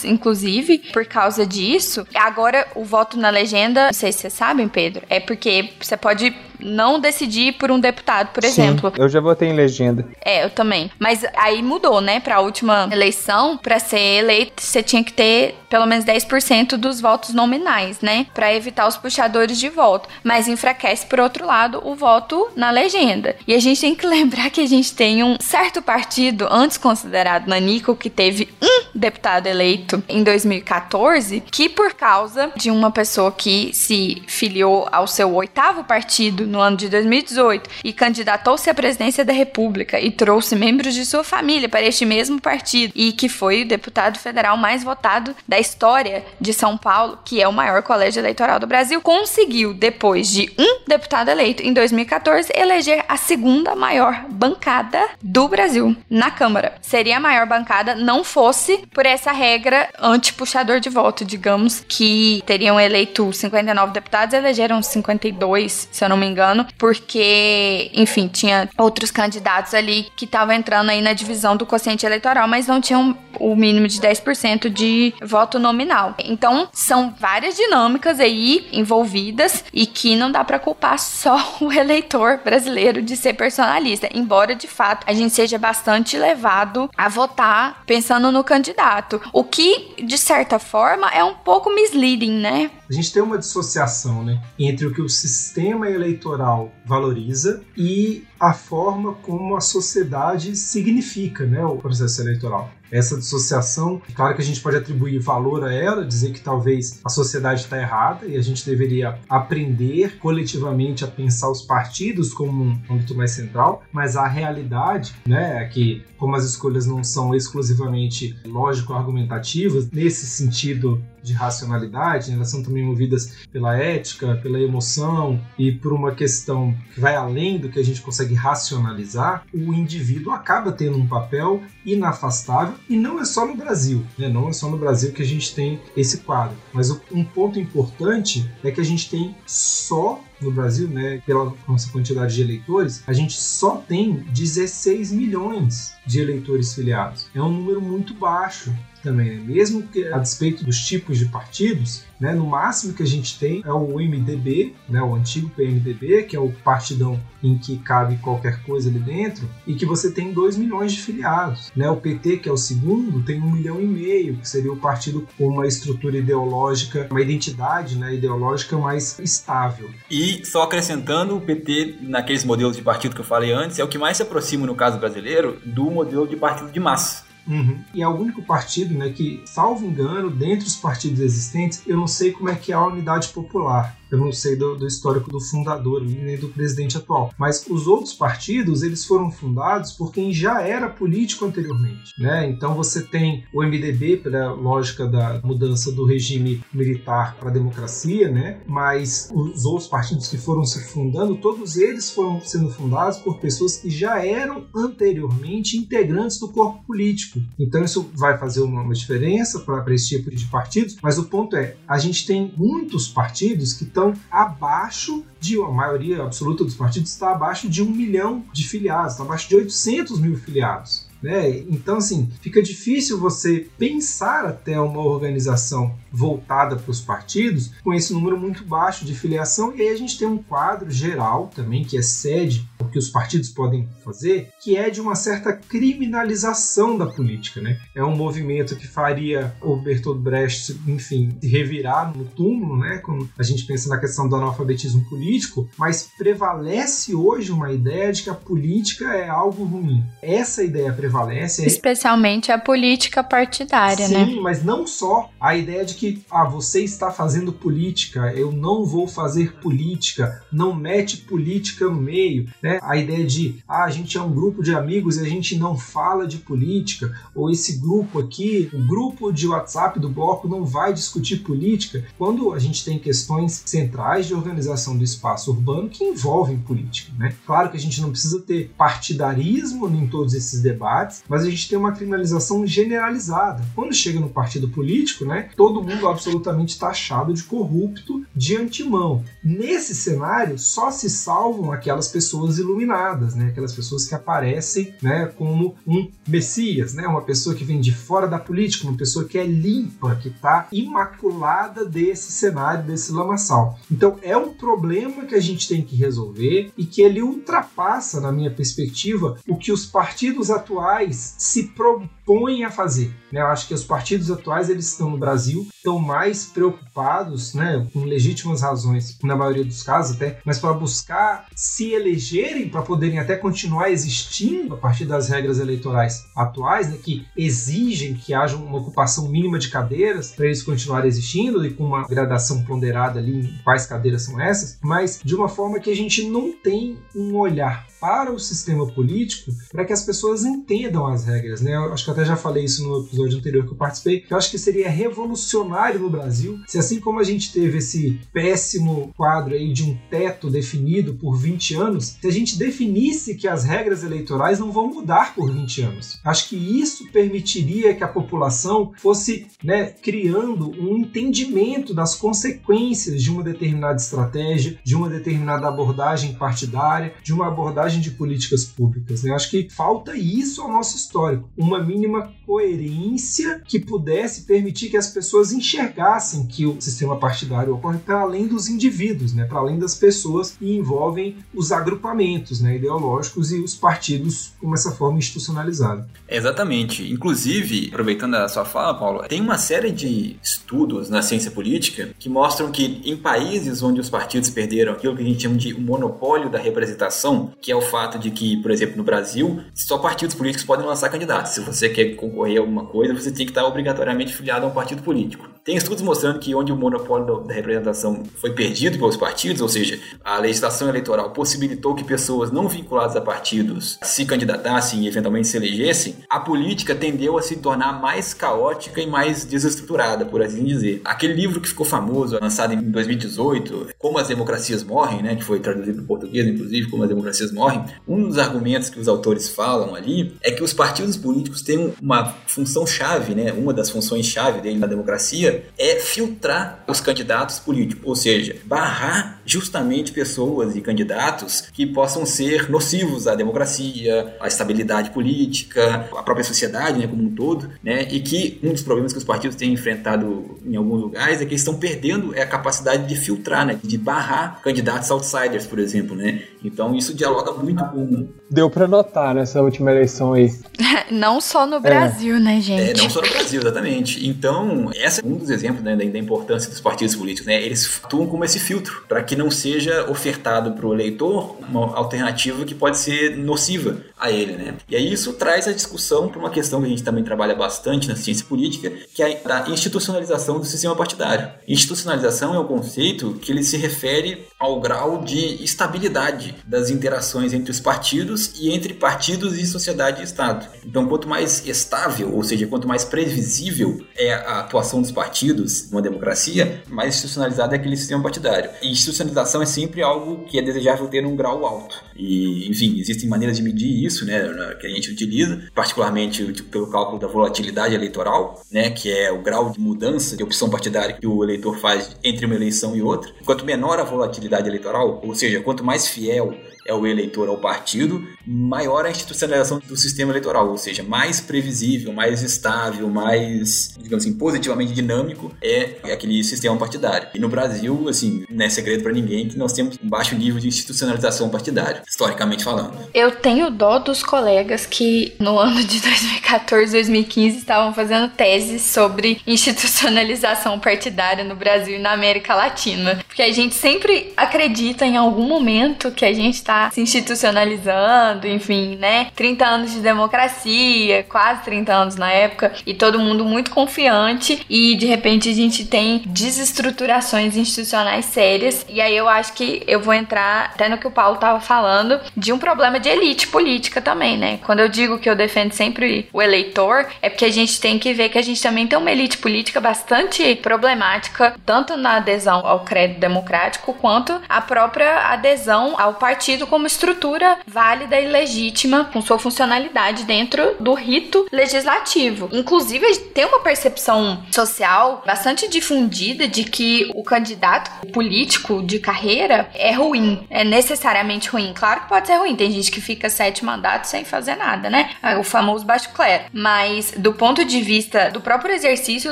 inclusive, 0.03 0.77
por 0.93 1.05
causa 1.05 1.45
disso. 1.45 2.05
Agora, 2.13 2.67
o 2.75 2.83
voto 2.83 3.17
na 3.17 3.29
legenda, 3.29 3.87
não 3.87 3.93
sei 3.93 4.11
se 4.11 4.19
vocês 4.19 4.33
sabem, 4.33 4.67
Pedro, 4.67 5.03
é 5.09 5.19
porque 5.19 5.71
você 5.79 5.97
pode 5.97 6.35
não 6.65 6.99
decidir 6.99 7.53
por 7.53 7.71
um 7.71 7.79
deputado, 7.79 8.29
por 8.29 8.43
Sim, 8.43 8.49
exemplo. 8.49 8.91
Eu 8.97 9.07
já 9.07 9.21
votei 9.21 9.49
em 9.49 9.53
legenda. 9.53 10.05
É, 10.23 10.43
eu 10.43 10.49
também. 10.49 10.91
Mas 10.99 11.23
aí 11.37 11.61
mudou, 11.61 12.01
né? 12.01 12.19
Pra 12.19 12.39
última 12.39 12.89
eleição, 12.91 13.57
para 13.57 13.79
ser 13.79 13.99
eleito, 13.99 14.61
você 14.61 14.81
tinha 14.81 15.03
que 15.03 15.13
ter 15.13 15.55
pelo 15.69 15.85
menos 15.85 16.05
10% 16.05 16.77
dos 16.77 17.01
votos 17.01 17.33
nominais, 17.33 17.99
né? 18.01 18.27
Para 18.33 18.53
evitar 18.53 18.87
os 18.87 18.97
puxadores 18.97 19.59
de 19.59 19.69
voto. 19.69 20.09
Mas 20.23 20.47
enfraquece, 20.47 21.05
por 21.05 21.19
outro 21.19 21.45
lado, 21.45 21.81
o 21.83 21.95
voto 21.95 22.49
na 22.55 22.71
legenda. 22.71 23.35
E 23.47 23.53
a 23.53 23.59
gente 23.59 23.81
tem 23.81 23.93
que 23.93 24.05
lembrar 24.07 24.49
que 24.49 24.61
a 24.61 24.67
gente 24.67 24.93
tem 24.93 25.23
um 25.23 25.37
certo 25.39 25.81
partido, 25.81 26.47
antes 26.49 26.77
considerado 26.77 27.47
nanico, 27.47 27.95
que 27.95 28.09
teve 28.09 28.49
um 28.61 28.85
deputado 28.95 29.47
eleito 29.47 30.01
em 30.07 30.23
2014, 30.23 31.43
que 31.51 31.69
por 31.69 31.93
causa 31.93 32.51
de 32.55 32.71
uma 32.71 32.89
pessoa 32.89 33.31
que 33.31 33.71
se 33.73 34.23
filiou 34.27 34.87
ao 34.91 35.07
seu 35.07 35.33
oitavo 35.35 35.83
partido 35.83 36.47
no 36.55 36.61
ano 36.61 36.77
de 36.77 36.87
2018 36.87 37.69
e 37.83 37.91
candidatou-se 37.91 38.69
à 38.69 38.73
presidência 38.73 39.25
da 39.25 39.33
República 39.33 39.99
e 39.99 40.09
trouxe 40.09 40.55
membros 40.55 40.93
de 40.93 41.05
sua 41.05 41.23
família 41.23 41.67
para 41.67 41.81
este 41.81 42.05
mesmo 42.05 42.39
partido 42.39 42.93
e 42.95 43.11
que 43.11 43.27
foi 43.27 43.63
o 43.63 43.67
deputado 43.67 44.17
federal 44.17 44.55
mais 44.55 44.83
votado 44.83 45.35
da 45.45 45.59
história 45.59 46.25
de 46.39 46.53
São 46.53 46.77
Paulo, 46.77 47.19
que 47.25 47.41
é 47.41 47.47
o 47.47 47.53
maior 47.53 47.83
colégio 47.83 48.21
eleitoral 48.21 48.59
do 48.59 48.67
Brasil, 48.67 49.01
conseguiu, 49.01 49.73
depois 49.73 50.31
de 50.31 50.49
um 50.57 50.87
deputado 50.87 51.29
eleito 51.29 51.61
em 51.61 51.73
2014, 51.73 52.51
eleger 52.55 53.03
a 53.09 53.17
segunda 53.17 53.75
maior 53.75 54.25
bancada 54.29 55.09
do 55.21 55.49
Brasil 55.49 55.95
na 56.09 56.31
Câmara. 56.31 56.75
Seria 56.81 57.17
a 57.17 57.19
maior 57.19 57.45
bancada 57.45 57.95
não 57.95 58.23
fosse 58.23 58.77
por 58.93 59.05
essa 59.05 59.33
regra 59.33 59.89
anti-puxador 59.99 60.79
de 60.79 60.89
voto, 60.89 61.25
digamos, 61.25 61.83
que 61.85 62.41
teriam 62.45 62.79
eleito 62.79 63.33
59 63.33 63.91
deputados, 63.91 64.33
elegeram 64.33 64.81
52, 64.81 65.89
se 65.91 66.03
eu 66.03 66.09
não 66.09 66.15
me 66.15 66.25
engano, 66.25 66.34
porque, 66.77 67.91
enfim, 67.93 68.27
tinha 68.27 68.69
outros 68.77 69.11
candidatos 69.11 69.73
ali 69.73 70.07
que 70.15 70.25
estavam 70.25 70.53
entrando 70.53 70.89
aí 70.89 71.01
na 71.01 71.13
divisão 71.13 71.55
do 71.55 71.65
quociente 71.65 72.05
eleitoral, 72.05 72.47
mas 72.47 72.67
não 72.67 72.81
tinham 72.81 73.17
o 73.39 73.55
mínimo 73.55 73.87
de 73.87 73.99
10% 73.99 74.69
de 74.69 75.13
voto 75.21 75.59
nominal. 75.59 76.15
Então, 76.19 76.67
são 76.71 77.13
várias 77.19 77.55
dinâmicas 77.55 78.19
aí 78.19 78.67
envolvidas 78.71 79.63
e 79.73 79.85
que 79.85 80.15
não 80.15 80.31
dá 80.31 80.43
para 80.43 80.59
culpar 80.59 80.99
só 80.99 81.37
o 81.61 81.71
eleitor 81.71 82.39
brasileiro 82.43 83.01
de 83.01 83.15
ser 83.15 83.33
personalista, 83.33 84.09
embora 84.13 84.55
de 84.55 84.67
fato 84.67 85.05
a 85.07 85.13
gente 85.13 85.33
seja 85.33 85.57
bastante 85.57 86.17
levado 86.17 86.89
a 86.97 87.09
votar 87.09 87.83
pensando 87.85 88.31
no 88.31 88.43
candidato, 88.43 89.21
o 89.31 89.43
que 89.43 89.95
de 90.03 90.17
certa 90.17 90.59
forma 90.59 91.09
é 91.09 91.23
um 91.23 91.33
pouco 91.33 91.73
misleading, 91.73 92.39
né? 92.39 92.71
A 92.89 92.93
gente 92.93 93.11
tem 93.11 93.21
uma 93.21 93.37
dissociação 93.37 94.23
né, 94.23 94.41
entre 94.59 94.85
o 94.85 94.93
que 94.93 95.01
o 95.01 95.09
sistema 95.09 95.89
eleitoral 95.89 96.71
valoriza 96.85 97.63
e 97.75 98.23
a 98.39 98.53
forma 98.53 99.13
como 99.13 99.55
a 99.55 99.61
sociedade 99.61 100.55
significa 100.55 101.45
né, 101.45 101.65
o 101.65 101.77
processo 101.77 102.21
eleitoral. 102.21 102.71
Essa 102.91 103.17
dissociação, 103.17 104.01
claro 104.13 104.35
que 104.35 104.41
a 104.41 104.45
gente 104.45 104.61
pode 104.61 104.77
atribuir 104.77 105.19
valor 105.19 105.63
a 105.63 105.73
ela, 105.73 106.05
dizer 106.05 106.31
que 106.31 106.39
talvez 106.39 106.99
a 107.03 107.09
sociedade 107.09 107.61
está 107.61 107.79
errada 107.79 108.25
e 108.25 108.37
a 108.37 108.41
gente 108.41 108.65
deveria 108.65 109.17
aprender 109.29 110.17
coletivamente 110.19 111.03
a 111.03 111.07
pensar 111.07 111.49
os 111.49 111.61
partidos 111.61 112.33
como 112.33 112.63
um 112.63 112.79
âmbito 112.89 113.15
mais 113.15 113.31
central, 113.31 113.83
mas 113.91 114.15
a 114.15 114.27
realidade, 114.27 115.15
né, 115.25 115.63
é 115.63 115.65
que 115.65 116.03
como 116.17 116.35
as 116.35 116.45
escolhas 116.45 116.85
não 116.85 117.03
são 117.03 117.35
exclusivamente 117.35 118.37
lógico-argumentativas, 118.45 119.89
nesse 119.91 120.25
sentido 120.25 121.03
de 121.21 121.33
racionalidade, 121.33 122.29
né, 122.29 122.35
elas 122.35 122.49
são 122.49 122.63
também 122.63 122.83
movidas 122.83 123.37
pela 123.51 123.75
ética, 123.75 124.35
pela 124.41 124.59
emoção 124.59 125.41
e 125.57 125.71
por 125.71 125.91
uma 125.91 126.13
questão 126.13 126.75
que 126.93 126.99
vai 126.99 127.15
além 127.15 127.57
do 127.57 127.69
que 127.69 127.79
a 127.79 127.83
gente 127.83 128.01
consegue 128.01 128.33
racionalizar, 128.33 129.43
o 129.53 129.73
indivíduo 129.73 130.31
acaba 130.31 130.71
tendo 130.71 130.97
um 130.97 131.07
papel 131.07 131.61
inafastável 131.85 132.74
e 132.89 132.97
não 132.97 133.19
é 133.19 133.25
só 133.25 133.45
no 133.45 133.55
Brasil, 133.55 134.05
né? 134.17 134.27
não 134.27 134.49
é 134.49 134.53
só 134.53 134.69
no 134.69 134.77
Brasil 134.77 135.11
que 135.11 135.21
a 135.21 135.25
gente 135.25 135.53
tem 135.53 135.79
esse 135.95 136.19
quadro, 136.19 136.57
mas 136.73 136.89
um 137.11 137.23
ponto 137.23 137.59
importante 137.59 138.49
é 138.63 138.71
que 138.71 138.81
a 138.81 138.85
gente 138.85 139.09
tem 139.09 139.35
só 139.45 140.21
no 140.41 140.51
Brasil, 140.51 140.87
né, 140.87 141.21
pela 141.25 141.53
nossa 141.67 141.89
quantidade 141.91 142.35
de 142.35 142.41
eleitores, 142.41 143.03
a 143.07 143.13
gente 143.13 143.33
só 143.33 143.77
tem 143.77 144.25
16 144.31 145.11
milhões 145.11 145.93
de 146.05 146.19
eleitores 146.19 146.73
filiados. 146.73 147.27
É 147.33 147.41
um 147.41 147.51
número 147.51 147.81
muito 147.81 148.13
baixo 148.13 148.75
também, 149.05 149.37
né? 149.37 149.43
mesmo 149.45 149.83
que 149.83 150.07
a 150.07 150.17
despeito 150.17 150.65
dos 150.65 150.79
tipos 150.79 151.19
de 151.19 151.25
partidos, 151.25 152.03
né, 152.19 152.33
no 152.33 152.45
máximo 152.45 152.93
que 152.93 153.03
a 153.03 153.05
gente 153.05 153.37
tem 153.37 153.61
é 153.63 153.71
o 153.71 153.99
MDB, 153.99 154.73
né, 154.89 155.01
o 155.01 155.13
antigo 155.15 155.49
PMDB, 155.49 156.23
que 156.23 156.35
é 156.35 156.39
o 156.39 156.51
partidão 156.63 157.19
em 157.43 157.57
que 157.57 157.77
cabe 157.77 158.17
qualquer 158.17 158.63
coisa 158.63 158.89
ali 158.89 158.99
dentro, 158.99 159.47
e 159.67 159.75
que 159.75 159.85
você 159.85 160.11
tem 160.11 160.33
2 160.33 160.57
milhões 160.57 160.93
de 160.93 161.01
filiados. 161.01 161.71
Né? 161.75 161.87
O 161.89 161.97
PT, 161.97 162.37
que 162.37 162.49
é 162.49 162.51
o 162.51 162.57
segundo, 162.57 163.21
tem 163.23 163.39
um 163.39 163.51
milhão 163.51 163.79
e 163.79 163.85
meio, 163.85 164.37
que 164.37 164.49
seria 164.49 164.71
o 164.71 164.77
partido 164.77 165.27
com 165.37 165.49
uma 165.49 165.67
estrutura 165.67 166.17
ideológica, 166.17 167.07
uma 167.11 167.21
identidade 167.21 167.97
né, 167.97 168.15
ideológica 168.15 168.75
mais 168.77 169.19
estável. 169.19 169.89
E 170.09 170.43
só 170.43 170.63
acrescentando, 170.63 171.35
o 171.35 171.41
PT, 171.41 171.97
naqueles 172.01 172.43
modelos 172.43 172.75
de 172.75 172.81
partido 172.81 173.13
que 173.13 173.21
eu 173.21 173.25
falei 173.25 173.51
antes, 173.51 173.77
é 173.77 173.83
o 173.83 173.87
que 173.87 173.97
mais 173.97 174.17
se 174.17 174.23
aproxima, 174.23 174.65
no 174.65 174.73
caso 174.73 174.97
brasileiro, 174.97 175.59
do 175.63 175.91
modelo 175.91 176.27
de 176.27 176.35
partido 176.35 176.71
de 176.71 176.79
massa. 176.79 177.24
Uhum. 177.47 177.79
E 177.93 178.01
é 178.01 178.07
o 178.07 178.15
único 178.15 178.41
partido 178.41 178.95
né, 178.95 179.09
que, 179.09 179.41
salvo 179.45 179.85
engano, 179.85 180.31
dentre 180.31 180.67
os 180.67 180.75
partidos 180.75 181.19
existentes, 181.19 181.83
eu 181.85 181.95
não 181.95 182.07
sei 182.07 182.31
como 182.31 182.49
é 182.49 182.55
que 182.55 182.71
é 182.71 182.75
a 182.75 182.85
unidade 182.85 183.29
popular. 183.29 183.95
Eu 184.15 184.19
não 184.21 184.31
sei 184.31 184.55
do, 184.55 184.75
do, 184.75 184.87
histórico 184.87 185.29
do 185.29 185.41
fundador 185.41 186.01
nem 186.01 186.37
do 186.37 186.47
presidente 186.47 186.97
atual. 186.97 187.33
Mas 187.37 187.65
os 187.69 187.85
outros 187.85 188.13
partidos, 188.13 188.81
eles 188.81 189.03
foram 189.03 189.29
fundados 189.29 189.91
por 189.91 190.11
quem 190.11 190.31
já 190.31 190.61
era 190.61 190.87
político 190.89 191.45
anteriormente. 191.45 192.13
Né? 192.17 192.49
Então 192.49 192.73
você 192.73 193.01
tem 193.01 193.43
o 193.53 193.61
MDB, 193.61 194.17
pela 194.17 194.53
lógica 194.53 195.05
da 195.05 195.41
mudança 195.43 195.91
do 195.91 196.05
regime 196.05 196.63
militar 196.73 197.35
para 197.37 197.49
a 197.49 197.53
democracia, 197.53 198.31
né? 198.31 198.61
mas 198.65 199.29
os 199.33 199.65
outros 199.65 199.87
partidos 199.87 200.29
que 200.29 200.37
foram 200.37 200.63
se 200.63 200.81
fundando, 200.85 201.35
todos 201.35 201.75
eles 201.75 202.09
foram 202.09 202.39
sendo 202.39 202.69
fundados 202.69 203.17
por 203.17 203.39
pessoas 203.39 203.77
que 203.77 203.89
já 203.89 204.25
eram 204.25 204.65
anteriormente 204.73 205.77
integrantes 205.77 206.39
do 206.39 206.47
corpo 206.47 206.85
político. 206.85 207.41
Então 207.59 207.83
isso 207.83 208.09
vai 208.13 208.37
fazer 208.37 208.61
uma, 208.61 208.81
uma 208.81 208.93
diferença 208.93 209.59
para 209.59 209.93
esse 209.93 210.07
tipo 210.07 210.33
de 210.33 210.45
partidos, 210.45 210.95
mas 211.01 211.17
o 211.17 211.25
ponto 211.25 211.57
é, 211.57 211.75
a 211.85 211.97
gente 211.97 212.25
tem 212.25 212.53
muitos 212.55 213.09
partidos 213.09 213.73
que 213.73 213.83
estão 213.83 214.04
abaixo 214.29 215.23
de 215.39 215.61
a 215.61 215.69
maioria 215.69 216.23
absoluta 216.23 216.63
dos 216.63 216.75
partidos 216.75 217.11
está 217.11 217.31
abaixo 217.31 217.69
de 217.69 217.81
um 217.81 217.89
milhão 217.89 218.43
de 218.51 218.67
filiados, 218.67 219.13
está 219.13 219.23
abaixo 219.23 219.47
de 219.49 219.55
800 219.55 220.19
mil 220.19 220.35
filiados. 220.35 221.07
Né? 221.21 221.59
Então, 221.69 221.97
assim, 221.97 222.29
fica 222.41 222.61
difícil 222.61 223.19
você 223.19 223.67
pensar 223.77 224.45
até 224.45 224.79
uma 224.79 225.01
organização 225.01 225.95
voltada 226.15 226.77
para 226.77 226.89
os 226.89 227.01
partidos, 227.01 227.71
com 227.83 227.93
esse 227.93 228.13
número 228.13 228.39
muito 228.39 228.63
baixo 228.63 229.03
de 229.03 229.13
filiação, 229.13 229.75
e 229.75 229.81
aí 229.81 229.89
a 229.89 229.97
gente 229.97 230.17
tem 230.17 230.27
um 230.27 230.37
quadro 230.37 230.89
geral 230.89 231.51
também 231.53 231.83
que 231.83 231.97
excede 231.97 232.65
o 232.79 232.85
que 232.85 232.97
os 232.97 233.09
partidos 233.09 233.49
podem 233.49 233.87
fazer, 234.03 234.49
que 234.61 234.77
é 234.77 234.89
de 234.89 235.01
uma 235.01 235.15
certa 235.15 235.51
criminalização 235.51 236.97
da 236.97 237.07
política. 237.07 237.61
Né? 237.61 237.79
É 237.93 238.03
um 238.03 238.15
movimento 238.15 238.75
que 238.75 238.87
faria 238.87 239.53
o 239.61 239.75
Bertolt 239.75 240.19
Brecht, 240.19 240.79
enfim, 240.87 241.37
revirar 241.43 242.15
no 242.15 242.25
túmulo, 242.25 242.77
né? 242.77 242.97
quando 242.99 243.29
a 243.37 243.43
gente 243.43 243.65
pensa 243.65 243.89
na 243.89 243.97
questão 243.97 244.29
do 244.29 244.35
analfabetismo 244.35 245.03
político, 245.09 245.67
mas 245.77 246.09
prevalece 246.17 247.13
hoje 247.13 247.51
uma 247.51 247.71
ideia 247.71 248.11
de 248.13 248.23
que 248.23 248.29
a 248.29 248.33
política 248.33 249.13
é 249.13 249.27
algo 249.27 249.65
ruim. 249.65 250.03
Essa 250.21 250.63
ideia 250.63 250.93
prevalece. 250.93 251.65
Especialmente 251.65 252.51
a 252.51 252.57
política 252.57 253.23
partidária, 253.23 254.07
Sim, 254.07 254.13
né? 254.13 254.25
Sim, 254.25 254.39
mas 254.41 254.63
não 254.63 254.87
só 254.87 255.29
a 255.39 255.55
ideia 255.55 255.83
de 255.83 255.95
que 255.95 256.04
ah, 256.29 256.45
você 256.45 256.83
está 256.83 257.11
fazendo 257.11 257.51
política, 257.51 258.33
eu 258.33 258.51
não 258.51 258.85
vou 258.85 259.07
fazer 259.07 259.53
política, 259.55 260.43
não 260.51 260.73
mete 260.75 261.17
política 261.17 261.85
no 261.85 262.01
meio, 262.01 262.47
né? 262.61 262.79
A 262.81 262.97
ideia 262.97 263.25
de 263.25 263.63
ah, 263.67 263.83
a 263.83 263.89
gente 263.89 264.17
é 264.17 264.21
um 264.21 264.33
grupo 264.33 264.63
de 264.63 264.73
amigos 264.73 265.17
e 265.17 265.21
a 265.21 265.29
gente 265.29 265.57
não 265.57 265.77
fala 265.77 266.27
de 266.27 266.37
política, 266.37 267.13
ou 267.33 267.49
esse 267.49 267.77
grupo 267.77 268.19
aqui, 268.19 268.69
o 268.73 268.79
grupo 268.85 269.31
de 269.31 269.47
WhatsApp 269.47 269.99
do 269.99 270.09
bloco 270.09 270.47
não 270.47 270.65
vai 270.65 270.93
discutir 270.93 271.37
política. 271.37 272.03
Quando 272.17 272.53
a 272.53 272.59
gente 272.59 272.83
tem 272.83 272.99
questões 272.99 273.63
centrais 273.65 274.25
de 274.25 274.33
organização 274.33 274.97
do 274.97 275.03
espaço 275.03 275.51
urbano 275.51 275.89
que 275.89 276.03
envolvem 276.03 276.57
política, 276.57 277.11
né? 277.17 277.33
Claro 277.45 277.69
que 277.69 277.77
a 277.77 277.79
gente 277.79 278.01
não 278.01 278.11
precisa 278.11 278.41
ter 278.41 278.71
partidarismo 278.77 279.87
em 279.87 280.07
todos 280.07 280.33
esses 280.33 280.61
debates, 280.61 281.23
mas 281.27 281.43
a 281.43 281.49
gente 281.49 281.69
tem 281.69 281.77
uma 281.77 281.91
criminalização 281.91 282.65
generalizada. 282.65 283.63
Quando 283.75 283.93
chega 283.93 284.19
no 284.19 284.29
partido 284.29 284.67
político, 284.69 285.25
né, 285.25 285.49
todo 285.55 285.81
mundo 285.81 285.94
absolutamente 286.03 286.77
taxado 286.77 287.33
de 287.33 287.43
corrupto 287.43 288.25
de 288.35 288.55
antemão. 288.55 289.23
Nesse 289.43 289.95
cenário, 289.95 290.57
só 290.57 290.91
se 290.91 291.09
salvam 291.09 291.71
aquelas 291.71 292.07
pessoas 292.07 292.57
iluminadas, 292.57 293.35
né, 293.35 293.47
aquelas 293.47 293.73
pessoas 293.73 294.05
que 294.05 294.15
aparecem 294.15 294.93
né, 295.01 295.31
como 295.37 295.75
um 295.87 296.09
messias, 296.27 296.93
né, 296.93 297.07
uma 297.07 297.21
pessoa 297.21 297.55
que 297.55 297.63
vem 297.63 297.79
de 297.79 297.93
fora 297.93 298.27
da 298.27 298.39
política, 298.39 298.87
uma 298.87 298.97
pessoa 298.97 299.25
que 299.25 299.37
é 299.37 299.45
limpa, 299.45 300.15
que 300.15 300.29
está 300.29 300.67
imaculada 300.71 301.85
desse 301.85 302.31
cenário, 302.31 302.85
desse 302.85 303.11
lamaçal. 303.11 303.79
Então 303.91 304.17
é 304.21 304.35
um 304.35 304.53
problema 304.53 305.25
que 305.25 305.35
a 305.35 305.41
gente 305.41 305.67
tem 305.67 305.81
que 305.81 305.95
resolver 305.95 306.71
e 306.77 306.85
que 306.85 307.01
ele 307.01 307.21
ultrapassa, 307.21 308.19
na 308.19 308.31
minha 308.31 308.51
perspectiva, 308.51 309.37
o 309.47 309.55
que 309.55 309.71
os 309.71 309.85
partidos 309.85 310.49
atuais 310.49 311.35
se 311.37 311.63
propõem 311.63 312.24
a 312.65 312.71
fazer. 312.71 313.13
Né? 313.31 313.41
Eu 313.41 313.47
acho 313.47 313.67
que 313.67 313.73
os 313.73 313.83
partidos 313.83 314.31
atuais 314.31 314.69
eles 314.69 314.91
estão 314.91 315.09
no 315.09 315.17
Brasil 315.17 315.67
estão 315.85 315.99
mais 315.99 316.45
preocupados, 316.45 317.53
né, 317.53 317.85
com 317.93 318.03
legítimas 318.03 318.63
razões, 318.63 319.17
na 319.23 319.35
maioria 319.35 319.63
dos 319.63 319.83
casos 319.83 320.15
até, 320.15 320.39
mas 320.43 320.57
para 320.57 320.73
buscar 320.73 321.45
se 321.55 321.91
elegerem 321.91 322.67
para 322.69 322.81
poderem 322.81 323.19
até 323.19 323.35
continuar 323.35 323.91
existindo 323.91 324.73
a 324.73 324.77
partir 324.77 325.05
das 325.05 325.29
regras 325.29 325.59
eleitorais 325.59 326.25
atuais, 326.35 326.89
né, 326.89 326.97
que 327.01 327.27
exigem 327.37 328.15
que 328.15 328.33
haja 328.33 328.55
uma 328.55 328.79
ocupação 328.79 329.29
mínima 329.29 329.59
de 329.59 329.69
cadeiras 329.69 330.31
para 330.31 330.45
eles 330.45 330.63
continuarem 330.63 331.07
existindo 331.07 331.63
e 331.63 331.71
com 331.71 331.85
uma 331.85 332.07
gradação 332.07 332.63
ponderada 332.63 333.19
ali 333.19 333.41
em 333.41 333.63
quais 333.63 333.85
cadeiras 333.85 334.23
são 334.23 334.41
essas, 334.41 334.79
mas 334.81 335.19
de 335.23 335.35
uma 335.35 335.47
forma 335.47 335.79
que 335.79 335.91
a 335.91 335.95
gente 335.95 336.27
não 336.27 336.51
tem 336.51 336.97
um 337.15 337.35
olhar 337.35 337.85
para 337.99 338.31
o 338.31 338.39
sistema 338.39 338.85
político 338.87 339.51
para 339.71 339.85
que 339.85 339.93
as 339.93 340.03
pessoas 340.03 340.43
entendam 340.43 341.07
as 341.07 341.25
regras, 341.25 341.61
né? 341.61 341.75
Eu 341.75 341.93
acho 341.93 342.05
que 342.05 342.11
até 342.11 342.25
já 342.25 342.35
falei 342.35 342.65
isso 342.65 342.83
no 342.83 343.05
episódio 343.05 343.37
anterior 343.37 343.65
que 343.65 343.71
eu 343.71 343.77
participei, 343.77 344.21
que 344.21 344.33
eu 344.33 344.37
acho 344.37 344.51
que 344.51 344.57
seria 344.57 344.89
revolucionário 344.89 345.99
no 345.99 346.09
Brasil 346.09 346.59
se 346.67 346.77
assim 346.77 346.99
como 346.99 347.19
a 347.19 347.23
gente 347.23 347.51
teve 347.51 347.77
esse 347.77 348.19
péssimo 348.33 349.13
quadro 349.15 349.53
aí 349.53 349.71
de 349.71 349.83
um 349.83 349.97
teto 350.09 350.49
definido 350.49 351.15
por 351.15 351.35
20 351.37 351.75
anos, 351.75 352.17
se 352.21 352.27
a 352.27 352.31
gente 352.31 352.57
definisse 352.57 353.35
que 353.35 353.47
as 353.47 353.63
regras 353.63 354.03
eleitorais 354.03 354.59
não 354.59 354.71
vão 354.71 354.87
mudar 354.87 355.33
por 355.35 355.51
20 355.51 355.81
anos. 355.81 356.19
Acho 356.23 356.49
que 356.49 356.55
isso 356.55 357.11
permitiria 357.11 357.93
que 357.93 358.03
a 358.03 358.07
população 358.07 358.91
fosse, 358.97 359.47
né, 359.63 359.85
criando 359.85 360.71
um 360.71 360.97
entendimento 360.97 361.93
das 361.93 362.15
consequências 362.15 363.21
de 363.21 363.31
uma 363.31 363.43
determinada 363.43 363.95
estratégia, 363.95 364.79
de 364.83 364.95
uma 364.95 365.09
determinada 365.09 365.67
abordagem 365.67 366.33
partidária, 366.33 367.13
de 367.23 367.33
uma 367.33 367.47
abordagem 367.47 367.84
de 367.93 368.11
políticas 368.11 368.65
públicas. 368.65 369.23
Né? 369.23 369.33
Acho 369.33 369.49
que 369.49 369.67
falta 369.69 370.15
isso 370.15 370.61
ao 370.61 370.71
nosso 370.71 370.95
histórico, 370.95 371.49
uma 371.57 371.83
mínima 371.83 372.33
coerência 372.45 373.61
que 373.65 373.79
pudesse 373.79 374.43
permitir 374.43 374.89
que 374.89 374.97
as 374.97 375.07
pessoas 375.07 375.51
enxergassem 375.51 376.45
que 376.45 376.65
o 376.65 376.79
sistema 376.79 377.17
partidário 377.17 377.73
ocorre 377.73 377.99
para 377.99 378.19
além 378.19 378.47
dos 378.47 378.69
indivíduos, 378.69 379.33
né? 379.33 379.45
para 379.45 379.59
além 379.59 379.79
das 379.79 379.95
pessoas 379.95 380.55
e 380.59 380.77
envolvem 380.77 381.37
os 381.53 381.71
agrupamentos 381.71 382.61
né? 382.61 382.75
ideológicos 382.75 383.51
e 383.51 383.59
os 383.59 383.75
partidos 383.75 384.53
como 384.59 384.73
essa 384.73 384.91
forma 384.91 385.17
institucionalizada. 385.17 386.07
Exatamente. 386.27 387.11
Inclusive, 387.11 387.89
aproveitando 387.89 388.35
a 388.35 388.47
sua 388.47 388.65
fala, 388.65 388.93
Paulo, 388.93 389.23
tem 389.27 389.41
uma 389.41 389.57
série 389.57 389.91
de 389.91 390.37
estudos 390.41 391.09
na 391.09 391.21
ciência 391.21 391.51
política 391.51 392.09
que 392.19 392.29
mostram 392.29 392.71
que 392.71 393.01
em 393.05 393.15
países 393.15 393.81
onde 393.81 393.99
os 393.99 394.09
partidos 394.09 394.49
perderam 394.49 394.93
aquilo 394.93 395.15
que 395.15 395.23
a 395.23 395.25
gente 395.25 395.43
chama 395.43 395.57
de 395.57 395.73
monopólio 395.79 396.49
da 396.49 396.59
representação, 396.59 397.51
que 397.61 397.71
é 397.71 397.74
o 397.75 397.81
fato 397.81 398.17
de 398.17 398.31
que, 398.31 398.57
por 398.57 398.71
exemplo, 398.71 398.97
no 398.97 399.03
Brasil, 399.03 399.61
só 399.73 399.97
partidos 399.97 400.35
políticos 400.35 400.65
podem 400.65 400.85
lançar 400.85 401.09
candidatos. 401.09 401.51
Se 401.51 401.61
você 401.61 401.89
quer 401.89 402.15
concorrer 402.15 402.57
a 402.57 402.61
alguma 402.61 402.85
coisa, 402.85 403.13
você 403.13 403.31
tem 403.31 403.45
que 403.45 403.51
estar 403.51 403.65
obrigatoriamente 403.65 404.33
filiado 404.33 404.65
a 404.65 404.69
um 404.69 404.73
partido 404.73 405.01
político. 405.01 405.54
Tem 405.65 405.75
estudos 405.75 406.03
mostrando 406.03 406.37
que 406.37 406.53
onde 406.53 406.71
o 406.71 406.75
monopólio 406.75 407.39
da 407.39 407.51
representação 407.51 408.21
foi 408.39 408.51
perdido 408.51 408.99
pelos 408.99 409.17
partidos, 409.17 409.63
ou 409.63 409.67
seja, 409.67 409.99
a 410.23 410.37
legislação 410.37 410.87
eleitoral 410.87 411.31
possibilitou 411.31 411.95
que 411.95 412.03
pessoas 412.03 412.51
não 412.51 412.69
vinculadas 412.69 413.15
a 413.15 413.21
partidos 413.21 413.97
se 414.03 414.25
candidatassem 414.25 415.01
e 415.01 415.07
eventualmente 415.07 415.47
se 415.47 415.57
elegessem, 415.57 416.17
a 416.29 416.39
política 416.39 416.93
tendeu 416.93 417.35
a 417.35 417.41
se 417.41 417.55
tornar 417.55 417.99
mais 417.99 418.31
caótica 418.31 419.01
e 419.01 419.07
mais 419.07 419.43
desestruturada, 419.43 420.23
por 420.23 420.43
assim 420.43 420.63
dizer. 420.63 421.01
Aquele 421.03 421.33
livro 421.33 421.59
que 421.59 421.67
ficou 421.67 421.83
famoso, 421.83 422.37
lançado 422.39 422.75
em 422.75 422.81
2018, 422.83 423.87
Como 423.97 424.19
as 424.19 424.27
Democracias 424.27 424.83
Morrem, 424.83 425.23
né, 425.23 425.35
que 425.35 425.43
foi 425.43 425.59
traduzido 425.59 425.97
para 425.97 426.05
português, 426.05 426.45
inclusive, 426.45 426.91
Como 426.91 427.01
as 427.01 427.09
Democracias 427.09 427.51
Morrem, 427.51 427.83
um 428.07 428.27
dos 428.27 428.37
argumentos 428.37 428.91
que 428.91 428.99
os 428.99 429.07
autores 429.07 429.49
falam 429.49 429.95
ali 429.95 430.37
é 430.43 430.51
que 430.51 430.63
os 430.63 430.73
partidos 430.73 431.17
políticos 431.17 431.63
têm 431.63 431.91
uma 431.99 432.35
função 432.45 432.85
chave, 432.85 433.33
né, 433.33 433.51
uma 433.51 433.73
das 433.73 433.89
funções 433.89 434.27
chave 434.27 434.61
dele 434.61 434.77
na 434.77 434.85
democracia 434.85 435.54
é 435.77 435.99
filtrar 435.99 436.83
os 436.87 436.99
candidatos 437.01 437.59
políticos, 437.59 438.03
ou 438.05 438.15
seja, 438.15 438.55
barrar 438.65 439.34
justamente 439.45 440.11
pessoas 440.11 440.75
e 440.75 440.81
candidatos 440.81 441.61
que 441.61 441.85
possam 441.85 442.25
ser 442.25 442.69
nocivos 442.69 443.27
à 443.27 443.35
democracia, 443.35 444.35
à 444.39 444.47
estabilidade 444.47 445.11
política, 445.11 446.07
à 446.15 446.23
própria 446.23 446.43
sociedade, 446.43 446.99
né, 446.99 447.07
como 447.07 447.23
um 447.23 447.29
todo, 447.29 447.69
né, 447.83 448.07
e 448.09 448.19
que 448.19 448.59
um 448.63 448.71
dos 448.71 448.81
problemas 448.81 449.11
que 449.11 449.19
os 449.19 449.23
partidos 449.23 449.55
têm 449.55 449.73
enfrentado 449.73 450.57
em 450.65 450.75
alguns 450.75 451.01
lugares 451.01 451.41
é 451.41 451.45
que 451.45 451.51
eles 451.51 451.61
estão 451.61 451.75
perdendo 451.75 452.33
a 452.39 452.45
capacidade 452.45 453.07
de 453.07 453.15
filtrar, 453.15 453.65
né, 453.65 453.77
de 453.83 453.97
barrar 453.97 454.61
candidatos 454.61 455.09
outsiders, 455.11 455.65
por 455.65 455.79
exemplo, 455.79 456.15
né. 456.15 456.43
Então 456.63 456.95
isso 456.95 457.13
dialoga 457.13 457.51
muito 457.51 457.83
com 457.85 458.27
Deu 458.49 458.69
para 458.69 458.87
notar 458.87 459.33
nessa 459.33 459.61
última 459.61 459.91
eleição 459.91 460.33
aí. 460.33 460.53
não 461.11 461.41
só 461.41 461.65
no 461.65 461.79
Brasil, 461.79 462.35
é. 462.35 462.39
né, 462.39 462.61
gente? 462.61 462.91
É, 462.91 462.93
não 462.93 463.09
só 463.09 463.21
no 463.21 463.27
Brasil, 463.27 463.59
exatamente. 463.59 464.27
Então, 464.27 464.91
esse 464.93 465.21
é 465.21 465.25
um 465.25 465.35
dos 465.35 465.49
exemplos 465.49 465.83
né, 465.83 465.95
da, 465.95 466.19
importância 466.19 466.69
dos 466.69 466.79
partidos 466.79 467.15
políticos. 467.15 467.47
Né? 467.47 467.61
Eles 467.61 467.99
atuam 468.03 468.27
como 468.27 468.45
esse 468.45 468.59
filtro, 468.59 469.03
para 469.07 469.23
que 469.23 469.34
não 469.35 469.51
seja 469.51 470.09
ofertado 470.09 470.73
para 470.73 470.85
o 470.85 470.93
eleitor 470.93 471.57
uma 471.67 471.95
alternativa 471.95 472.63
que 472.65 472.75
pode 472.75 472.97
ser 472.97 473.37
nociva 473.37 473.97
a 474.17 474.31
ele. 474.31 474.53
Né? 474.53 474.75
E 474.89 474.95
aí 474.95 475.11
isso 475.11 475.33
traz 475.33 475.67
a 475.67 475.73
discussão 475.73 476.27
para 476.27 476.39
uma 476.39 476.49
questão 476.49 476.79
que 476.79 476.87
a 476.87 476.89
gente 476.89 477.03
também 477.03 477.23
trabalha 477.23 477.55
bastante 477.55 478.07
na 478.07 478.15
ciência 478.15 478.45
política, 478.45 478.91
que 479.13 479.21
é 479.21 479.41
a 479.45 479.69
institucionalização 479.69 480.59
do 480.59 480.65
sistema 480.65 480.95
partidário. 480.95 481.49
Institucionalização 481.67 482.53
é 482.53 482.59
um 482.59 482.67
conceito 482.67 483.33
que 483.41 483.51
ele 483.51 483.63
se 483.63 483.77
refere 483.77 484.47
ao 484.59 484.79
grau 484.79 485.23
de 485.23 485.63
estabilidade 485.63 486.55
das 486.65 486.89
interações 486.89 487.53
entre 487.53 487.71
os 487.71 487.79
partidos 487.79 488.59
e 488.59 488.69
entre 488.71 488.93
partidos 488.93 489.57
e 489.57 489.65
sociedade 489.65 490.21
e 490.21 490.23
Estado. 490.23 490.67
Então, 490.85 491.07
quanto 491.07 491.27
mais 491.27 491.65
estável, 491.65 492.33
ou 492.33 492.43
seja, 492.43 492.67
quanto 492.67 492.87
mais 492.87 493.05
previsível 493.05 494.01
é 494.15 494.33
a 494.33 494.59
atuação 494.59 495.01
dos 495.01 495.11
partidos 495.11 495.89
numa 495.89 496.01
democracia, 496.01 496.83
mais 496.89 497.15
institucionalizado 497.15 497.73
é 497.73 497.77
aquele 497.77 497.95
sistema 497.95 498.21
partidário. 498.21 498.69
E 498.81 498.91
institucionalização 499.25 499.61
é 499.61 499.65
sempre 499.65 500.01
algo 500.01 500.45
que 500.45 500.57
é 500.57 500.61
desejável 500.61 501.07
ter 501.07 501.21
num 501.21 501.35
grau 501.35 501.65
alto. 501.65 502.03
E, 502.15 502.69
enfim, 502.69 502.99
existem 502.99 503.27
maneiras 503.27 503.57
de 503.57 503.63
medir 503.63 504.05
isso, 504.05 504.25
né, 504.25 504.75
que 504.79 504.87
a 504.87 504.89
gente 504.89 505.11
utiliza, 505.11 505.61
particularmente 505.73 506.53
tipo, 506.53 506.69
pelo 506.69 506.87
cálculo 506.87 507.19
da 507.19 507.27
volatilidade 507.27 507.93
eleitoral, 507.93 508.61
né, 508.71 508.89
que 508.89 509.11
é 509.11 509.31
o 509.31 509.41
grau 509.41 509.69
de 509.69 509.79
mudança 509.79 510.37
de 510.37 510.43
opção 510.43 510.69
partidária 510.69 511.15
que 511.15 511.27
o 511.27 511.43
eleitor 511.43 511.77
faz 511.79 512.15
entre 512.23 512.45
uma 512.45 512.55
eleição 512.55 512.95
e 512.95 513.01
outra. 513.01 513.31
Quanto 513.45 513.65
menor 513.65 513.99
a 513.99 514.03
volatilidade 514.03 514.67
eleitoral, 514.67 515.21
ou 515.23 515.35
seja, 515.35 515.61
quanto 515.61 515.83
mais 515.83 516.07
fiel 516.07 516.53
é 516.85 516.93
o 516.93 517.05
eleitor 517.07 517.49
ao 517.49 517.57
partido, 517.57 518.25
maior 518.45 519.05
a 519.05 519.09
institucionalização 519.09 519.79
do 519.79 519.97
sistema 519.97 520.31
eleitoral, 520.31 520.69
ou 520.69 520.77
seja, 520.77 521.01
mais 521.01 521.41
previsível, 521.41 522.13
mais 522.13 522.43
estável, 522.43 523.09
mais, 523.09 523.95
digamos 523.99 524.23
assim, 524.23 524.37
positivamente 524.37 524.93
dinâmico 524.93 525.51
é 525.61 525.95
aquele 526.11 526.43
sistema 526.43 526.77
partidário. 526.77 527.29
E 527.33 527.39
no 527.39 527.49
Brasil, 527.49 528.07
assim, 528.07 528.45
não 528.49 528.65
é 528.65 528.69
segredo 528.69 529.03
para 529.03 529.11
ninguém 529.11 529.47
que 529.47 529.57
nós 529.57 529.73
temos 529.73 529.97
um 530.01 530.07
baixo 530.07 530.35
nível 530.35 530.59
de 530.59 530.67
institucionalização 530.67 531.49
partidária, 531.49 532.03
historicamente 532.07 532.63
falando. 532.63 532.97
Eu 533.13 533.31
tenho 533.31 533.71
dó 533.71 533.97
dos 533.97 534.21
colegas 534.21 534.85
que 534.85 535.33
no 535.39 535.57
ano 535.57 535.83
de 535.83 535.99
2014, 536.05 536.91
2015 536.91 537.57
estavam 537.57 537.93
fazendo 537.93 538.29
teses 538.29 538.83
sobre 538.83 539.41
institucionalização 539.47 540.79
partidária 540.79 541.43
no 541.43 541.55
Brasil 541.55 541.95
e 541.95 541.99
na 541.99 542.11
América 542.11 542.53
Latina, 542.53 543.23
porque 543.27 543.41
a 543.41 543.51
gente 543.51 543.73
sempre 543.73 544.33
acredita 544.37 545.05
em 545.05 545.17
algum 545.17 545.47
momento 545.47 546.11
que 546.11 546.25
a 546.25 546.33
gente 546.33 546.55
está 546.55 546.74
se 546.91 547.01
institucionalizando, 547.01 548.47
enfim, 548.47 548.95
né? 548.95 549.27
30 549.35 549.65
anos 549.65 549.91
de 549.93 549.99
democracia, 549.99 551.23
quase 551.23 551.63
30 551.63 551.93
anos 551.93 552.15
na 552.15 552.31
época, 552.31 552.73
e 552.85 552.93
todo 552.93 553.19
mundo 553.19 553.45
muito 553.45 553.71
confiante, 553.71 554.65
e 554.69 554.95
de 554.95 555.05
repente 555.05 555.49
a 555.49 555.53
gente 555.53 555.85
tem 555.85 556.21
desestruturações 556.25 557.55
institucionais 557.55 558.25
sérias. 558.25 558.85
E 558.89 559.01
aí 559.01 559.15
eu 559.15 559.27
acho 559.27 559.53
que 559.53 559.83
eu 559.87 559.99
vou 559.99 560.13
entrar 560.13 560.71
até 560.73 560.89
no 560.89 560.97
que 560.97 561.07
o 561.07 561.11
Paulo 561.11 561.37
tava 561.37 561.59
falando, 561.59 562.19
de 562.35 562.51
um 562.51 562.57
problema 562.57 562.99
de 562.99 563.09
elite 563.09 563.47
política 563.47 564.01
também, 564.01 564.37
né? 564.37 564.59
Quando 564.65 564.79
eu 564.79 564.89
digo 564.89 565.19
que 565.19 565.29
eu 565.29 565.35
defendo 565.35 565.73
sempre 565.73 566.27
o 566.31 566.41
eleitor, 566.41 567.07
é 567.21 567.29
porque 567.29 567.45
a 567.45 567.51
gente 567.51 567.79
tem 567.79 567.99
que 567.99 568.13
ver 568.13 568.29
que 568.29 568.37
a 568.37 568.41
gente 568.41 568.61
também 568.61 568.87
tem 568.87 568.97
uma 568.97 569.11
elite 569.11 569.37
política 569.37 569.79
bastante 569.79 570.55
problemática, 570.55 571.55
tanto 571.65 571.97
na 571.97 572.17
adesão 572.17 572.65
ao 572.65 572.81
crédito 572.81 573.19
democrático, 573.19 573.93
quanto 573.93 574.39
a 574.47 574.61
própria 574.61 575.31
adesão 575.31 575.95
ao 575.97 576.15
partido 576.15 576.64
como 576.65 576.87
estrutura 576.87 577.57
válida 577.67 578.19
e 578.19 578.27
legítima 578.27 579.05
com 579.05 579.21
sua 579.21 579.39
funcionalidade 579.39 580.23
dentro 580.23 580.75
do 580.79 580.93
rito 580.93 581.47
legislativo. 581.51 582.49
Inclusive, 582.51 583.05
tem 583.33 583.45
uma 583.45 583.59
percepção 583.59 584.43
social 584.51 585.23
bastante 585.25 585.67
difundida 585.67 586.47
de 586.47 586.63
que 586.63 587.11
o 587.13 587.23
candidato 587.23 588.07
político 588.07 588.81
de 588.83 588.99
carreira 588.99 589.69
é 589.73 589.91
ruim, 589.91 590.45
é 590.49 590.63
necessariamente 590.63 591.49
ruim. 591.49 591.73
Claro 591.73 592.01
que 592.01 592.09
pode 592.09 592.27
ser 592.27 592.35
ruim, 592.37 592.55
tem 592.55 592.71
gente 592.71 592.91
que 592.91 593.01
fica 593.01 593.29
sete 593.29 593.63
mandatos 593.63 594.09
sem 594.09 594.23
fazer 594.25 594.55
nada, 594.55 594.89
né? 594.89 595.11
É 595.21 595.37
o 595.37 595.43
famoso 595.43 595.85
baixo 595.85 596.09
clero. 596.13 596.45
Mas, 596.51 597.13
do 597.17 597.33
ponto 597.33 597.63
de 597.63 597.81
vista 597.81 598.29
do 598.29 598.41
próprio 598.41 598.73
exercício 598.73 599.31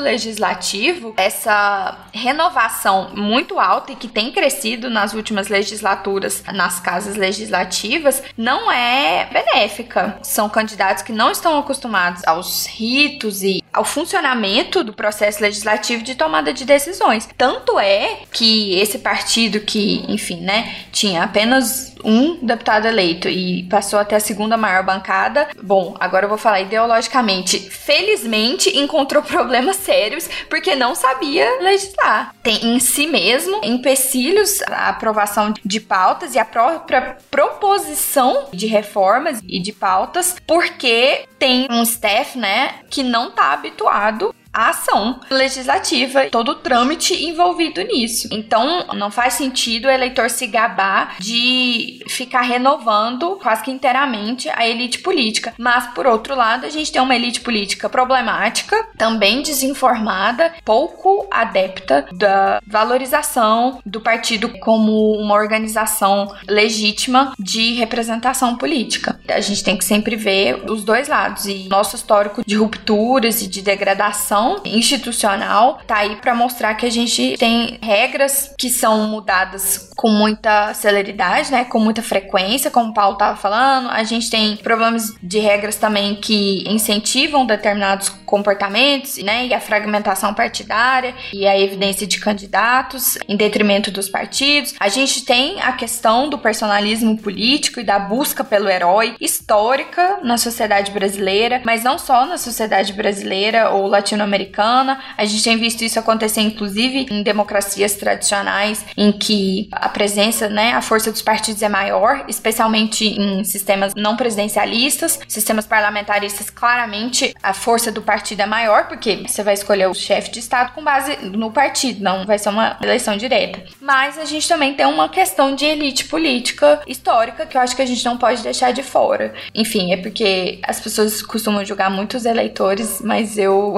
legislativo, 0.00 1.14
essa 1.16 1.98
renovação 2.12 3.10
muito 3.14 3.58
alta 3.58 3.92
e 3.92 3.96
que 3.96 4.08
tem 4.08 4.30
crescido 4.30 4.90
nas 4.90 5.14
últimas 5.14 5.48
legislaturas 5.48 6.42
nas 6.52 6.80
casas 6.80 7.16
legislativas 7.24 8.22
não 8.36 8.70
é 8.70 9.28
benéfica. 9.32 10.18
São 10.22 10.48
candidatos 10.48 11.02
que 11.02 11.12
não 11.12 11.30
estão 11.30 11.58
acostumados 11.58 12.22
aos 12.26 12.66
ritos 12.66 13.42
e 13.42 13.62
ao 13.72 13.84
funcionamento 13.84 14.84
do 14.84 14.92
processo 14.92 15.42
legislativo 15.42 16.02
de 16.02 16.14
tomada 16.14 16.52
de 16.52 16.64
decisões. 16.64 17.28
Tanto 17.36 17.78
é 17.78 18.20
que 18.30 18.78
esse 18.78 18.98
partido 18.98 19.60
que, 19.60 20.04
enfim, 20.08 20.40
né, 20.40 20.76
tinha 20.92 21.22
apenas 21.22 21.93
um 22.04 22.44
deputado 22.44 22.86
eleito 22.86 23.28
e 23.28 23.64
passou 23.64 23.98
até 23.98 24.16
a 24.16 24.20
segunda 24.20 24.56
maior 24.56 24.84
bancada. 24.84 25.48
Bom, 25.62 25.96
agora 25.98 26.26
eu 26.26 26.28
vou 26.28 26.38
falar 26.38 26.60
ideologicamente. 26.60 27.58
Felizmente 27.58 28.76
encontrou 28.78 29.22
problemas 29.24 29.76
sérios 29.76 30.28
porque 30.48 30.74
não 30.74 30.94
sabia 30.94 31.60
legislar. 31.60 32.34
Tem 32.42 32.74
em 32.74 32.78
si 32.78 33.06
mesmo 33.06 33.60
empecilhos 33.62 34.62
à 34.62 34.88
aprovação 34.88 35.52
de 35.64 35.80
pautas 35.80 36.34
e 36.34 36.38
a 36.38 36.44
própria 36.44 37.16
proposição 37.30 38.48
de 38.52 38.66
reformas 38.66 39.40
e 39.46 39.60
de 39.60 39.72
pautas 39.72 40.36
porque 40.46 41.24
tem 41.38 41.66
um 41.70 41.82
staff, 41.82 42.38
né, 42.38 42.76
que 42.90 43.02
não 43.02 43.30
tá 43.30 43.52
habituado 43.52 44.34
a 44.54 44.70
ação 44.70 45.18
legislativa, 45.28 46.26
todo 46.30 46.52
o 46.52 46.54
trâmite 46.54 47.12
envolvido 47.24 47.82
nisso. 47.82 48.28
Então, 48.30 48.86
não 48.94 49.10
faz 49.10 49.34
sentido 49.34 49.86
o 49.86 49.90
eleitor 49.90 50.30
se 50.30 50.46
gabar 50.46 51.16
de 51.18 51.98
ficar 52.08 52.42
renovando 52.42 53.36
quase 53.42 53.64
que 53.64 53.70
inteiramente 53.70 54.48
a 54.48 54.66
elite 54.66 55.00
política. 55.00 55.52
Mas, 55.58 55.88
por 55.88 56.06
outro 56.06 56.36
lado, 56.36 56.64
a 56.64 56.70
gente 56.70 56.92
tem 56.92 57.02
uma 57.02 57.16
elite 57.16 57.40
política 57.40 57.88
problemática, 57.88 58.76
também 58.96 59.42
desinformada, 59.42 60.54
pouco 60.64 61.26
adepta 61.32 62.06
da 62.12 62.60
valorização 62.64 63.80
do 63.84 64.00
partido 64.00 64.48
como 64.60 65.16
uma 65.16 65.34
organização 65.34 66.32
legítima 66.48 67.34
de 67.38 67.72
representação 67.74 68.56
política. 68.56 69.18
A 69.28 69.40
gente 69.40 69.64
tem 69.64 69.76
que 69.76 69.84
sempre 69.84 70.14
ver 70.14 70.70
os 70.70 70.84
dois 70.84 71.08
lados 71.08 71.46
e 71.46 71.68
nosso 71.68 71.96
histórico 71.96 72.44
de 72.46 72.54
rupturas 72.54 73.42
e 73.42 73.48
de 73.48 73.60
degradação 73.60 74.43
institucional 74.64 75.78
tá 75.86 75.98
aí 75.98 76.16
para 76.16 76.34
mostrar 76.34 76.74
que 76.74 76.86
a 76.86 76.90
gente 76.90 77.36
tem 77.38 77.78
regras 77.82 78.54
que 78.58 78.70
são 78.70 79.06
mudadas 79.08 79.90
com 79.96 80.08
muita 80.08 80.74
celeridade, 80.74 81.50
né, 81.50 81.64
com 81.64 81.78
muita 81.78 82.02
frequência, 82.02 82.70
como 82.70 82.90
o 82.90 82.94
Paulo 82.94 83.16
tava 83.16 83.36
falando. 83.36 83.88
A 83.90 84.02
gente 84.04 84.30
tem 84.30 84.56
problemas 84.56 85.14
de 85.22 85.38
regras 85.38 85.76
também 85.76 86.14
que 86.14 86.64
incentivam 86.68 87.46
determinados 87.46 88.08
comportamentos, 88.08 89.16
né, 89.18 89.46
e 89.46 89.54
a 89.54 89.60
fragmentação 89.60 90.34
partidária 90.34 91.14
e 91.32 91.46
a 91.46 91.58
evidência 91.58 92.06
de 92.06 92.18
candidatos 92.18 93.18
em 93.28 93.36
detrimento 93.36 93.90
dos 93.90 94.08
partidos. 94.08 94.74
A 94.78 94.88
gente 94.88 95.24
tem 95.24 95.60
a 95.60 95.72
questão 95.72 96.28
do 96.28 96.38
personalismo 96.38 97.16
político 97.16 97.80
e 97.80 97.84
da 97.84 97.98
busca 97.98 98.42
pelo 98.44 98.68
herói 98.68 99.14
histórica 99.20 100.18
na 100.22 100.36
sociedade 100.36 100.90
brasileira, 100.90 101.62
mas 101.64 101.82
não 101.82 101.98
só 101.98 102.26
na 102.26 102.36
sociedade 102.36 102.92
brasileira 102.92 103.70
ou 103.70 103.86
latino-americana 103.86 104.33
americana. 104.34 105.00
A 105.16 105.24
gente 105.24 105.42
tem 105.42 105.56
visto 105.56 105.82
isso 105.82 105.98
acontecer, 105.98 106.40
inclusive, 106.40 107.06
em 107.10 107.22
democracias 107.22 107.94
tradicionais, 107.94 108.84
em 108.96 109.12
que 109.12 109.68
a 109.72 109.88
presença, 109.88 110.48
né, 110.48 110.72
a 110.72 110.82
força 110.82 111.10
dos 111.10 111.22
partidos 111.22 111.62
é 111.62 111.68
maior, 111.68 112.24
especialmente 112.28 113.06
em 113.06 113.44
sistemas 113.44 113.92
não 113.96 114.16
presidencialistas, 114.16 115.18
sistemas 115.28 115.66
parlamentaristas, 115.66 116.50
claramente 116.50 117.34
a 117.42 117.52
força 117.52 117.90
do 117.90 118.02
partido 118.02 118.40
é 118.40 118.46
maior, 118.46 118.88
porque 118.88 119.24
você 119.26 119.42
vai 119.42 119.54
escolher 119.54 119.88
o 119.88 119.94
chefe 119.94 120.30
de 120.30 120.40
Estado 120.40 120.72
com 120.72 120.82
base 120.82 121.16
no 121.22 121.50
partido, 121.50 122.02
não 122.02 122.26
vai 122.26 122.38
ser 122.38 122.48
uma 122.48 122.76
eleição 122.82 123.16
direta. 123.16 123.62
Mas 123.80 124.18
a 124.18 124.24
gente 124.24 124.48
também 124.48 124.74
tem 124.74 124.86
uma 124.86 125.08
questão 125.08 125.54
de 125.54 125.64
elite 125.64 126.06
política 126.06 126.80
histórica 126.86 127.46
que 127.46 127.56
eu 127.56 127.60
acho 127.60 127.76
que 127.76 127.82
a 127.82 127.86
gente 127.86 128.04
não 128.04 128.16
pode 128.16 128.42
deixar 128.42 128.72
de 128.72 128.82
fora. 128.82 129.34
Enfim, 129.54 129.92
é 129.92 129.96
porque 129.96 130.58
as 130.62 130.80
pessoas 130.80 131.22
costumam 131.22 131.64
julgar 131.64 131.90
muito 131.90 132.16
os 132.16 132.24
eleitores, 132.24 133.00
mas 133.02 133.38
eu 133.38 133.76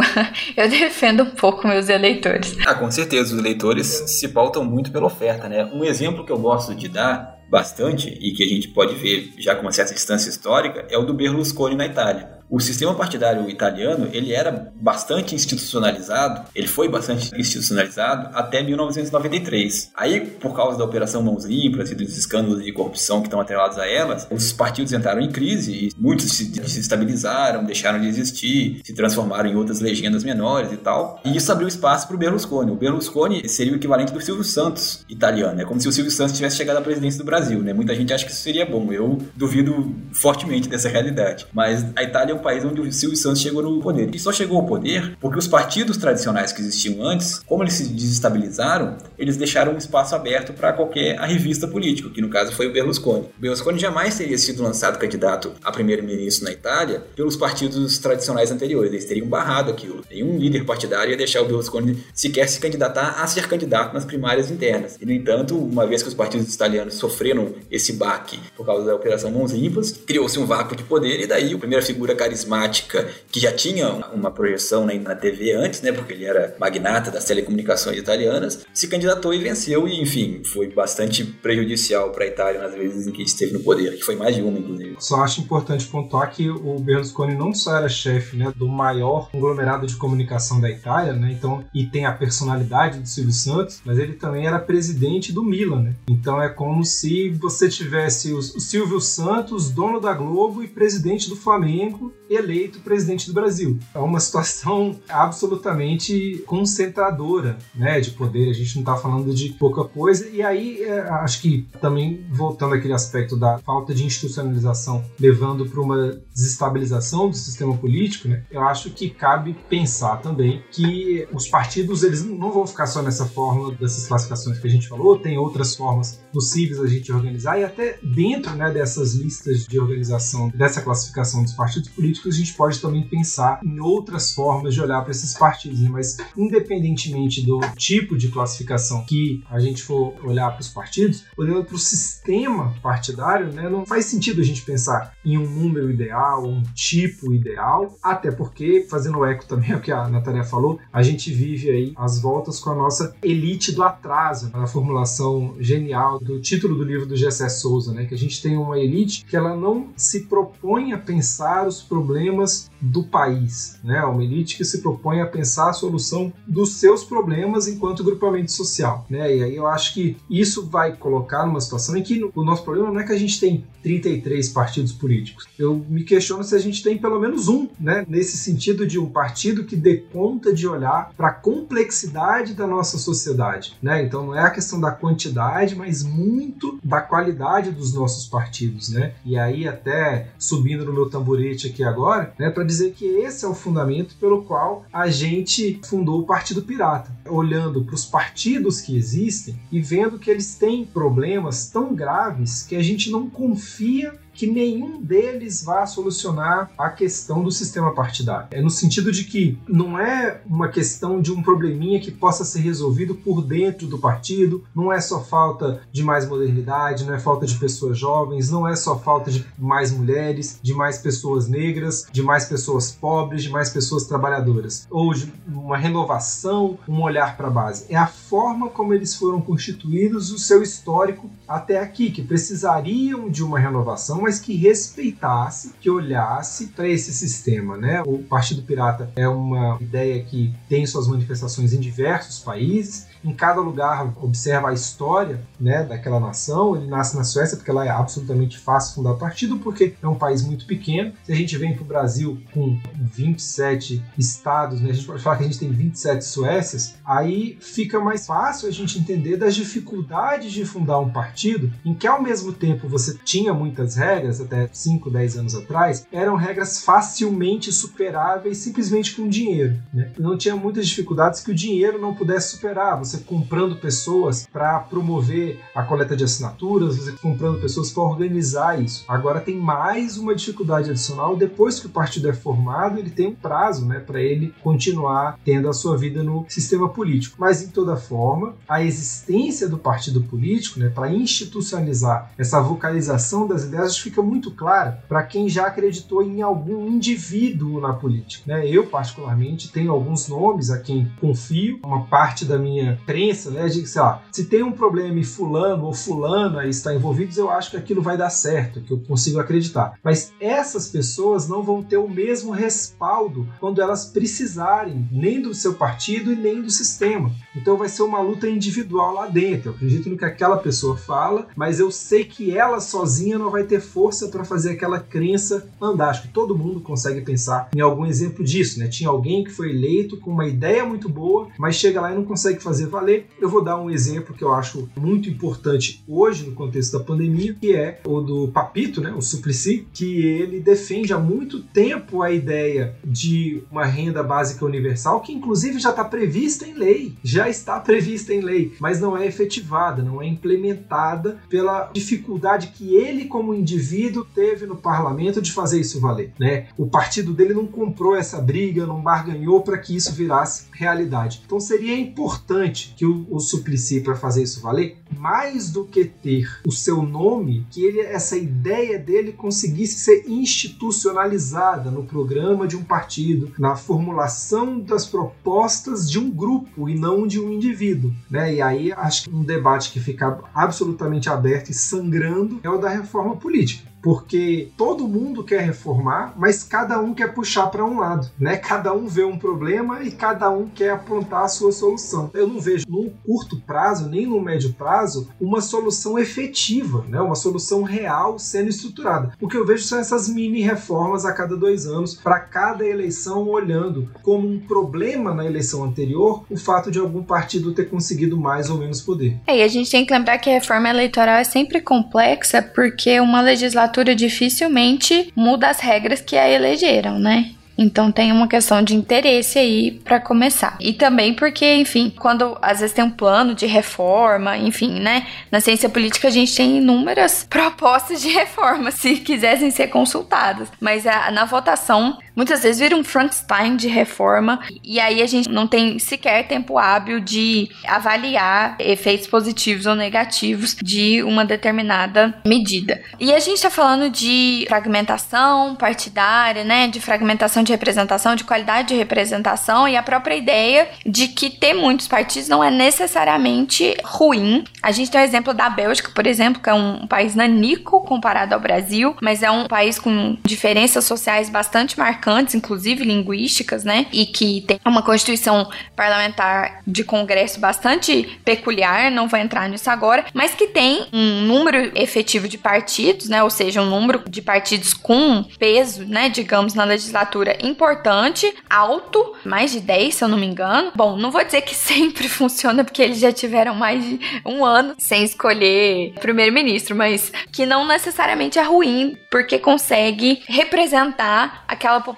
eu 0.57 0.69
defendo 0.69 1.23
um 1.23 1.31
pouco 1.31 1.67
meus 1.67 1.89
eleitores. 1.89 2.57
Ah, 2.67 2.75
com 2.75 2.91
certeza, 2.91 3.35
os 3.35 3.39
eleitores 3.39 3.87
se 3.87 4.29
pautam 4.29 4.65
muito 4.65 4.93
pela 4.93 5.07
oferta, 5.07 5.49
né? 5.49 5.65
Um 5.73 5.85
exemplo 5.85 6.25
que 6.25 6.33
eu 6.33 6.39
gosto 6.39 6.75
de 6.75 6.89
dar 6.89 7.37
bastante 7.49 8.09
e 8.21 8.33
que 8.33 8.43
a 8.43 8.47
gente 8.47 8.69
pode 8.69 8.95
ver 8.95 9.33
já 9.39 9.55
com 9.55 9.63
uma 9.63 9.73
certa 9.73 9.95
distância 9.95 10.29
histórica 10.29 10.87
é 10.91 10.99
o 10.99 11.05
do 11.05 11.15
Berlusconi 11.15 11.77
na 11.77 11.87
Itália. 11.87 12.36
O 12.49 12.61
sistema 12.61 12.95
partidário 12.95 13.49
italiano, 13.51 14.09
ele 14.13 14.33
era 14.33 14.73
bastante 14.77 15.35
institucionalizado, 15.35 16.49
ele 16.55 16.69
foi 16.69 16.89
bastante 16.89 17.31
institucionalizado 17.39 18.31
até 18.35 18.63
1993. 18.63 19.91
Aí, 19.97 20.21
por 20.21 20.55
causa 20.55 20.79
da 20.79 20.85
Operação 20.85 21.23
Mãos 21.23 21.45
Limpas 21.45 21.91
e 21.91 21.95
dos 21.95 22.17
escândalos 22.17 22.63
de 22.63 22.73
corrupção 22.73 23.21
que 23.21 23.27
estão 23.27 23.41
atrelados 23.41 23.79
a 23.79 23.87
elas, 23.87 24.27
os 24.31 24.53
partidos 24.53 24.93
entraram 24.93 25.21
em 25.21 25.31
crise 25.31 25.73
e 25.73 25.91
muitos 25.99 26.33
se 26.33 26.47
desestabilizaram, 26.47 27.65
deixaram 27.65 28.01
de 28.01 28.07
existir, 28.07 28.81
se 28.85 28.95
transformaram 28.95 29.51
em 29.51 29.57
outras 29.57 29.81
legendas 29.81 30.23
menores 30.23 30.73
e 30.73 30.77
tal. 30.77 31.21
E 31.25 31.37
isso 31.37 31.51
abriu 31.51 31.67
espaço 31.67 32.07
para 32.07 32.15
o 32.15 32.19
Berlusconi. 32.19 32.71
O 32.71 32.77
Berlusconi 32.77 33.49
seria 33.49 33.73
o 33.73 33.77
equivalente 33.77 34.13
do 34.13 34.21
Silvio 34.21 34.45
Santos 34.45 35.05
italiano. 35.09 35.61
É 35.61 35.65
como 35.65 35.81
se 35.81 35.89
o 35.89 35.93
Silvio 35.93 36.13
Santos 36.13 36.37
tivesse 36.37 36.57
chegado 36.57 36.77
à 36.77 36.81
presidência 36.81 37.19
do 37.19 37.25
Brasil, 37.25 37.61
né? 37.63 37.73
Muita 37.73 37.95
gente 37.95 38.13
acha 38.13 38.25
que 38.25 38.31
isso 38.31 38.43
seria 38.43 38.65
bom. 38.65 38.93
Eu 38.93 39.19
duvido 39.35 39.95
fortemente 40.13 40.69
dessa 40.69 40.89
realidade. 40.89 41.47
Mas 41.53 41.85
a 41.97 42.03
Itália 42.03 42.36
um 42.37 42.43
país 42.43 42.65
onde 42.65 42.81
o 42.81 42.93
Silvio 42.93 43.17
Santos 43.17 43.41
chegou 43.41 43.63
no 43.63 43.81
poder. 43.81 44.15
E 44.15 44.19
só 44.19 44.33
chegou 44.33 44.59
ao 44.59 44.67
poder 44.67 45.17
porque 45.21 45.39
os 45.39 45.49
partidos 45.49 45.97
tradicionais 45.97 46.53
que 46.53 46.61
existiam 46.61 47.03
antes, 47.03 47.41
como 47.47 47.63
eles 47.63 47.75
se 47.75 47.89
desestabilizaram, 47.89 48.97
eles 49.19 49.37
deixaram 49.37 49.73
um 49.73 49.79
espaço 49.79 50.15
aberto 50.15 50.53
para 50.53 50.73
qualquer 50.73 51.19
revista 51.21 51.67
político, 51.67 52.11
que 52.11 52.21
no 52.21 52.29
caso 52.29 52.53
foi 52.53 52.67
o 52.67 52.73
Berlusconi. 52.73 53.25
O 53.37 53.41
Berlusconi 53.41 53.79
jamais 53.79 54.17
teria 54.17 54.39
sido 54.39 54.63
lançado 54.63 54.99
candidato 54.99 55.53
a 55.63 55.73
primeiro-ministro 55.73 56.45
na 56.45 56.53
Itália 56.53 57.05
pelos 57.15 57.37
partidos 57.37 57.99
tradicionais 57.99 58.51
anteriores. 58.51 58.93
Eles 58.93 59.05
teriam 59.05 59.27
barrado 59.27 59.71
aquilo. 59.71 60.05
Nenhum 60.11 60.39
líder 60.39 60.65
partidário 60.65 61.11
ia 61.11 61.17
deixar 61.17 61.43
o 61.43 61.47
Berlusconi 61.47 62.05
sequer 62.15 62.49
se 62.49 62.61
candidatar 62.61 63.23
a 63.23 63.27
ser 63.27 63.49
candidato 63.49 63.95
nas 63.95 64.05
primárias 64.05 64.51
internas. 64.51 64.97
E, 65.01 65.07
no 65.07 65.13
entanto, 65.13 65.57
uma 65.57 65.87
vez 65.87 66.03
que 66.03 66.09
os 66.09 66.15
partidos 66.15 66.55
italianos 66.55 66.95
sofreram 66.95 67.55
esse 67.71 67.93
baque 67.95 68.39
por 68.57 68.65
causa 68.65 68.85
da 68.85 68.95
Operação 68.95 69.31
Mãos 69.31 69.53
Limpas, 69.53 69.93
criou-se 69.93 70.39
um 70.39 70.47
vácuo 70.47 70.77
de 70.77 70.83
poder 70.83 71.21
e 71.21 71.27
daí 71.27 71.53
a 71.53 71.59
primeira 71.59 71.85
figura 71.85 72.15
carismática 72.27 73.09
que 73.31 73.39
já 73.39 73.53
tinha 73.53 73.89
uma 74.13 74.31
projeção 74.31 74.87
na 74.87 75.15
TV 75.15 75.53
antes, 75.53 75.81
né, 75.81 75.93
porque 75.93 76.13
ele 76.13 76.25
era 76.25 76.55
magnata 76.59 77.11
das 77.11 77.25
telecomunicações 77.25 77.97
italianas, 77.97 78.67
se 78.75 78.89
candidatou 78.89 79.33
e 79.33 79.39
venceu 79.39 79.87
e, 79.87 80.01
enfim, 80.01 80.43
foi 80.45 80.69
bastante 80.69 81.25
prejudicial 81.25 82.11
para 82.11 82.25
a 82.25 82.27
Itália 82.27 82.61
nas 82.61 82.75
vezes 82.75 83.07
em 83.07 83.13
que 83.13 83.23
esteve 83.23 83.53
no 83.53 83.61
poder, 83.61 83.97
que 83.97 84.03
foi 84.03 84.17
mais 84.17 84.35
de 84.35 84.43
uma, 84.43 84.59
inclusive. 84.59 84.97
Só 84.99 85.23
acho 85.23 85.41
importante 85.41 85.87
pontuar 85.87 86.33
que 86.33 86.51
o 86.51 86.79
Berlusconi 86.79 87.35
não 87.35 87.55
só 87.55 87.77
era 87.77 87.89
chefe 87.89 88.37
né, 88.37 88.53
do 88.57 88.67
maior 88.67 89.31
conglomerado 89.31 89.87
de 89.87 89.97
comunicação 89.97 90.61
da 90.61 90.71
Itália, 90.71 91.13
né, 91.13 91.31
então, 91.33 91.65
e 91.75 91.87
tem 91.87 92.07
a 92.07 92.13
personalidade 92.13 92.99
do 92.99 93.09
Silvio 93.09 93.33
Santos, 93.33 93.81
mas 93.85 93.99
ele 93.99 94.15
também 94.15 94.47
era 94.47 94.59
presidente 94.59 95.33
do 95.33 95.45
Milan, 95.45 95.83
né? 95.83 95.95
Então 96.09 96.43
é 96.43 96.49
como 96.49 96.85
se 96.85 97.31
você 97.31 97.69
tivesse 97.69 98.33
o 98.33 98.43
Silvio 98.43 99.01
Santos, 99.01 99.71
dono 99.71 100.01
da 100.01 100.13
Globo 100.13 100.63
e 100.63 100.69
presidente 100.69 101.29
do 101.29 101.37
Flamengo, 101.37 102.13
eleito 102.29 102.81
presidente 102.81 103.27
do 103.27 103.33
Brasil. 103.33 103.79
É 103.95 103.99
uma 103.99 104.19
situação 104.21 104.99
absolutamente 105.09 106.43
concentradora, 106.47 107.59
né, 107.75 108.01
de 108.01 108.11
poder. 108.11 108.51
A 108.51 108.55
gente 108.55 108.75
não 108.77 108.83
está 108.83 108.97
falando 108.97 109.33
de 109.35 109.51
pouca 109.51 109.85
coisa. 109.85 110.29
E 110.29 110.43
aí, 110.43 110.83
é, 110.83 111.01
acho 111.01 111.41
que 111.41 111.67
também 111.81 112.27
voltando 112.31 112.75
àquele 112.75 112.93
aspecto 112.95 113.37
da 113.37 113.59
falta 113.59 113.95
de 113.95 114.05
institucionalização, 114.05 115.05
levando 115.19 115.67
para 115.67 115.81
uma 115.81 116.21
desestabilização 116.35 117.31
do 117.31 117.37
sistema 117.37 117.77
político, 117.77 118.29
né, 118.29 118.45
eu 118.51 118.63
acho 118.63 118.91
que 118.91 119.11
cabe 119.11 119.57
pensar 119.69 120.17
também 120.19 120.63
que 120.71 121.27
os 121.33 121.49
partidos 121.49 122.03
eles 122.03 122.25
não 122.25 122.51
vão 122.51 122.67
ficar 122.67 122.87
só 122.87 123.03
nessa 123.03 123.27
fórmula 123.27 123.75
dessas 123.75 124.07
classificações 124.07 124.59
que 124.59 124.67
a 124.67 124.71
gente 124.71 124.89
falou. 124.89 125.19
Tem 125.19 125.39
outras 125.39 125.75
formas 125.75 126.21
possíveis 126.37 126.79
a 126.79 126.87
gente 126.87 127.11
organizar 127.11 127.59
e 127.59 127.65
até 127.65 127.99
dentro, 128.03 128.55
né, 128.57 128.71
dessas 128.71 129.15
listas 129.15 129.65
de 129.65 129.81
organização 129.81 130.51
dessa 130.51 130.83
classificação 130.83 131.43
dos 131.43 131.55
partidos 131.55 131.89
políticos 131.89 132.35
a 132.35 132.39
gente 132.39 132.53
pode 132.53 132.79
também 132.79 133.09
pensar 133.09 133.59
em 133.65 133.81
outras 133.81 134.35
formas 134.35 134.75
de 134.75 134.83
olhar 134.83 135.01
para 135.01 135.13
esses 135.13 135.33
partidos, 135.33 135.81
né? 135.81 135.89
mas 135.89 136.19
independentemente 136.37 137.41
do 137.41 137.59
tipo 137.75 138.19
de 138.19 138.29
classificação 138.29 139.03
que 139.07 139.43
a 139.51 139.59
gente 139.59 139.83
for 139.83 140.15
olhar 140.23 140.51
para 140.51 140.61
os 140.61 140.69
partidos, 140.69 141.25
olhando 141.39 141.65
para 141.65 141.75
o 141.75 141.79
sistema 141.79 142.75
partidário, 142.83 143.51
né, 143.51 143.71
não 143.71 143.87
faz 143.87 144.05
sentido 144.05 144.43
a 144.43 144.45
gente 144.45 144.61
pensar 144.61 145.15
em 145.25 145.39
um 145.39 145.49
número 145.49 145.91
ideal, 145.91 146.47
um 146.47 146.63
tipo 146.75 147.33
ideal, 147.33 147.97
até 148.03 148.31
porque, 148.31 148.87
fazendo 148.91 149.25
eco 149.25 149.47
também 149.47 149.73
ao 149.73 149.81
que 149.81 149.91
a 149.91 150.07
Natália 150.07 150.45
falou, 150.45 150.79
a 150.93 151.03
gente 151.03 151.33
vive 151.33 151.71
aí 151.71 151.95
as 151.97 152.21
voltas 152.21 152.61
com 152.61 152.69
a 152.69 152.75
nossa 152.75 153.17
elite 153.23 153.73
do 153.73 153.83
atraso, 153.83 154.51
a 154.53 154.67
formulação 154.67 155.57
genial 155.61 156.26
do 156.27 156.41
título 156.41 156.77
do 156.77 156.85
livro 156.85 157.07
do 157.07 157.17
Gessé 157.17 157.49
Souza, 157.49 157.93
né, 157.93 158.05
que 158.05 158.15
a 158.15 158.19
gente 158.19 158.43
tem 158.43 158.57
uma 158.57 158.79
elite 158.79 159.25
que 159.25 159.37
ela 159.37 159.57
não 159.57 159.89
se 159.97 160.25
propõe 160.25 160.93
a 160.93 160.99
pensar 160.99 161.67
os 161.67 161.83
problemas 161.83 162.71
do 162.81 163.03
país, 163.03 163.79
né? 163.83 164.03
Uma 164.05 164.23
elite 164.23 164.57
que 164.57 164.65
se 164.65 164.83
propõe 164.83 165.21
a 165.21 165.27
pensar 165.27 165.71
a 165.71 165.73
solução 165.73 166.33
dos 166.47 166.75
seus 166.75 167.05
problemas 167.05 167.67
enquanto 167.67 168.05
grupamento 168.05 168.53
social, 168.53 169.07
né? 169.09 169.35
E 169.35 169.43
aí 169.43 169.57
eu 169.57 169.67
acho 169.67 169.95
que 169.95 170.17
isso 170.29 170.67
vai 170.67 170.95
colocar 170.95 171.47
numa 171.47 171.61
situação 171.61 171.97
em 171.97 172.03
que 172.03 172.29
o 172.35 172.45
nosso 172.45 172.65
problema 172.65 172.91
não 172.91 173.01
é 173.01 173.05
que 173.05 173.13
a 173.13 173.19
gente 173.19 173.41
tem 173.41 173.65
33 173.83 174.49
partidos 174.51 174.93
políticos. 174.93 175.47
Eu 175.59 175.85
me 175.89 176.05
questiono 176.05 176.45
se 176.45 176.55
a 176.55 176.59
gente 176.59 176.83
tem 176.83 176.99
pelo 176.99 177.21
menos 177.21 177.49
um, 177.49 177.69
né? 177.79 178.05
Nesse 178.09 178.37
sentido 178.37 178.87
de 178.87 178.99
um 178.99 179.07
partido 179.07 179.65
que 179.65 179.77
dê 179.77 179.97
conta 180.13 180.53
de 180.53 180.67
olhar 180.67 181.13
para 181.17 181.29
a 181.29 181.33
complexidade 181.33 182.55
da 182.55 182.67
nossa 182.67 182.99
sociedade, 182.99 183.77
né? 183.83 184.05
Então 184.05 184.27
não 184.27 184.35
é 184.35 184.43
a 184.43 184.51
questão 184.51 184.81
da 184.81 184.91
quantidade, 184.91 185.75
mas 185.75 186.03
muito 186.07 186.79
da 186.83 187.01
qualidade 187.01 187.71
dos 187.71 187.93
nossos 187.93 188.27
partidos, 188.27 188.89
né? 188.89 189.15
E 189.25 189.39
aí 189.39 189.67
até 189.67 190.29
subindo 190.39 190.85
no 190.85 190.93
meu 190.93 191.11
tamborete 191.11 191.67
aqui 191.69 191.83
agora, 191.83 192.33
né, 192.39 192.51
para 192.51 192.65
dizer 192.65 192.93
que 192.93 193.05
esse 193.05 193.45
é 193.45 193.49
o 193.49 193.55
fundamento 193.55 194.17
pelo 194.17 194.43
qual 194.43 194.85
a 194.93 195.09
gente 195.09 195.81
fundou 195.85 196.21
o 196.21 196.27
Partido 196.27 196.63
Pirata, 196.63 197.11
olhando 197.29 197.85
para 197.85 197.95
os 197.95 198.05
partidos 198.05 198.81
que 198.81 198.97
existem 198.97 199.59
e 199.71 199.81
vendo 199.81 200.19
que 200.19 200.31
eles 200.31 200.55
têm 200.55 200.85
problemas 200.85 201.69
tão 201.69 201.95
graves 201.95 202.63
que 202.63 202.77
a 202.77 202.83
gente 202.83 203.11
não 203.11 203.29
confia 203.29 204.15
que 204.37 204.47
nenhum 204.47 205.01
deles 205.01 205.65
vá 205.65 205.87
solucionar 205.87 206.71
a 206.77 206.91
questão 206.91 207.43
do 207.43 207.51
sistema 207.51 207.95
partidário. 207.95 208.49
É 208.51 208.61
no 208.61 208.71
sentido 208.71 209.11
de 209.11 209.25
que 209.25 209.59
não 209.67 209.99
é 209.99 210.41
uma 210.47 210.69
questão 210.69 211.21
de 211.21 211.33
um 211.33 211.43
probleminha 211.43 212.01
que 212.01 212.11
possa 212.11 212.45
ser 212.45 212.61
resolvido 212.61 213.15
por 213.15 213.43
dentro 213.43 213.87
do 213.87 213.99
partido, 213.99 214.63
não 214.75 214.93
é 214.93 215.01
só 215.01 215.23
falta 215.23 215.81
de 215.91 216.03
mais 216.03 216.29
modernidade, 216.29 217.05
não 217.05 217.15
é 217.15 217.19
falta 217.19 217.47
de 217.47 217.57
pessoas 217.57 217.99
jovens, 217.99 218.51
não 218.51 218.69
é 218.69 218.77
só 218.77 218.99
falta 218.99 219.31
de 219.31 219.47
mais 219.59 219.91
mulheres, 219.91 220.59
de 220.63 220.75
mais 220.75 220.99
pessoas 220.99 221.49
negras, 221.49 222.07
de 222.13 222.23
mais 222.23 222.45
pessoas 222.45 222.93
pobres, 222.93 223.43
de 223.43 223.51
mais 223.51 223.71
pessoas 223.71 224.05
trabalhadoras, 224.05 224.87
ou 224.91 225.15
de 225.15 225.33
uma 225.49 225.79
renovação, 225.79 226.79
um 226.87 227.01
olhar 227.01 227.37
para 227.37 227.49
a 227.49 227.51
base. 227.51 227.87
É 227.89 227.97
a 227.97 228.07
forma 228.07 228.69
como 228.69 228.93
eles 228.93 229.15
foram 229.15 229.41
constituídos, 229.41 230.31
o 230.31 230.39
seu 230.39 230.63
histórico 230.63 231.31
até 231.49 231.81
aqui, 231.81 232.11
que 232.11 232.23
precisariam 232.23 233.31
de 233.31 233.43
uma 233.43 233.59
renovação 233.59 234.26
mas 234.27 234.41
que 234.41 234.57
respeitasse, 234.57 235.73
que 235.81 235.89
olhasse 235.89 236.67
para 236.75 236.89
esse 236.89 237.13
sistema, 237.13 237.77
né? 237.77 238.03
O 238.05 238.19
Partido 238.19 238.61
Pirata 238.63 239.09
é 239.15 239.29
uma 239.29 239.79
ideia 239.81 240.21
que 240.25 240.53
tem 240.69 240.85
suas 240.85 241.07
manifestações 241.07 241.73
em 241.73 241.79
diversos 241.79 242.41
países 242.41 243.07
em 243.27 243.35
cada 243.35 243.61
lugar 243.61 244.13
observa 244.23 244.71
a 244.71 244.73
história 244.73 245.41
né, 245.59 245.83
daquela 245.83 246.21
nação. 246.21 246.77
Ele 246.77 246.87
nasce 246.87 247.17
na 247.17 247.25
Suécia 247.25 247.57
porque 247.57 247.73
lá 247.73 247.85
é 247.85 247.91
absolutamente 247.91 248.59
fácil 248.59 248.95
fundar 248.95 249.15
partido, 249.15 249.59
porque 249.59 249.95
é 250.01 250.09
um 250.09 250.15
país 250.15 250.43
muito 250.43 250.65
pequeno. 250.65 251.13
Se 251.25 251.33
a 251.33 251.35
gente 251.35 251.57
vem 251.59 251.75
para 251.75 251.83
o 251.83 251.87
Brasil 251.87 252.41
com 252.53 252.79
27 252.95 254.03
estados, 254.17 254.81
né, 254.81 254.91
a 254.91 254.93
gente 254.93 255.07
pode 255.07 255.23
falar 255.23 255.37
que 255.37 255.45
a 255.45 255.47
gente 255.47 255.59
tem 255.59 255.71
27 255.71 256.25
Suécias, 256.25 256.95
aí 257.05 257.59
fica 257.61 257.99
mais 257.99 258.27
fácil 258.27 258.69
a 258.69 258.73
gente 258.73 258.99
entender 258.99 259.37
das 259.37 259.55
dificuldades 259.55 260.53
de 260.53 260.65
fundar 260.65 260.99
um 261.01 261.11
partido 261.11 261.73
em 261.85 261.95
que 261.95 262.07
ao 262.07 262.23
mesmo 262.23 262.53
tempo 262.53 262.89
você 262.89 263.17
tinha 263.25 263.53
muitas 263.53 263.97
regras, 263.97 264.41
até 264.41 264.69
5, 264.73 265.11
10 265.11 265.37
anos 265.39 265.55
atrás, 265.55 266.07
eram 266.13 266.37
regras 266.37 266.83
facilmente 266.83 267.73
superáveis 267.73 268.59
simplesmente 268.59 269.15
com 269.15 269.29
dinheiro. 269.29 269.79
Né? 269.93 270.13
Não 270.19 270.37
tinha 270.37 270.55
muitas 270.55 270.87
dificuldades 270.87 271.41
que 271.41 271.51
o 271.51 271.55
dinheiro 271.55 272.01
não 272.01 272.15
pudesse 272.15 272.51
superar. 272.51 272.99
Você 272.99 273.16
você 273.17 273.25
comprando 273.25 273.77
pessoas 273.77 274.47
para 274.53 274.79
promover 274.81 275.61
a 275.75 275.83
coleta 275.83 276.17
de 276.17 276.25
assinaturas, 276.25 276.97
você 276.97 277.13
comprando 277.13 277.61
pessoas 277.61 277.91
para 277.91 278.03
organizar 278.03 278.83
isso. 278.83 279.05
Agora 279.09 279.41
tem 279.41 279.57
mais 279.57 280.17
uma 280.17 280.35
dificuldade 280.35 280.91
adicional. 280.91 281.37
Depois 281.37 281.81
que 281.81 281.87
o 281.87 281.91
partido 281.91 282.29
é 282.29 282.33
formado, 282.33 282.99
ele 282.99 283.11
tem 283.11 283.29
um 283.29 283.35
prazo 283.35 283.87
né, 283.87 284.01
para 284.01 284.21
ele 284.21 284.55
continuar 284.63 285.39
tendo 285.45 285.69
a 285.69 285.73
sua 285.73 285.97
vida 285.97 286.23
no 286.23 286.45
sistema 286.49 286.89
político. 286.89 287.37
Mas, 287.39 287.63
em 287.63 287.69
toda 287.69 287.97
forma, 287.97 288.55
a 288.69 288.83
existência 288.83 289.69
do 289.69 289.79
partido 289.79 290.23
político, 290.23 290.79
né, 290.79 290.89
para 290.89 291.11
institucionalizar 291.11 292.31
essa 292.37 292.61
vocalização 292.61 293.47
das 293.47 293.65
ideias, 293.65 293.97
fica 293.97 294.23
muito 294.23 294.51
clara 294.51 295.03
para 295.09 295.23
quem 295.23 295.49
já 295.49 295.67
acreditou 295.67 296.23
em 296.23 296.43
algum 296.43 296.87
indivíduo 296.89 297.81
na 297.81 297.93
política. 297.93 298.45
Né? 298.47 298.69
Eu, 298.69 298.87
particularmente, 298.87 299.71
tenho 299.71 299.93
alguns 299.93 300.29
nomes 300.29 300.71
a 300.71 300.79
quem 300.79 301.11
confio, 301.21 301.81
uma 301.85 302.05
parte 302.05 302.45
da 302.45 302.59
minha 302.59 302.96
crença, 303.05 303.51
né, 303.51 303.69
de 303.69 303.87
sei 303.87 304.01
lá, 304.01 304.23
se 304.33 304.45
tem 304.45 304.63
um 304.63 304.73
problema 304.73 305.19
e 305.19 305.25
fulano 305.25 305.85
ou 305.85 305.93
fulana 305.93 306.67
está 306.67 306.95
envolvidos, 306.95 307.37
eu 307.37 307.51
acho 307.51 307.71
que 307.71 307.77
aquilo 307.77 308.03
vai 308.03 308.17
dar 308.17 308.31
certo, 308.31 308.81
que 308.81 308.93
eu 308.93 308.99
consigo 308.99 309.41
acreditar. 309.41 309.99
Mas 310.03 310.33
essas 310.41 310.89
pessoas 310.89 311.49
não 311.49 311.63
vão 311.63 311.83
ter 311.83 311.97
o 311.97 312.09
mesmo 312.09 312.51
respaldo 312.51 313.49
quando 313.61 313.81
elas 313.81 314.07
precisarem, 314.07 315.09
nem 315.11 315.41
do 315.41 315.55
seu 315.55 315.75
partido 315.75 316.33
e 316.33 316.37
nem 316.37 316.63
do 316.63 316.71
sistema. 316.71 317.31
Então 317.55 317.77
vai 317.77 317.89
ser 317.89 318.03
uma 318.03 318.21
luta 318.21 318.49
individual 318.49 319.15
lá 319.15 319.27
dentro. 319.27 319.71
Eu 319.71 319.75
acredito 319.75 320.11
no 320.11 320.17
que 320.17 320.25
aquela 320.25 320.57
pessoa 320.57 320.97
fala, 320.97 321.49
mas 321.57 321.81
eu 321.81 321.91
sei 321.91 322.25
que 322.25 322.57
ela 322.57 322.81
sozinha 322.81 323.39
não 323.39 323.51
vai 323.51 323.65
ter 323.65 323.81
força 323.81 324.29
para 324.29 324.45
fazer 324.45 324.73
aquela 324.73 325.01
crença 325.01 325.69
andar. 325.81 326.11
Acho 326.11 326.23
que 326.23 326.29
todo 326.29 326.57
mundo 326.57 326.81
consegue 326.81 327.21
pensar 327.21 327.69
em 327.75 327.81
algum 327.81 328.07
exemplo 328.07 328.45
disso, 328.45 328.79
né? 328.79 328.89
Tinha 328.89 329.09
alguém 329.09 329.45
que 329.45 329.51
foi 329.51 329.71
eleito 329.71 330.19
com 330.19 330.31
uma 330.31 330.47
ideia 330.47 330.85
muito 330.85 331.09
boa, 331.09 331.49
mas 331.59 331.77
chega 331.77 332.01
lá 332.01 332.13
e 332.13 332.15
não 332.15 332.25
consegue 332.25 332.63
fazer 332.63 332.86
valer. 332.87 333.29
Eu 333.41 333.49
vou 333.49 333.63
dar 333.63 333.81
um 333.81 333.91
exemplo 333.91 334.35
que 334.35 334.45
eu 334.45 334.53
acho 334.53 334.89
muito 334.97 335.29
importante 335.29 336.03
hoje 336.07 336.47
no 336.47 336.53
contexto 336.53 336.99
da 336.99 337.05
pandemia, 337.05 337.55
que 337.55 337.75
é 337.75 338.01
o 338.05 338.21
do 338.21 338.49
Papito, 338.49 339.01
né, 339.01 339.13
o 339.13 339.23
Suplicy, 339.23 339.87
que 339.93 340.23
ele 340.23 340.61
defende 340.61 341.13
há 341.13 341.19
muito 341.19 341.63
tempo 341.63 342.23
a 342.23 342.31
ideia 342.31 342.97
de 343.05 343.63
uma 343.71 343.85
renda 343.85 344.23
básica 344.23 344.65
universal, 344.65 345.21
que 345.21 345.33
inclusive 345.33 345.79
já 345.79 345.91
está 345.91 346.05
prevista 346.05 346.67
em 346.67 346.75
lei, 346.75 347.15
já 347.23 347.49
está 347.49 347.79
prevista 347.81 348.33
em 348.33 348.41
lei, 348.41 348.75
mas 348.81 349.01
não 349.01 349.17
é 349.17 349.27
efetivada, 349.27 350.03
não 350.03 350.23
é 350.23 350.27
implementada 350.27 351.39
pela 351.49 351.91
dificuldade 351.93 352.69
que 352.69 352.95
ele, 352.95 353.27
como 353.27 353.55
indivíduo, 353.55 354.25
teve 354.25 354.67
no 354.67 354.77
parlamento 354.77 355.41
de 355.41 355.53
fazer 355.53 355.81
isso 355.81 356.01
valer. 356.01 356.33
Né? 356.39 356.67
O 356.77 356.87
partido 356.87 357.33
dele 357.33 357.55
não 357.55 357.67
comprou 357.67 358.17
essa 358.17 358.41
briga, 358.41 358.87
não 358.87 359.01
barganhou 359.01 359.63
para 359.63 359.79
que 359.79 359.95
isso 359.95 360.13
virasse 360.13 360.67
realidade. 360.73 361.43
Então 361.45 361.61
seria 361.61 361.97
importante 361.97 362.76
que 362.97 363.07
o, 363.07 363.27
o 363.31 363.41
Suplicy, 363.41 364.01
para 364.01 364.15
fazer 364.15 364.43
isso 364.43 364.61
valer, 364.61 364.99
mais 365.19 365.71
do 365.71 365.85
que 365.85 366.05
ter 366.05 366.61
o 366.67 366.73
seu 366.73 367.03
nome, 367.03 367.67
que 367.71 367.85
ele, 367.85 368.01
essa 368.01 368.37
ideia 368.37 368.99
dele 368.99 369.33
conseguisse 369.33 369.99
ser 369.99 370.25
institucionalizada 370.29 371.91
no 371.91 372.05
programa 372.05 372.67
de 372.67 372.77
um 372.77 372.85
partido, 372.85 373.53
na 373.59 373.77
formulação 373.77 374.79
das 374.81 375.07
propostas 375.07 376.11
de 376.11 376.19
um 376.19 376.31
grupo 376.31 376.89
e 376.89 376.99
não 376.99 377.27
de 377.27 377.41
um 377.41 377.51
indivíduo. 377.53 378.13
Né? 378.31 378.55
E 378.55 378.63
aí 378.63 378.93
acho 378.93 379.25
que 379.25 379.35
um 379.35 379.43
debate 379.43 379.91
que 379.93 380.01
fica 380.01 380.39
absolutamente 380.55 381.29
aberto 381.29 381.71
e 381.71 381.75
sangrando 381.75 382.61
é 382.63 382.71
o 382.71 382.79
da 382.79 382.89
reforma 382.89 383.37
política 383.37 383.96
porque 384.03 384.71
todo 384.77 385.09
mundo 385.09 385.43
quer 385.43 385.63
reformar, 385.63 386.33
mas 386.37 386.63
cada 386.63 387.01
um 387.01 387.13
quer 387.13 387.35
puxar 387.35 387.67
para 387.67 387.85
um 387.85 387.99
lado, 387.99 388.31
né? 388.39 388.57
Cada 388.57 388.93
um 388.93 389.07
vê 389.07 389.25
um 389.25 389.39
problema 389.39 390.03
e 390.03 390.11
cada 390.11 390.49
um 390.51 390.69
quer 390.69 390.91
apontar 390.91 391.45
a 391.45 391.49
sua 391.49 391.73
solução. 391.73 392.31
Eu 392.33 392.47
não 392.47 392.61
vejo 392.61 392.85
no 392.89 393.11
curto 393.25 393.61
prazo 393.61 394.09
nem 394.09 394.27
no 394.27 394.41
médio 394.41 394.73
prazo 394.75 395.29
uma 395.41 395.61
solução 395.61 396.19
efetiva, 396.19 397.05
né? 397.09 397.21
Uma 397.21 397.35
solução 397.35 397.83
real 397.83 398.39
sendo 398.39 398.69
estruturada. 398.69 399.33
O 399.41 399.49
que 399.49 399.57
eu 399.57 399.67
vejo 399.67 399.85
são 399.85 399.99
essas 399.99 400.29
mini 400.29 400.61
reformas 400.61 401.25
a 401.25 401.33
cada 401.33 401.57
dois 401.57 401.87
anos 401.87 402.15
para 402.15 402.39
cada 402.39 402.87
eleição, 402.87 403.49
olhando 403.49 404.09
como 404.23 404.49
um 404.49 404.61
problema 404.61 405.35
na 405.35 405.45
eleição 405.45 405.85
anterior 405.85 406.45
o 406.49 406.57
fato 406.57 406.91
de 406.91 406.99
algum 406.99 407.23
partido 407.23 407.73
ter 407.73 407.89
conseguido 407.89 408.37
mais 408.37 408.71
ou 408.71 408.79
menos 408.79 409.01
poder. 409.01 409.37
É, 409.47 409.59
e 409.59 409.63
a 409.63 409.69
gente 409.69 409.91
tem 409.91 410.07
que 410.07 410.13
lembrar 410.13 410.39
que 410.39 410.49
a 410.49 410.55
reforma 410.55 410.89
eleitoral 410.89 411.37
é 411.37 411.45
sempre 411.45 411.81
complexa 411.81 412.63
porque 412.63 413.19
uma 413.21 413.41
legislatura 413.41 413.96
dificilmente 414.05 415.33
muda 415.35 415.69
as 415.69 415.81
regras 415.81 416.21
que 416.21 416.37
a 416.37 416.49
elegeram, 416.49 417.19
né? 417.19 417.51
Então 417.79 418.11
tem 418.11 418.33
uma 418.33 418.49
questão 418.49 418.83
de 418.83 418.95
interesse 418.95 419.59
aí 419.59 419.91
para 420.03 420.19
começar. 420.19 420.77
E 420.81 420.93
também 420.93 421.35
porque, 421.35 421.75
enfim, 421.75 422.13
quando 422.17 422.57
às 422.63 422.81
vezes 422.81 422.95
tem 422.95 423.05
um 423.05 423.11
plano 423.11 423.55
de 423.55 423.67
reforma, 423.67 424.57
enfim, 424.57 424.99
né? 424.99 425.27
Na 425.51 425.61
ciência 425.61 425.89
política 425.89 426.29
a 426.29 426.31
gente 426.31 426.57
tem 426.57 426.79
inúmeras 426.79 427.47
propostas 427.51 428.23
de 428.23 428.31
reforma 428.31 428.91
se 428.91 429.17
quisessem 429.17 429.71
ser 429.71 429.89
consultadas. 429.89 430.69
Mas 430.81 431.07
a, 431.07 431.31
na 431.31 431.45
votação, 431.45 432.19
muitas 432.37 432.63
vezes 432.63 432.79
vira 432.79 432.95
um 432.95 433.03
Frankenstein 433.03 433.77
de 433.77 433.89
reforma 433.89 434.61
e 434.85 435.01
aí 435.01 435.23
a 435.23 435.27
gente 435.27 435.49
não 435.49 435.67
tem 435.67 435.99
sequer 435.99 436.47
tempo 436.47 436.79
hábil 436.79 437.19
de 437.19 437.71
avaliar 437.87 438.77
efeitos 438.79 439.27
positivos 439.27 439.87
ou 439.87 439.95
negativos 439.95 440.77
de 440.81 441.23
uma 441.23 441.45
determinada 441.45 442.35
medida. 442.47 443.03
E 443.19 443.33
a 443.33 443.41
gente 443.41 443.63
tá 443.63 443.71
falando 443.71 444.11
de 444.11 444.67
fragmentação 444.69 445.75
partidária, 445.75 446.63
né? 446.63 446.89
De 446.89 447.01
fragmentação 447.01 447.63
de 447.63 447.73
representação, 447.73 448.37
de 448.37 448.45
qualidade 448.45 448.89
de 448.89 448.95
representação 448.95 449.89
e 449.89 449.97
a 449.97 450.03
própria 450.03 450.37
ideia 450.37 450.89
de 451.05 451.29
que 451.29 451.49
ter 451.49 451.73
muitos 451.73 452.07
partidos 452.07 452.49
não 452.49 452.63
é 452.63 452.71
necessariamente 452.71 453.97
ruim. 454.05 454.65
A 454.83 454.93
gente 454.93 455.11
tem 455.11 455.21
o 455.21 455.25
exemplo 455.25 455.55
da 455.55 455.71
Bélgica, 455.71 456.11
por 456.15 456.27
exemplo, 456.27 456.63
que 456.63 456.69
é 456.69 456.75
um 456.75 457.07
país 457.07 457.35
nanico 457.35 458.01
comparado 458.03 458.55
ao 458.55 458.61
Brasil, 458.61 459.17
mas 459.23 459.43
é 459.43 459.51
um 459.51 459.67
país 459.67 459.99
com 459.99 460.37
diferenças 460.45 461.05
sociais 461.05 461.49
bastante 461.49 461.99
marcantes, 462.27 462.55
inclusive 462.55 463.05
linguísticas, 463.05 463.85
né? 463.85 464.07
E 464.13 464.27
que 464.27 464.63
tem 464.63 464.81
uma 464.85 465.03
constituição 465.03 465.71
parlamentar 465.95 466.81
de 466.87 467.05
congresso 467.05 467.61
bastante 467.61 468.39
peculiar, 468.45 469.11
não 469.11 469.29
vou 469.29 469.39
entrar 469.39 469.69
nisso 469.69 469.89
agora, 469.89 470.27
mas 470.35 470.55
que 470.55 470.67
tem 470.67 471.07
um 471.13 471.43
número 471.43 471.93
efetivo 471.95 472.49
de 472.49 472.59
partidos, 472.59 473.29
né? 473.29 473.43
Ou 473.43 473.51
seja, 473.51 473.81
um 473.81 473.89
número 473.89 474.23
de 474.29 474.43
partidos 474.43 474.93
com 474.93 475.45
peso, 475.59 476.05
né, 476.05 476.29
digamos, 476.29 476.75
na 476.75 476.85
legislatura 476.85 477.57
importante, 477.63 478.53
alto, 478.69 479.35
mais 479.45 479.71
de 479.71 479.81
10, 479.81 480.15
se 480.15 480.25
eu 480.25 480.29
não 480.29 480.39
me 480.39 480.47
engano. 480.47 480.91
Bom, 480.95 481.17
não 481.17 481.31
vou 481.31 481.45
dizer 481.45 481.63
que 481.63 481.75
sempre 481.77 482.29
funciona, 482.29 482.83
porque 482.83 483.03
eles 483.03 483.19
já 483.19 483.33
tiveram 483.33 483.75
mais 483.75 484.03
de 484.03 484.21
um 484.45 484.65
ano 484.65 484.95
sem 484.99 485.23
escolher 485.23 486.15
primeiro-ministro, 486.21 486.97
mas 486.97 487.33
que 487.53 487.65
não 487.65 487.87
necessariamente 487.87 488.59
é 488.59 488.63
ruim, 488.63 489.17
porque 489.31 489.59
consegue 489.59 490.43
representar 490.47 491.65
aquela 491.69 492.01
população 492.01 492.16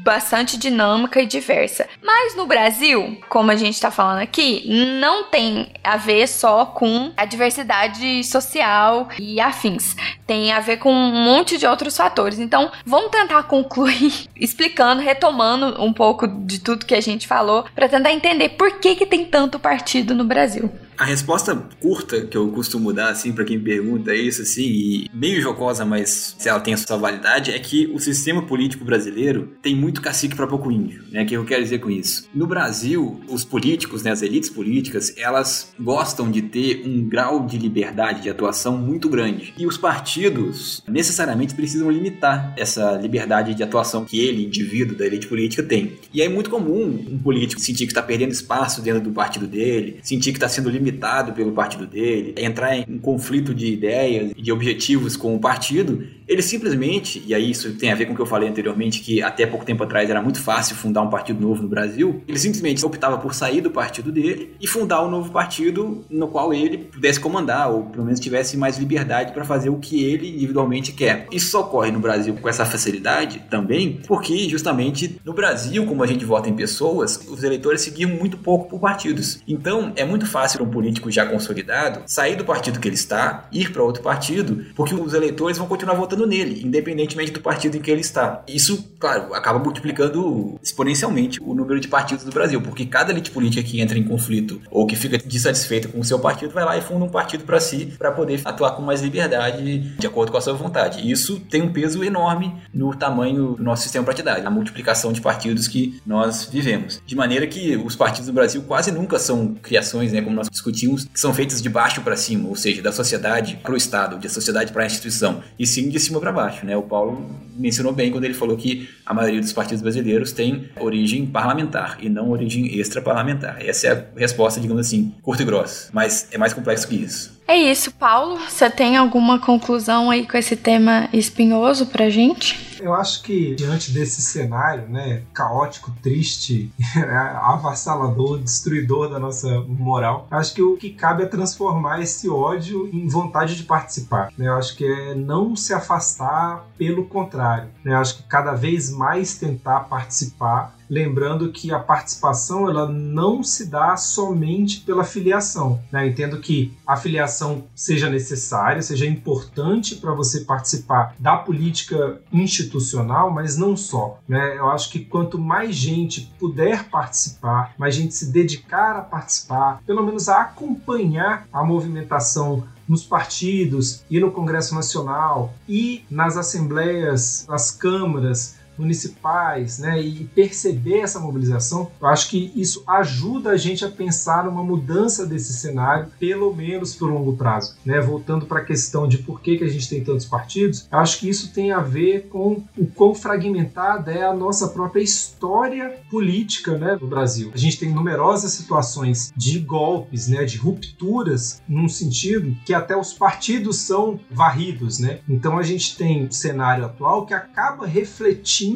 bastante 0.00 0.58
dinâmica 0.58 1.20
e 1.20 1.26
diversa. 1.26 1.88
Mas 2.02 2.34
no 2.34 2.46
Brasil, 2.46 3.20
como 3.28 3.50
a 3.50 3.56
gente 3.56 3.74
está 3.74 3.90
falando 3.90 4.20
aqui, 4.20 4.64
não 5.00 5.24
tem 5.24 5.72
a 5.82 5.96
ver 5.96 6.26
só 6.26 6.66
com 6.66 7.12
a 7.16 7.24
diversidade 7.24 8.24
social 8.24 9.08
e 9.18 9.40
afins. 9.40 9.96
Tem 10.26 10.52
a 10.52 10.60
ver 10.60 10.78
com 10.78 10.92
um 10.92 11.24
monte 11.24 11.58
de 11.58 11.66
outros 11.66 11.96
fatores. 11.96 12.38
Então, 12.38 12.70
vamos 12.84 13.10
tentar 13.10 13.42
concluir 13.44 14.28
explicando, 14.36 15.02
retomando 15.02 15.82
um 15.82 15.92
pouco 15.92 16.26
de 16.26 16.60
tudo 16.60 16.86
que 16.86 16.94
a 16.94 17.00
gente 17.00 17.26
falou, 17.26 17.64
para 17.74 17.88
tentar 17.88 18.12
entender 18.12 18.50
por 18.50 18.78
que, 18.78 18.94
que 18.94 19.06
tem 19.06 19.24
tanto 19.24 19.58
partido 19.58 20.14
no 20.14 20.24
Brasil. 20.24 20.70
A 20.98 21.04
resposta 21.04 21.54
curta 21.80 22.22
que 22.22 22.36
eu 22.36 22.48
costumo 22.48 22.92
dar, 22.92 23.10
assim, 23.10 23.32
para 23.32 23.44
quem 23.44 23.60
pergunta 23.60 24.12
isso, 24.12 24.42
assim, 24.42 24.64
e 24.64 25.10
meio 25.14 25.40
jocosa, 25.40 25.84
mas 25.84 26.34
se 26.36 26.48
ela 26.48 26.58
tem 26.58 26.74
a 26.74 26.76
sua 26.76 26.96
validade, 26.96 27.52
é 27.52 27.58
que 27.60 27.86
o 27.94 28.00
sistema 28.00 28.42
político 28.42 28.84
brasileiro 28.84 29.52
tem 29.62 29.76
muito 29.76 30.02
cacique 30.02 30.34
para 30.34 30.48
pouco 30.48 30.72
índio, 30.72 31.04
né? 31.12 31.22
O 31.22 31.26
que 31.26 31.36
eu 31.36 31.44
quero 31.44 31.62
dizer 31.62 31.78
com 31.78 31.88
isso? 31.88 32.28
No 32.34 32.48
Brasil, 32.48 33.20
os 33.28 33.44
políticos, 33.44 34.02
né, 34.02 34.10
as 34.10 34.22
elites 34.22 34.50
políticas, 34.50 35.14
elas 35.16 35.72
gostam 35.78 36.28
de 36.32 36.42
ter 36.42 36.82
um 36.84 37.08
grau 37.08 37.46
de 37.46 37.58
liberdade 37.58 38.22
de 38.22 38.28
atuação 38.28 38.76
muito 38.76 39.08
grande. 39.08 39.54
E 39.56 39.68
os 39.68 39.78
partidos 39.78 40.82
necessariamente 40.88 41.54
precisam 41.54 41.92
limitar 41.92 42.52
essa 42.56 42.94
liberdade 42.96 43.54
de 43.54 43.62
atuação 43.62 44.04
que 44.04 44.18
ele, 44.18 44.46
indivíduo 44.46 44.96
da 44.96 45.06
elite 45.06 45.28
política, 45.28 45.62
tem. 45.62 45.92
E 46.12 46.20
é 46.22 46.28
muito 46.28 46.50
comum 46.50 47.06
um 47.08 47.18
político 47.18 47.60
sentir 47.60 47.84
que 47.84 47.92
está 47.92 48.02
perdendo 48.02 48.32
espaço 48.32 48.82
dentro 48.82 49.00
do 49.00 49.12
partido 49.12 49.46
dele, 49.46 50.00
sentir 50.02 50.32
que 50.32 50.38
está 50.38 50.48
sendo 50.48 50.68
limitado 50.68 50.87
limitado 50.88 51.32
pelo 51.32 51.52
partido 51.52 51.86
dele, 51.86 52.34
entrar 52.36 52.76
em 52.76 52.98
conflito 52.98 53.54
de 53.54 53.66
ideias 53.72 54.32
e 54.36 54.42
de 54.42 54.50
objetivos 54.50 55.16
com 55.16 55.34
o 55.34 55.38
partido, 55.38 56.04
ele 56.28 56.42
simplesmente, 56.42 57.22
e 57.26 57.34
aí 57.34 57.50
isso 57.50 57.72
tem 57.72 57.90
a 57.90 57.94
ver 57.94 58.06
com 58.06 58.12
o 58.12 58.16
que 58.16 58.20
eu 58.20 58.26
falei 58.26 58.48
anteriormente, 58.48 59.00
que 59.00 59.22
até 59.22 59.46
pouco 59.46 59.64
tempo 59.64 59.82
atrás 59.82 60.10
era 60.10 60.20
muito 60.20 60.40
fácil 60.40 60.76
fundar 60.76 61.00
um 61.00 61.08
partido 61.08 61.40
novo 61.40 61.62
no 61.62 61.68
Brasil, 61.68 62.22
ele 62.28 62.38
simplesmente 62.38 62.84
optava 62.84 63.16
por 63.16 63.34
sair 63.34 63.60
do 63.60 63.70
partido 63.70 64.12
dele 64.12 64.54
e 64.60 64.66
fundar 64.66 65.02
um 65.02 65.10
novo 65.10 65.30
partido 65.32 66.04
no 66.10 66.28
qual 66.28 66.52
ele 66.52 66.78
pudesse 66.78 67.18
comandar, 67.18 67.70
ou 67.70 67.84
pelo 67.84 68.04
menos 68.04 68.20
tivesse 68.20 68.56
mais 68.56 68.78
liberdade 68.78 69.32
para 69.32 69.44
fazer 69.44 69.70
o 69.70 69.78
que 69.78 70.04
ele 70.04 70.28
individualmente 70.36 70.92
quer. 70.92 71.26
Isso 71.32 71.50
só 71.50 71.62
ocorre 71.62 71.90
no 71.90 71.98
Brasil 71.98 72.34
com 72.34 72.48
essa 72.48 72.66
facilidade 72.66 73.44
também, 73.50 74.00
porque 74.06 74.48
justamente 74.48 75.18
no 75.24 75.32
Brasil, 75.32 75.86
como 75.86 76.02
a 76.02 76.06
gente 76.06 76.24
vota 76.24 76.48
em 76.48 76.54
pessoas, 76.54 77.18
os 77.28 77.42
eleitores 77.42 77.80
seguiam 77.80 78.10
muito 78.10 78.36
pouco 78.36 78.68
por 78.68 78.80
partidos. 78.80 79.40
Então 79.48 79.92
é 79.96 80.04
muito 80.04 80.26
fácil 80.26 80.62
um 80.62 80.68
político 80.68 81.10
já 81.10 81.24
consolidado 81.24 82.02
sair 82.06 82.36
do 82.36 82.44
partido 82.44 82.78
que 82.78 82.88
ele 82.88 82.96
está, 82.96 83.48
ir 83.50 83.72
para 83.72 83.82
outro 83.82 84.02
partido, 84.02 84.66
porque 84.74 84.94
os 84.94 85.14
eleitores 85.14 85.56
vão 85.56 85.66
continuar 85.66 85.94
votando 85.94 86.17
votando 86.18 86.26
nele, 86.26 86.62
independentemente 86.64 87.30
do 87.30 87.40
partido 87.40 87.76
em 87.76 87.80
que 87.80 87.90
ele 87.90 88.00
está. 88.00 88.42
Isso, 88.48 88.92
claro, 88.98 89.32
acaba 89.34 89.58
multiplicando 89.58 90.58
exponencialmente 90.62 91.38
o 91.40 91.54
número 91.54 91.78
de 91.78 91.86
partidos 91.86 92.24
do 92.24 92.32
Brasil, 92.32 92.60
porque 92.60 92.84
cada 92.84 93.12
elite 93.12 93.30
política 93.30 93.62
que 93.62 93.80
entra 93.80 93.96
em 93.96 94.02
conflito 94.02 94.60
ou 94.70 94.86
que 94.86 94.96
fica 94.96 95.16
dissatisfeita 95.18 95.88
com 95.88 96.00
o 96.00 96.04
seu 96.04 96.18
partido 96.18 96.52
vai 96.52 96.64
lá 96.64 96.76
e 96.76 96.80
funda 96.80 97.04
um 97.04 97.08
partido 97.08 97.44
para 97.44 97.60
si, 97.60 97.94
para 97.98 98.10
poder 98.10 98.40
atuar 98.44 98.72
com 98.72 98.82
mais 98.82 99.00
liberdade, 99.00 99.80
de 99.80 100.06
acordo 100.06 100.32
com 100.32 100.38
a 100.38 100.40
sua 100.40 100.54
vontade. 100.54 101.08
isso 101.08 101.38
tem 101.38 101.62
um 101.62 101.72
peso 101.72 102.02
enorme 102.02 102.54
no 102.72 102.94
tamanho 102.94 103.54
do 103.54 103.62
nosso 103.62 103.82
sistema 103.82 104.04
partidário, 104.04 104.42
na 104.42 104.50
multiplicação 104.50 105.12
de 105.12 105.20
partidos 105.20 105.68
que 105.68 106.00
nós 106.04 106.48
vivemos. 106.50 107.00
De 107.06 107.14
maneira 107.14 107.46
que 107.46 107.76
os 107.76 107.94
partidos 107.94 108.26
do 108.26 108.32
Brasil 108.32 108.62
quase 108.62 108.90
nunca 108.90 109.18
são 109.18 109.54
criações, 109.54 110.12
né, 110.12 110.20
como 110.22 110.34
nós 110.34 110.48
discutimos, 110.48 111.04
que 111.04 111.20
são 111.20 111.32
feitas 111.32 111.62
de 111.62 111.68
baixo 111.68 112.00
para 112.00 112.16
cima, 112.16 112.48
ou 112.48 112.56
seja, 112.56 112.82
da 112.82 112.92
sociedade 112.92 113.58
para 113.62 113.72
o 113.72 113.76
Estado, 113.76 114.18
da 114.18 114.28
sociedade 114.28 114.72
para 114.72 114.82
a 114.82 114.86
instituição, 114.86 115.42
e 115.58 115.66
sim 115.66 115.88
de 115.88 115.98
cima 116.08 116.20
para 116.20 116.32
baixo, 116.32 116.66
né? 116.66 116.76
O 116.76 116.82
Paulo 116.82 117.24
mencionou 117.56 117.92
bem 117.92 118.10
quando 118.10 118.24
ele 118.24 118.34
falou 118.34 118.56
que 118.56 118.88
a 119.04 119.12
maioria 119.14 119.40
dos 119.40 119.52
partidos 119.52 119.82
brasileiros 119.82 120.32
tem 120.32 120.68
origem 120.78 121.26
parlamentar 121.26 121.98
e 122.00 122.08
não 122.08 122.30
origem 122.30 122.78
extra-parlamentar. 122.78 123.58
Essa 123.60 123.86
é 123.88 123.92
a 123.92 124.04
resposta, 124.18 124.60
digamos 124.60 124.86
assim, 124.86 125.14
curta 125.22 125.42
e 125.42 125.46
grossa, 125.46 125.90
mas 125.92 126.28
é 126.30 126.38
mais 126.38 126.52
complexo 126.52 126.86
que 126.88 126.96
isso. 126.96 127.37
É 127.48 127.56
isso, 127.56 127.90
Paulo. 127.92 128.38
Você 128.46 128.68
tem 128.68 128.98
alguma 128.98 129.38
conclusão 129.38 130.10
aí 130.10 130.26
com 130.26 130.36
esse 130.36 130.54
tema 130.54 131.08
espinhoso 131.14 131.86
pra 131.86 132.10
gente? 132.10 132.76
Eu 132.78 132.92
acho 132.92 133.22
que 133.22 133.54
diante 133.54 133.90
desse 133.90 134.20
cenário, 134.20 134.86
né, 134.86 135.22
caótico, 135.32 135.90
triste, 136.02 136.70
avassalador, 137.42 138.38
destruidor 138.38 139.08
da 139.08 139.18
nossa 139.18 139.62
moral, 139.62 140.26
acho 140.30 140.52
que 140.52 140.60
o 140.60 140.76
que 140.76 140.90
cabe 140.90 141.22
é 141.22 141.26
transformar 141.26 142.02
esse 142.02 142.28
ódio 142.28 142.86
em 142.92 143.08
vontade 143.08 143.56
de 143.56 143.62
participar. 143.62 144.30
Né? 144.36 144.46
Eu 144.48 144.54
acho 144.54 144.76
que 144.76 144.84
é 144.84 145.14
não 145.14 145.56
se 145.56 145.72
afastar, 145.72 146.66
pelo 146.76 147.06
contrário. 147.06 147.70
Né? 147.82 147.94
Eu 147.94 147.98
acho 147.98 148.18
que 148.18 148.24
cada 148.24 148.52
vez 148.52 148.90
mais 148.90 149.38
tentar 149.38 149.80
participar 149.80 150.76
lembrando 150.88 151.52
que 151.52 151.72
a 151.72 151.78
participação 151.78 152.68
ela 152.68 152.88
não 152.88 153.42
se 153.42 153.66
dá 153.66 153.96
somente 153.96 154.80
pela 154.80 155.04
filiação. 155.04 155.80
Né? 155.92 156.08
Entendo 156.08 156.40
que 156.40 156.76
a 156.86 156.96
filiação 156.96 157.64
seja 157.74 158.08
necessária, 158.08 158.82
seja 158.82 159.06
importante 159.06 159.96
para 159.96 160.12
você 160.12 160.40
participar 160.40 161.14
da 161.18 161.36
política 161.36 162.20
institucional, 162.32 163.30
mas 163.30 163.56
não 163.56 163.76
só. 163.76 164.18
Né? 164.26 164.56
Eu 164.56 164.70
acho 164.70 164.90
que 164.90 165.00
quanto 165.00 165.38
mais 165.38 165.74
gente 165.74 166.32
puder 166.38 166.84
participar, 166.84 167.74
mais 167.78 167.94
gente 167.94 168.14
se 168.14 168.32
dedicar 168.32 168.96
a 168.96 169.02
participar, 169.02 169.82
pelo 169.86 170.04
menos 170.04 170.28
a 170.28 170.42
acompanhar 170.42 171.46
a 171.52 171.62
movimentação 171.64 172.64
nos 172.88 173.04
partidos 173.04 174.02
e 174.10 174.18
no 174.18 174.30
Congresso 174.30 174.74
Nacional 174.74 175.52
e 175.68 176.04
nas 176.10 176.36
assembleias, 176.36 177.44
nas 177.46 177.70
câmaras, 177.70 178.56
municipais, 178.78 179.78
né, 179.78 180.00
e 180.00 180.24
perceber 180.24 181.00
essa 181.00 181.18
mobilização, 181.18 181.90
eu 182.00 182.06
acho 182.06 182.28
que 182.28 182.52
isso 182.54 182.82
ajuda 182.86 183.50
a 183.50 183.56
gente 183.56 183.84
a 183.84 183.90
pensar 183.90 184.44
numa 184.44 184.62
mudança 184.62 185.26
desse 185.26 185.52
cenário, 185.52 186.10
pelo 186.18 186.54
menos 186.54 186.94
por 186.94 187.10
longo 187.10 187.36
prazo. 187.36 187.76
Né? 187.84 188.00
Voltando 188.00 188.46
para 188.46 188.60
a 188.60 188.64
questão 188.64 189.08
de 189.08 189.18
por 189.18 189.40
que, 189.40 189.58
que 189.58 189.64
a 189.64 189.68
gente 189.68 189.88
tem 189.88 190.02
tantos 190.02 190.26
partidos, 190.26 190.88
eu 190.90 190.98
acho 190.98 191.18
que 191.18 191.28
isso 191.28 191.52
tem 191.52 191.72
a 191.72 191.80
ver 191.80 192.28
com 192.28 192.62
o 192.76 192.86
quão 192.86 193.14
fragmentada 193.14 194.12
é 194.12 194.24
a 194.24 194.34
nossa 194.34 194.68
própria 194.68 195.02
história 195.02 195.98
política 196.10 196.76
né, 196.76 196.96
no 197.00 197.06
Brasil. 197.06 197.50
A 197.54 197.58
gente 197.58 197.78
tem 197.78 197.92
numerosas 197.92 198.52
situações 198.52 199.32
de 199.36 199.58
golpes, 199.58 200.28
né, 200.28 200.44
de 200.44 200.56
rupturas, 200.56 201.62
num 201.68 201.88
sentido 201.88 202.56
que 202.64 202.74
até 202.74 202.96
os 202.96 203.12
partidos 203.12 203.78
são 203.78 204.20
varridos. 204.30 204.98
Né? 204.98 205.20
Então 205.28 205.58
a 205.58 205.62
gente 205.62 205.96
tem 205.96 206.26
um 206.26 206.30
cenário 206.30 206.84
atual 206.84 207.26
que 207.26 207.34
acaba 207.34 207.86
refletindo 207.86 208.67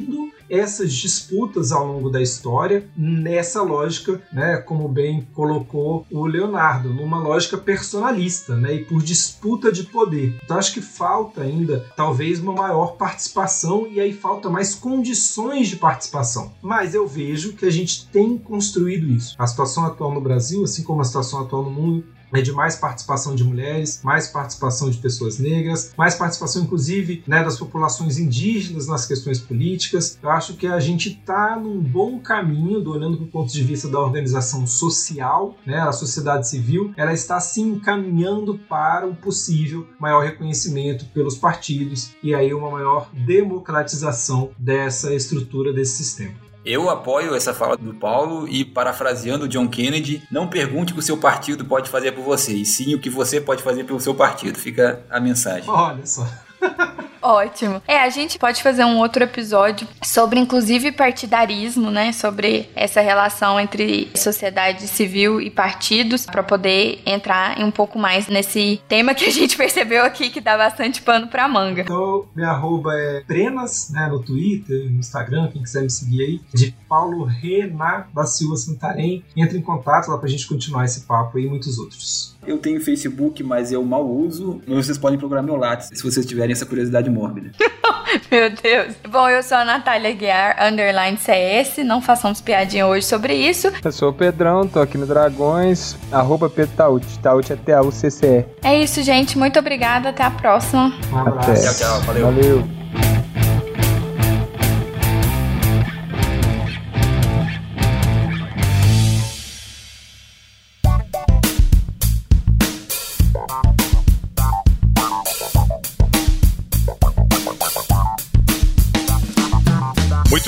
essas 0.48 0.92
disputas 0.92 1.72
ao 1.72 1.86
longo 1.86 2.10
da 2.10 2.20
história 2.20 2.86
nessa 2.96 3.62
lógica, 3.62 4.20
né, 4.32 4.58
como 4.58 4.86
bem 4.86 5.26
colocou 5.32 6.06
o 6.10 6.26
Leonardo, 6.26 6.92
numa 6.92 7.18
lógica 7.18 7.56
personalista, 7.56 8.54
né, 8.54 8.74
e 8.74 8.84
por 8.84 9.02
disputa 9.02 9.72
de 9.72 9.84
poder. 9.84 10.38
Então 10.44 10.58
acho 10.58 10.74
que 10.74 10.82
falta 10.82 11.40
ainda 11.40 11.86
talvez 11.96 12.38
uma 12.38 12.52
maior 12.52 12.96
participação 12.96 13.86
e 13.86 13.98
aí 13.98 14.12
falta 14.12 14.50
mais 14.50 14.74
condições 14.74 15.68
de 15.68 15.76
participação. 15.76 16.52
Mas 16.60 16.94
eu 16.94 17.06
vejo 17.06 17.54
que 17.54 17.64
a 17.64 17.70
gente 17.70 18.06
tem 18.08 18.36
construído 18.36 19.08
isso. 19.08 19.34
A 19.38 19.46
situação 19.46 19.86
atual 19.86 20.12
no 20.12 20.20
Brasil, 20.20 20.64
assim 20.64 20.82
como 20.82 21.00
a 21.00 21.04
situação 21.04 21.40
atual 21.40 21.62
no 21.62 21.70
mundo, 21.70 22.04
é 22.32 22.40
de 22.40 22.52
mais 22.52 22.76
participação 22.76 23.34
de 23.34 23.44
mulheres, 23.44 24.00
mais 24.02 24.28
participação 24.28 24.90
de 24.90 24.98
pessoas 24.98 25.38
negras, 25.38 25.92
mais 25.96 26.14
participação, 26.14 26.62
inclusive, 26.62 27.22
né, 27.26 27.42
das 27.44 27.58
populações 27.58 28.18
indígenas 28.18 28.86
nas 28.86 29.06
questões 29.06 29.38
políticas. 29.38 30.18
Eu 30.22 30.30
acho 30.30 30.54
que 30.54 30.66
a 30.66 30.80
gente 30.80 31.10
está 31.10 31.58
num 31.58 31.80
bom 31.80 32.18
caminho, 32.18 32.88
olhando 32.88 33.16
do 33.16 33.26
ponto 33.26 33.52
de 33.52 33.62
vista 33.62 33.88
da 33.88 34.00
organização 34.00 34.66
social, 34.66 35.56
né, 35.66 35.80
a 35.80 35.92
sociedade 35.92 36.48
civil, 36.48 36.92
ela 36.96 37.12
está 37.12 37.40
se 37.40 37.60
encaminhando 37.60 38.58
para 38.68 39.06
um 39.06 39.14
possível 39.14 39.86
maior 39.98 40.24
reconhecimento 40.24 41.04
pelos 41.06 41.36
partidos 41.36 42.12
e 42.22 42.34
aí 42.34 42.52
uma 42.52 42.70
maior 42.70 43.10
democratização 43.12 44.50
dessa 44.58 45.14
estrutura 45.14 45.72
desse 45.72 45.96
sistema. 45.96 46.41
Eu 46.64 46.88
apoio 46.88 47.34
essa 47.34 47.52
fala 47.52 47.76
do 47.76 47.92
Paulo 47.94 48.46
e, 48.48 48.64
parafraseando 48.64 49.48
John 49.48 49.68
Kennedy, 49.68 50.22
não 50.30 50.46
pergunte 50.46 50.92
o 50.92 50.94
que 50.94 51.00
o 51.00 51.04
seu 51.04 51.16
partido 51.16 51.64
pode 51.64 51.90
fazer 51.90 52.12
por 52.12 52.22
você, 52.22 52.52
e 52.52 52.64
sim 52.64 52.94
o 52.94 53.00
que 53.00 53.10
você 53.10 53.40
pode 53.40 53.62
fazer 53.62 53.84
pelo 53.84 54.00
seu 54.00 54.14
partido. 54.14 54.58
Fica 54.58 55.04
a 55.10 55.18
mensagem. 55.18 55.68
Olha 55.68 56.06
só. 56.06 56.26
Ótimo. 57.22 57.80
É, 57.86 58.00
a 58.00 58.10
gente 58.10 58.38
pode 58.38 58.62
fazer 58.62 58.84
um 58.84 58.98
outro 58.98 59.22
episódio 59.22 59.86
sobre, 60.02 60.40
inclusive, 60.40 60.90
partidarismo, 60.92 61.90
né? 61.90 62.12
Sobre 62.12 62.68
essa 62.74 63.00
relação 63.00 63.58
entre 63.60 64.10
sociedade 64.14 64.88
civil 64.88 65.40
e 65.40 65.48
partidos, 65.48 66.26
para 66.26 66.42
poder 66.42 67.00
entrar 67.06 67.58
um 67.60 67.70
pouco 67.70 67.98
mais 67.98 68.26
nesse 68.26 68.80
tema 68.88 69.14
que 69.14 69.24
a 69.24 69.30
gente 69.30 69.56
percebeu 69.58 70.04
aqui 70.04 70.30
que 70.30 70.40
dá 70.40 70.56
bastante 70.56 71.00
pano 71.00 71.28
pra 71.28 71.48
manga. 71.48 71.82
Então, 71.82 72.26
minha 72.34 72.48
arroba 72.48 72.92
é 72.94 73.20
Trenas, 73.20 73.90
né? 73.90 74.08
No 74.08 74.22
Twitter, 74.22 74.90
no 74.90 74.98
Instagram, 74.98 75.48
quem 75.52 75.62
quiser 75.62 75.82
me 75.82 75.90
seguir 75.90 76.22
aí, 76.22 76.40
de 76.52 76.74
Paulo 76.88 77.24
Renan 77.24 78.06
da 78.14 78.24
Silva 78.24 78.56
Santarém. 78.56 79.24
Entre 79.36 79.56
em 79.56 79.62
contato 79.62 80.08
lá 80.08 80.18
pra 80.18 80.28
gente 80.28 80.46
continuar 80.46 80.84
esse 80.84 81.02
papo 81.02 81.38
e 81.38 81.48
muitos 81.48 81.78
outros. 81.78 82.31
Eu 82.46 82.58
tenho 82.58 82.80
Facebook, 82.80 83.42
mas 83.42 83.70
eu 83.70 83.84
mal 83.84 84.04
uso. 84.04 84.60
Vocês 84.66 84.98
podem 84.98 85.18
procurar 85.18 85.42
meu 85.42 85.56
Lattes 85.56 85.90
se 85.92 86.02
vocês 86.02 86.26
tiverem 86.26 86.52
essa 86.52 86.66
curiosidade 86.66 87.08
mórbida. 87.08 87.52
Meu 88.30 88.50
Deus. 88.50 88.94
Bom, 89.08 89.26
eu 89.28 89.42
sou 89.42 89.56
a 89.56 89.64
Natália 89.64 90.12
Guiar, 90.12 90.56
underline 90.60 91.16
CS. 91.16 91.78
Não 91.78 92.02
façamos 92.02 92.42
piadinha 92.42 92.86
hoje 92.86 93.06
sobre 93.06 93.34
isso. 93.34 93.72
Eu 93.82 93.92
sou 93.92 94.10
o 94.10 94.12
Pedrão, 94.12 94.66
tô 94.68 94.80
aqui 94.80 94.98
no 94.98 95.06
Dragões, 95.06 95.96
arroba 96.10 96.50
Pedro 96.50 96.76
Taut. 96.76 97.18
Taut 97.20 97.50
é 97.52 97.56
T-A-U-C-C-E. 97.56 98.44
É 98.62 98.82
isso, 98.82 99.02
gente. 99.02 99.38
Muito 99.38 99.58
obrigada. 99.58 100.10
Até 100.10 100.24
a 100.24 100.30
próxima. 100.30 100.92
Um 101.10 101.18
abraço. 101.18 101.50
Até. 101.52 101.62
Tchau, 101.62 101.74
tchau. 101.74 102.00
Valeu. 102.02 102.26
Valeu. 102.26 103.11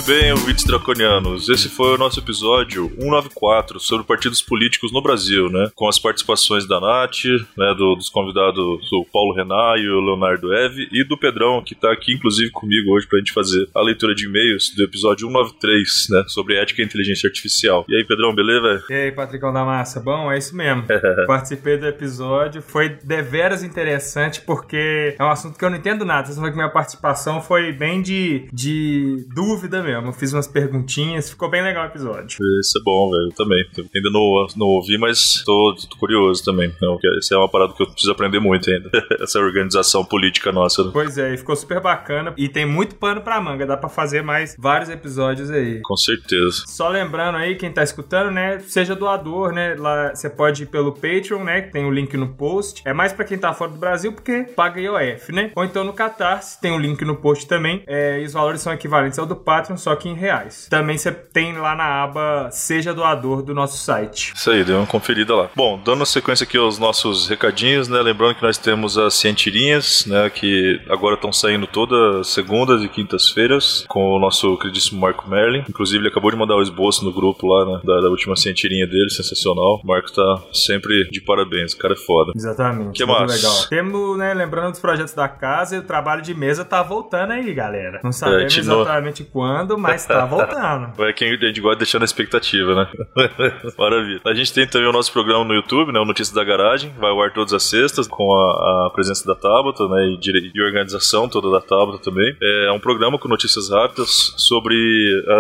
Bem, 0.07 0.33
ouvintes 0.33 0.65
draconianos. 0.65 1.49
Esse 1.49 1.69
foi 1.69 1.95
o 1.95 1.99
nosso 1.99 2.21
episódio 2.21 2.89
194 2.99 3.81
sobre 3.81 4.05
partidos 4.07 4.43
políticos 4.43 4.93
no 4.93 5.01
Brasil, 5.03 5.49
né? 5.49 5.71
Com 5.75 5.89
as 5.89 5.99
participações 5.99 6.67
da 6.69 6.79
Nath, 6.79 7.25
né? 7.57 7.75
do- 7.75 7.95
dos 7.95 8.11
convidados 8.11 8.93
o 8.93 9.05
Paulo 9.11 9.35
Renan 9.35 9.77
e 9.79 9.89
o 9.89 10.01
Leonardo 10.01 10.53
Eve 10.53 10.89
e 10.93 11.05
do 11.05 11.17
Pedrão, 11.19 11.63
que 11.65 11.75
tá 11.75 11.91
aqui 11.91 12.13
inclusive 12.13 12.51
comigo 12.51 12.93
hoje 12.93 13.07
pra 13.07 13.19
gente 13.19 13.33
fazer 13.33 13.67
a 13.75 13.81
leitura 13.83 14.15
de 14.15 14.27
e-mails 14.27 14.75
do 14.77 14.85
episódio 14.85 15.27
193, 15.27 16.07
né? 16.11 16.25
Sobre 16.29 16.57
ética 16.57 16.83
e 16.83 16.85
inteligência 16.85 17.27
artificial. 17.27 17.85
E 17.89 17.97
aí, 17.97 18.05
Pedrão, 18.05 18.35
beleza? 18.35 18.85
E 18.91 18.93
aí, 18.95 19.13
Patricão 19.13 19.53
da 19.55 19.65
Massa? 19.65 20.01
Bom, 20.01 20.31
é 20.31 20.37
isso 20.37 20.55
mesmo. 20.55 20.85
Participei 21.27 21.79
do 21.79 21.87
episódio, 21.87 22.61
foi 22.61 22.91
deveras 23.03 23.63
interessante 23.63 24.43
porque 24.43 25.17
é 25.19 25.25
um 25.25 25.31
assunto 25.31 25.59
que 25.59 25.65
eu 25.65 25.71
não 25.71 25.79
entendo 25.79 26.05
nada. 26.05 26.31
Vão 26.35 26.45
ver 26.45 26.51
que 26.51 26.57
minha 26.57 26.69
participação 26.71 27.41
foi 27.41 27.73
bem 27.73 28.03
de, 28.03 28.49
de 28.53 29.27
dúvida 29.35 29.83
mesmo. 29.83 29.94
Eu 29.95 30.13
fiz 30.13 30.33
umas 30.33 30.47
perguntinhas, 30.47 31.31
ficou 31.31 31.49
bem 31.51 31.63
legal 31.63 31.85
o 31.85 31.89
episódio. 31.89 32.39
Isso 32.61 32.79
é 32.79 32.83
bom, 32.83 33.11
velho. 33.11 33.25
Eu 33.25 33.33
também. 33.33 33.65
Eu 33.77 33.87
ainda 33.95 34.11
não, 34.11 34.47
não 34.57 34.67
ouvi, 34.67 34.99
mas 34.99 35.43
tô, 35.45 35.75
tô 35.91 35.97
curioso 35.99 36.45
também. 36.45 36.73
Então, 36.75 36.99
essa 37.19 37.35
é 37.35 37.39
uma 37.39 37.49
parada 37.49 37.73
que 37.73 37.83
eu 37.83 37.87
preciso 37.87 38.13
aprender 38.13 38.41
muito 38.41 38.71
ainda. 38.71 38.91
Essa 39.21 39.39
organização 39.39 40.05
política 40.05 40.53
nossa. 40.53 40.85
né? 40.85 40.91
Pois 40.93 41.19
é, 41.19 41.35
e 41.35 41.37
ficou 41.37 41.57
super 41.57 41.81
bacana 41.81 42.33
e 42.37 42.49
tem 42.49 42.67
muito 42.67 42.95
pano 42.97 43.21
pra 43.21 43.41
manga, 43.41 43.67
dá 43.67 43.77
pra 43.77 43.89
fazer 43.89 44.23
mais 44.23 44.57
vários 44.59 44.89
episódios 44.89 45.51
aí. 45.51 45.81
Com 45.83 45.97
certeza. 45.97 46.65
Só 46.67 46.89
lembrando 46.89 47.37
aí, 47.37 47.57
quem 47.57 47.71
tá 47.73 47.83
escutando, 47.83 48.31
né, 48.31 48.59
seja 48.61 48.95
doador, 48.95 49.53
né, 49.53 49.75
lá 49.79 50.15
você 50.15 50.29
pode 50.29 50.65
ir 50.65 50.67
pelo 50.67 50.93
Patreon, 50.93 51.45
né, 51.45 51.63
que 51.63 51.73
tem 51.73 51.85
o 51.85 51.91
link 51.91 52.17
no 52.17 52.29
post. 52.29 52.83
É 52.85 52.93
mais 52.93 53.13
pra 53.13 53.25
quem 53.25 53.39
tá 53.39 53.53
fora 53.53 53.71
do 53.71 53.79
Brasil, 53.79 54.13
porque 54.13 54.45
paga 54.57 54.81
IOF, 54.81 55.33
né? 55.33 55.51
Ou 55.55 55.65
então 55.65 55.85
no 55.85 55.93
Catarse, 55.93 56.61
tem 56.61 56.73
o 56.73 56.79
link 56.79 57.05
no 57.05 57.17
post 57.17 57.47
também, 57.47 57.83
é, 57.87 58.21
e 58.21 58.25
os 58.25 58.33
valores 58.33 58.61
são 58.61 58.73
equivalentes 58.73 59.19
ao 59.19 59.27
do 59.27 59.37
Patreon, 59.37 59.77
só 59.85 59.95
que 59.97 60.09
em 60.09 60.15
reais. 60.15 60.67
Também 60.71 60.97
você 60.99 61.13
tem 61.13 61.57
lá 61.59 61.75
na 61.75 62.03
aba 62.03 62.49
Seja 62.51 62.93
Doador 62.95 63.43
do 63.43 63.55
nosso 63.55 63.77
site. 63.79 64.33
Isso 64.35 64.51
aí, 64.51 64.65
deu 64.65 64.79
uma 64.79 64.87
conferida 64.87 65.35
lá. 65.35 65.51
Bom, 65.55 65.81
dando 65.85 66.05
sequência 66.07 66.45
aqui 66.45 66.57
aos 66.57 66.79
nossos 66.79 67.29
recadinhos, 67.29 67.87
né? 67.89 68.01
Lembrando 68.01 68.35
que 68.35 68.43
nós 68.43 68.57
temos 68.59 68.97
as 68.99 69.15
cientirinhas, 69.15 70.07
né? 70.07 70.31
Que 70.31 70.81
agora 70.89 71.15
estão 71.17 71.33
saindo 71.33 71.67
todas 71.67 72.29
segundas 72.29 72.83
e 72.83 72.89
quintas-feiras 72.89 73.85
com 73.89 74.13
o 74.17 74.19
nosso 74.19 74.57
queridíssimo 74.59 75.01
Marco 75.01 75.29
Merlin. 75.29 75.65
Inclusive, 75.69 75.99
ele 76.01 76.09
acabou 76.09 76.31
de 76.31 76.37
mandar 76.37 76.57
o 76.57 76.63
esboço 76.63 77.05
no 77.05 77.13
grupo 77.13 77.47
lá, 77.47 77.65
né? 77.67 77.81
Da, 77.85 78.01
da 78.01 78.09
última 78.09 78.37
cientirinha 78.37 78.87
dele, 78.87 79.11
sensacional. 79.11 79.81
O 79.85 79.87
Marco 79.87 80.13
tá 80.13 80.43
sempre 80.53 81.09
de 81.11 81.21
parabéns, 81.21 81.73
o 81.73 81.79
cara 81.79 81.95
é 81.95 81.97
foda. 81.97 82.33
Exatamente. 82.35 82.97
Que 82.97 83.05
massa. 83.05 83.35
legal. 83.35 83.69
Temos, 83.69 84.19
né, 84.19 84.33
lembrando 84.35 84.71
dos 84.71 84.81
projetos 84.81 85.15
da 85.15 85.29
casa, 85.29 85.77
e 85.77 85.79
o 85.79 85.83
trabalho 85.83 86.23
de 86.23 86.35
mesa 86.35 86.65
tá 86.65 86.83
voltando 86.83 87.33
aí, 87.33 87.53
galera. 87.53 88.01
Não 88.03 88.13
sabemos 88.13 88.45
É, 88.45 88.61
de 88.61 88.67
novo. 88.67 88.83
exatamente 88.83 89.25
quando, 89.25 89.74
voltando, 89.79 89.79
mas 89.79 90.07
tá 90.07 90.25
voltando. 90.25 91.05
É 91.05 91.13
quem 91.13 91.33
a 91.33 91.37
gente 91.37 91.61
gosta 91.61 91.79
deixando 91.79 92.03
a 92.03 92.05
expectativa, 92.05 92.75
né? 92.75 92.89
Maravilha. 93.79 94.21
A 94.25 94.35
gente 94.35 94.53
tem 94.53 94.67
também 94.67 94.89
o 94.89 94.93
nosso 94.93 95.13
programa 95.13 95.45
no 95.45 95.55
YouTube, 95.55 95.93
né? 95.93 96.01
O 96.01 96.05
Notícias 96.05 96.35
da 96.35 96.45
Garagem. 96.45 96.93
Vai 96.99 97.11
ao 97.11 97.23
ar 97.23 97.33
todas 97.33 97.53
as 97.53 97.63
sextas, 97.65 98.07
com 98.07 98.33
a, 98.35 98.87
a 98.87 98.91
presença 98.91 99.27
da 99.27 99.35
Tabata, 99.35 99.89
né? 99.89 100.09
E, 100.09 100.19
dire... 100.19 100.51
e 100.55 100.63
organização 100.63 101.29
toda 101.29 101.51
da 101.51 101.61
Tabata 101.61 101.99
também. 101.99 102.35
É 102.43 102.73
um 102.73 102.81
programa 102.81 103.19
com 103.19 103.29
notícias 103.29 103.71
rápidas 103.71 104.35
sobre 104.37 104.75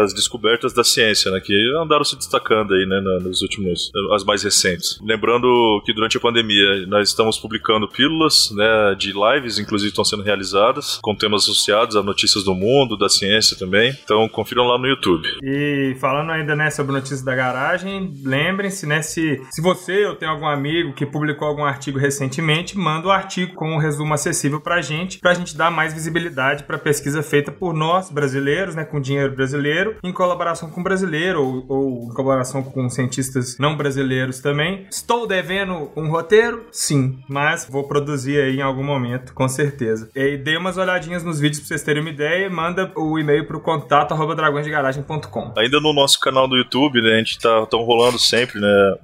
as 0.02 0.12
descobertas 0.12 0.72
da 0.72 0.84
ciência, 0.84 1.30
né? 1.30 1.40
Que 1.40 1.54
andaram 1.78 2.04
se 2.04 2.16
destacando 2.16 2.74
aí, 2.74 2.86
né? 2.86 3.00
Nos 3.22 3.42
últimos. 3.42 3.90
as 4.12 4.24
mais 4.24 4.42
recentes. 4.42 4.98
Lembrando 5.02 5.48
que 5.84 5.92
durante 5.92 6.16
a 6.16 6.20
pandemia 6.20 6.86
nós 6.86 7.08
estamos 7.08 7.38
publicando 7.38 7.88
pílulas, 7.88 8.50
né? 8.52 8.94
De 8.98 9.12
lives, 9.12 9.58
inclusive, 9.58 9.90
estão 9.90 10.04
sendo 10.04 10.22
realizadas, 10.22 10.98
com 11.02 11.14
temas 11.14 11.44
associados 11.44 11.96
a 11.96 12.02
notícias 12.02 12.44
do 12.44 12.54
mundo, 12.54 12.96
da 12.96 13.08
ciência 13.08 13.56
também. 13.56 13.96
Então 14.04 14.23
confiram 14.28 14.64
lá 14.64 14.78
no 14.78 14.86
YouTube. 14.86 15.28
E 15.42 15.96
falando 16.00 16.30
ainda, 16.32 16.54
né, 16.54 16.70
sobre 16.70 16.92
notícias 16.92 17.22
da 17.22 17.34
garagem, 17.34 18.12
lembrem-se, 18.24 18.86
né, 18.86 19.02
se, 19.02 19.40
se 19.50 19.60
você 19.60 20.06
ou 20.06 20.14
tem 20.14 20.28
algum 20.28 20.46
amigo 20.46 20.92
que 20.92 21.04
publicou 21.04 21.48
algum 21.48 21.64
artigo 21.64 21.98
recentemente, 21.98 22.78
manda 22.78 23.08
o 23.08 23.10
artigo 23.10 23.54
com 23.54 23.74
um 23.74 23.78
resumo 23.78 24.14
acessível 24.14 24.60
pra 24.60 24.80
gente, 24.80 25.18
pra 25.18 25.34
gente 25.34 25.56
dar 25.56 25.70
mais 25.70 25.92
visibilidade 25.92 26.64
pra 26.64 26.78
pesquisa 26.78 27.22
feita 27.22 27.52
por 27.52 27.74
nós, 27.74 28.10
brasileiros, 28.10 28.74
né, 28.74 28.84
com 28.84 29.00
dinheiro 29.00 29.34
brasileiro, 29.34 29.96
em 30.02 30.12
colaboração 30.12 30.70
com 30.70 30.82
brasileiro 30.82 31.42
ou, 31.42 31.64
ou 31.68 32.04
em 32.10 32.14
colaboração 32.14 32.62
com 32.62 32.88
cientistas 32.88 33.58
não 33.58 33.76
brasileiros 33.76 34.40
também. 34.40 34.86
Estou 34.90 35.26
devendo 35.26 35.90
um 35.96 36.08
roteiro? 36.08 36.66
Sim, 36.70 37.18
mas 37.28 37.66
vou 37.68 37.84
produzir 37.84 38.40
aí 38.40 38.56
em 38.56 38.62
algum 38.62 38.84
momento, 38.84 39.34
com 39.34 39.48
certeza. 39.48 40.08
E 40.14 40.36
dê 40.36 40.56
umas 40.56 40.76
olhadinhas 40.76 41.22
nos 41.22 41.40
vídeos 41.40 41.60
pra 41.60 41.68
vocês 41.68 41.82
terem 41.82 42.02
uma 42.02 42.10
ideia 42.10 42.48
manda 42.54 42.90
o 42.96 43.18
e-mail 43.18 43.46
pro 43.46 43.60
contato 43.60 44.13
arroba 44.14 44.34
dragõesdegaragem.com. 44.34 45.52
Ainda 45.56 45.80
no 45.80 45.92
nosso 45.92 46.18
canal 46.18 46.48
do 46.48 46.56
YouTube, 46.56 47.00
né, 47.00 47.14
a 47.14 47.18
gente 47.18 47.38
tá 47.38 47.66
tão 47.66 47.82
rolando 47.82 48.18
sempre, 48.18 48.60
né, 48.60 48.94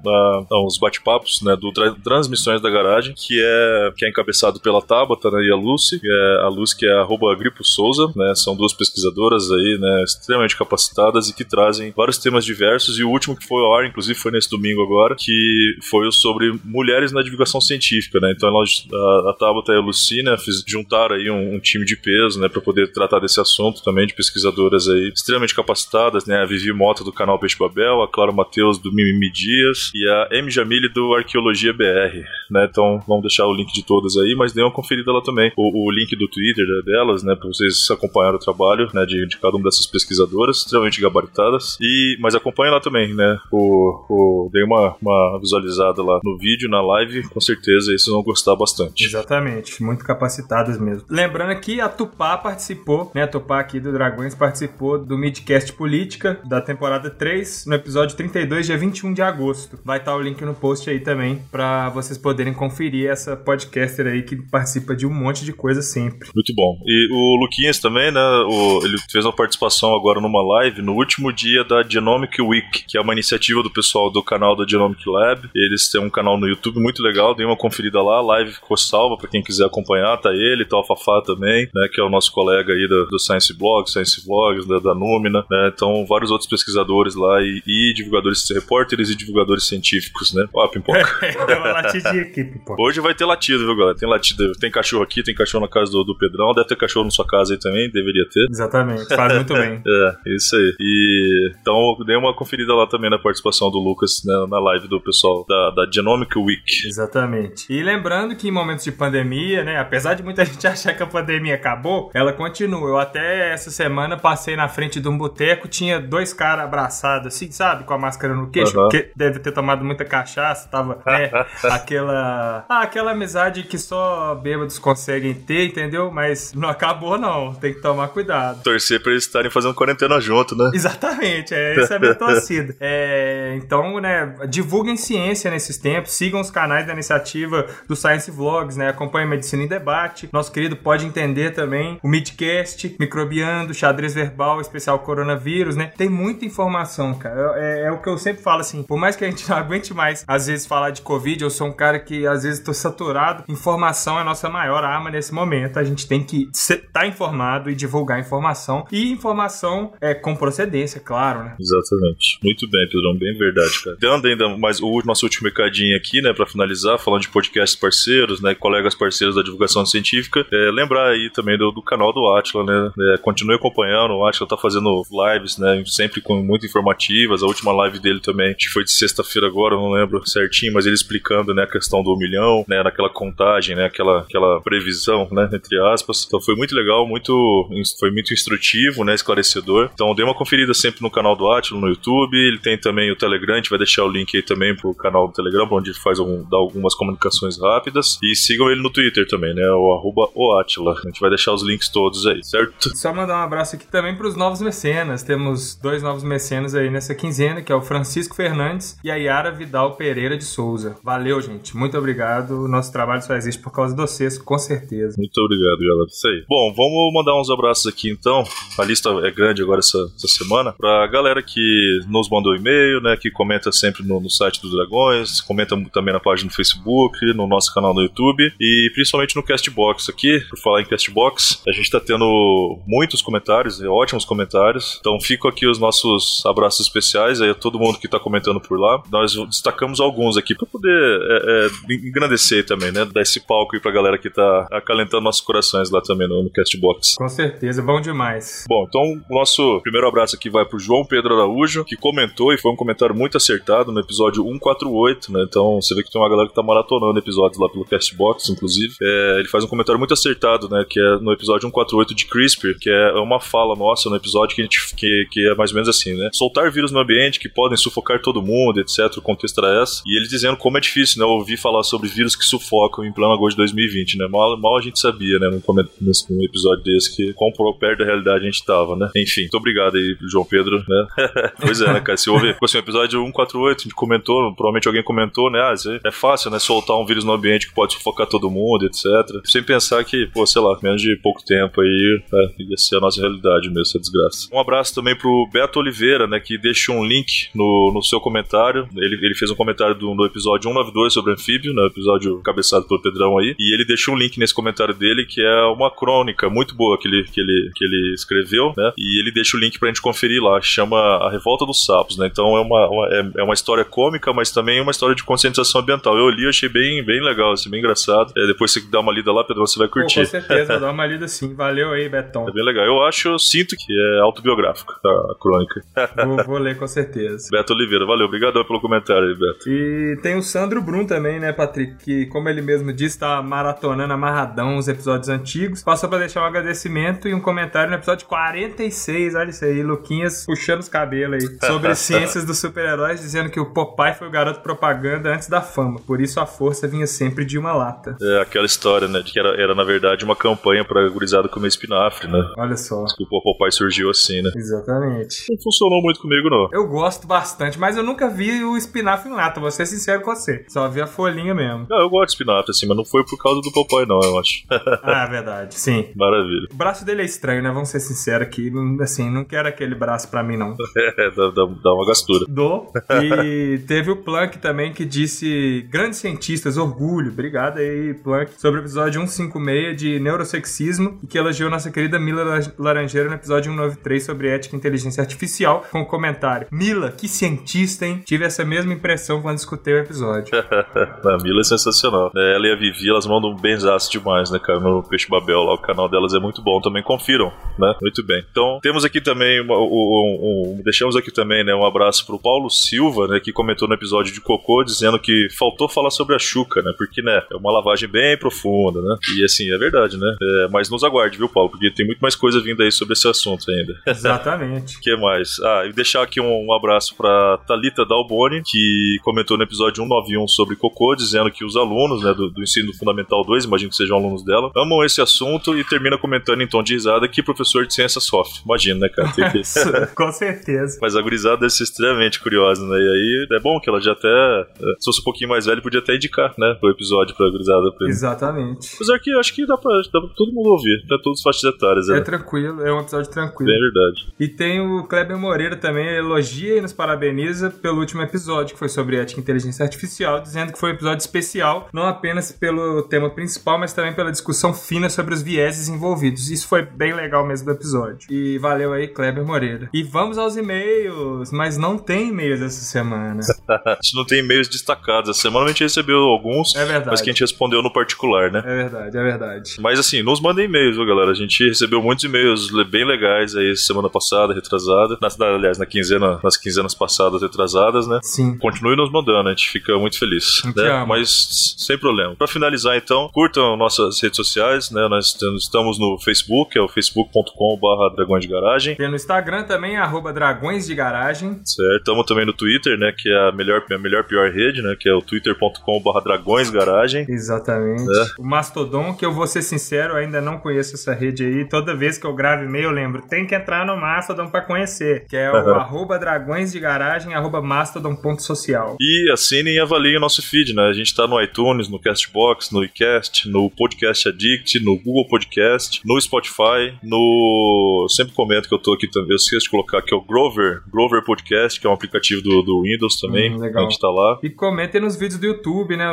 os 0.67 0.79
bate-papos, 0.79 1.43
né, 1.43 1.57
do 1.57 1.73
Transmissões 2.03 2.61
da 2.61 2.71
Garagem, 2.71 3.15
que 3.17 3.41
é, 3.43 3.93
que 3.97 4.05
é 4.05 4.09
encabeçado 4.09 4.61
pela 4.61 4.81
Tabata, 4.81 5.31
né, 5.31 5.43
e 5.43 5.53
a 5.53 5.57
Lucy, 5.57 6.01
é 6.03 6.43
a 6.43 6.49
Lucy 6.49 6.77
que 6.77 6.87
é 6.87 6.93
arroba 7.01 7.35
Gripo 7.35 7.65
Souza, 7.65 8.11
né, 8.17 8.33
são 8.35 8.57
duas 8.57 8.73
pesquisadoras 8.73 9.51
aí, 9.51 9.79
né, 9.79 10.05
extremamente 10.05 10.57
capacitadas 10.57 11.29
e 11.29 11.35
que 11.35 11.45
trazem 11.45 11.93
vários 11.97 12.19
temas 12.19 12.45
diversos 12.45 12.99
e 12.99 13.05
o 13.05 13.11
último 13.11 13.37
que 13.37 13.47
foi 13.47 13.63
ao 13.63 13.75
ar, 13.75 13.87
inclusive 13.87 14.19
foi 14.19 14.33
nesse 14.33 14.51
domingo 14.51 14.83
agora, 14.83 15.17
que 15.19 15.77
foi 15.89 16.11
sobre 16.13 16.53
mulheres 16.65 17.13
na 17.13 17.23
divulgação 17.23 17.61
científica, 17.61 18.21
né, 18.21 18.33
então 18.37 18.49
a, 18.49 19.31
a 19.31 19.35
Tabata 19.39 19.73
e 19.73 19.77
a 19.77 19.81
Lucy, 19.81 20.23
né, 20.23 20.37
fiz, 20.39 20.63
juntaram 20.67 21.17
aí 21.17 21.31
um, 21.31 21.55
um 21.55 21.61
time 21.61 21.85
de 21.85 21.97
peso, 21.97 22.41
né, 22.41 22.49
para 22.49 22.61
poder 22.61 22.93
tratar 22.93 23.19
desse 23.19 23.41
assunto 23.41 23.83
também 23.83 24.07
de 24.07 24.15
pesquisadoras 24.15 24.89
aí 24.89 25.00
extremamente 25.09 25.55
capacitadas, 25.55 26.27
né, 26.27 26.37
a 26.37 26.47
Vivi 26.47 26.73
Mota 26.73 27.05
do 27.05 27.13
canal 27.13 27.39
Peixe 27.39 27.59
Babel, 27.59 28.03
a 28.03 28.09
Clara 28.09 28.33
Matheus 28.33 28.79
do 28.79 28.93
Mimimi 28.93 29.31
Dias 29.31 29.91
e 29.95 30.09
a 30.09 30.29
M. 30.33 30.51
Jamile 30.51 30.89
do 30.89 31.15
Arqueologia 31.15 31.73
BR, 31.73 32.25
né? 32.51 32.67
Então 32.71 33.03
vamos 33.07 33.23
deixar 33.23 33.47
o 33.47 33.55
link 33.55 33.73
de 33.73 33.85
todas 33.85 34.17
aí, 34.17 34.35
mas 34.37 34.53
dê 34.53 34.63
uma 34.63 34.71
conferida 34.71 35.13
lá 35.13 35.21
também. 35.23 35.53
O, 35.57 35.89
o 35.89 35.91
link 35.91 36.17
do 36.17 36.29
Twitter 36.29 36.67
delas, 36.85 37.23
né? 37.23 37.35
Pra 37.35 37.49
vocês 37.49 37.89
acompanharem 37.91 38.37
o 38.37 38.41
trabalho, 38.41 38.89
né? 38.93 39.05
De, 39.05 39.27
de 39.27 39.39
cada 39.39 39.57
uma 39.57 39.65
dessas 39.65 39.87
pesquisadoras, 39.87 40.59
extremamente 40.59 41.01
gabaritadas. 41.01 41.77
E, 41.81 42.17
mas 42.21 42.35
acompanhe 42.35 42.71
lá 42.71 42.81
também, 42.81 43.15
né? 43.15 43.39
O, 43.51 44.05
o, 44.09 44.51
dei 44.53 44.63
uma, 44.63 44.97
uma 45.01 45.39
visualizada 45.41 46.03
lá 46.03 46.21
no 46.25 46.39
vídeo, 46.39 46.69
na 46.69 46.81
live, 46.81 47.29
com 47.29 47.41
certeza 47.41 47.87
vocês 47.87 48.07
vão 48.07 48.23
gostar 48.23 48.57
bastante. 48.57 49.05
Exatamente, 49.05 49.83
muito 49.83 50.05
capacitadas 50.05 50.79
mesmo. 50.79 51.05
Lembrando 51.09 51.59
que 51.61 51.81
a 51.81 51.89
Tupá 51.89 52.37
participou, 52.37 53.11
né? 53.15 53.23
A 53.23 53.29
Tupá 53.29 53.61
aqui 53.61 53.81
do 53.81 53.93
Dragões 53.93 54.35
participou 54.35 54.90
do 54.99 55.17
Midcast 55.17 55.73
Política 55.73 56.41
da 56.45 56.61
temporada 56.61 57.11
3, 57.11 57.67
no 57.67 57.75
episódio 57.75 58.17
32, 58.17 58.67
dia 58.67 58.77
21 58.77 59.13
de 59.13 59.23
agosto. 59.23 59.79
Vai 59.85 59.99
estar 59.99 60.17
o 60.17 60.21
link 60.21 60.41
no 60.43 60.55
post 60.55 60.89
aí 60.89 61.01
também 61.01 61.43
para 61.51 61.89
vocês 61.91 62.19
poderem 62.19 62.53
conferir 62.53 63.09
essa 63.09 63.37
podcaster 63.37 64.07
aí 64.07 64.23
que 64.23 64.37
participa 64.37 64.95
de 64.95 65.07
um 65.07 65.13
monte 65.13 65.45
de 65.45 65.53
coisa 65.53 65.83
sempre. 65.83 66.29
Muito 66.35 66.55
bom. 66.55 66.79
E 66.87 67.09
o 67.13 67.41
Luquinhas 67.41 67.79
também, 67.79 68.11
né? 68.11 68.21
O, 68.21 68.85
ele 68.85 68.97
fez 69.11 69.25
uma 69.25 69.35
participação 69.35 69.95
agora 69.95 70.21
numa 70.21 70.43
live 70.43 70.83
no 70.83 70.95
último 70.95 71.33
dia 71.33 71.65
da 71.65 71.83
Genomic 71.83 72.41
Week, 72.41 72.85
que 72.87 72.97
é 72.97 73.01
uma 73.01 73.13
iniciativa 73.13 73.63
do 73.63 73.71
pessoal 73.71 74.11
do 74.11 74.23
canal 74.23 74.57
da 74.57 74.67
Genomic 74.67 75.03
Lab. 75.09 75.49
Eles 75.55 75.89
têm 75.89 76.01
um 76.01 76.11
canal 76.11 76.39
no 76.39 76.49
YouTube 76.49 76.81
muito 76.81 77.03
legal, 77.03 77.35
dê 77.35 77.45
uma 77.45 77.57
conferida 77.57 78.03
lá. 78.03 78.19
A 78.19 78.23
live 78.23 78.53
ficou 78.53 78.77
salva 78.77 79.17
para 79.17 79.29
quem 79.29 79.43
quiser 79.43 79.67
acompanhar. 79.67 80.17
Tá 80.19 80.31
ele, 80.33 80.65
tá 80.65 80.79
o 80.79 80.85
Fafá 80.85 81.23
também, 81.25 81.69
né? 81.75 81.89
Que 81.93 82.01
é 82.01 82.05
o 82.05 82.11
nosso 82.11 82.33
colega 82.33 82.73
aí 82.73 82.87
do, 82.89 83.07
do 83.07 83.19
Science 83.19 83.53
Blog, 83.57 83.91
Science 83.91 84.25
Vlogs, 84.25 84.67
da, 84.71 84.79
da 84.79 84.95
Númina, 84.95 85.45
né? 85.51 85.71
Então, 85.75 86.05
vários 86.07 86.31
outros 86.31 86.49
pesquisadores 86.49 87.15
lá 87.15 87.41
e, 87.43 87.63
e 87.67 87.95
divulgadores, 87.95 88.45
repórteres 88.51 89.11
e 89.11 89.17
divulgadores 89.17 89.67
científicos, 89.67 90.33
né? 90.33 90.47
Ó, 90.55 90.67
pipoca. 90.69 91.07
Deu 91.47 91.59
uma 91.59 91.73
latidinha 91.73 92.23
aqui, 92.23 92.45
pipoca. 92.45 92.83
Hoje 92.83 93.01
vai 93.01 93.15
ter 93.15 93.25
latido, 93.25 93.65
viu, 93.65 93.77
galera? 93.77 93.97
Tem 93.97 94.09
latido. 94.09 94.53
Tem 94.53 94.71
cachorro 94.71 95.03
aqui, 95.03 95.23
tem 95.23 95.35
cachorro 95.35 95.63
na 95.63 95.71
casa 95.71 95.91
do, 95.91 96.05
do 96.05 96.17
Pedrão, 96.17 96.55
deve 96.55 96.69
ter 96.69 96.77
cachorro 96.77 97.05
na 97.05 97.11
sua 97.11 97.27
casa 97.27 97.55
aí 97.55 97.59
também, 97.59 97.91
deveria 97.91 98.25
ter. 98.33 98.47
Exatamente, 98.51 99.15
faz 99.15 99.35
muito 99.35 99.55
bem. 99.55 99.83
é, 99.87 100.35
isso 100.35 100.57
aí. 100.57 100.75
E 100.79 101.53
então 101.61 101.97
dei 102.07 102.17
uma 102.17 102.35
conferida 102.35 102.75
lá 102.75 102.87
também 102.87 103.11
na 103.11 103.19
participação 103.19 103.71
do 103.71 103.79
Lucas 103.79 104.23
né, 104.25 104.47
na 104.49 104.59
live 104.59 104.89
do 104.89 105.01
pessoal 105.01 105.45
da, 105.49 105.71
da 105.71 105.91
Genomic 105.91 106.39
Week. 106.39 106.87
Exatamente. 106.87 107.73
E 107.73 107.83
lembrando 107.83 108.35
que 108.37 108.49
em 108.49 108.51
momentos 108.51 108.85
de 108.85 108.93
pandemia, 108.93 109.65
né, 109.65 109.79
apesar 109.79 110.15
de 110.15 110.23
muita 110.23 110.45
gente 110.47 110.67
achar 110.67 110.95
que 110.95 111.03
a 111.03 111.07
pandemia 111.07 111.55
acabou, 111.55 112.11
ela 112.15 112.33
continua. 112.33 112.89
Eu 112.89 112.99
até 112.99 113.53
essa 113.53 113.71
semana 113.71 114.17
passei 114.17 114.57
na 114.61 114.69
frente 114.69 115.01
de 115.01 115.09
um 115.09 115.17
boteco, 115.17 115.67
tinha 115.69 115.99
dois 115.99 116.35
caras 116.35 116.65
abraçados, 116.65 117.29
assim, 117.29 117.51
sabe, 117.51 117.85
com 117.85 117.95
a 117.95 117.99
máscara 117.99 118.35
no 118.35 118.51
queixo, 118.51 118.79
Aham. 118.79 118.89
porque 118.89 119.11
deve 119.17 119.39
ter 119.39 119.53
tomado 119.53 119.83
muita 119.83 120.05
cachaça, 120.05 120.69
tava, 120.69 121.01
né, 121.07 121.31
aquela, 121.65 122.65
ah, 122.69 122.83
aquela 122.83 123.13
amizade 123.13 123.63
que 123.63 123.79
só 123.79 124.35
bêbados 124.35 124.79
conseguem 124.79 125.33
ter, 125.33 125.67
entendeu? 125.67 126.11
Mas 126.11 126.53
não 126.53 126.69
acabou 126.69 127.17
não, 127.17 127.55
tem 127.55 127.73
que 127.73 127.81
tomar 127.81 128.09
cuidado. 128.09 128.63
Torcer 128.63 129.03
pra 129.03 129.13
eles 129.13 129.25
estarem 129.25 129.51
fazendo 129.51 129.75
quarentena 129.75 130.21
junto, 130.21 130.55
né? 130.55 130.71
Exatamente, 130.75 131.55
é, 131.55 131.81
essa 131.81 131.95
é 131.95 131.97
a 131.97 132.01
minha 132.01 132.15
torcida. 132.17 132.77
É, 132.79 133.55
então, 133.57 133.99
né, 133.99 134.35
divulguem 134.49 134.97
ciência 134.97 135.51
nesses 135.51 135.79
tempos, 135.79 136.13
sigam 136.13 136.41
os 136.41 136.51
canais 136.51 136.87
da 136.87 136.93
iniciativa 136.93 137.67
do 137.89 137.97
Science 137.97 138.31
Vlogs, 138.31 138.77
né, 138.77 138.91
acompanhem 138.91 139.29
Medicina 139.29 139.63
em 139.63 139.69
Debate, 139.69 140.29
nosso 140.33 140.53
querido 140.53 140.77
Pode 140.77 141.07
Entender 141.07 141.51
também, 141.51 141.99
o 142.03 142.09
Midcast, 142.09 142.97
Microbiando, 143.01 143.73
Xadrez 143.73 144.15
Verbal, 144.15 144.50
Especial 144.59 144.99
Coronavírus, 145.01 145.77
né, 145.77 145.93
tem 145.95 146.09
muita 146.09 146.47
informação, 146.47 147.13
cara, 147.13 147.53
é, 147.57 147.85
é 147.89 147.93
o 147.93 148.01
que 148.01 148.09
eu 148.09 148.17
sempre 148.17 148.43
falo, 148.43 148.61
assim, 148.63 148.83
por 148.83 148.99
mais 148.99 149.17
que 149.17 149.25
a 149.25 149.31
gente 149.31 149.45
não 149.51 149.57
aguente 149.59 149.93
mais, 149.93 150.25
às 150.27 150.47
vezes, 150.47 150.67
falar 150.67 150.91
de 150.91 151.03
Covid, 151.03 151.45
eu 151.45 151.51
sou 151.51 151.67
um 151.67 151.73
cara 151.73 151.99
que, 151.99 152.27
às 152.27 152.43
vezes, 152.43 152.61
tô 152.61 152.73
saturado, 152.73 153.45
informação 153.49 154.17
é 154.19 154.23
a 154.23 154.25
nossa 154.25 154.49
maior 154.49 154.83
arma 154.83 155.11
nesse 155.11 155.35
momento, 155.35 155.79
a 155.79 155.85
gente 155.85 156.09
tem 156.09 156.25
que 156.25 156.49
estar 156.55 157.07
informado 157.07 157.69
e 157.71 157.75
divulgar 157.75 158.19
informação, 158.19 158.87
e 158.91 159.11
informação 159.13 159.93
é 160.01 160.15
com 160.15 160.35
procedência, 160.35 161.01
claro, 161.01 161.45
né. 161.45 161.57
Exatamente. 161.61 162.39
Muito 162.43 162.69
bem, 162.71 162.89
Pedrão, 162.89 163.15
bem 163.17 163.37
verdade, 163.37 163.85
cara. 163.85 163.97
Dando 164.01 164.27
ainda 164.27 164.49
mais 164.57 164.81
o 164.81 165.03
nosso 165.05 165.27
último 165.27 165.49
recadinho 165.49 165.97
aqui, 165.97 166.23
né, 166.23 166.33
pra 166.33 166.47
finalizar, 166.47 166.99
falando 166.99 167.23
de 167.23 167.29
podcasts 167.29 167.79
parceiros, 167.79 168.41
né, 168.41 168.55
colegas 168.55 168.95
parceiros 168.95 169.37
da 169.37 169.43
divulgação 169.43 169.85
científica, 169.85 170.47
é, 170.53 170.71
lembrar 170.73 171.09
aí 171.11 171.31
também 171.31 171.59
do, 171.59 171.71
do 171.71 171.83
canal 171.83 172.13
do 172.13 172.27
Atila, 172.37 172.65
né, 172.65 172.91
é, 173.15 173.19
continue 173.19 173.57
acompanhando, 173.57 174.15
o 174.15 174.27
Atila 174.27 174.40
tá 174.47 174.57
fazendo 174.57 175.03
lives, 175.11 175.59
né, 175.59 175.83
sempre 175.87 176.21
com 176.21 176.43
muito 176.43 176.67
informativas, 176.67 177.43
a 177.43 177.47
última 177.47 177.73
live 177.73 177.99
dele 177.99 178.21
também, 178.21 178.49
acho 178.51 178.69
que 178.69 178.69
foi 178.69 178.85
de 178.85 178.93
sexta-feira 178.93 179.49
agora, 179.49 179.77
não 179.77 179.91
lembro 179.91 180.27
certinho, 180.27 180.73
mas 180.73 180.87
ele 180.87 180.95
explicando, 180.95 181.55
né, 181.55 181.63
a 181.63 181.71
questão 181.71 182.03
do 182.03 182.17
milhão, 182.17 182.65
né, 182.69 182.83
naquela 182.83 183.09
contagem, 183.09 183.77
né, 183.77 183.87
aquela, 183.87 184.21
aquela 184.21 184.61
previsão, 184.61 185.29
né, 185.31 185.49
entre 185.53 185.81
aspas, 185.93 186.25
então 186.27 186.41
foi 186.41 186.55
muito 186.57 186.75
legal, 186.75 187.07
muito, 187.07 187.69
foi 187.99 188.11
muito 188.11 188.33
instrutivo, 188.33 189.05
né, 189.05 189.15
esclarecedor, 189.15 189.91
então 189.93 190.15
dê 190.15 190.23
uma 190.23 190.35
conferida 190.35 190.75
sempre 190.75 191.03
no 191.03 191.11
canal 191.11 191.37
do 191.37 191.51
Atila, 191.51 191.81
no 191.81 191.89
YouTube, 191.89 192.37
ele 192.37 192.59
tem 192.59 192.79
também 192.79 193.11
o 193.11 193.17
Telegram, 193.17 193.55
a 193.55 193.57
gente 193.59 193.71
vai 193.71 193.79
deixar 193.79 194.05
o 194.05 194.09
link 194.09 194.37
aí 194.37 194.43
também 194.43 194.75
pro 194.75 194.95
canal 194.95 195.29
do 195.29 195.33
Telegram, 195.33 195.69
onde 195.71 195.91
ele 195.91 195.99
faz 195.99 196.19
algum, 196.19 196.43
dá 196.49 196.57
algumas 196.57 196.95
comunicações 196.95 197.59
rápidas. 197.61 198.19
E 198.23 198.35
sigam 198.35 198.71
ele 198.71 198.83
no 198.83 198.91
Twitter 198.91 199.27
também, 199.27 199.55
né? 199.55 199.69
O 199.71 199.93
arroba 199.93 200.29
oatila. 200.35 200.93
A 200.93 201.09
gente 201.09 201.21
vai 201.21 201.31
deixar 201.31 201.53
os 201.53 201.63
links 201.63 201.89
todos 201.89 202.27
aí, 202.27 202.43
certo? 202.45 202.97
Só 202.97 203.13
mandar 203.13 203.41
um 203.41 203.43
abraço 203.43 203.77
aqui 203.77 203.87
também 203.87 204.17
para 204.17 204.27
os 204.31 204.37
novos 204.37 204.61
mecenas. 204.61 205.23
Temos 205.23 205.75
dois 205.75 206.03
novos 206.03 206.23
mecenas 206.23 206.75
aí 206.75 206.89
nessa 206.89 207.15
quinzena, 207.15 207.63
que 207.63 207.73
é 207.73 207.75
o 207.75 207.83
Francisco 207.83 208.35
Fernandes 208.35 208.97
e 209.03 209.11
a 209.11 209.17
Yara 209.17 209.51
Vidal 209.51 209.97
Pereira 209.97 210.37
de 210.37 210.45
Souza. 210.45 210.97
Valeu, 211.03 211.41
gente. 211.41 211.77
Muito 211.77 211.99
obrigado. 211.99 212.65
O 212.65 212.69
nosso 212.69 212.93
trabalho 212.93 213.23
só 213.23 213.35
existe 213.35 213.61
por 213.61 213.73
causa 213.73 213.95
de 213.95 214.01
vocês, 214.01 214.39
com 214.39 214.59
certeza. 214.59 215.17
Muito 215.19 215.37
obrigado, 215.39 215.79
galera. 215.79 216.07
Isso 216.09 216.29
aí. 216.29 216.45
Bom, 216.49 216.73
vamos 216.75 217.13
mandar 217.13 217.39
uns 217.41 217.51
abraços 217.51 217.87
aqui 217.87 218.09
então. 218.11 218.45
A 218.79 218.85
lista 218.85 219.11
é 219.11 219.31
grande 219.31 219.63
agora 219.63 219.81
essa, 219.81 219.99
essa 220.17 220.29
semana. 220.29 220.73
Pra 220.73 221.07
galera 221.09 221.43
que 221.43 222.01
nos 222.09 222.31
mandou 222.31 222.55
e-mail, 222.55 223.01
né? 223.01 223.17
Que 223.21 223.31
comenta 223.31 223.73
sempre 223.73 224.07
no, 224.07 224.21
no 224.21 224.31
site 224.31 224.63
do 224.63 224.71
Dragões, 224.71 225.41
comenta 225.41 225.77
também 225.93 226.15
na 226.15 226.21
página 226.21 226.49
do 226.49 226.55
Facebook, 226.55 227.19
no 227.35 227.47
nosso 227.47 227.75
canal 227.75 227.93
no 227.93 228.03
YouTube 228.03 228.53
e 228.61 228.91
principalmente 228.95 229.35
no 229.35 229.43
Castbox 229.43 230.09
aqui. 230.09 230.41
Por 230.49 230.59
falar 230.59 230.83
em 230.83 230.87
Castbox, 230.87 231.63
a 231.67 231.73
gente 231.73 231.91
tá 231.91 231.99
tendo 231.99 232.79
muitos 232.87 233.21
comentários, 233.23 233.81
ótimos 233.83 234.20
ótimos 234.21 234.25
comentários. 234.25 234.99
Então 235.01 235.19
fico 235.21 235.49
aqui 235.49 235.67
os 235.67 235.79
nossos 235.79 236.43
abraços 236.47 236.87
especiais 236.87 237.41
aí 237.41 237.51
a 237.51 237.55
todo 237.55 237.79
mundo 237.79 237.99
que 237.99 238.09
tá 238.09 238.19
comentando 238.19 238.61
por 238.61 238.79
lá. 238.79 239.03
Nós 239.11 239.35
destacamos 239.47 240.01
alguns 240.01 240.37
aqui 240.37 240.55
para 240.55 240.67
poder 240.67 240.91
é, 240.91 241.67
é, 241.67 241.95
engrandecer 241.95 242.65
também, 242.65 242.93
né? 242.93 243.05
Dar 243.05 243.23
esse 243.23 243.41
palco 243.41 243.75
aí 243.75 243.81
pra 243.81 243.91
galera 243.91 244.19
que 244.19 244.31
tá 244.31 244.69
acalentando 244.71 245.23
nossos 245.23 245.41
corações 245.41 245.91
lá 245.91 246.01
também 246.01 246.29
no, 246.29 246.43
no 246.43 246.51
Castbox. 246.51 247.15
Com 247.17 247.29
certeza, 247.29 247.83
bom 247.83 248.01
demais. 248.01 248.65
Bom, 248.69 248.85
então 248.89 249.01
o 249.29 249.35
nosso 249.35 249.81
primeiro 249.83 250.07
abraço 250.07 250.37
aqui 250.37 250.51
vai 250.51 250.65
pro 250.65 250.79
João 250.79 251.05
Pedro 251.05 251.35
Araújo, 251.35 251.85
que 251.85 251.97
comentou 251.97 252.53
e 252.53 252.59
foi 252.59 252.73
um 252.73 252.77
comentário 252.77 253.15
muito 253.15 253.37
acertado 253.37 253.93
no 253.93 254.01
episódio 254.01 254.43
148, 254.45 255.33
né? 255.33 255.45
Então 255.49 255.81
você 255.81 255.95
vê 255.95 256.03
que 256.03 256.11
tem 256.11 256.21
uma 256.21 256.29
galera 256.29 256.49
que 256.49 256.55
tá 256.55 256.63
maratonando 256.63 257.19
episódios 257.19 257.61
lá 257.61 257.69
pelo 257.69 257.85
Castbox, 257.85 258.49
inclusive. 258.49 258.95
É, 259.01 259.37
ele 259.39 259.49
faz 259.49 259.65
um 259.65 259.69
comentário 259.69 259.99
muito 259.99 260.15
acertado, 260.15 260.69
né? 260.69 260.85
Que 260.89 261.01
é 261.01 261.19
no 261.19 261.33
episódio 261.33 261.63
148 261.63 262.15
de 262.15 262.27
CRISPR, 262.27 262.79
que 262.79 262.91
é 262.91 263.13
uma 263.21 263.41
fala 263.41 263.75
nossa 263.77 264.10
no 264.11 264.17
episódio 264.17 264.55
que, 264.55 264.63
a 264.63 264.65
gente, 264.65 264.95
que, 264.95 265.27
que 265.31 265.49
é 265.49 265.55
mais 265.55 265.71
ou 265.71 265.77
menos 265.77 265.89
assim, 265.89 266.17
né? 266.17 266.31
Soltar 266.33 266.71
vírus 266.71 266.93
no 266.93 266.99
ambiente 266.99 267.39
que 267.39 267.49
podem 267.49 267.77
sufocar 267.77 268.21
todo 268.21 268.43
mundo, 268.43 268.81
etc. 268.81 269.17
O 269.17 269.23
contexto 269.23 269.65
era 269.65 269.83
essa. 269.83 270.03
E 270.07 270.17
ele 270.17 270.29
dizendo 270.29 270.57
como 270.57 270.79
é 270.79 270.81
difícil, 270.81 271.21
né? 271.21 271.25
Ouvir 271.25 271.57
falar 271.57 271.83
sobre 271.83 272.09
vírus 272.09 272.37
que 272.37 272.45
sufocam 272.45 273.05
em 273.05 273.13
plano 273.13 273.33
agosto 273.35 273.57
de 273.57 273.63
2020, 273.63 274.19
né? 274.19 274.27
Mal, 274.29 274.59
mal 274.59 274.79
a 274.79 274.83
gente 274.83 274.99
sabia, 274.99 275.39
né? 275.39 275.49
Num, 275.49 275.63
num 275.71 276.45
episódio 276.45 276.85
desse 276.85 277.15
que 277.15 277.33
quão 277.35 277.53
perto 277.79 278.01
da 278.01 278.05
realidade 278.05 278.47
a 278.47 278.51
gente 278.51 278.65
tava, 278.65 278.97
né? 278.97 279.11
Enfim, 279.17 279.43
muito 279.43 279.57
obrigado 279.57 279.97
aí, 279.97 280.17
João 280.31 280.45
Pedro, 280.45 280.79
né? 280.79 281.07
pois 281.61 281.81
é, 281.81 281.93
né, 281.93 282.01
cara? 282.01 282.17
Se 282.17 282.31
houve, 282.31 282.53
tipo 282.53 282.65
assim, 282.65 282.79
o 282.79 282.81
episódio 282.81 283.25
148, 283.25 283.81
a 283.81 283.83
gente 283.83 283.95
comentou, 283.95 284.55
provavelmente 284.55 284.89
alguém 284.89 285.03
comentou, 285.03 285.51
né? 285.51 285.61
Ah, 285.61 285.75
é 286.05 286.11
fácil, 286.11 286.51
né? 286.51 286.59
Soltar 286.59 286.97
um 286.97 287.07
vírus 287.07 287.25
no 287.25 287.33
ambiente 287.33 287.69
que 287.69 287.75
pode 287.75 287.95
sufocar 287.95 288.27
todo 288.27 288.51
mundo, 288.51 288.87
etc. 288.87 289.05
Sem 289.45 289.63
pensar 289.63 290.05
que, 290.05 290.27
pô, 290.27 290.47
sei 290.47 290.63
lá, 290.63 290.79
menos 290.83 291.01
de 291.01 291.17
pouco 291.17 291.45
tempo 291.45 291.81
aí 291.81 292.23
é, 292.33 292.63
ia 292.63 292.77
ser 292.77 292.97
a 292.97 293.01
nossa 293.01 293.21
realidade 293.21 293.69
mesmo, 293.69 294.00
desgraça. 294.01 294.49
Um 294.53 294.59
abraço 294.59 294.95
também 294.95 295.17
pro 295.17 295.49
Beto 295.53 295.79
Oliveira, 295.79 296.27
né? 296.27 296.41
Que 296.41 296.59
deixou 296.59 296.97
um 296.97 297.05
link 297.05 297.49
no, 297.55 297.93
no 297.95 298.03
seu 298.03 298.21
comentário. 298.21 298.89
Ele, 298.97 299.15
ele 299.23 299.35
fez 299.35 299.51
um 299.51 299.55
comentário 299.55 299.95
do, 299.95 300.15
no 300.15 300.25
episódio 300.25 300.69
192 300.69 301.13
sobre 301.13 301.33
anfíbio, 301.33 301.73
né? 301.75 301.87
Episódio 301.87 302.41
cabeçado 302.43 302.87
pelo 302.87 303.01
Pedrão 303.01 303.39
aí. 303.39 303.55
E 303.59 303.75
ele 303.75 303.85
deixou 303.85 304.15
um 304.15 304.19
link 304.19 304.39
nesse 304.39 304.55
comentário 304.55 304.95
dele 304.95 305.25
que 305.25 305.41
é 305.43 305.63
uma 305.65 305.91
crônica 305.91 306.49
muito 306.49 306.75
boa 306.75 306.99
que 306.99 307.09
ele, 307.09 307.25
que 307.25 307.41
ele, 307.41 307.71
que 307.75 307.85
ele 307.85 308.15
escreveu, 308.15 308.73
né? 308.77 308.93
E 308.97 309.21
ele 309.21 309.31
deixa 309.33 309.57
o 309.57 309.61
link 309.61 309.79
pra 309.79 309.89
gente 309.89 310.01
conferir 310.01 310.43
lá. 310.43 310.61
Chama 310.61 310.99
A 310.99 311.31
Revolta 311.31 311.67
dos 311.67 311.85
Sapos, 311.85 312.17
né? 312.17 312.27
Então 312.27 312.57
é 312.57 312.61
uma, 312.61 312.89
uma 312.89 313.09
é, 313.11 313.41
é, 313.41 313.43
uma 313.43 313.55
história 313.55 313.85
cômica, 313.85 314.33
mas 314.33 314.51
também 314.51 314.81
uma 314.81 314.91
história 314.91 315.15
de 315.15 315.23
conscientização 315.25 315.81
ambiental. 315.81 316.17
Eu 316.17 316.29
li, 316.29 316.49
achei 316.49 316.69
bem, 316.69 317.05
bem 317.05 317.23
legal, 317.23 317.53
assim, 317.53 317.71
bem 317.71 317.81
engraçado. 317.81 318.33
É, 318.37 318.47
depois 318.47 318.73
você 318.73 318.81
dá 318.81 319.01
uma 319.01 319.13
lida 319.13 319.33
lá, 319.33 319.45
Pedro, 319.45 319.67
você 319.67 319.79
vai 319.79 319.89
curtir. 319.89 320.21
Pô, 320.21 320.21
com 320.21 320.31
certeza, 320.31 320.79
dá 320.79 320.91
uma 320.91 321.07
lida 321.07 321.27
sim. 321.29 321.55
Valeu 321.55 321.93
aí, 321.93 322.09
Betão. 322.09 322.49
É 322.49 322.53
bem 322.53 322.65
legal. 322.65 322.85
Eu 322.85 323.03
acho, 323.03 323.29
eu 323.29 323.39
sinto 323.39 323.77
que 323.85 323.93
é 323.93 324.21
autobiográfico 324.21 324.93
a 325.05 325.35
crônica. 325.41 325.83
Vou, 326.25 326.45
vou 326.45 326.59
ler 326.59 326.77
com 326.77 326.87
certeza. 326.87 327.49
Beto 327.51 327.73
Oliveira, 327.73 328.05
valeu. 328.05 328.27
Obrigadão 328.27 328.65
pelo 328.65 328.81
comentário 328.81 329.29
aí, 329.29 329.35
Beto. 329.35 329.69
E 329.69 330.19
tem 330.23 330.37
o 330.37 330.43
Sandro 330.43 330.83
Brum 330.83 331.07
também, 331.07 331.41
né, 331.41 331.53
Patrick? 331.53 331.97
Que, 331.97 332.27
como 332.27 332.49
ele 332.49 332.61
mesmo 332.61 332.93
disse, 332.93 333.19
tá 333.19 333.43
maratonando 333.43 334.13
amarradão 334.13 334.77
os 334.77 334.89
episódios 334.89 335.29
antigos. 335.29 335.83
Passou 335.83 336.09
pra 336.09 336.19
deixar 336.19 336.43
um 336.43 336.45
agradecimento 336.45 337.29
e 337.29 337.35
um 337.35 337.41
comentário 337.41 337.91
no 337.91 337.97
episódio 337.97 338.27
46. 338.27 339.35
Olha 339.35 339.51
isso 339.51 339.65
aí, 339.65 339.83
Luquinhas 339.83 340.45
puxando 340.45 340.81
os 340.81 340.89
cabelos 340.89 341.43
aí. 341.43 341.59
Sobre 341.67 341.95
ciências 341.97 342.45
dos 342.45 342.59
super-heróis, 342.59 343.21
dizendo 343.21 343.51
que 343.51 343.61
o 343.61 343.67
Popeye 343.67 344.15
foi 344.15 344.29
o 344.29 344.31
garoto 344.31 344.61
propaganda 344.61 345.35
antes 345.35 345.49
da 345.49 345.63
fama. 345.63 346.01
Por 346.07 346.21
isso 346.21 346.41
a 346.41 346.47
força 346.47 346.87
vinha 346.87 347.07
sempre 347.07 347.45
de 347.45 347.59
uma 347.59 347.73
lata. 347.73 348.17
É 348.21 348.41
aquela 348.43 348.67
história, 348.67 349.09
né? 349.09 349.21
De 349.21 349.33
que 349.33 349.39
era, 349.39 349.61
era 349.61 349.75
na 349.75 349.85
verdade 349.85 350.25
uma 350.25 350.37
campanha 350.37 350.85
pra 350.85 351.09
gurizada 351.09 351.49
comer 351.49 351.69
espinafre, 351.69 352.29
né? 352.29 352.41
Olha 352.59 352.77
só. 352.77 353.05
Que 353.17 353.25
o 353.25 353.43
Popeye 353.43 353.70
surgiu 353.71 354.11
assim, 354.11 354.43
né? 354.43 354.51
Exatamente. 354.57 355.47
Não 355.51 355.59
funcionou 355.63 356.03
muito 356.03 356.21
comigo, 356.21 356.49
não. 356.49 356.69
Eu 356.73 356.87
gosto 356.87 357.27
bastante, 357.27 357.79
mas 357.79 357.97
eu 357.97 358.03
nunca 358.03 358.29
vi 358.29 358.63
o 358.65 358.77
espinafre 358.77 359.31
em 359.31 359.35
lata, 359.35 359.61
vou 359.61 359.71
ser 359.71 359.87
sincero 359.87 360.23
com 360.23 360.35
você. 360.35 360.65
Só 360.69 360.89
vi 360.89 361.01
a 361.01 361.07
folhinha 361.07 361.55
mesmo. 361.55 361.87
Não, 361.89 362.01
eu 362.01 362.11
gosto 362.11 362.29
de 362.29 362.33
espinafre, 362.35 362.71
assim, 362.71 362.87
mas 362.87 362.97
não 362.97 363.05
foi 363.05 363.25
por 363.25 363.37
causa 363.39 363.61
do 363.61 363.73
Popeye, 363.73 364.07
não, 364.07 364.21
eu 364.21 364.39
acho. 364.39 364.65
ah, 364.71 365.25
é 365.27 365.31
verdade. 365.31 365.75
Sim. 365.75 366.09
Maravilha. 366.15 366.69
O 366.73 366.77
braço 366.77 367.05
dele 367.05 367.23
é 367.23 367.25
estranho, 367.25 367.63
né? 367.63 367.71
Vamos 367.71 367.89
ser 367.89 368.01
sinceros 368.01 368.47
aqui. 368.47 368.73
Assim, 369.01 369.31
não 369.31 369.45
quero 369.45 369.69
aquele 369.69 369.95
braço 369.95 370.29
pra 370.31 370.43
mim, 370.43 370.57
não. 370.57 370.75
é, 370.97 371.31
dá, 371.31 371.51
dá, 371.51 371.67
dá 371.83 371.95
uma 371.95 372.07
gastura. 372.07 372.45
Dou. 372.49 372.93
E 373.23 373.79
teve 373.87 374.11
o 374.11 374.17
Planck 374.17 374.59
também 374.59 374.93
que 374.93 375.05
disse: 375.05 375.87
grandes 375.91 376.19
cientistas, 376.19 376.77
orgulho. 376.77 377.31
Obrigado 377.31 377.79
aí, 377.79 378.15
Planck. 378.15 378.53
Sobre 378.61 378.81
o 378.81 378.83
episódio 378.83 379.21
156 379.21 379.97
de 379.97 380.21
neurosexismo 380.21 381.19
e 381.23 381.27
que 381.27 381.39
elogiou 381.39 381.71
nossa 381.71 381.91
querida 381.91 382.19
Mila 382.19 382.61
Laranjeira 382.79 383.29
no 383.29 383.35
episódio 383.35 383.60
193 383.69 384.25
sobre 384.25 384.49
ética 384.49 384.75
e 384.75 384.79
inteligência 384.79 385.21
artificial 385.21 385.85
com 385.91 386.01
o 386.01 386.07
comentário: 386.07 386.67
Mila, 386.71 387.11
que 387.11 387.29
cientista, 387.29 388.07
hein? 388.07 388.23
Tive 388.25 388.45
essa 388.45 388.65
mesma 388.65 388.93
impressão 388.93 389.43
quando 389.43 389.59
escutei 389.59 389.95
o 389.95 389.99
episódio. 389.99 390.51
a 390.55 391.37
Mila 391.43 391.61
é 391.61 391.65
sensacional. 391.65 392.31
É, 392.37 392.55
ela 392.55 392.67
e 392.67 392.73
a 392.73 392.77
Vivi, 392.77 393.09
elas 393.09 393.27
mandam 393.27 393.51
um 393.51 393.57
benzaço 393.57 394.11
demais, 394.11 394.51
né, 394.51 394.59
cara? 394.59 394.81
No 394.81 395.03
Peixe 395.03 395.29
Babel 395.29 395.61
lá, 395.61 395.75
o 395.75 395.79
canal 395.79 396.09
delas 396.09 396.35
é 396.35 396.39
muito 396.39 396.63
bom. 396.63 396.81
Também 396.81 397.03
confiram, 397.03 397.53
né? 397.79 397.95
Muito 398.01 398.25
bem. 398.25 398.45
Então, 398.51 398.79
temos 398.83 399.05
aqui 399.05 399.21
também, 399.21 399.61
um, 399.61 399.73
um, 399.73 400.77
um, 400.79 400.83
deixamos 400.83 401.17
aqui 401.17 401.31
também, 401.31 401.65
né, 401.65 401.75
um 401.75 401.85
abraço 401.85 402.27
pro 402.27 402.39
Paulo 402.39 402.71
Silva, 402.71 403.29
né, 403.29 403.41
que 403.41 403.53
comentou 403.53 403.87
no 403.87 403.95
episódio 403.95 404.33
de 404.33 404.41
Cocô, 404.41 404.83
dizendo 404.83 405.19
que 405.19 405.49
faltou 405.57 405.89
falar 405.89 406.11
sobre 406.11 406.35
a 406.35 406.39
Xuca, 406.39 406.83
né? 406.83 406.93
Porque, 406.97 407.23
né, 407.23 407.43
é 407.51 407.57
uma 407.57 407.73
lavagem 407.73 408.09
bem 408.09 408.39
profunda, 408.39 409.01
né? 409.01 409.17
E 409.37 409.45
assim, 409.45 409.73
é 409.73 409.79
verdade, 409.79 410.17
né? 410.17 410.37
É, 410.41 410.69
mas 410.71 410.91
nos 410.91 411.05
aguarde, 411.05 411.39
viu, 411.39 411.49
Paulo? 411.49 411.71
Porque 411.71 411.91
tem 411.91 412.07
muito 412.07 412.21
mais 412.21 412.35
coisa 412.35 412.61
vindo 412.61 412.83
aí 412.83 412.91
sobre 412.91 413.13
esse 413.15 413.29
assunto 413.29 413.50
ainda. 413.69 413.95
Exatamente. 414.07 414.97
O 414.97 415.01
que 415.01 415.17
mais? 415.17 415.59
Ah, 415.61 415.85
e 415.87 415.93
deixar 415.93 416.23
aqui 416.23 416.41
um, 416.41 416.67
um 416.67 416.73
abraço 416.73 417.15
pra 417.17 417.59
Talita 417.67 418.05
Dalboni, 418.05 418.63
que 418.65 419.17
comentou 419.23 419.57
no 419.57 419.63
episódio 419.63 420.03
191 420.03 420.47
sobre 420.49 420.77
Cocô, 420.77 421.15
dizendo 421.15 421.51
que 421.51 421.65
os 421.65 421.77
alunos, 421.77 422.23
né, 422.23 422.35
do, 422.35 422.51
do 422.51 422.63
ensino 422.63 422.93
fundamental 422.95 423.45
2, 423.45 423.65
imagino 423.65 423.91
que 423.91 423.97
sejam 423.97 424.17
alunos 424.17 424.45
dela, 424.45 424.71
amam 424.77 425.05
esse 425.05 425.21
assunto 425.21 425.77
e 425.77 425.85
termina 425.85 426.19
comentando 426.19 426.61
em 426.63 426.67
tom 426.67 426.83
de 426.83 426.95
risada 426.95 427.29
que 427.29 427.43
professor 427.43 427.87
de 427.87 427.95
ciência 427.95 428.21
sofre. 428.21 428.61
Imagina, 428.65 429.01
né, 429.01 429.09
cara? 429.09 429.33
Que... 429.33 429.63
Com 430.15 430.33
certeza. 430.33 430.99
Mas 431.01 431.17
a 431.17 431.23
gurizada 431.23 431.59
deve 431.59 431.71
ser 431.71 431.85
extremamente 431.85 432.41
curiosa, 432.41 432.87
né? 432.87 432.97
E 432.99 433.09
aí 433.09 433.47
é 433.53 433.61
bom 433.61 433.81
que 433.81 433.89
ela 433.89 434.01
já 434.01 434.13
até, 434.13 434.29
eh, 434.29 434.95
se 434.99 435.05
fosse 435.05 435.21
um 435.21 435.25
pouquinho 435.25 435.51
mais 435.51 435.67
velho, 435.67 435.83
podia 435.83 436.01
até 436.01 436.15
indicar, 436.15 436.55
né, 436.59 436.77
o 436.83 436.89
episódio 436.89 437.35
pra 437.37 437.49
gurizada. 437.51 437.91
Pra 437.97 438.09
Exatamente. 438.09 438.95
Apesar 438.95 439.19
que 439.19 439.33
acho 439.39 439.55
que 439.55 439.67
dá 439.67 439.77
pra, 439.77 439.91
dá 440.13 440.21
pra 440.21 440.31
todo 440.37 440.53
mundo 440.53 440.71
ouvir, 440.71 441.05
pra 441.07 441.19
todos 441.19 441.39
os 441.39 441.43
faixas 441.43 441.65
etárias. 441.65 442.09
É 442.09 442.15
né? 442.15 442.21
tranquilo, 442.21 442.83
é 442.83 442.93
um 442.93 443.01
episódio 443.01 443.31
tranquilo. 443.31 443.40
É 443.45 443.79
verdade. 443.79 444.33
E 444.39 444.49
tem 444.49 444.81
o 444.81 445.05
Kleber 445.05 445.39
Moreira 445.39 445.77
também, 445.77 446.07
elogia 446.07 446.77
e 446.77 446.81
nos 446.81 446.93
parabeniza 446.93 447.71
pelo 447.71 447.99
último 448.01 448.23
episódio, 448.23 448.75
que 448.75 448.79
foi 448.79 448.89
sobre 448.89 449.17
ética 449.17 449.41
e 449.41 449.43
inteligência 449.43 449.85
artificial, 449.85 450.41
dizendo 450.41 450.73
que 450.73 450.79
foi 450.79 450.91
um 450.91 450.95
episódio 450.95 451.21
especial, 451.21 451.89
não 451.93 452.07
apenas 452.07 452.53
pelo 452.53 453.03
tema 453.03 453.31
principal, 453.31 453.79
mas 453.79 453.93
também 453.93 454.13
pela 454.13 454.31
discussão 454.31 454.73
fina 454.75 455.09
sobre 455.09 455.35
os 455.35 455.43
vieses 455.43 455.89
envolvidos. 455.89 456.51
Isso 456.51 456.69
foi 456.69 456.83
bem 456.83 457.15
legal 457.15 457.47
mesmo 457.47 457.67
do 457.67 457.73
episódio. 457.73 458.31
E 458.31 458.59
valeu 458.59 458.93
aí, 458.93 459.09
Kleber 459.09 459.45
Moreira. 459.45 459.89
E 459.93 460.03
vamos 460.03 460.39
aos 460.39 460.57
e-mails, 460.57 461.51
mas 461.53 461.77
não 461.77 461.97
tem 461.97 462.29
e-mails 462.29 462.61
essa 462.61 462.85
semana. 462.85 463.41
a 463.69 463.99
gente 464.03 464.15
não 464.15 464.25
tem 464.25 464.41
e-mails 464.41 464.69
destacados. 464.69 465.31
Essa 465.31 465.43
semana 465.43 465.67
a 465.67 465.69
gente 465.69 465.83
recebeu 465.83 466.19
alguns, 466.19 466.75
é 466.75 466.85
verdade. 466.85 467.11
mas 467.11 467.21
que 467.21 467.31
a 467.31 467.33
gente 467.33 467.41
respondeu 467.41 467.83
no 467.83 467.93
particular, 467.93 468.51
né? 468.51 468.63
É 468.65 468.77
verdade, 468.77 469.17
é 469.17 469.23
verdade. 469.23 469.77
Mas 469.81 469.99
assim, 469.99 470.23
nos 470.23 470.41
mandem 470.41 470.67
e-mails, 470.67 470.97
viu, 470.97 471.07
galera? 471.07 471.31
A 471.31 471.35
gente 471.35 471.67
recebeu 471.67 472.03
muitos 472.03 472.25
e-mails 472.25 472.71
bem 472.91 473.05
legais 473.05 473.30
aí 473.57 473.77
semana 473.77 474.09
passada, 474.09 474.55
retrasada. 474.55 475.19
Nas, 475.21 475.41
aliás, 475.41 475.79
na 475.79 475.87
quinzena, 475.87 476.39
nas 476.43 476.57
quinzenas 476.57 476.95
passadas, 476.95 477.43
retrasadas, 477.43 478.07
né? 478.07 478.21
Sim. 478.23 478.57
Continue 478.59 478.97
nos 478.97 479.11
mandando, 479.11 479.49
a 479.49 479.53
gente 479.53 479.69
fica 479.69 479.97
muito 479.99 480.19
feliz. 480.19 480.63
Né? 480.77 481.05
Mas 481.07 481.75
sem 481.79 481.99
problema. 481.99 482.35
Pra 482.37 482.47
finalizar, 482.47 482.97
então, 482.97 483.29
curtam 483.33 483.77
nossas 483.77 484.21
redes 484.21 484.37
sociais, 484.37 484.91
né? 484.91 485.07
Nós 485.09 485.37
estamos 485.59 485.99
no 485.99 486.19
Facebook, 486.19 486.77
é 486.79 486.83
o 486.83 486.89
facebook.com.br 486.89 488.17
Dragões 488.17 488.45
de 488.45 488.49
Garagem. 488.49 488.97
Tem 488.97 489.09
no 489.09 489.17
Instagram 489.17 489.65
também, 489.65 489.97
arroba 489.97 490.33
Dragões 490.33 490.87
de 490.87 490.95
Garagem. 490.95 491.61
Certo. 491.65 491.99
Estamos 491.99 492.27
também 492.27 492.47
no 492.47 492.53
Twitter, 492.53 492.99
né? 492.99 493.13
Que 493.17 493.29
é 493.29 493.49
a 493.49 493.53
melhor, 493.53 493.85
a 493.91 493.99
melhor 493.99 494.25
pior 494.25 494.51
rede, 494.51 494.83
né? 494.83 494.97
Que 494.99 495.09
é 495.09 495.15
o 495.15 495.21
twitter.com.br 495.21 496.21
Dragões 496.25 496.71
Garagem. 496.71 497.27
Exatamente. 497.29 498.03
É. 498.03 498.27
O 498.39 498.45
Mastodon, 498.45 499.15
que 499.15 499.25
eu 499.25 499.33
vou 499.33 499.47
ser 499.47 499.63
sincero, 499.63 500.15
ainda 500.15 500.41
não 500.41 500.59
conheço 500.59 500.95
essa 500.95 501.13
rede 501.13 501.45
aí. 501.45 501.69
Toda 501.69 501.95
vez 501.95 502.19
que 502.19 502.27
eu 502.27 502.35
gravo 502.35 502.65
e-mail, 502.65 502.85
eu 502.85 502.91
lembro, 502.91 503.20
tem 503.29 503.47
que 503.47 503.55
entrar 503.55 503.87
no 503.87 503.97
Mastodon 503.97 504.49
pra 504.49 504.61
conhecer. 504.63 505.27
Que 505.29 505.37
é 505.37 505.51
o 505.51 505.55
uhum. 505.55 505.75
arroba 505.75 506.19
Dragões 506.19 506.73
de 506.73 506.81
Garagem, 506.81 507.35
arroba 507.35 507.61
Mastodon.social. 507.63 508.97
E 509.01 509.31
assinem 509.33 509.75
e 509.75 509.81
avaliem 509.81 510.17
o 510.17 510.21
nosso 510.21 510.43
feed, 510.43 510.75
né? 510.75 510.83
A 510.89 510.93
gente 510.93 511.15
tá 511.15 511.27
no 511.27 511.41
iTunes, 511.41 511.89
no 511.89 511.99
Castbox, 511.99 512.71
no 512.71 512.85
iCast, 512.85 513.49
no 513.49 513.71
Podcast 513.71 514.29
Addict, 514.29 514.81
no 514.81 514.97
Google 514.97 515.27
Podcast, 515.29 516.01
no 516.05 516.21
Spotify, 516.21 516.95
no. 517.03 518.07
Sempre 518.11 518.35
comento 518.35 518.69
que 518.69 518.75
eu 518.75 518.79
tô 518.79 518.93
aqui 518.93 519.09
também. 519.09 519.31
Eu 519.31 519.37
esqueço 519.37 519.65
de 519.65 519.71
colocar 519.71 519.99
aqui 519.99 520.13
é 520.13 520.17
o 520.17 520.21
Grover, 520.21 520.83
Grover 520.93 521.25
Podcast, 521.25 521.81
que 521.81 521.87
é 521.87 521.91
um 521.91 521.93
aplicativo 521.93 522.43
do, 522.43 522.63
do 522.63 522.83
Windows 522.83 523.19
também. 523.21 523.55
Hum, 523.55 523.59
legal. 523.59 523.87
A 523.87 523.89
gente 523.89 524.01
tá 524.01 524.09
lá. 524.09 524.39
E 524.43 524.51
comentem 524.51 525.01
nos 525.01 525.17
vídeos 525.17 525.41
do 525.41 525.47
YouTube, 525.47 525.97
né? 525.97 526.07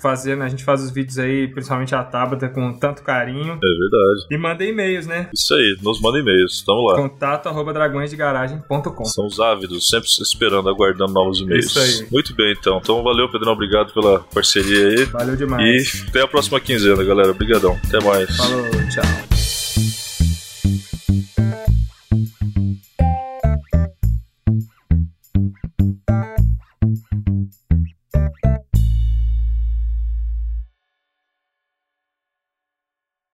Fazendo, 0.00 0.42
a 0.42 0.48
gente 0.48 0.64
faz 0.64 0.82
os 0.82 0.90
vídeos 0.90 1.18
aí, 1.18 1.48
principalmente 1.48 1.94
a 1.94 2.02
Tabata, 2.02 2.48
com 2.48 2.72
tanto 2.78 3.02
carinho. 3.02 3.54
É 3.54 3.78
verdade. 3.78 4.26
E 4.30 4.36
mandem 4.36 4.70
e-mails, 4.70 5.06
né? 5.06 5.28
Isso 5.32 5.54
aí, 5.54 5.76
nos 5.82 6.00
mandem 6.00 6.22
e-mails. 6.22 6.47
Tamo 6.64 6.82
lá. 6.88 6.96
Contato 6.96 7.48
arroba 7.48 7.72
dragõesdegaragem.com. 7.72 9.04
São 9.04 9.26
os 9.26 9.40
ávidos, 9.40 9.88
sempre 9.88 10.08
esperando, 10.08 10.68
aguardando 10.68 11.12
novos 11.12 11.40
e-mails. 11.40 11.66
Isso 11.66 11.78
aí. 11.78 12.08
Muito 12.10 12.34
bem, 12.34 12.54
então. 12.58 12.78
Então 12.82 13.02
valeu, 13.02 13.30
Pedrão. 13.30 13.52
Obrigado 13.52 13.92
pela 13.92 14.20
parceria 14.20 14.88
aí. 14.88 15.04
Valeu 15.04 15.36
demais. 15.36 15.94
E 15.94 16.08
até 16.08 16.22
a 16.22 16.28
próxima 16.28 16.60
quinzena, 16.60 17.02
galera. 17.04 17.30
Obrigadão. 17.30 17.78
Até 17.86 18.04
mais. 18.04 18.36
Falou, 18.36 18.62
tchau. 18.90 19.37